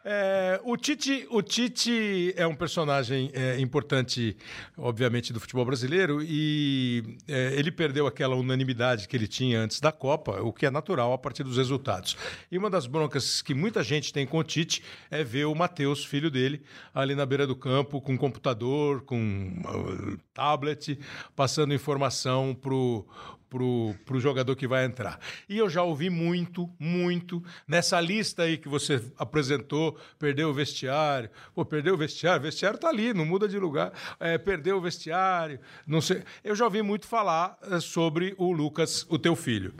É, 0.03 0.59
o, 0.63 0.75
Tite, 0.77 1.27
o 1.29 1.41
Tite 1.41 2.33
é 2.37 2.47
um 2.47 2.55
personagem 2.55 3.31
é, 3.33 3.59
importante, 3.59 4.35
obviamente, 4.77 5.31
do 5.31 5.39
futebol 5.41 5.65
brasileiro 5.65 6.21
e 6.21 7.17
é, 7.27 7.53
ele 7.55 7.71
perdeu 7.71 8.07
aquela 8.07 8.35
unanimidade 8.35 9.07
que 9.07 9.15
ele 9.15 9.27
tinha 9.27 9.59
antes 9.59 9.79
da 9.79 9.91
Copa, 9.91 10.41
o 10.41 10.53
que 10.53 10.65
é 10.65 10.71
natural 10.71 11.11
a 11.11 11.17
partir 11.17 11.43
dos 11.43 11.57
resultados. 11.57 12.17
E 12.51 12.57
uma 12.57 12.69
das 12.69 12.85
broncas 12.87 13.41
que 13.41 13.53
muita 13.53 13.83
gente 13.83 14.11
tem 14.13 14.25
com 14.25 14.37
o 14.37 14.43
Tite 14.43 14.83
é 15.09 15.23
ver 15.23 15.45
o 15.45 15.55
Matheus, 15.55 16.03
filho 16.03 16.31
dele, 16.31 16.63
ali 16.93 17.13
na 17.13 17.25
beira 17.25 17.45
do 17.45 17.57
campo, 17.57 18.01
com 18.01 18.17
computador, 18.17 19.01
com 19.01 19.53
uh, 19.65 20.17
tablet, 20.33 20.97
passando 21.41 21.73
informação 21.73 22.53
pro, 22.53 23.03
pro, 23.49 23.95
pro 24.05 24.19
jogador 24.19 24.55
que 24.55 24.67
vai 24.67 24.85
entrar. 24.85 25.19
E 25.49 25.57
eu 25.57 25.67
já 25.67 25.81
ouvi 25.81 26.07
muito, 26.07 26.69
muito, 26.77 27.43
nessa 27.67 27.99
lista 27.99 28.43
aí 28.43 28.59
que 28.59 28.69
você 28.69 29.03
apresentou, 29.17 29.97
perdeu 30.19 30.49
o 30.49 30.53
vestiário. 30.53 31.31
Pô, 31.55 31.65
perdeu 31.65 31.95
o 31.95 31.97
vestiário, 31.97 32.43
vestiário 32.43 32.77
tá 32.77 32.89
ali, 32.89 33.11
não 33.11 33.25
muda 33.25 33.47
de 33.47 33.57
lugar. 33.57 33.91
É, 34.19 34.37
perdeu 34.37 34.77
o 34.77 34.81
vestiário, 34.81 35.59
não 35.87 35.99
sei. 35.99 36.21
Eu 36.43 36.55
já 36.55 36.65
ouvi 36.65 36.83
muito 36.83 37.07
falar 37.07 37.57
é, 37.63 37.79
sobre 37.79 38.35
o 38.37 38.51
Lucas, 38.51 39.03
o 39.09 39.17
teu 39.17 39.35
filho, 39.35 39.73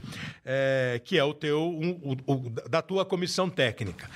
é, 0.44 1.00
que 1.06 1.16
é 1.16 1.24
o 1.24 1.36
teu, 1.36 1.62
um, 1.62 1.92
o, 2.26 2.34
o, 2.34 2.50
da 2.50 2.82
tua 2.82 3.06
comissão 3.06 3.52
técnica. 3.52 4.10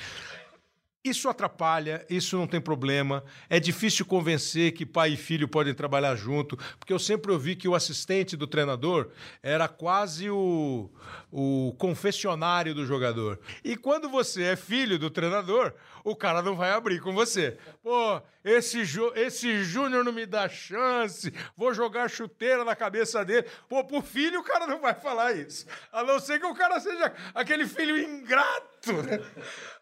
Isso 1.06 1.30
atrapalha, 1.30 2.04
isso 2.10 2.36
não 2.36 2.48
tem 2.48 2.60
problema. 2.60 3.24
É 3.48 3.60
difícil 3.60 4.08
convencer 4.08 4.72
que 4.72 4.88
pai 4.88 5.12
e 5.12 5.18
filho 5.18 5.48
podem 5.48 5.72
trabalhar 5.72 6.16
junto, 6.16 6.58
porque 6.80 6.92
eu 6.92 6.98
sempre 6.98 7.32
ouvi 7.32 7.56
que 7.56 7.68
o 7.68 7.76
assistente 7.76 8.36
do 8.36 8.48
treinador 8.48 9.12
era 9.44 9.68
quase 9.68 10.32
o, 10.32 10.90
o 11.32 11.76
confessionário 11.78 12.74
do 12.74 12.88
jogador. 12.88 13.40
E 13.64 13.78
quando 13.78 14.10
você 14.10 14.46
é 14.46 14.56
filho 14.56 14.98
do 14.98 15.12
treinador, 15.12 15.74
o 16.04 16.16
cara 16.16 16.42
não 16.42 16.56
vai 16.56 16.72
abrir 16.72 17.00
com 17.00 17.14
você. 17.14 17.56
Pô, 17.84 18.22
esse, 18.44 18.82
esse 19.16 19.64
Júnior 19.64 20.04
não 20.04 20.12
me 20.12 20.26
dá 20.26 20.48
chance, 20.48 21.34
vou 21.58 21.74
jogar 21.74 22.10
chuteira 22.10 22.64
na 22.64 22.76
cabeça 22.76 23.26
dele. 23.26 23.48
Pô, 23.68 23.84
pro 23.84 24.02
filho 24.02 24.40
o 24.40 24.44
cara 24.44 24.68
não 24.68 24.80
vai 24.80 24.94
falar 24.94 25.34
isso. 25.34 25.66
A 25.92 26.04
não 26.04 26.20
ser 26.20 26.40
que 26.40 26.46
o 26.46 26.54
cara 26.54 26.80
seja 26.80 27.12
aquele 27.34 27.68
filho 27.68 27.98
ingrato, 27.98 28.75
né? 28.94 29.20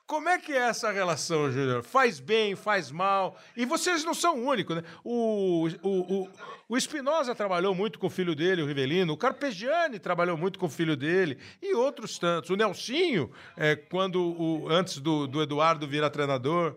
Como 0.06 0.28
é 0.28 0.38
que 0.38 0.52
é 0.52 0.68
essa 0.68 0.92
relação, 0.92 1.52
Júnior? 1.52 1.82
Faz 1.82 2.20
bem, 2.20 2.56
faz 2.56 2.92
mal? 2.92 3.40
E 3.56 3.66
vocês 3.66 4.04
não 4.04 4.14
são 4.14 4.46
únicos, 4.46 4.76
né? 4.76 4.84
O, 5.04 5.68
o, 5.82 6.24
o, 6.24 6.32
o 6.68 6.78
Espinosa 6.78 7.34
trabalhou 7.34 7.74
muito 7.74 7.98
com 7.98 8.08
o 8.08 8.10
filho 8.10 8.36
dele, 8.36 8.62
o 8.62 8.66
Rivelino. 8.66 9.14
O 9.14 9.18
Carpegiani 9.18 10.00
trabalhou 10.00 10.38
muito 10.38 10.60
com 10.60 10.66
o 10.66 10.70
filho 10.70 10.98
dele. 10.98 11.40
E 11.62 11.74
outros 11.74 12.20
tantos. 12.20 12.50
O 12.50 12.56
Nelsinho, 12.56 13.34
é, 13.56 13.76
quando 13.78 14.22
o, 14.22 14.70
antes 14.70 14.98
do, 14.98 15.26
do 15.26 15.42
Eduardo 15.42 15.88
virar 15.88 16.10
treinador. 16.10 16.76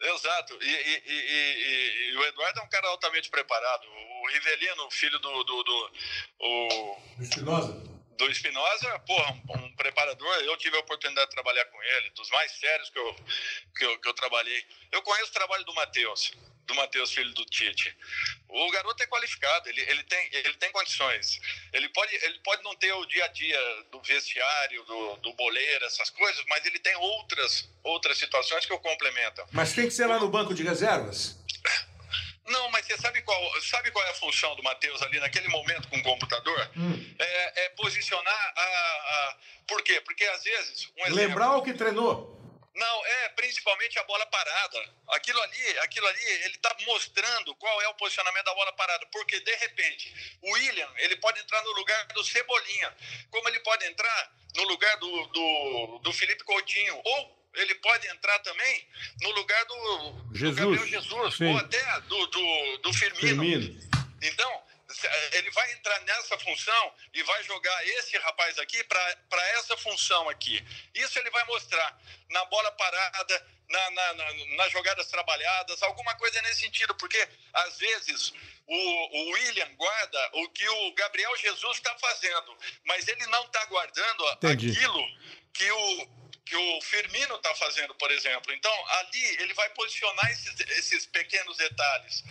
Exato. 0.00 0.56
E, 0.60 0.70
e, 0.70 1.02
e, 1.06 2.12
e, 2.12 2.16
o 2.16 2.24
Eduardo 2.26 2.60
é 2.60 2.62
um 2.62 2.68
cara 2.68 2.88
altamente 2.88 3.28
preparado. 3.28 3.82
O 3.86 4.28
Rivelino, 4.32 4.90
filho 4.90 5.18
do. 5.18 5.44
do, 5.44 5.62
do 5.64 5.90
o 6.40 6.96
Espinosa? 7.20 7.97
Do 8.18 8.30
Espinosa, 8.30 8.98
porra, 9.00 9.32
um, 9.48 9.64
um, 9.64 9.76
preparador, 9.76 10.34
eu 10.42 10.56
tive 10.56 10.76
a 10.76 10.80
oportunidade 10.80 11.30
de 11.30 11.34
trabalhar 11.34 11.64
com 11.66 11.82
ele, 11.82 12.10
dos 12.10 12.28
mais 12.30 12.50
sérios 12.52 12.90
que 12.90 12.98
eu, 12.98 13.16
que 13.76 13.84
eu, 13.84 13.98
que 14.00 14.08
eu 14.08 14.14
trabalhei. 14.14 14.64
Eu 14.90 15.00
conheço 15.02 15.30
o 15.30 15.34
trabalho 15.34 15.64
do 15.64 15.72
Matheus, 15.72 16.32
do 16.66 16.74
Matheus, 16.74 17.12
filho 17.12 17.32
do 17.32 17.44
Tite. 17.44 17.96
O 18.48 18.70
garoto 18.72 19.00
é 19.02 19.06
qualificado, 19.06 19.68
ele, 19.68 19.80
ele, 19.82 20.02
tem, 20.02 20.28
ele 20.32 20.54
tem 20.54 20.72
condições. 20.72 21.40
Ele 21.72 21.88
pode, 21.90 22.12
ele 22.16 22.40
pode 22.40 22.62
não 22.64 22.74
ter 22.74 22.92
o 22.92 23.06
dia 23.06 23.24
a 23.24 23.28
dia 23.28 23.58
do 23.92 24.02
vestiário, 24.02 24.84
do, 24.84 25.16
do 25.18 25.32
boleiro, 25.34 25.84
essas 25.84 26.10
coisas, 26.10 26.44
mas 26.48 26.66
ele 26.66 26.80
tem 26.80 26.96
outras, 26.96 27.70
outras 27.84 28.18
situações 28.18 28.66
que 28.66 28.72
o 28.72 28.80
complementam. 28.80 29.46
Mas 29.52 29.72
tem 29.72 29.84
que 29.84 29.92
ser 29.92 30.06
lá 30.06 30.18
no 30.18 30.28
banco 30.28 30.52
de 30.52 30.64
reservas? 30.64 31.38
Não, 32.48 32.70
mas 32.70 32.86
você 32.86 32.96
sabe 32.96 33.20
qual, 33.22 33.60
sabe 33.62 33.90
qual 33.90 34.04
é 34.06 34.10
a 34.10 34.14
função 34.14 34.54
do 34.56 34.62
Matheus 34.62 35.02
ali 35.02 35.20
naquele 35.20 35.48
momento 35.48 35.88
com 35.88 35.98
o 35.98 36.02
computador? 36.02 36.70
Hum. 36.76 37.14
É, 37.18 37.64
é, 37.64 37.68
posicionar 37.70 38.52
a, 38.56 38.62
a, 38.62 39.36
Por 39.66 39.82
quê? 39.82 40.00
Porque 40.00 40.24
às 40.24 40.42
vezes. 40.42 40.92
Um 40.96 41.14
Lembrar 41.14 41.56
o 41.56 41.62
que 41.62 41.74
treinou. 41.74 42.36
Não, 42.74 43.06
é 43.06 43.28
principalmente 43.30 43.98
a 43.98 44.04
bola 44.04 44.24
parada. 44.26 44.94
Aquilo 45.08 45.40
ali, 45.42 45.78
aquilo 45.80 46.06
ali, 46.06 46.24
ele 46.44 46.54
está 46.54 46.74
mostrando 46.86 47.54
qual 47.56 47.82
é 47.82 47.88
o 47.88 47.94
posicionamento 47.94 48.44
da 48.44 48.54
bola 48.54 48.72
parada. 48.72 49.04
Porque, 49.12 49.40
de 49.40 49.54
repente, 49.56 50.38
o 50.40 50.52
William, 50.52 50.88
ele 50.98 51.16
pode 51.16 51.40
entrar 51.40 51.60
no 51.62 51.72
lugar 51.72 52.06
do 52.06 52.22
Cebolinha. 52.22 52.96
Como 53.30 53.48
ele 53.48 53.58
pode 53.60 53.84
entrar 53.84 54.32
no 54.54 54.62
lugar 54.62 54.96
do, 54.98 55.26
do, 55.26 55.98
do 56.04 56.12
Felipe 56.12 56.44
Coutinho. 56.44 57.00
Ou 57.04 57.37
ele 57.58 57.74
pode 57.76 58.06
entrar 58.08 58.38
também 58.40 58.88
no 59.22 59.30
lugar 59.30 59.64
do, 59.66 60.28
Jesus. 60.32 60.56
do 60.56 60.70
Gabriel 60.70 60.86
Jesus, 60.86 61.36
Sim. 61.36 61.52
ou 61.52 61.58
até 61.58 62.00
do, 62.02 62.26
do, 62.26 62.78
do 62.78 62.92
Firmino. 62.92 63.42
Firmino. 63.42 63.88
Então, 64.22 64.62
ele 65.32 65.50
vai 65.50 65.72
entrar 65.72 66.00
nessa 66.00 66.38
função 66.38 66.92
e 67.12 67.22
vai 67.22 67.42
jogar 67.44 67.86
esse 67.86 68.16
rapaz 68.18 68.58
aqui 68.58 68.82
para 68.84 69.48
essa 69.58 69.76
função 69.76 70.28
aqui. 70.28 70.64
Isso 70.94 71.18
ele 71.18 71.30
vai 71.30 71.44
mostrar 71.44 71.98
na 72.30 72.44
bola 72.46 72.72
parada, 72.72 73.46
na, 73.68 73.90
na, 73.90 74.14
na, 74.14 74.34
nas 74.56 74.72
jogadas 74.72 75.06
trabalhadas, 75.08 75.82
alguma 75.82 76.14
coisa 76.14 76.40
nesse 76.42 76.60
sentido, 76.60 76.94
porque 76.94 77.28
às 77.52 77.76
vezes 77.76 78.32
o, 78.66 78.74
o 78.74 79.30
William 79.32 79.68
guarda 79.76 80.30
o 80.34 80.48
que 80.50 80.66
o 80.68 80.94
Gabriel 80.94 81.36
Jesus 81.36 81.76
está 81.76 81.94
fazendo, 81.98 82.56
mas 82.86 83.06
ele 83.08 83.26
não 83.26 83.44
está 83.44 83.64
guardando 83.66 84.32
Entendi. 84.32 84.70
aquilo 84.70 85.06
que 85.52 85.70
o, 85.70 86.08
que 86.48 86.56
o 86.56 86.80
Firmino 86.80 87.36
está 87.36 87.54
fazendo, 87.54 87.94
por 87.94 88.10
exemplo. 88.10 88.52
Então, 88.54 88.88
ali 89.00 89.24
ele 89.40 89.52
vai 89.52 89.68
posicionar 89.70 90.30
esses, 90.30 90.58
esses 90.78 91.06
pequenos 91.06 91.56
detalhes. 91.58 92.24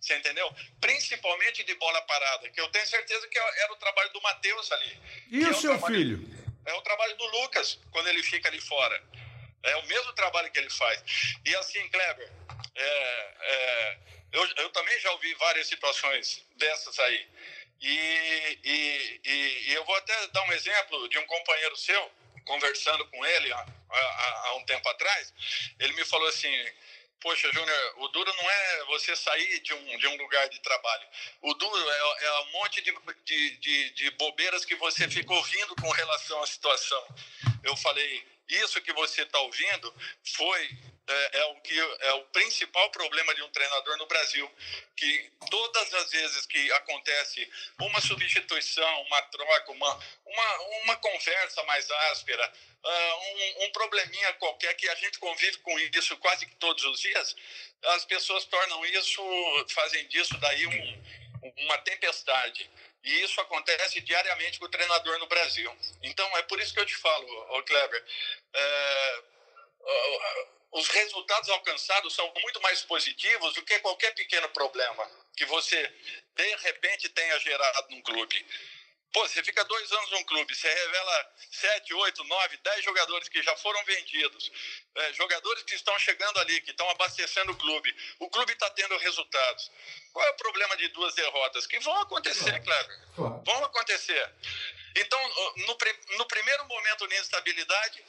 Você 0.00 0.16
entendeu? 0.16 0.54
Principalmente 0.80 1.64
de 1.64 1.74
bola 1.74 2.00
parada, 2.02 2.48
que 2.50 2.60
eu 2.60 2.68
tenho 2.68 2.86
certeza 2.86 3.26
que 3.26 3.38
era 3.38 3.72
o 3.72 3.76
trabalho 3.76 4.12
do 4.12 4.20
Matheus 4.20 4.70
ali. 4.70 5.00
E 5.30 5.44
o 5.44 5.50
é 5.50 5.52
seu 5.54 5.70
trabalho, 5.70 5.94
filho? 5.94 6.46
É 6.66 6.72
o 6.74 6.82
trabalho 6.82 7.16
do 7.16 7.26
Lucas, 7.40 7.80
quando 7.90 8.06
ele 8.08 8.22
fica 8.22 8.48
ali 8.48 8.60
fora. 8.60 9.02
É 9.62 9.76
o 9.76 9.86
mesmo 9.86 10.12
trabalho 10.12 10.50
que 10.52 10.58
ele 10.58 10.70
faz. 10.70 11.02
E 11.44 11.56
assim, 11.56 11.88
Kleber, 11.88 12.30
é, 12.76 13.34
é, 13.40 13.98
eu, 14.32 14.46
eu 14.56 14.70
também 14.70 15.00
já 15.00 15.10
ouvi 15.12 15.34
várias 15.34 15.66
situações 15.66 16.44
dessas 16.56 16.98
aí. 16.98 17.28
E, 17.80 18.58
e, 18.62 19.20
e, 19.24 19.70
e 19.70 19.74
eu 19.74 19.84
vou 19.84 19.96
até 19.96 20.26
dar 20.28 20.42
um 20.42 20.52
exemplo 20.52 21.08
de 21.08 21.18
um 21.18 21.26
companheiro 21.26 21.76
seu, 21.76 22.12
conversando 22.44 23.06
com 23.08 23.26
ele 23.26 23.52
há, 23.52 23.66
há, 23.90 24.48
há 24.48 24.56
um 24.56 24.64
tempo 24.64 24.88
atrás, 24.88 25.32
ele 25.78 25.92
me 25.94 26.04
falou 26.04 26.28
assim: 26.28 26.52
Poxa, 27.24 27.50
Júnior, 27.52 27.94
o 27.96 28.08
duro 28.08 28.30
não 28.34 28.50
é 28.50 28.84
você 28.84 29.16
sair 29.16 29.60
de 29.60 29.72
um, 29.72 29.96
de 29.96 30.06
um 30.08 30.16
lugar 30.18 30.46
de 30.50 30.60
trabalho. 30.60 31.08
O 31.40 31.54
duro 31.54 31.90
é, 31.90 32.24
é 32.26 32.40
um 32.40 32.52
monte 32.52 32.82
de, 32.82 32.94
de, 33.24 33.56
de, 33.56 33.90
de 33.92 34.10
bobeiras 34.10 34.64
que 34.64 34.74
você 34.74 35.08
fica 35.08 35.32
ouvindo 35.32 35.74
com 35.76 35.88
relação 35.90 36.42
à 36.42 36.46
situação. 36.46 37.02
Eu 37.64 37.76
falei, 37.76 38.26
isso 38.48 38.80
que 38.82 38.92
você 38.92 39.22
está 39.22 39.38
ouvindo 39.40 39.94
foi 40.36 40.70
é, 41.06 41.38
é, 41.38 41.44
o 41.46 41.60
que 41.60 41.78
é 41.78 42.12
o 42.14 42.22
principal 42.26 42.90
problema 42.90 43.34
de 43.34 43.42
um 43.42 43.48
treinador 43.50 43.96
no 43.98 44.06
Brasil, 44.06 44.50
que 44.96 45.30
todas 45.50 45.92
as 45.94 46.10
vezes 46.10 46.46
que 46.46 46.72
acontece 46.72 47.50
uma 47.78 48.00
substituição, 48.00 49.02
uma 49.02 49.22
troca, 49.22 49.72
uma, 49.72 50.00
uma, 50.24 50.58
uma 50.82 50.96
conversa 50.96 51.62
mais 51.64 51.90
áspera, 51.90 52.52
uh, 52.82 53.60
um, 53.60 53.64
um 53.64 53.72
probleminha 53.72 54.32
qualquer 54.34 54.74
que 54.74 54.88
a 54.88 54.94
gente 54.94 55.18
convive 55.18 55.58
com 55.58 55.78
isso 55.78 56.16
quase 56.18 56.46
que 56.46 56.54
todos 56.56 56.82
os 56.84 57.00
dias, 57.00 57.36
as 57.84 58.04
pessoas 58.06 58.44
tornam 58.46 58.84
isso, 58.86 59.22
fazem 59.70 60.06
disso 60.08 60.38
daí 60.38 60.66
um, 60.66 61.02
uma 61.64 61.78
tempestade. 61.78 62.70
E 63.04 63.22
isso 63.22 63.40
acontece 63.40 64.00
diariamente 64.00 64.58
com 64.58 64.64
o 64.64 64.70
treinador 64.70 65.18
no 65.18 65.26
Brasil. 65.26 65.70
Então, 66.02 66.26
é 66.38 66.42
por 66.42 66.58
isso 66.58 66.72
que 66.72 66.80
eu 66.80 66.86
te 66.86 66.96
falo, 66.96 67.26
ô 67.56 67.62
Kleber, 67.62 68.04
é, 68.54 69.22
os 70.72 70.88
resultados 70.88 71.48
alcançados 71.50 72.14
são 72.14 72.32
muito 72.42 72.60
mais 72.62 72.82
positivos 72.82 73.54
do 73.54 73.62
que 73.62 73.78
qualquer 73.80 74.12
pequeno 74.14 74.48
problema 74.48 75.08
que 75.36 75.44
você, 75.44 75.92
de 76.34 76.56
repente, 76.56 77.08
tenha 77.10 77.38
gerado 77.40 77.90
num 77.90 78.02
clube. 78.02 78.46
Pô, 79.14 79.28
você 79.28 79.44
fica 79.44 79.64
dois 79.64 79.92
anos 79.92 80.10
num 80.10 80.24
clube, 80.24 80.52
você 80.52 80.68
revela 80.68 81.32
sete, 81.48 81.94
oito, 81.94 82.24
nove, 82.24 82.56
dez 82.56 82.84
jogadores 82.84 83.28
que 83.28 83.40
já 83.44 83.56
foram 83.58 83.82
vendidos, 83.84 84.50
é, 84.96 85.12
jogadores 85.12 85.62
que 85.62 85.76
estão 85.76 85.96
chegando 86.00 86.40
ali, 86.40 86.60
que 86.62 86.72
estão 86.72 86.90
abastecendo 86.90 87.52
o 87.52 87.56
clube. 87.56 87.94
O 88.18 88.28
clube 88.28 88.52
está 88.52 88.68
tendo 88.70 88.96
resultados. 88.98 89.70
Qual 90.12 90.26
é 90.26 90.30
o 90.30 90.34
problema 90.34 90.76
de 90.76 90.88
duas 90.88 91.14
derrotas? 91.14 91.64
Que 91.64 91.78
vão 91.78 91.96
acontecer, 92.00 92.60
claro. 92.64 92.88
claro. 93.14 93.42
Vão 93.46 93.64
acontecer. 93.64 94.32
Então, 94.96 95.20
no, 95.58 95.78
no 96.18 96.26
primeiro 96.26 96.66
momento 96.66 97.06
de 97.06 97.14
instabilidade, 97.16 98.04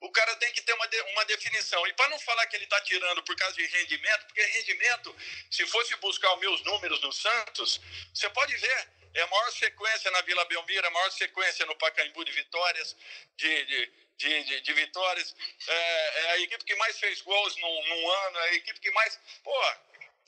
o 0.00 0.10
cara 0.10 0.34
tem 0.36 0.52
que 0.52 0.62
ter 0.62 0.72
uma, 0.72 0.86
de, 0.88 1.00
uma 1.02 1.24
definição. 1.26 1.86
E 1.86 1.92
para 1.92 2.08
não 2.08 2.18
falar 2.20 2.46
que 2.46 2.56
ele 2.56 2.64
está 2.64 2.80
tirando 2.80 3.22
por 3.24 3.36
causa 3.36 3.54
de 3.56 3.66
rendimento, 3.66 4.26
porque 4.26 4.42
rendimento, 4.42 5.14
se 5.50 5.66
fosse 5.66 5.94
buscar 5.96 6.32
os 6.34 6.40
meus 6.40 6.64
números 6.64 7.00
do 7.00 7.12
Santos, 7.12 7.80
você 8.14 8.28
pode 8.30 8.56
ver, 8.56 8.88
é 9.16 9.22
a 9.22 9.26
maior 9.28 9.50
sequência 9.50 10.10
na 10.10 10.20
Vila 10.22 10.44
Belmiro, 10.44 10.86
a 10.86 10.90
maior 10.90 11.10
sequência 11.10 11.64
no 11.66 11.74
Pacaembu 11.76 12.24
de 12.24 12.32
vitórias, 12.32 12.96
de, 13.36 13.64
de, 13.64 13.92
de, 14.18 14.44
de, 14.44 14.60
de 14.60 14.72
vitórias. 14.74 15.34
É, 15.66 16.20
é, 16.20 16.30
a 16.32 16.38
equipe 16.38 16.64
que 16.64 16.74
mais 16.76 16.98
fez 16.98 17.22
gols 17.22 17.56
num, 17.56 17.88
num 17.88 18.10
ano, 18.10 18.38
é 18.38 18.48
a 18.50 18.54
equipe 18.54 18.78
que 18.78 18.90
mais. 18.90 19.18
Pô, 19.42 19.74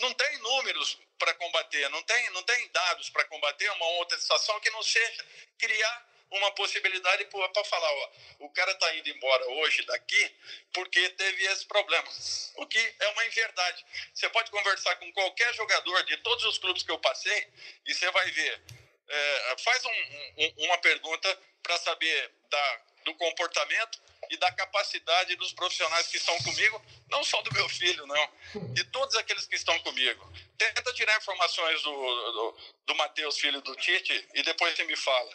não 0.01 0.12
tem 0.15 0.39
números 0.39 0.98
para 1.19 1.35
combater, 1.35 1.89
não 1.90 2.02
tem, 2.02 2.31
não 2.31 2.43
tem 2.44 2.69
dados 2.69 3.10
para 3.10 3.24
combater 3.27 3.70
uma 3.73 3.86
outra 3.98 4.19
situação 4.19 4.59
que 4.60 4.70
não 4.70 4.82
seja 4.82 5.24
criar 5.59 6.07
uma 6.31 6.51
possibilidade 6.53 7.25
para 7.27 7.65
falar, 7.65 7.91
ó, 7.91 8.11
o 8.41 8.51
cara 8.51 8.71
está 8.73 8.95
indo 8.97 9.09
embora 9.09 9.49
hoje 9.49 9.83
daqui 9.85 10.37
porque 10.73 11.09
teve 11.11 11.45
esse 11.47 11.65
problema. 11.67 12.09
O 12.57 12.67
que 12.67 12.79
é 13.01 13.09
uma 13.09 13.27
inverdade. 13.27 13.85
Você 14.15 14.29
pode 14.29 14.51
conversar 14.51 14.97
com 14.97 15.11
qualquer 15.13 15.55
jogador 15.55 16.03
de 16.05 16.17
todos 16.19 16.45
os 16.45 16.59
clubes 16.59 16.83
que 16.83 16.91
eu 16.91 16.99
passei 16.99 17.49
e 17.87 17.95
você 17.95 18.11
vai 18.11 18.31
ver. 18.31 18.63
É, 19.09 19.57
faz 19.65 19.85
um, 19.85 19.91
um, 19.91 20.55
uma 20.67 20.79
pergunta 20.79 21.39
para 21.63 21.79
saber 21.79 22.31
da, 22.51 22.81
do 23.05 23.15
comportamento 23.15 23.99
e 24.31 24.37
da 24.37 24.53
capacidade 24.53 25.35
dos 25.37 25.53
profissionais 25.53 26.09
que 26.09 26.19
estão 26.19 26.37
comigo, 26.43 26.85
não 27.11 27.25
só 27.25 27.41
do 27.43 27.53
meu 27.55 27.69
filho, 27.69 28.07
não, 28.07 28.31
de 28.75 28.85
todos 28.85 29.17
aqueles 29.17 29.47
que 29.47 29.57
estão 29.57 29.79
comigo. 29.81 30.31
Tenta 30.59 30.93
tirar 30.93 31.17
informações 31.17 31.83
do, 31.83 31.93
do, 32.33 32.59
do 32.87 32.95
Matheus, 32.97 33.39
filho 33.39 33.61
do 33.63 33.75
Tite, 33.77 34.29
e 34.35 34.43
depois 34.43 34.77
você 34.77 34.85
me 34.85 34.97
fala. 34.97 35.31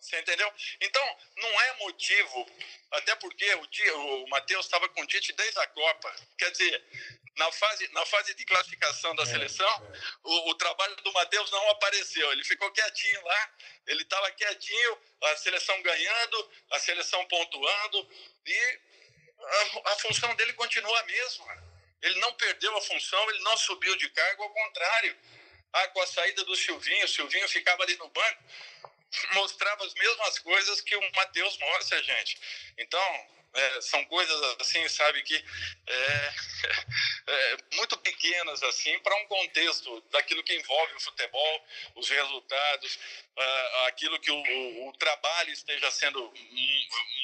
Você 0.00 0.18
entendeu? 0.20 0.50
Então, 0.80 1.16
não 1.36 1.60
é 1.60 1.72
motivo, 1.78 2.46
até 2.92 3.14
porque 3.16 3.54
o, 3.54 3.66
dia, 3.66 3.96
o 3.96 4.28
Matheus 4.28 4.66
estava 4.66 4.88
com 4.88 5.02
o 5.02 5.06
Tite 5.06 5.32
desde 5.32 5.58
a 5.58 5.66
Copa. 5.66 6.14
Quer 6.38 6.50
dizer, 6.50 6.84
na 7.36 7.50
fase, 7.52 7.88
na 7.92 8.06
fase 8.06 8.34
de 8.34 8.44
classificação 8.44 9.14
da 9.16 9.24
é, 9.24 9.26
seleção, 9.26 9.68
é. 9.68 9.98
O, 10.22 10.50
o, 10.50 10.54
trabalho 10.54 10.94
do 10.96 11.12
Matheus 11.12 11.50
não 11.50 11.70
apareceu. 11.70 12.30
Ele 12.32 12.44
ficou 12.44 12.70
quietinho 12.70 13.24
lá, 13.24 13.50
ele 13.86 14.02
estava 14.02 14.30
quietinho, 14.32 14.98
a 15.22 15.36
seleção 15.36 15.80
ganhando, 15.82 16.50
a 16.70 16.78
seleção 16.78 17.24
pontuando, 17.26 18.08
e 18.46 18.80
a, 19.40 19.92
a 19.92 19.96
função 19.96 20.34
dele 20.36 20.52
continua 20.52 21.00
a 21.00 21.04
mesma. 21.04 21.68
Ele 22.02 22.20
não 22.20 22.32
perdeu 22.34 22.76
a 22.76 22.82
função, 22.82 23.30
ele 23.30 23.40
não 23.40 23.56
subiu 23.56 23.96
de 23.96 24.08
cargo, 24.10 24.44
ao 24.44 24.50
contrário. 24.50 25.16
Ah, 25.72 25.88
com 25.88 26.00
a 26.00 26.06
saída 26.06 26.44
do 26.44 26.56
Silvinho, 26.56 27.04
o 27.04 27.08
Silvinho 27.08 27.48
ficava 27.48 27.82
ali 27.82 27.94
no 27.96 28.08
banco 28.08 28.44
mostrava 29.34 29.84
as 29.84 29.94
mesmas 29.94 30.38
coisas 30.38 30.80
que 30.80 30.96
o 30.96 31.12
Mateus 31.14 31.58
mostra, 31.58 32.02
gente. 32.02 32.38
Então, 32.78 33.26
é, 33.54 33.80
são 33.80 34.04
coisas 34.06 34.56
assim, 34.60 34.86
sabe, 34.88 35.22
que 35.22 35.34
é, 35.86 36.32
é, 37.26 37.56
muito 37.74 37.96
pequenas 37.98 38.62
assim 38.62 38.98
para 39.00 39.16
um 39.16 39.26
contexto 39.26 40.00
daquilo 40.10 40.42
que 40.42 40.54
envolve 40.54 40.94
o 40.94 41.00
futebol, 41.00 41.66
os 41.96 42.08
resultados, 42.08 42.98
aquilo 43.86 44.18
que 44.20 44.30
o, 44.30 44.36
o, 44.36 44.88
o, 44.88 44.92
trabalho 44.98 45.50
esteja 45.52 45.90
sendo 45.90 46.32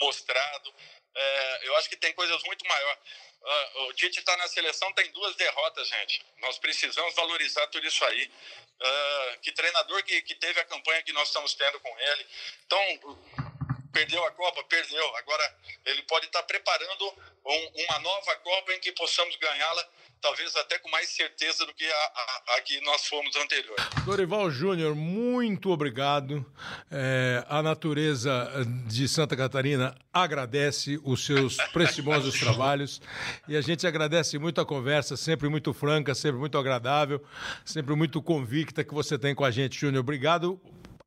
mostrado. 0.00 0.74
É, 1.16 1.60
eu 1.64 1.76
acho 1.76 1.88
que 1.88 1.96
tem 1.96 2.12
coisas 2.12 2.42
muito 2.44 2.66
maiores. 2.66 3.00
Uh, 3.44 3.82
o 3.82 3.92
Tite 3.92 4.20
está 4.20 4.34
na 4.38 4.48
seleção, 4.48 4.90
tem 4.94 5.10
duas 5.12 5.36
derrotas, 5.36 5.86
gente. 5.86 6.24
Nós 6.38 6.58
precisamos 6.58 7.14
valorizar 7.14 7.66
tudo 7.66 7.86
isso 7.86 8.02
aí. 8.06 8.30
Uh, 8.80 9.40
que 9.40 9.52
treinador 9.52 10.02
que, 10.02 10.22
que 10.22 10.34
teve 10.34 10.58
a 10.60 10.64
campanha 10.64 11.02
que 11.02 11.12
nós 11.12 11.28
estamos 11.28 11.52
tendo 11.52 11.78
com 11.78 11.98
ele. 11.98 12.26
Então, 12.64 13.43
perdeu 13.94 14.22
a 14.26 14.30
Copa? 14.32 14.62
Perdeu. 14.64 15.16
Agora, 15.16 15.56
ele 15.86 16.02
pode 16.02 16.26
estar 16.26 16.42
preparando 16.42 17.06
um, 17.46 17.84
uma 17.84 17.98
nova 18.00 18.34
Copa 18.36 18.74
em 18.74 18.80
que 18.80 18.92
possamos 18.92 19.36
ganhá-la 19.36 19.88
talvez 20.24 20.56
até 20.56 20.78
com 20.78 20.90
mais 20.90 21.10
certeza 21.10 21.66
do 21.66 21.74
que 21.74 21.84
a, 21.84 21.94
a, 21.94 22.56
a 22.56 22.60
que 22.62 22.80
nós 22.80 23.06
fomos 23.06 23.36
anterior. 23.36 23.76
Dorival 24.06 24.50
Júnior, 24.50 24.94
muito 24.94 25.70
obrigado. 25.70 26.44
É, 26.90 27.44
a 27.46 27.62
natureza 27.62 28.50
de 28.86 29.06
Santa 29.06 29.36
Catarina 29.36 29.94
agradece 30.10 30.98
os 31.04 31.26
seus 31.26 31.58
preciosos 31.74 32.40
trabalhos 32.40 33.02
e 33.46 33.54
a 33.54 33.60
gente 33.60 33.86
agradece 33.86 34.38
muito 34.38 34.62
a 34.62 34.64
conversa, 34.64 35.14
sempre 35.14 35.46
muito 35.50 35.74
franca, 35.74 36.14
sempre 36.14 36.40
muito 36.40 36.56
agradável, 36.56 37.22
sempre 37.62 37.94
muito 37.94 38.22
convicta 38.22 38.82
que 38.82 38.94
você 38.94 39.18
tem 39.18 39.34
com 39.34 39.44
a 39.44 39.50
gente, 39.50 39.78
Júnior. 39.78 40.00
Obrigado. 40.00 40.58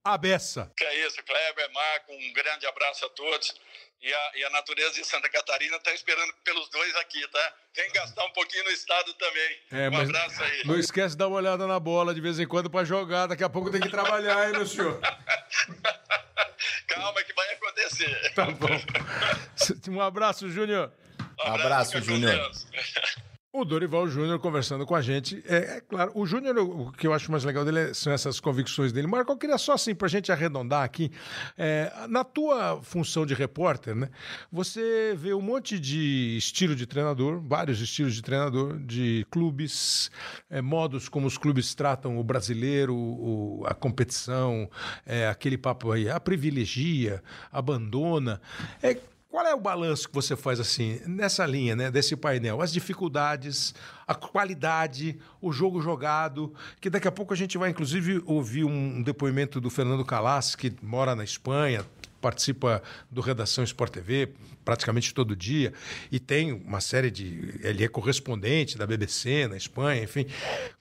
A 0.08 0.18
beça. 0.18 0.72
Que 0.78 0.86
é 0.86 1.06
isso, 1.06 1.22
Kleber, 1.22 1.70
Marco, 1.74 2.14
um 2.14 2.32
grande 2.32 2.66
abraço 2.66 3.06
a 3.06 3.10
todos. 3.10 3.54
E 4.02 4.14
a, 4.14 4.32
e 4.36 4.44
a 4.46 4.50
natureza 4.52 4.94
de 4.94 5.04
Santa 5.04 5.28
Catarina 5.28 5.76
está 5.76 5.92
esperando 5.92 6.34
pelos 6.46 6.70
dois 6.70 6.96
aqui, 6.96 7.28
tá? 7.28 7.54
Vem 7.76 7.92
gastar 7.92 8.24
um 8.24 8.32
pouquinho 8.32 8.64
no 8.64 8.70
estado 8.70 9.14
também. 9.16 9.60
É, 9.70 9.90
um 9.90 10.00
abraço 10.00 10.42
aí. 10.42 10.62
Não 10.64 10.80
esquece 10.80 11.10
de 11.10 11.18
dar 11.18 11.28
uma 11.28 11.36
olhada 11.36 11.68
na 11.68 11.78
bola 11.78 12.16
de 12.16 12.22
vez 12.22 12.40
em 12.40 12.48
quando 12.48 12.70
para 12.70 12.86
jogar. 12.86 13.28
Daqui 13.28 13.44
a 13.44 13.50
pouco 13.50 13.70
tem 13.70 13.82
que 13.82 13.90
trabalhar, 13.90 14.48
hein, 14.48 14.54
meu 14.54 14.66
senhor? 14.66 14.98
Calma 16.88 17.22
que 17.24 17.34
vai 17.34 17.54
acontecer. 17.56 18.34
Tá 18.34 18.46
bom. 18.46 18.68
Um 19.92 20.00
abraço, 20.00 20.50
Júnior. 20.50 20.94
Um 21.20 21.42
abraço, 21.42 21.98
abraço 21.98 22.02
Júnior. 22.02 22.52
O 23.54 23.64
Dorival 23.64 24.10
Júnior 24.10 24.40
conversando 24.40 24.86
com 24.86 24.94
a 24.94 25.02
gente. 25.02 25.42
É, 25.48 25.78
é, 25.78 25.82
claro, 25.82 26.12
o 26.14 26.26
Júnior, 26.26 26.58
o 26.58 26.92
que 26.92 27.08
eu 27.08 27.14
acho 27.14 27.32
mais 27.32 27.46
legal 27.46 27.64
dele 27.64 27.80
é, 27.80 27.94
são 27.94 28.12
essas 28.12 28.42
convicções 28.42 28.92
dele. 28.92 29.08
Marco, 29.08 29.32
eu 29.32 29.38
queria 29.38 29.58
só 29.58 29.74
assim, 29.74 29.96
para 29.96 30.06
a 30.06 30.10
gente 30.10 30.32
arredondar 30.34 30.84
aqui, 30.84 31.10
é, 31.58 31.92
na 32.10 32.26
tua 32.26 32.82
função 32.84 33.26
de 33.26 33.34
repórter, 33.34 33.96
né? 33.96 34.10
Você 34.52 35.16
vê 35.18 35.34
um 35.34 35.42
monte 35.42 35.80
de 35.80 36.36
estilo 36.38 36.76
de 36.76 36.86
treinador, 36.86 37.40
vários 37.40 37.80
estilos 37.80 38.14
de 38.16 38.22
treinador, 38.22 38.78
de 38.80 39.26
clubes, 39.32 40.12
é, 40.50 40.62
modos 40.62 41.08
como 41.08 41.26
os 41.26 41.38
clubes 41.38 41.74
tratam 41.74 42.20
o 42.20 42.24
brasileiro, 42.24 42.94
o, 42.94 43.64
a 43.66 43.74
competição, 43.74 44.70
é, 45.06 45.28
aquele 45.30 45.58
papo 45.58 45.94
aí, 45.94 46.10
a 46.10 46.20
privilegia, 46.20 47.24
abandona. 47.50 48.42
É, 48.84 48.98
qual 49.30 49.46
é 49.46 49.54
o 49.54 49.60
balanço 49.60 50.08
que 50.08 50.16
você 50.16 50.36
faz 50.36 50.60
assim, 50.60 51.00
nessa 51.06 51.46
linha, 51.46 51.76
né, 51.76 51.92
desse 51.92 52.16
painel? 52.16 52.62
As 52.62 52.72
dificuldades, 52.72 53.74
a 54.08 54.16
qualidade, 54.16 55.20
o 55.42 55.52
jogo 55.52 55.82
jogado, 55.82 56.54
que 56.80 56.90
daqui 56.90 57.08
a 57.08 57.12
pouco 57.12 57.34
a 57.34 57.38
gente 57.38 57.58
vai 57.58 57.70
inclusive 57.70 58.22
ouvir 58.26 58.64
um 58.64 59.02
depoimento 59.02 59.60
do 59.60 59.70
Fernando 59.70 60.06
Calas, 60.06 60.56
que 60.56 60.74
mora 60.82 61.16
na 61.16 61.24
Espanha, 61.24 61.86
participa 62.22 62.82
do 63.12 63.22
Redação 63.22 63.64
Sport 63.64 63.94
TV 63.94 64.34
praticamente 64.66 65.14
todo 65.14 65.36
dia 65.36 65.72
e 66.12 66.20
tem 66.20 66.52
uma 66.52 66.82
série 66.82 67.10
de 67.12 67.60
ele 67.64 67.84
é 67.84 67.88
correspondente 67.88 68.78
da 68.78 68.88
BBC 68.88 69.48
na 69.48 69.56
Espanha, 69.56 70.04
enfim. 70.04 70.26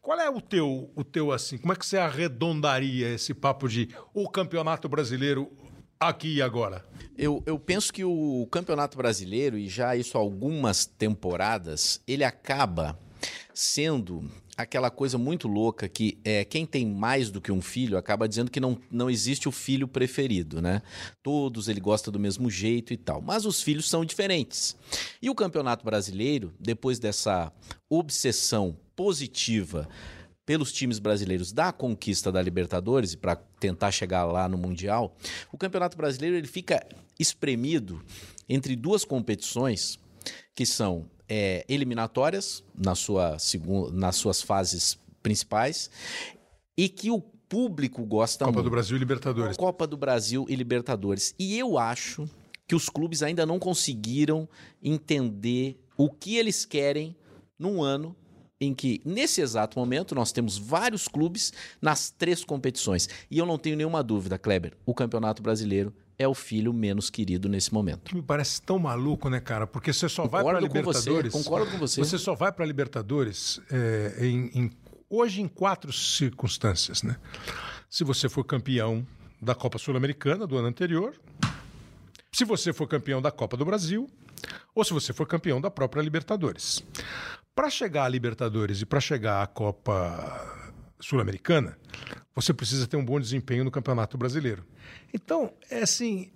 Qual 0.01 0.19
é 0.19 0.29
o 0.31 0.41
teu 0.41 0.91
o 0.95 1.05
teu 1.05 1.31
assim? 1.31 1.59
Como 1.59 1.73
é 1.73 1.77
que 1.77 1.87
você 1.87 1.99
arredondaria 1.99 3.15
esse 3.15 3.35
papo 3.35 3.69
de 3.69 3.89
o 4.15 4.29
Campeonato 4.29 4.89
Brasileiro 4.89 5.53
aqui 5.99 6.37
e 6.37 6.43
agora? 6.43 6.85
Eu, 7.17 7.43
eu 7.47 7.59
penso 7.59 7.93
que 7.93 8.05
o 8.05 8.47
Campeonato 8.51 8.97
Brasileiro, 8.97 9.57
e 9.57 9.69
já 9.69 9.97
isso 9.97 10.19
há 10.19 10.21
algumas 10.21 10.85
temporadas, 10.85 12.01
ele 12.07 12.25
acaba 12.25 12.99
sendo 13.55 14.31
aquela 14.57 14.91
coisa 14.91 15.19
muito 15.19 15.47
louca 15.49 15.89
que 15.89 16.19
é, 16.25 16.45
quem 16.45 16.65
tem 16.65 16.87
mais 16.87 17.31
do 17.31 17.41
que 17.41 17.53
um 17.53 17.61
filho 17.61 17.99
acaba 17.99 18.29
dizendo 18.29 18.51
que 18.51 18.61
não, 18.61 18.79
não 18.91 19.11
existe 19.11 19.49
o 19.49 19.53
filho 19.53 19.87
preferido, 19.87 20.63
né? 20.63 20.83
Todos 21.23 21.69
ele 21.69 21.81
gosta 21.81 22.11
do 22.11 22.19
mesmo 22.19 22.51
jeito 22.51 22.93
e 22.93 22.97
tal. 22.97 23.21
Mas 23.21 23.45
os 23.45 23.63
filhos 23.63 23.89
são 23.89 24.05
diferentes. 24.05 24.77
E 25.21 25.29
o 25.29 25.35
Campeonato 25.35 25.85
Brasileiro, 25.85 26.55
depois 26.59 26.99
dessa 26.99 27.53
obsessão 27.89 28.77
positiva 28.95 29.89
pelos 30.47 30.73
times 30.73 31.01
brasileiros 31.01 31.53
da 31.53 31.73
conquista 31.73 32.31
da 32.31 32.41
Libertadores 32.41 33.13
e 33.13 33.17
para 33.17 33.35
tentar 33.35 33.91
chegar 33.91 34.25
lá 34.25 34.49
no 34.49 34.57
Mundial, 34.57 35.15
o 35.53 35.59
Campeonato 35.59 35.97
Brasileiro 35.97 36.37
ele 36.37 36.47
fica 36.47 36.87
espremido 37.19 38.01
entre 38.49 38.77
duas 38.77 39.05
competições 39.05 39.99
que 40.55 40.65
são 40.65 41.11
é, 41.29 41.67
eliminatórias 41.69 42.63
na 42.75 42.95
sua 42.95 43.39
segunda, 43.41 43.91
nas 43.91 44.15
suas 44.15 44.41
fases 44.41 44.97
principais 45.21 45.91
e 46.77 46.89
que 46.89 47.11
o 47.11 47.21
público 47.21 48.05
gosta 48.05 48.45
Copa 48.45 48.55
muito. 48.55 48.65
do 48.65 48.71
Brasil 48.71 48.97
e 48.97 49.01
Libertadores. 49.01 49.57
Copa 49.57 49.87
do 49.87 49.97
Brasil 49.97 50.47
e 50.49 50.55
Libertadores. 50.55 51.35
E 51.39 51.59
eu 51.59 51.77
acho 51.77 52.29
que 52.67 52.75
os 52.75 52.89
clubes 52.89 53.23
ainda 53.23 53.45
não 53.45 53.59
conseguiram 53.59 54.49
entender 54.83 55.81
o 55.97 56.11
que 56.11 56.37
eles 56.37 56.65
querem 56.65 57.17
num 57.59 57.83
ano 57.83 58.15
em 58.61 58.75
que, 58.75 59.01
nesse 59.05 59.41
exato 59.41 59.79
momento, 59.79 60.15
nós 60.15 60.33
temos 60.33 60.57
vários 60.57 61.07
clubes 61.09 61.53
nas 61.81 62.11
três 62.11 62.43
competições. 62.45 63.09
E 63.31 63.39
eu 63.39 63.45
não 63.47 63.59
tenho 63.59 63.77
nenhuma 63.77 64.03
dúvida, 64.03 64.39
Kleber, 64.39 64.73
o 64.87 64.95
Campeonato 64.95 65.43
Brasileiro 65.43 65.93
é 66.19 66.27
o 66.27 66.33
filho 66.35 66.73
menos 66.73 67.11
querido 67.11 67.49
nesse 67.49 67.75
momento. 67.75 68.15
Me 68.15 68.23
parece 68.23 68.63
tão 68.63 68.79
maluco, 68.79 69.29
né, 69.29 69.39
cara? 69.41 69.67
Porque 69.67 69.93
você 69.93 70.09
só 70.09 70.27
vai 70.27 70.43
para 70.43 70.61
Concordo 70.61 70.69
com 70.69 70.83
você, 70.93 70.99
Libertadores. 71.11 71.33
concordo 71.33 71.71
com 71.71 71.79
você. 71.79 72.01
Você 72.03 72.17
só 72.19 72.35
vai 72.35 72.51
para 72.51 72.65
Libertadores 72.65 73.61
é, 73.71 74.27
em- 74.27 74.51
em- 74.55 74.71
hoje 75.11 75.43
em 75.43 75.49
quatro 75.49 75.93
circunstâncias, 75.93 77.03
né? 77.03 77.17
Se 77.91 78.03
você 78.05 78.29
for 78.29 78.43
campeão 78.45 79.07
da 79.43 79.55
Copa 79.55 79.77
Sul-Americana 79.77 80.47
do 80.47 80.57
ano 80.57 80.69
anterior, 80.69 81.15
se 82.33 82.45
você 82.47 82.73
for 82.73 82.87
campeão 82.89 83.21
da 83.21 83.31
Copa 83.31 83.55
do 83.57 83.65
Brasil, 83.67 84.09
ou 84.75 84.85
se 84.85 84.93
você 84.93 85.13
for 85.13 85.27
campeão 85.27 85.61
da 85.61 85.71
própria 85.71 86.03
Libertadores. 86.03 86.85
Para 87.55 87.71
chegar 87.71 88.05
à 88.05 88.09
Libertadores 88.09 88.83
e 88.83 88.87
para 88.87 89.01
chegar 89.01 89.43
à 89.43 89.47
Copa 89.47 90.67
Sul-Americana, 91.01 91.79
você 92.35 92.53
precisa 92.53 92.87
ter 92.87 92.97
um 92.97 93.05
bom 93.05 93.19
desempenho 93.19 93.65
no 93.65 93.71
Campeonato 93.71 94.19
Brasileiro. 94.19 94.65
Então, 95.13 95.53
é 95.71 95.83
assim, 95.83 96.31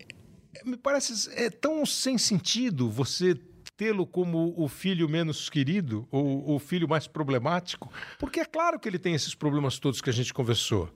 me 0.64 0.76
parece 0.76 1.30
é 1.34 1.50
tão 1.50 1.84
sem 1.84 2.16
sentido 2.16 2.90
você 2.90 3.38
tê-lo 3.76 4.06
como 4.06 4.52
o 4.58 4.68
filho 4.68 5.08
menos 5.08 5.48
querido 5.48 6.06
ou 6.10 6.54
o 6.54 6.58
filho 6.58 6.86
mais 6.86 7.06
problemático, 7.06 7.90
porque 8.18 8.40
é 8.40 8.44
claro 8.44 8.78
que 8.78 8.86
ele 8.86 8.98
tem 8.98 9.14
esses 9.14 9.34
problemas 9.34 9.78
todos 9.78 10.02
que 10.02 10.10
a 10.10 10.12
gente 10.12 10.34
conversou. 10.34 10.90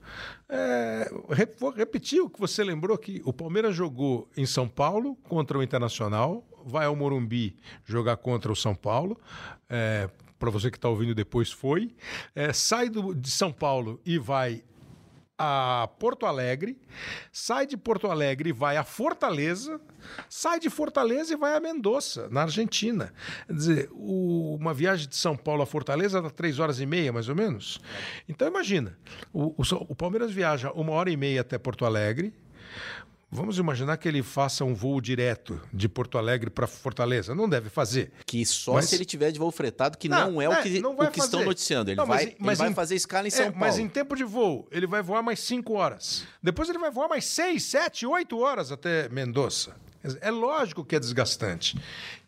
É, 0.46 1.10
vou 1.58 1.70
repetir 1.70 2.20
o 2.20 2.28
que 2.28 2.38
você 2.38 2.62
lembrou 2.62 2.98
que 2.98 3.22
o 3.24 3.32
Palmeiras 3.32 3.74
jogou 3.74 4.28
em 4.36 4.44
São 4.44 4.68
Paulo 4.68 5.16
contra 5.22 5.58
o 5.58 5.62
Internacional, 5.62 6.46
vai 6.64 6.86
ao 6.86 6.96
Morumbi 6.96 7.56
jogar 7.84 8.16
contra 8.16 8.50
o 8.52 8.56
São 8.56 8.74
Paulo. 8.74 9.20
É, 9.68 10.08
para 10.38 10.50
você 10.50 10.70
que 10.70 10.76
está 10.78 10.88
ouvindo 10.88 11.14
depois 11.14 11.50
foi, 11.50 11.94
É, 12.34 12.52
sai 12.52 12.88
do- 12.88 13.14
de 13.14 13.30
São 13.30 13.52
Paulo 13.52 14.00
e 14.04 14.18
vai 14.18 14.62
a 15.36 15.88
Porto 15.98 16.26
Alegre, 16.26 16.78
sai 17.32 17.66
de 17.66 17.76
Porto 17.76 18.08
Alegre 18.08 18.50
e 18.50 18.52
vai 18.52 18.76
a 18.76 18.84
Fortaleza, 18.84 19.80
sai 20.28 20.60
de 20.60 20.70
Fortaleza 20.70 21.32
e 21.34 21.36
vai 21.36 21.56
a 21.56 21.60
Mendoza, 21.60 22.28
na 22.30 22.42
Argentina. 22.42 23.12
Quer 23.48 23.52
dizer, 23.52 23.88
o- 23.92 24.54
uma 24.60 24.72
viagem 24.72 25.08
de 25.08 25.16
São 25.16 25.36
Paulo 25.36 25.62
a 25.62 25.66
Fortaleza 25.66 26.22
dá 26.22 26.30
três 26.30 26.60
horas 26.60 26.78
e 26.78 26.86
meia, 26.86 27.12
mais 27.12 27.28
ou 27.28 27.34
menos. 27.34 27.80
Então 28.28 28.46
imagina, 28.46 28.96
o, 29.32 29.46
o 29.60 29.64
o 29.88 29.94
Palmeiras 29.96 30.30
viaja 30.30 30.70
uma 30.70 30.92
hora 30.92 31.10
e 31.10 31.16
meia 31.16 31.40
até 31.40 31.58
Porto 31.58 31.84
Alegre. 31.84 32.32
Vamos 33.34 33.58
imaginar 33.58 33.96
que 33.96 34.06
ele 34.06 34.22
faça 34.22 34.64
um 34.64 34.72
voo 34.74 35.00
direto 35.00 35.60
de 35.72 35.88
Porto 35.88 36.16
Alegre 36.16 36.48
para 36.50 36.68
Fortaleza. 36.68 37.34
Não 37.34 37.48
deve 37.48 37.68
fazer. 37.68 38.12
Que 38.24 38.46
só 38.46 38.74
Mas- 38.74 38.84
se 38.88 38.94
ele 38.94 39.04
tiver 39.04 39.32
de 39.32 39.40
voo 39.40 39.50
fretado, 39.50 39.98
que 39.98 40.08
não, 40.08 40.40
é, 40.40 40.48
o 40.48 40.62
que, 40.62 40.80
não 40.80 40.92
o 40.96 41.10
que 41.10 41.18
estão 41.18 41.44
noticiando. 41.44 41.90
Ele 41.90 41.96
Não, 41.96 42.06
mas 42.06 42.16
vai, 42.16 42.24
em- 42.24 42.28
ele 42.28 42.36
mas 42.38 42.58
vai 42.58 42.68
em- 42.70 42.74
fazer 42.74 42.94
escala 42.94 43.26
em 43.26 43.28
é, 43.28 43.30
São 43.30 43.44
Paulo. 43.46 43.58
Mas 43.58 43.78
em 43.78 43.88
tempo 43.88 44.14
de 44.14 44.22
voo, 44.22 44.68
ele 44.70 44.86
vai 44.86 45.02
voar 45.02 45.20
mais 45.20 45.40
5 45.40 45.72
horas. 45.74 46.24
Depois 46.40 46.68
ele 46.68 46.78
vai 46.78 46.92
voar 46.92 47.08
mais 47.08 47.24
6, 47.24 47.64
7, 47.64 48.06
8 48.06 48.38
horas 48.38 48.70
até 48.70 49.08
Mendoza. 49.08 49.74
É 50.20 50.30
lógico 50.30 50.84
que 50.84 50.94
é 50.94 51.00
desgastante. 51.00 51.76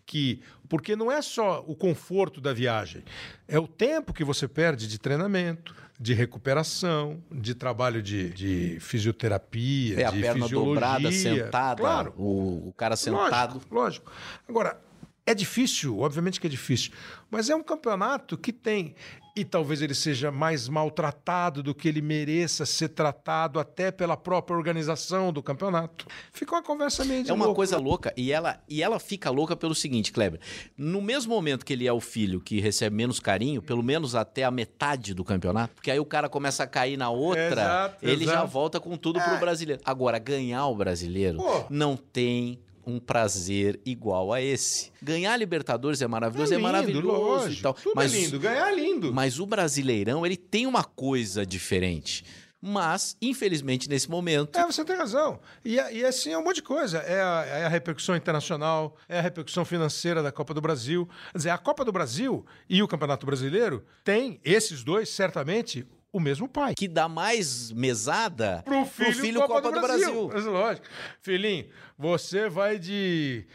Que, 0.07 0.41
porque 0.69 0.95
não 0.95 1.11
é 1.11 1.21
só 1.21 1.65
o 1.67 1.75
conforto 1.75 2.41
da 2.41 2.53
viagem, 2.53 3.03
é 3.49 3.59
o 3.59 3.67
tempo 3.67 4.13
que 4.13 4.23
você 4.23 4.47
perde 4.47 4.87
de 4.87 4.99
treinamento, 5.01 5.75
de 5.99 6.15
recuperação, 6.15 7.21
de 7.33 7.55
trabalho 7.55 8.01
de, 8.01 8.31
de 8.31 8.79
fisioterapia, 8.81 10.01
É 10.01 10.05
a 10.05 10.11
de 10.11 10.21
perna 10.21 10.47
dobrada, 10.49 11.11
sentada, 11.11 11.81
Claro. 11.81 12.15
o, 12.17 12.69
o 12.69 12.73
cara 12.77 12.95
sentado. 12.97 13.55
Lógico, 13.55 13.75
lógico. 13.75 14.13
Agora, 14.49 14.81
é 15.27 15.35
difícil, 15.35 15.99
obviamente 15.99 16.41
que 16.41 16.47
é 16.47 16.51
difícil, 16.51 16.93
mas 17.31 17.51
é 17.51 17.57
um 17.57 17.63
campeonato 17.63 18.39
que 18.39 18.53
tem, 18.53 18.95
e 19.35 19.45
talvez 19.45 19.83
ele 19.83 19.95
seja 19.95 20.31
mais 20.31 20.67
maltratado 20.67 21.63
do 21.63 21.75
que 21.75 21.87
ele 21.89 22.01
mereça 22.01 22.65
ser 22.65 22.89
tratado 22.89 23.59
até 23.61 23.91
pela 23.91 24.17
própria 24.17 24.57
organização 24.57 25.31
do 25.31 25.43
campeonato. 25.43 26.07
Fica 26.33 26.55
uma 26.55 26.63
conversa 26.63 27.05
meio 27.05 27.23
de 27.25 27.31
É 27.31 27.35
uma 27.35 27.45
louco. 27.45 27.57
coisa 27.57 27.77
louca 27.77 28.15
e 28.17 28.33
ela, 28.33 28.59
e 28.67 28.83
ela 28.83 28.99
fica 28.99 29.29
louca 29.29 29.55
pelo 29.55 29.75
seguinte, 29.75 30.11
Kleber. 30.11 30.41
No 30.75 31.03
mesmo 31.03 31.35
momento 31.35 31.67
que 31.67 31.73
ele 31.75 31.87
é 31.87 31.93
o 31.93 32.01
filho 32.01 32.41
que 32.41 32.61
recebe 32.61 32.97
menos 32.97 33.21
carinho, 33.21 33.61
pelo 33.61 33.83
menos 33.83 34.15
até 34.15 34.43
a 34.45 34.51
metade 34.51 35.13
do 35.13 35.23
campeonato, 35.23 35.75
porque 35.75 35.91
aí 35.91 36.01
o 36.01 36.07
cara 36.07 36.31
começa 36.31 36.63
a 36.63 36.67
cair 36.67 36.97
na 36.97 37.11
outra, 37.11 37.47
Exato, 37.51 38.07
ele 38.07 38.25
já 38.25 38.33
exato. 38.33 38.47
volta 38.49 38.81
com 38.81 38.97
tudo 38.97 39.21
pro 39.21 39.35
É. 39.35 39.39
brasileiro. 39.39 39.83
Agora, 39.85 40.19
ganhar 40.19 40.67
o 40.67 40.75
brasileiro 40.75 41.37
Pô. 41.37 41.67
não 41.69 41.95
tem 41.95 42.59
um 42.87 42.99
prazer 43.01 43.81
igual 43.85 44.33
a 44.33 44.41
esse. 44.41 44.93
Ganhar 45.03 45.37
Libertadores 45.37 46.01
é 46.01 46.07
maravilhoso, 46.07 46.53
é, 46.53 46.57
lindo, 46.57 46.63
maravilhoso 46.69 47.07
lógico. 47.09 47.53
e 47.59 47.63
tal. 47.63 47.75
Tudo 47.75 47.93
mas, 47.97 48.15
é 48.15 48.19
lindo, 48.19 48.39
ganhar 48.41 48.71
é 48.73 48.75
lindo. 48.75 49.13
mas 49.13 49.41
o 49.41 49.47
Brasileirão, 49.47 50.25
ele 50.25 50.37
tem 50.37 50.67
uma 50.67 50.85
coisa 50.85 51.45
diferente. 51.45 52.25
Mas, 52.69 53.17
infelizmente, 53.21 53.89
nesse 53.89 54.11
momento, 54.11 54.59
É, 54.59 54.65
você 54.67 54.85
tem 54.85 54.97
razão. 54.97 55.39
E, 55.65 55.79
é- 55.79 55.93
e 55.95 56.05
assim 56.05 56.31
é 56.33 56.39
um 56.39 56.43
monte 56.43 56.57
de 56.57 56.63
coisa. 56.63 56.99
É 56.99 57.21
a, 57.23 57.45
é 57.47 57.65
a 57.67 57.69
repercussão 57.69 58.17
internacional, 58.17 58.97
é 59.09 59.19
a 59.19 59.23
repercussão 59.23 59.65
financeira 59.65 60.23
da 60.23 60.33
Copa 60.33 60.55
do 60.55 60.61
Brasil. 60.61 61.09
Quer 61.33 61.39
dizer, 61.39 61.51
a 61.51 61.59
Copa 61.59 61.85
do 61.85 61.93
Brasil 61.93 62.45
e 62.69 62.83
o 62.83 62.89
Campeonato 62.89 63.27
Brasileiro 63.27 63.85
têm, 64.03 64.41
esses 64.43 64.83
dois, 64.83 65.11
certamente, 65.11 65.87
o 66.13 66.19
mesmo 66.19 66.49
pai. 66.49 66.75
que 66.75 66.89
dá 66.89 67.09
mais 67.09 67.71
mesada 67.73 68.63
Pro 68.65 68.87
filho, 68.87 69.43
Copa, 69.43 69.61
do 69.71 69.81
Brasil. 69.81 70.31
Mas, 70.33 70.45
lógico. 70.47 70.87
Filhinho, 71.21 71.67
você 71.99 72.49
vai 72.49 72.79
de 72.79 73.47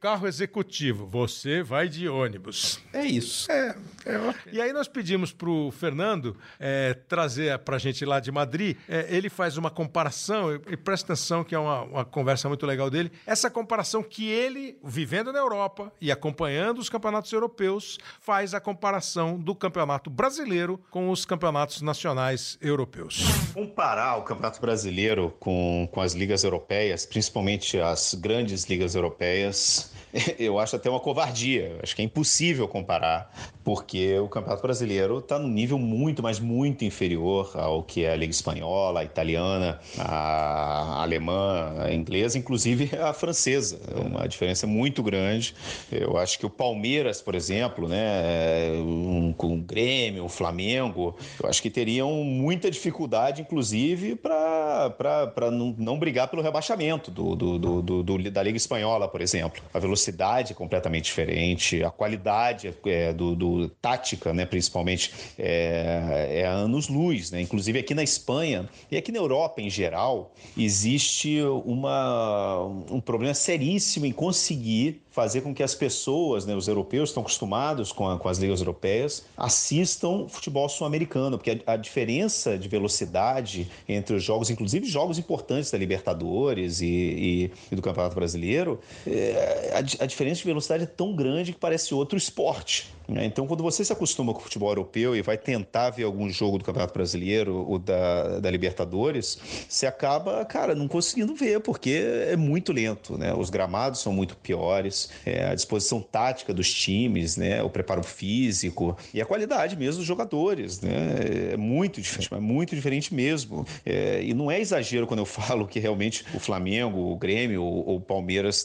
carro 0.00 0.28
executivo, 0.28 1.06
você 1.06 1.62
vai 1.62 1.88
de 1.88 2.08
ônibus. 2.08 2.80
É 2.92 3.04
isso. 3.04 3.50
É, 3.50 3.74
é. 4.06 4.34
E 4.52 4.60
aí 4.60 4.72
nós 4.72 4.86
pedimos 4.86 5.32
pro 5.32 5.72
Fernando 5.72 6.36
é, 6.58 6.94
trazer 6.94 7.58
pra 7.58 7.76
gente 7.78 8.04
lá 8.04 8.20
de 8.20 8.30
Madrid. 8.30 8.76
É, 8.88 9.06
ele 9.08 9.28
faz 9.28 9.56
uma 9.56 9.70
comparação, 9.70 10.54
e, 10.54 10.60
e 10.70 10.76
presta 10.76 11.12
atenção 11.12 11.42
que 11.42 11.54
é 11.54 11.58
uma, 11.58 11.82
uma 11.82 12.04
conversa 12.04 12.48
muito 12.48 12.64
legal 12.64 12.88
dele. 12.88 13.10
Essa 13.26 13.50
comparação 13.50 14.02
que 14.02 14.28
ele, 14.28 14.78
vivendo 14.84 15.32
na 15.32 15.40
Europa 15.40 15.92
e 16.00 16.12
acompanhando 16.12 16.78
os 16.78 16.88
campeonatos 16.88 17.32
europeus, 17.32 17.98
faz 18.20 18.54
a 18.54 18.60
comparação 18.60 19.38
do 19.38 19.54
campeonato 19.54 20.08
brasileiro 20.08 20.80
com 20.90 21.10
os 21.10 21.24
campeonatos 21.24 21.82
nacionais 21.82 22.56
europeus. 22.60 23.24
Comparar 23.52 24.16
o 24.16 24.22
Campeonato 24.22 24.60
Brasileiro 24.60 25.34
com, 25.40 25.88
com 25.90 26.00
as 26.00 26.12
ligas 26.12 26.44
europeias, 26.44 27.04
principalmente 27.04 27.39
as 27.80 28.14
grandes 28.14 28.64
ligas 28.66 28.94
europeias, 28.94 29.89
eu 30.38 30.58
acho 30.58 30.76
até 30.76 30.88
uma 30.90 31.00
covardia. 31.00 31.78
Acho 31.82 31.94
que 31.94 32.02
é 32.02 32.04
impossível 32.04 32.66
comparar, 32.66 33.32
porque 33.64 34.18
o 34.18 34.28
Campeonato 34.28 34.62
Brasileiro 34.62 35.18
está 35.18 35.38
num 35.38 35.48
nível 35.48 35.78
muito, 35.78 36.22
mas 36.22 36.40
muito 36.40 36.84
inferior 36.84 37.50
ao 37.54 37.82
que 37.82 38.04
é 38.04 38.12
a 38.12 38.16
Liga 38.16 38.30
Espanhola, 38.32 39.00
a 39.00 39.04
italiana, 39.04 39.78
a 39.98 41.02
alemã, 41.02 41.74
a 41.78 41.92
inglesa, 41.92 42.38
inclusive 42.38 42.90
a 42.98 43.12
francesa. 43.12 43.80
É 43.94 44.00
uma 44.00 44.26
diferença 44.26 44.66
muito 44.66 45.02
grande. 45.02 45.54
Eu 45.92 46.16
acho 46.16 46.38
que 46.38 46.46
o 46.46 46.50
Palmeiras, 46.50 47.22
por 47.22 47.34
exemplo, 47.34 47.88
né, 47.88 48.72
um, 48.78 49.32
com 49.36 49.54
o 49.54 49.60
Grêmio, 49.60 50.24
o 50.24 50.28
Flamengo, 50.28 51.16
eu 51.42 51.48
acho 51.48 51.62
que 51.62 51.70
teriam 51.70 52.10
muita 52.24 52.70
dificuldade, 52.70 53.42
inclusive, 53.42 54.16
para 54.16 55.50
não, 55.52 55.74
não 55.78 55.98
brigar 55.98 56.28
pelo 56.28 56.42
rebaixamento 56.42 57.10
do, 57.10 57.36
do, 57.36 57.58
do- 57.82 58.02
do- 58.02 58.30
da 58.30 58.42
Liga 58.42 58.56
Espanhola, 58.56 59.06
por 59.08 59.20
exemplo. 59.20 59.62
A 59.72 59.78
velocidade 59.78 59.99
velocidade 60.00 60.54
completamente 60.54 61.04
diferente, 61.04 61.84
a 61.84 61.90
qualidade 61.90 62.74
é, 62.86 63.12
do, 63.12 63.36
do, 63.36 63.68
tática, 63.68 64.32
né, 64.32 64.46
principalmente, 64.46 65.12
é, 65.38 66.40
é 66.40 66.46
anos-luz. 66.46 67.30
Né? 67.30 67.42
Inclusive 67.42 67.78
aqui 67.78 67.94
na 67.94 68.02
Espanha 68.02 68.68
e 68.90 68.96
aqui 68.96 69.12
na 69.12 69.18
Europa 69.18 69.60
em 69.60 69.68
geral, 69.68 70.32
existe 70.56 71.42
uma, 71.64 72.64
um 72.90 73.00
problema 73.00 73.34
seríssimo 73.34 74.06
em 74.06 74.12
conseguir 74.12 75.02
fazer 75.10 75.40
com 75.40 75.52
que 75.52 75.62
as 75.62 75.74
pessoas, 75.74 76.46
né, 76.46 76.54
os 76.54 76.68
europeus, 76.68 77.10
estão 77.10 77.22
acostumados 77.22 77.92
com, 77.92 78.08
a, 78.08 78.18
com 78.18 78.28
as 78.28 78.38
ligas 78.38 78.60
europeias, 78.60 79.24
assistam 79.36 80.28
futebol 80.28 80.68
sul-americano, 80.68 81.36
porque 81.36 81.62
a, 81.66 81.72
a, 81.72 81.76
diferença 81.76 82.56
de 82.56 82.68
velocidade 82.68 83.68
entre 83.88 84.14
os 84.14 84.22
jogos, 84.22 84.50
inclusive 84.50 84.86
jogos 84.86 85.18
importantes 85.18 85.70
da 85.70 85.78
Libertadores 85.78 86.80
e, 86.80 86.86
e, 86.86 87.52
e 87.72 87.76
do 87.76 87.82
Campeonato 87.82 88.14
Brasileiro, 88.14 88.80
é, 89.06 89.72
a, 89.74 89.80
a 89.98 90.06
diferença 90.06 90.40
de 90.40 90.46
velocidade 90.46 90.84
é 90.84 90.86
tão 90.86 91.14
grande 91.14 91.52
que 91.52 91.58
parece 91.58 91.94
outro 91.94 92.16
esporte. 92.16 92.88
Né? 93.10 93.24
Então, 93.24 93.46
quando 93.46 93.62
você 93.62 93.84
se 93.84 93.92
acostuma 93.92 94.32
com 94.32 94.38
o 94.38 94.42
futebol 94.42 94.70
europeu 94.70 95.16
e 95.16 95.22
vai 95.22 95.36
tentar 95.36 95.90
ver 95.90 96.04
algum 96.04 96.30
jogo 96.30 96.58
do 96.58 96.64
Campeonato 96.64 96.94
Brasileiro 96.94 97.66
ou 97.68 97.78
da, 97.78 98.38
da 98.38 98.50
Libertadores, 98.50 99.38
você 99.68 99.86
acaba, 99.86 100.44
cara, 100.44 100.74
não 100.76 100.86
conseguindo 100.86 101.34
ver, 101.34 101.60
porque 101.60 102.04
é 102.28 102.36
muito 102.36 102.72
lento, 102.72 103.18
né? 103.18 103.34
Os 103.34 103.50
gramados 103.50 104.00
são 104.00 104.12
muito 104.12 104.36
piores, 104.36 105.10
é, 105.26 105.46
a 105.46 105.54
disposição 105.54 106.00
tática 106.00 106.54
dos 106.54 106.72
times, 106.72 107.36
né? 107.36 107.62
O 107.62 107.68
preparo 107.68 108.04
físico 108.04 108.96
e 109.12 109.20
a 109.20 109.26
qualidade 109.26 109.76
mesmo 109.76 109.98
dos 109.98 110.06
jogadores, 110.06 110.80
né? 110.80 111.52
É 111.52 111.56
muito 111.56 112.00
diferente, 112.00 112.32
é 112.32 112.40
muito 112.40 112.76
diferente 112.76 113.12
mesmo. 113.12 113.66
É, 113.84 114.22
e 114.22 114.32
não 114.32 114.50
é 114.50 114.60
exagero 114.60 115.06
quando 115.06 115.20
eu 115.20 115.26
falo 115.40 115.66
que 115.66 115.80
realmente 115.80 116.24
o 116.32 116.38
Flamengo, 116.38 117.12
o 117.12 117.16
Grêmio 117.16 117.64
ou 117.64 117.96
o 117.96 118.00
Palmeiras 118.00 118.64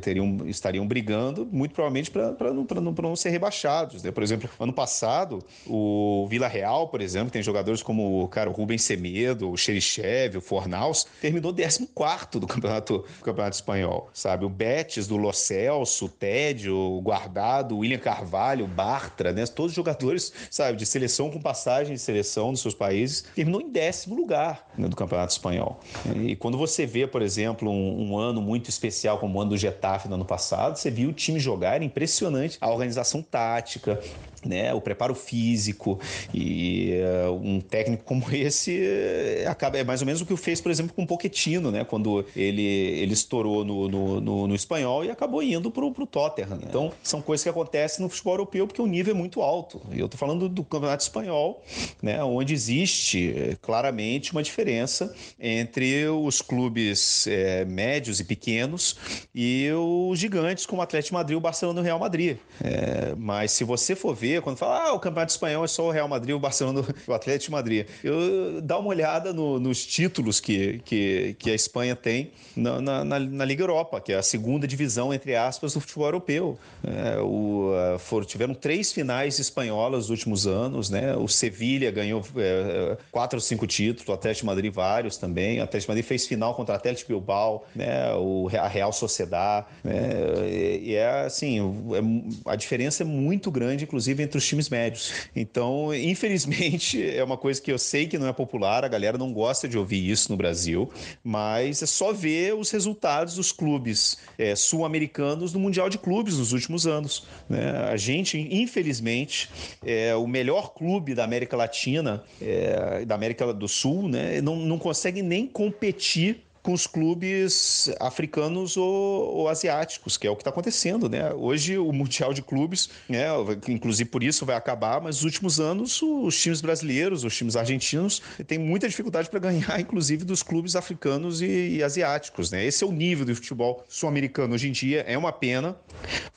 teriam, 0.00 0.38
estariam 0.46 0.84
brigando, 0.84 1.46
muito 1.50 1.72
provavelmente 1.74 2.10
para 2.10 2.52
não, 2.52 2.66
não, 2.80 2.92
não 2.92 3.16
ser 3.16 3.30
rebaixado 3.30 3.83
né? 4.02 4.10
Por 4.10 4.22
exemplo, 4.22 4.48
ano 4.58 4.72
passado, 4.72 5.44
o 5.66 6.26
Vila 6.28 6.48
Real, 6.48 6.88
por 6.88 7.00
exemplo, 7.00 7.30
tem 7.30 7.42
jogadores 7.42 7.82
como 7.82 8.26
cara, 8.28 8.48
o 8.48 8.52
Rubens 8.52 8.82
Semedo, 8.82 9.50
o 9.50 9.56
Xerichev, 9.56 10.38
o 10.38 10.40
Fornaus, 10.40 11.06
terminou 11.20 11.54
14 11.54 12.40
do 12.40 12.46
campeonato, 12.46 12.98
do 12.98 13.24
campeonato 13.24 13.56
espanhol, 13.56 14.10
sabe? 14.12 14.44
O 14.44 14.48
Betis 14.48 15.06
do 15.06 15.16
Lo 15.16 15.32
Celso, 15.32 16.06
o 16.06 16.08
Tédio, 16.08 16.76
o 16.76 17.00
Guardado, 17.00 17.76
o 17.76 17.78
William 17.78 17.98
Carvalho, 17.98 18.64
o 18.64 18.68
Bartra, 18.68 19.32
né? 19.32 19.44
Todos 19.46 19.72
os 19.72 19.76
jogadores, 19.76 20.32
sabe, 20.50 20.78
de 20.78 20.86
seleção 20.86 21.30
com 21.30 21.40
passagem 21.40 21.94
de 21.94 22.00
seleção 22.00 22.52
dos 22.52 22.60
seus 22.60 22.74
países, 22.74 23.24
terminou 23.34 23.60
em 23.60 23.70
décimo 23.70 24.16
lugar 24.16 24.66
né, 24.76 24.88
do 24.88 24.96
campeonato 24.96 25.32
espanhol. 25.32 25.80
E 26.14 26.36
quando 26.36 26.56
você 26.56 26.86
vê, 26.86 27.06
por 27.06 27.22
exemplo, 27.22 27.70
um, 27.70 28.10
um 28.10 28.18
ano 28.18 28.40
muito 28.40 28.70
especial 28.70 29.18
como 29.18 29.38
o 29.38 29.40
ano 29.40 29.50
do 29.50 29.56
Getafe 29.56 30.08
no 30.08 30.14
ano 30.14 30.24
passado, 30.24 30.76
você 30.76 30.90
viu 30.90 31.10
o 31.10 31.12
time 31.12 31.38
jogar, 31.38 31.74
era 31.74 31.84
impressionante 31.84 32.58
a 32.60 32.70
organização 32.70 33.22
tática, 33.22 33.73
prática 33.78 33.98
né, 34.44 34.72
o 34.74 34.80
preparo 34.80 35.14
físico 35.14 35.98
e 36.32 36.92
uh, 37.28 37.32
um 37.32 37.60
técnico 37.60 38.04
como 38.04 38.24
esse 38.34 38.80
uh, 38.80 39.50
acaba 39.50 39.78
é 39.78 39.84
mais 39.84 40.00
ou 40.00 40.06
menos 40.06 40.20
o 40.20 40.26
que 40.26 40.36
fez, 40.36 40.60
por 40.60 40.70
exemplo, 40.70 40.94
com 40.94 41.02
o 41.02 41.06
Pochettino, 41.06 41.70
né, 41.70 41.84
quando 41.84 42.24
ele, 42.36 42.62
ele 42.62 43.12
estourou 43.12 43.64
no, 43.64 43.88
no, 43.88 44.20
no, 44.20 44.46
no 44.48 44.54
espanhol 44.54 45.04
e 45.04 45.10
acabou 45.10 45.42
indo 45.42 45.70
para 45.70 45.84
o 45.84 46.06
Tottenham. 46.06 46.58
Então, 46.62 46.92
são 47.02 47.20
coisas 47.20 47.42
que 47.42 47.48
acontecem 47.48 48.02
no 48.02 48.08
futebol 48.08 48.34
europeu 48.34 48.66
porque 48.66 48.82
o 48.82 48.86
nível 48.86 49.14
é 49.14 49.16
muito 49.16 49.40
alto. 49.40 49.80
E 49.92 49.98
eu 49.98 50.06
estou 50.06 50.18
falando 50.18 50.48
do 50.48 50.64
campeonato 50.64 51.02
espanhol, 51.02 51.62
né, 52.02 52.22
onde 52.22 52.52
existe 52.52 53.34
eh, 53.36 53.56
claramente 53.60 54.32
uma 54.32 54.42
diferença 54.42 55.14
entre 55.38 56.06
os 56.08 56.40
clubes 56.42 57.26
é, 57.26 57.64
médios 57.64 58.20
e 58.20 58.24
pequenos 58.24 58.96
e 59.34 59.68
os 59.72 60.18
gigantes 60.18 60.66
como 60.66 60.80
o 60.80 60.84
Atlético 60.84 61.14
Madrid, 61.14 61.36
o 61.36 61.40
Barcelona 61.40 61.80
e 61.80 61.82
o 61.82 61.84
Real 61.84 61.98
Madrid. 61.98 62.36
É, 62.62 63.14
mas 63.16 63.52
se 63.52 63.64
você 63.64 63.94
for 63.94 64.14
ver 64.14 64.33
quando 64.40 64.56
fala, 64.56 64.88
ah, 64.88 64.92
o 64.92 65.00
Campeonato 65.00 65.32
Espanhol 65.32 65.64
é 65.64 65.68
só 65.68 65.86
o 65.86 65.90
Real 65.90 66.08
Madrid, 66.08 66.34
o 66.34 66.38
Barcelona, 66.38 66.82
o 67.06 67.12
Atlético 67.12 67.46
de 67.46 67.50
Madrid. 67.52 67.86
Eu 68.02 68.60
dá 68.62 68.78
uma 68.78 68.88
olhada 68.88 69.32
no, 69.32 69.58
nos 69.58 69.84
títulos 69.84 70.40
que, 70.40 70.80
que, 70.84 71.36
que, 71.38 71.50
a 71.50 71.54
Espanha 71.54 71.94
tem 71.96 72.32
na, 72.56 72.80
na, 72.80 73.04
na, 73.04 73.44
Liga 73.44 73.62
Europa, 73.62 74.00
que 74.00 74.12
é 74.12 74.16
a 74.16 74.22
segunda 74.22 74.66
divisão, 74.66 75.12
entre 75.12 75.34
aspas, 75.36 75.74
do 75.74 75.80
futebol 75.80 76.06
europeu. 76.06 76.58
É, 76.82 77.18
o, 77.20 77.72
foram, 77.98 78.26
tiveram 78.26 78.54
três 78.54 78.92
finais 78.92 79.38
espanholas 79.38 80.04
nos 80.04 80.10
últimos 80.10 80.46
anos, 80.46 80.90
né? 80.90 81.16
O 81.16 81.28
Sevilha 81.28 81.90
ganhou 81.90 82.24
é, 82.36 82.96
quatro 83.10 83.36
ou 83.36 83.40
cinco 83.40 83.66
títulos, 83.66 84.08
o 84.08 84.12
Atlético 84.12 84.42
de 84.42 84.46
Madrid 84.46 84.72
vários 84.72 85.16
também. 85.16 85.60
O 85.60 85.62
Atlético 85.64 85.92
de 85.92 85.96
Madrid 85.96 86.04
fez 86.04 86.26
final 86.26 86.54
contra 86.54 86.74
o 86.74 86.76
Atlético 86.76 87.08
Bilbao, 87.12 87.64
né? 87.74 88.12
O, 88.14 88.48
a 88.52 88.68
Real 88.68 88.92
Sociedad. 88.92 89.66
Né? 89.82 90.80
E 90.82 90.94
é 90.94 91.24
assim, 91.24 91.60
é, 91.94 92.50
a 92.50 92.56
diferença 92.56 93.02
é 93.02 93.06
muito 93.06 93.50
grande, 93.50 93.84
inclusive, 93.84 94.22
entre 94.24 94.38
os 94.38 94.46
times 94.46 94.68
médios. 94.68 95.12
Então, 95.36 95.92
infelizmente, 95.94 97.02
é 97.04 97.22
uma 97.22 97.36
coisa 97.36 97.60
que 97.60 97.70
eu 97.70 97.78
sei 97.78 98.06
que 98.06 98.16
não 98.16 98.26
é 98.26 98.32
popular, 98.32 98.84
a 98.84 98.88
galera 98.88 99.18
não 99.18 99.32
gosta 99.32 99.68
de 99.68 99.76
ouvir 99.76 100.08
isso 100.08 100.30
no 100.30 100.36
Brasil, 100.36 100.90
mas 101.22 101.82
é 101.82 101.86
só 101.86 102.12
ver 102.12 102.54
os 102.54 102.70
resultados 102.70 103.34
dos 103.34 103.52
clubes 103.52 104.18
é, 104.38 104.54
sul-americanos 104.54 105.52
no 105.52 105.60
Mundial 105.60 105.90
de 105.90 105.98
Clubes 105.98 106.38
nos 106.38 106.52
últimos 106.52 106.86
anos. 106.86 107.26
Né? 107.48 107.68
A 107.90 107.96
gente, 107.96 108.38
infelizmente, 108.38 109.50
é 109.84 110.14
o 110.14 110.26
melhor 110.26 110.72
clube 110.72 111.14
da 111.14 111.24
América 111.24 111.56
Latina, 111.56 112.22
é, 112.40 113.04
da 113.04 113.14
América 113.14 113.52
do 113.52 113.68
Sul, 113.68 114.08
né? 114.08 114.40
não, 114.40 114.56
não 114.56 114.78
consegue 114.78 115.20
nem 115.20 115.46
competir 115.46 116.44
com 116.64 116.72
os 116.72 116.86
clubes 116.86 117.90
africanos 118.00 118.78
ou, 118.78 119.36
ou 119.36 119.48
asiáticos, 119.50 120.16
que 120.16 120.26
é 120.26 120.30
o 120.30 120.34
que 120.34 120.40
está 120.40 120.48
acontecendo, 120.48 121.10
né? 121.10 121.30
Hoje 121.34 121.76
o 121.76 121.92
Mundial 121.92 122.32
de 122.32 122.40
Clubes, 122.40 122.88
né, 123.06 123.26
inclusive 123.68 124.08
por 124.08 124.22
isso 124.22 124.46
vai 124.46 124.56
acabar, 124.56 124.98
mas 124.98 125.16
nos 125.16 125.24
últimos 125.24 125.60
anos 125.60 126.00
os 126.00 126.40
times 126.40 126.62
brasileiros, 126.62 127.22
os 127.22 127.36
times 127.36 127.54
argentinos 127.54 128.22
têm 128.46 128.58
muita 128.58 128.88
dificuldade 128.88 129.28
para 129.28 129.38
ganhar, 129.38 129.78
inclusive 129.78 130.24
dos 130.24 130.42
clubes 130.42 130.74
africanos 130.74 131.42
e, 131.42 131.76
e, 131.76 131.82
asiáticos, 131.82 132.50
né? 132.50 132.64
Esse 132.64 132.82
é 132.82 132.86
o 132.86 132.92
nível 132.92 133.26
do 133.26 133.34
futebol 133.34 133.84
sul-americano 133.86 134.54
hoje 134.54 134.66
em 134.66 134.72
dia, 134.72 135.04
é 135.06 135.18
uma 135.18 135.32
pena, 135.32 135.76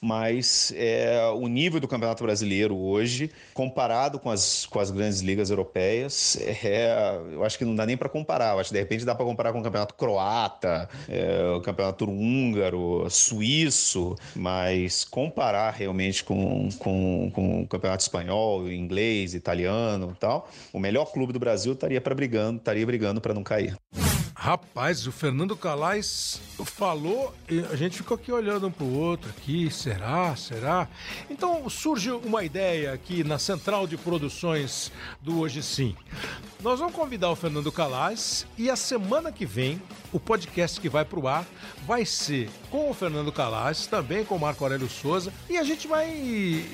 mas 0.01 0.73
é, 0.75 1.25
o 1.35 1.47
nível 1.47 1.79
do 1.79 1.87
Campeonato 1.87 2.25
Brasileiro 2.25 2.75
hoje, 2.75 3.31
comparado 3.53 4.19
com 4.19 4.29
as, 4.29 4.65
com 4.65 4.81
as 4.81 4.91
grandes 4.91 5.21
ligas 5.21 5.49
europeias, 5.49 6.37
é, 6.41 7.17
eu 7.31 7.45
acho 7.45 7.57
que 7.57 7.63
não 7.63 7.73
dá 7.73 7.85
nem 7.85 7.95
para 7.95 8.09
comparar, 8.09 8.55
eu 8.55 8.59
acho 8.59 8.71
que 8.71 8.73
de 8.73 8.81
repente 8.81 9.05
dá 9.05 9.15
para 9.15 9.25
comparar 9.25 9.53
com 9.53 9.61
o 9.61 9.63
Campeonato 9.63 9.93
Croático 9.93 10.16
croata, 10.17 10.89
é, 11.07 11.53
o 11.55 11.61
campeonato 11.61 12.05
húngaro, 12.05 13.07
suíço, 13.09 14.15
mas 14.35 15.03
comparar 15.03 15.71
realmente 15.71 16.23
com, 16.23 16.69
com, 16.79 17.29
com 17.31 17.61
o 17.61 17.67
campeonato 17.67 18.01
espanhol, 18.01 18.67
inglês, 18.71 19.35
italiano 19.35 20.13
e 20.15 20.19
tal, 20.19 20.49
o 20.73 20.79
melhor 20.79 21.05
clube 21.11 21.31
do 21.31 21.39
Brasil 21.39 21.73
estaria 21.73 22.01
para 22.01 22.15
brigando, 22.15 22.57
estaria 22.57 22.85
brigando 22.85 23.21
para 23.21 23.33
não 23.33 23.43
cair. 23.43 23.77
Rapaz, 24.39 25.07
o 25.07 25.11
Fernando 25.11 25.55
Calais 25.55 26.39
falou 26.63 27.33
e 27.49 27.59
a 27.59 27.75
gente 27.75 27.97
ficou 27.97 28.13
aqui 28.13 28.31
olhando 28.31 28.67
um 28.67 28.71
para 28.71 28.83
o 28.83 28.93
outro 28.93 29.31
aqui, 29.31 29.71
será, 29.71 30.35
será? 30.35 30.87
Então 31.27 31.67
surge 31.67 32.11
uma 32.11 32.43
ideia 32.43 32.93
aqui 32.93 33.23
na 33.23 33.39
central 33.39 33.87
de 33.87 33.97
produções 33.97 34.91
do 35.23 35.39
Hoje 35.39 35.63
Sim. 35.63 35.95
Nós 36.61 36.79
vamos 36.79 36.93
convidar 36.93 37.31
o 37.31 37.35
Fernando 37.35 37.71
Calais 37.71 38.45
e 38.55 38.69
a 38.69 38.75
semana 38.75 39.31
que 39.31 39.45
vem 39.45 39.81
o 40.13 40.19
podcast 40.19 40.79
que 40.79 40.87
vai 40.87 41.03
para 41.03 41.19
o 41.19 41.27
ar 41.27 41.45
vai 41.85 42.05
ser 42.05 42.47
com 42.69 42.91
o 42.91 42.93
Fernando 42.93 43.31
Calais, 43.31 43.87
também 43.87 44.23
com 44.23 44.35
o 44.35 44.39
Marco 44.39 44.63
Aurélio 44.63 44.87
Souza, 44.87 45.33
e 45.49 45.57
a 45.57 45.63
gente 45.63 45.87
vai 45.87 46.09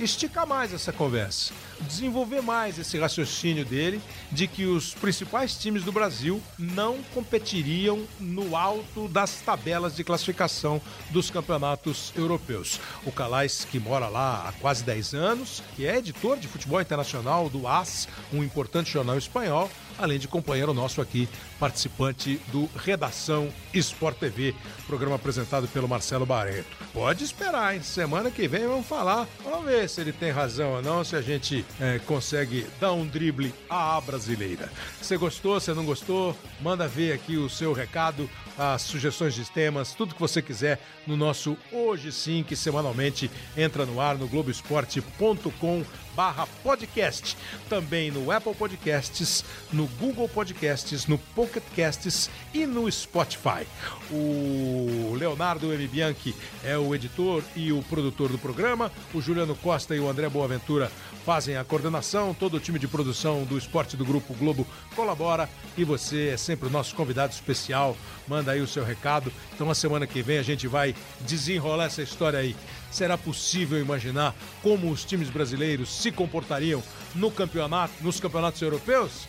esticar 0.02 0.46
mais 0.46 0.74
essa 0.74 0.92
conversa, 0.92 1.54
desenvolver 1.84 2.42
mais 2.42 2.80
esse 2.80 2.98
raciocínio 2.98 3.64
dele 3.64 4.02
de 4.32 4.48
que 4.48 4.66
os 4.66 4.94
principais 4.94 5.56
times 5.58 5.84
do 5.84 5.92
Brasil 5.92 6.42
não 6.58 6.98
competiriam 7.14 8.04
no 8.20 8.56
alto 8.56 9.08
das 9.08 9.42
tabelas 9.42 9.96
de 9.96 10.04
classificação 10.04 10.82
dos 11.12 11.30
campeonatos 11.30 12.12
europeus. 12.16 12.80
O 13.06 13.12
Calais, 13.12 13.66
que 13.70 13.80
mora 13.80 14.08
lá 14.08 14.48
há 14.48 14.52
quase 14.54 14.84
10 14.84 15.14
anos, 15.14 15.64
que 15.76 15.86
é 15.86 15.98
editor 15.98 16.38
de 16.38 16.48
futebol 16.48 16.82
internacional 16.82 17.50
do 17.50 17.68
AS, 17.68 18.08
um 18.32 18.44
importante 18.44 18.92
jornal 18.92 19.18
espanhol, 19.18 19.70
além 19.98 20.20
de 20.20 20.28
companheiro 20.28 20.74
nosso 20.74 21.02
aqui, 21.02 21.30
participante 21.64 22.42
do 22.52 22.70
Redação 22.76 23.48
Sport 23.74 24.18
TV, 24.18 24.54
programa 24.86 25.16
apresentado 25.16 25.66
pelo 25.70 25.88
Marcelo 25.88 26.26
Barreto. 26.26 26.68
Pode 26.92 27.24
esperar, 27.24 27.74
hein? 27.74 27.82
Semana 27.82 28.30
que 28.30 28.50
vem 28.50 28.68
vamos 28.68 28.86
falar. 28.86 29.26
Vamos 29.46 29.64
ver 29.64 29.88
se 29.88 30.02
ele 30.02 30.12
tem 30.12 30.30
razão 30.30 30.74
ou 30.74 30.82
não, 30.82 31.06
se 31.06 31.16
a 31.16 31.22
gente 31.22 31.66
é, 31.80 32.00
consegue 32.00 32.68
dar 32.82 32.92
um 32.92 33.08
drible 33.08 33.56
à 33.70 34.02
brasileira. 34.02 34.70
Você 35.02 35.16
gostou, 35.16 35.58
você 35.58 35.74
não 35.74 35.86
gostou? 35.86 36.38
Manda 36.60 36.86
ver 36.86 37.14
aqui 37.14 37.38
o 37.38 37.50
seu 37.50 37.72
recado, 37.72 38.30
as 38.58 38.82
sugestões 38.82 39.34
de 39.34 39.50
temas, 39.50 39.94
tudo 39.94 40.14
que 40.14 40.20
você 40.20 40.42
quiser 40.42 40.82
no 41.08 41.16
nosso 41.16 41.56
Hoje 41.72 42.12
Sim, 42.12 42.44
que 42.46 42.58
semanalmente 42.58 43.32
entra 43.56 43.86
no 43.86 44.02
ar 44.02 44.18
no 44.18 44.28
Globoesporte.com 44.28 45.86
barra 46.16 46.48
podcast. 46.64 47.38
Também 47.70 48.12
no 48.12 48.32
Apple 48.32 48.54
Podcasts, 48.54 49.44
no 49.72 49.88
Google 50.00 50.30
Podcasts, 50.30 51.08
no 51.08 51.18
Pocket 51.54 51.64
Casts 51.76 52.32
e 52.52 52.66
no 52.66 52.92
Spotify. 52.92 53.68
O 54.10 55.14
Leonardo 55.16 55.72
M. 55.72 55.88
Bianchi 55.88 56.36
é 56.64 56.76
o 56.76 56.96
editor 56.96 57.44
e 57.56 57.72
o 57.72 57.84
produtor 57.84 58.30
do 58.30 58.40
programa. 58.40 58.92
O 59.14 59.22
Juliano 59.22 59.56
Costa 59.56 59.96
e 59.96 60.00
o 60.00 60.10
André 60.10 60.28
Boaventura 60.30 60.92
fazem 61.24 61.56
a 61.56 61.64
coordenação. 61.64 62.34
Todo 62.34 62.58
o 62.58 62.60
time 62.60 62.80
de 62.80 62.88
produção 62.88 63.44
do 63.44 63.56
Esporte 63.56 63.96
do 63.96 64.04
Grupo 64.04 64.34
Globo 64.34 64.66
colabora 64.96 65.48
e 65.78 65.84
você 65.84 66.30
é 66.30 66.38
sempre 66.38 66.68
o 66.68 66.72
nosso 66.72 66.96
convidado 66.96 67.34
especial. 67.34 67.96
Manda 68.28 68.52
aí 68.52 68.62
o 68.62 68.68
seu 68.68 68.84
recado. 68.84 69.32
Então, 69.54 69.68
na 69.68 69.76
semana 69.76 70.08
que 70.08 70.24
vem, 70.24 70.40
a 70.40 70.44
gente 70.44 70.68
vai 70.68 70.96
desenrolar 71.22 71.86
essa 71.86 72.02
história 72.02 72.40
aí. 72.40 72.56
Será 72.90 73.16
possível 73.16 73.80
imaginar 73.80 74.36
como 74.64 74.90
os 74.90 75.06
times 75.06 75.30
brasileiros 75.30 76.02
se 76.02 76.12
comportariam 76.12 76.82
no 77.14 77.30
campeonato, 77.30 77.94
nos 78.02 78.20
campeonatos 78.20 78.62
europeus? 78.62 79.28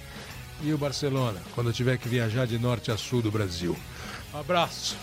e 0.62 0.72
o 0.72 0.78
Barcelona, 0.78 1.40
quando 1.55 1.70
eu 1.70 1.72
tiver 1.72 1.98
que 1.98 2.09
viajar 2.09 2.47
de 2.47 2.59
norte 2.59 2.90
a 2.90 2.97
sul 2.97 3.20
do 3.20 3.31
Brasil. 3.31 3.76
Um 4.32 4.39
abraço! 4.39 4.97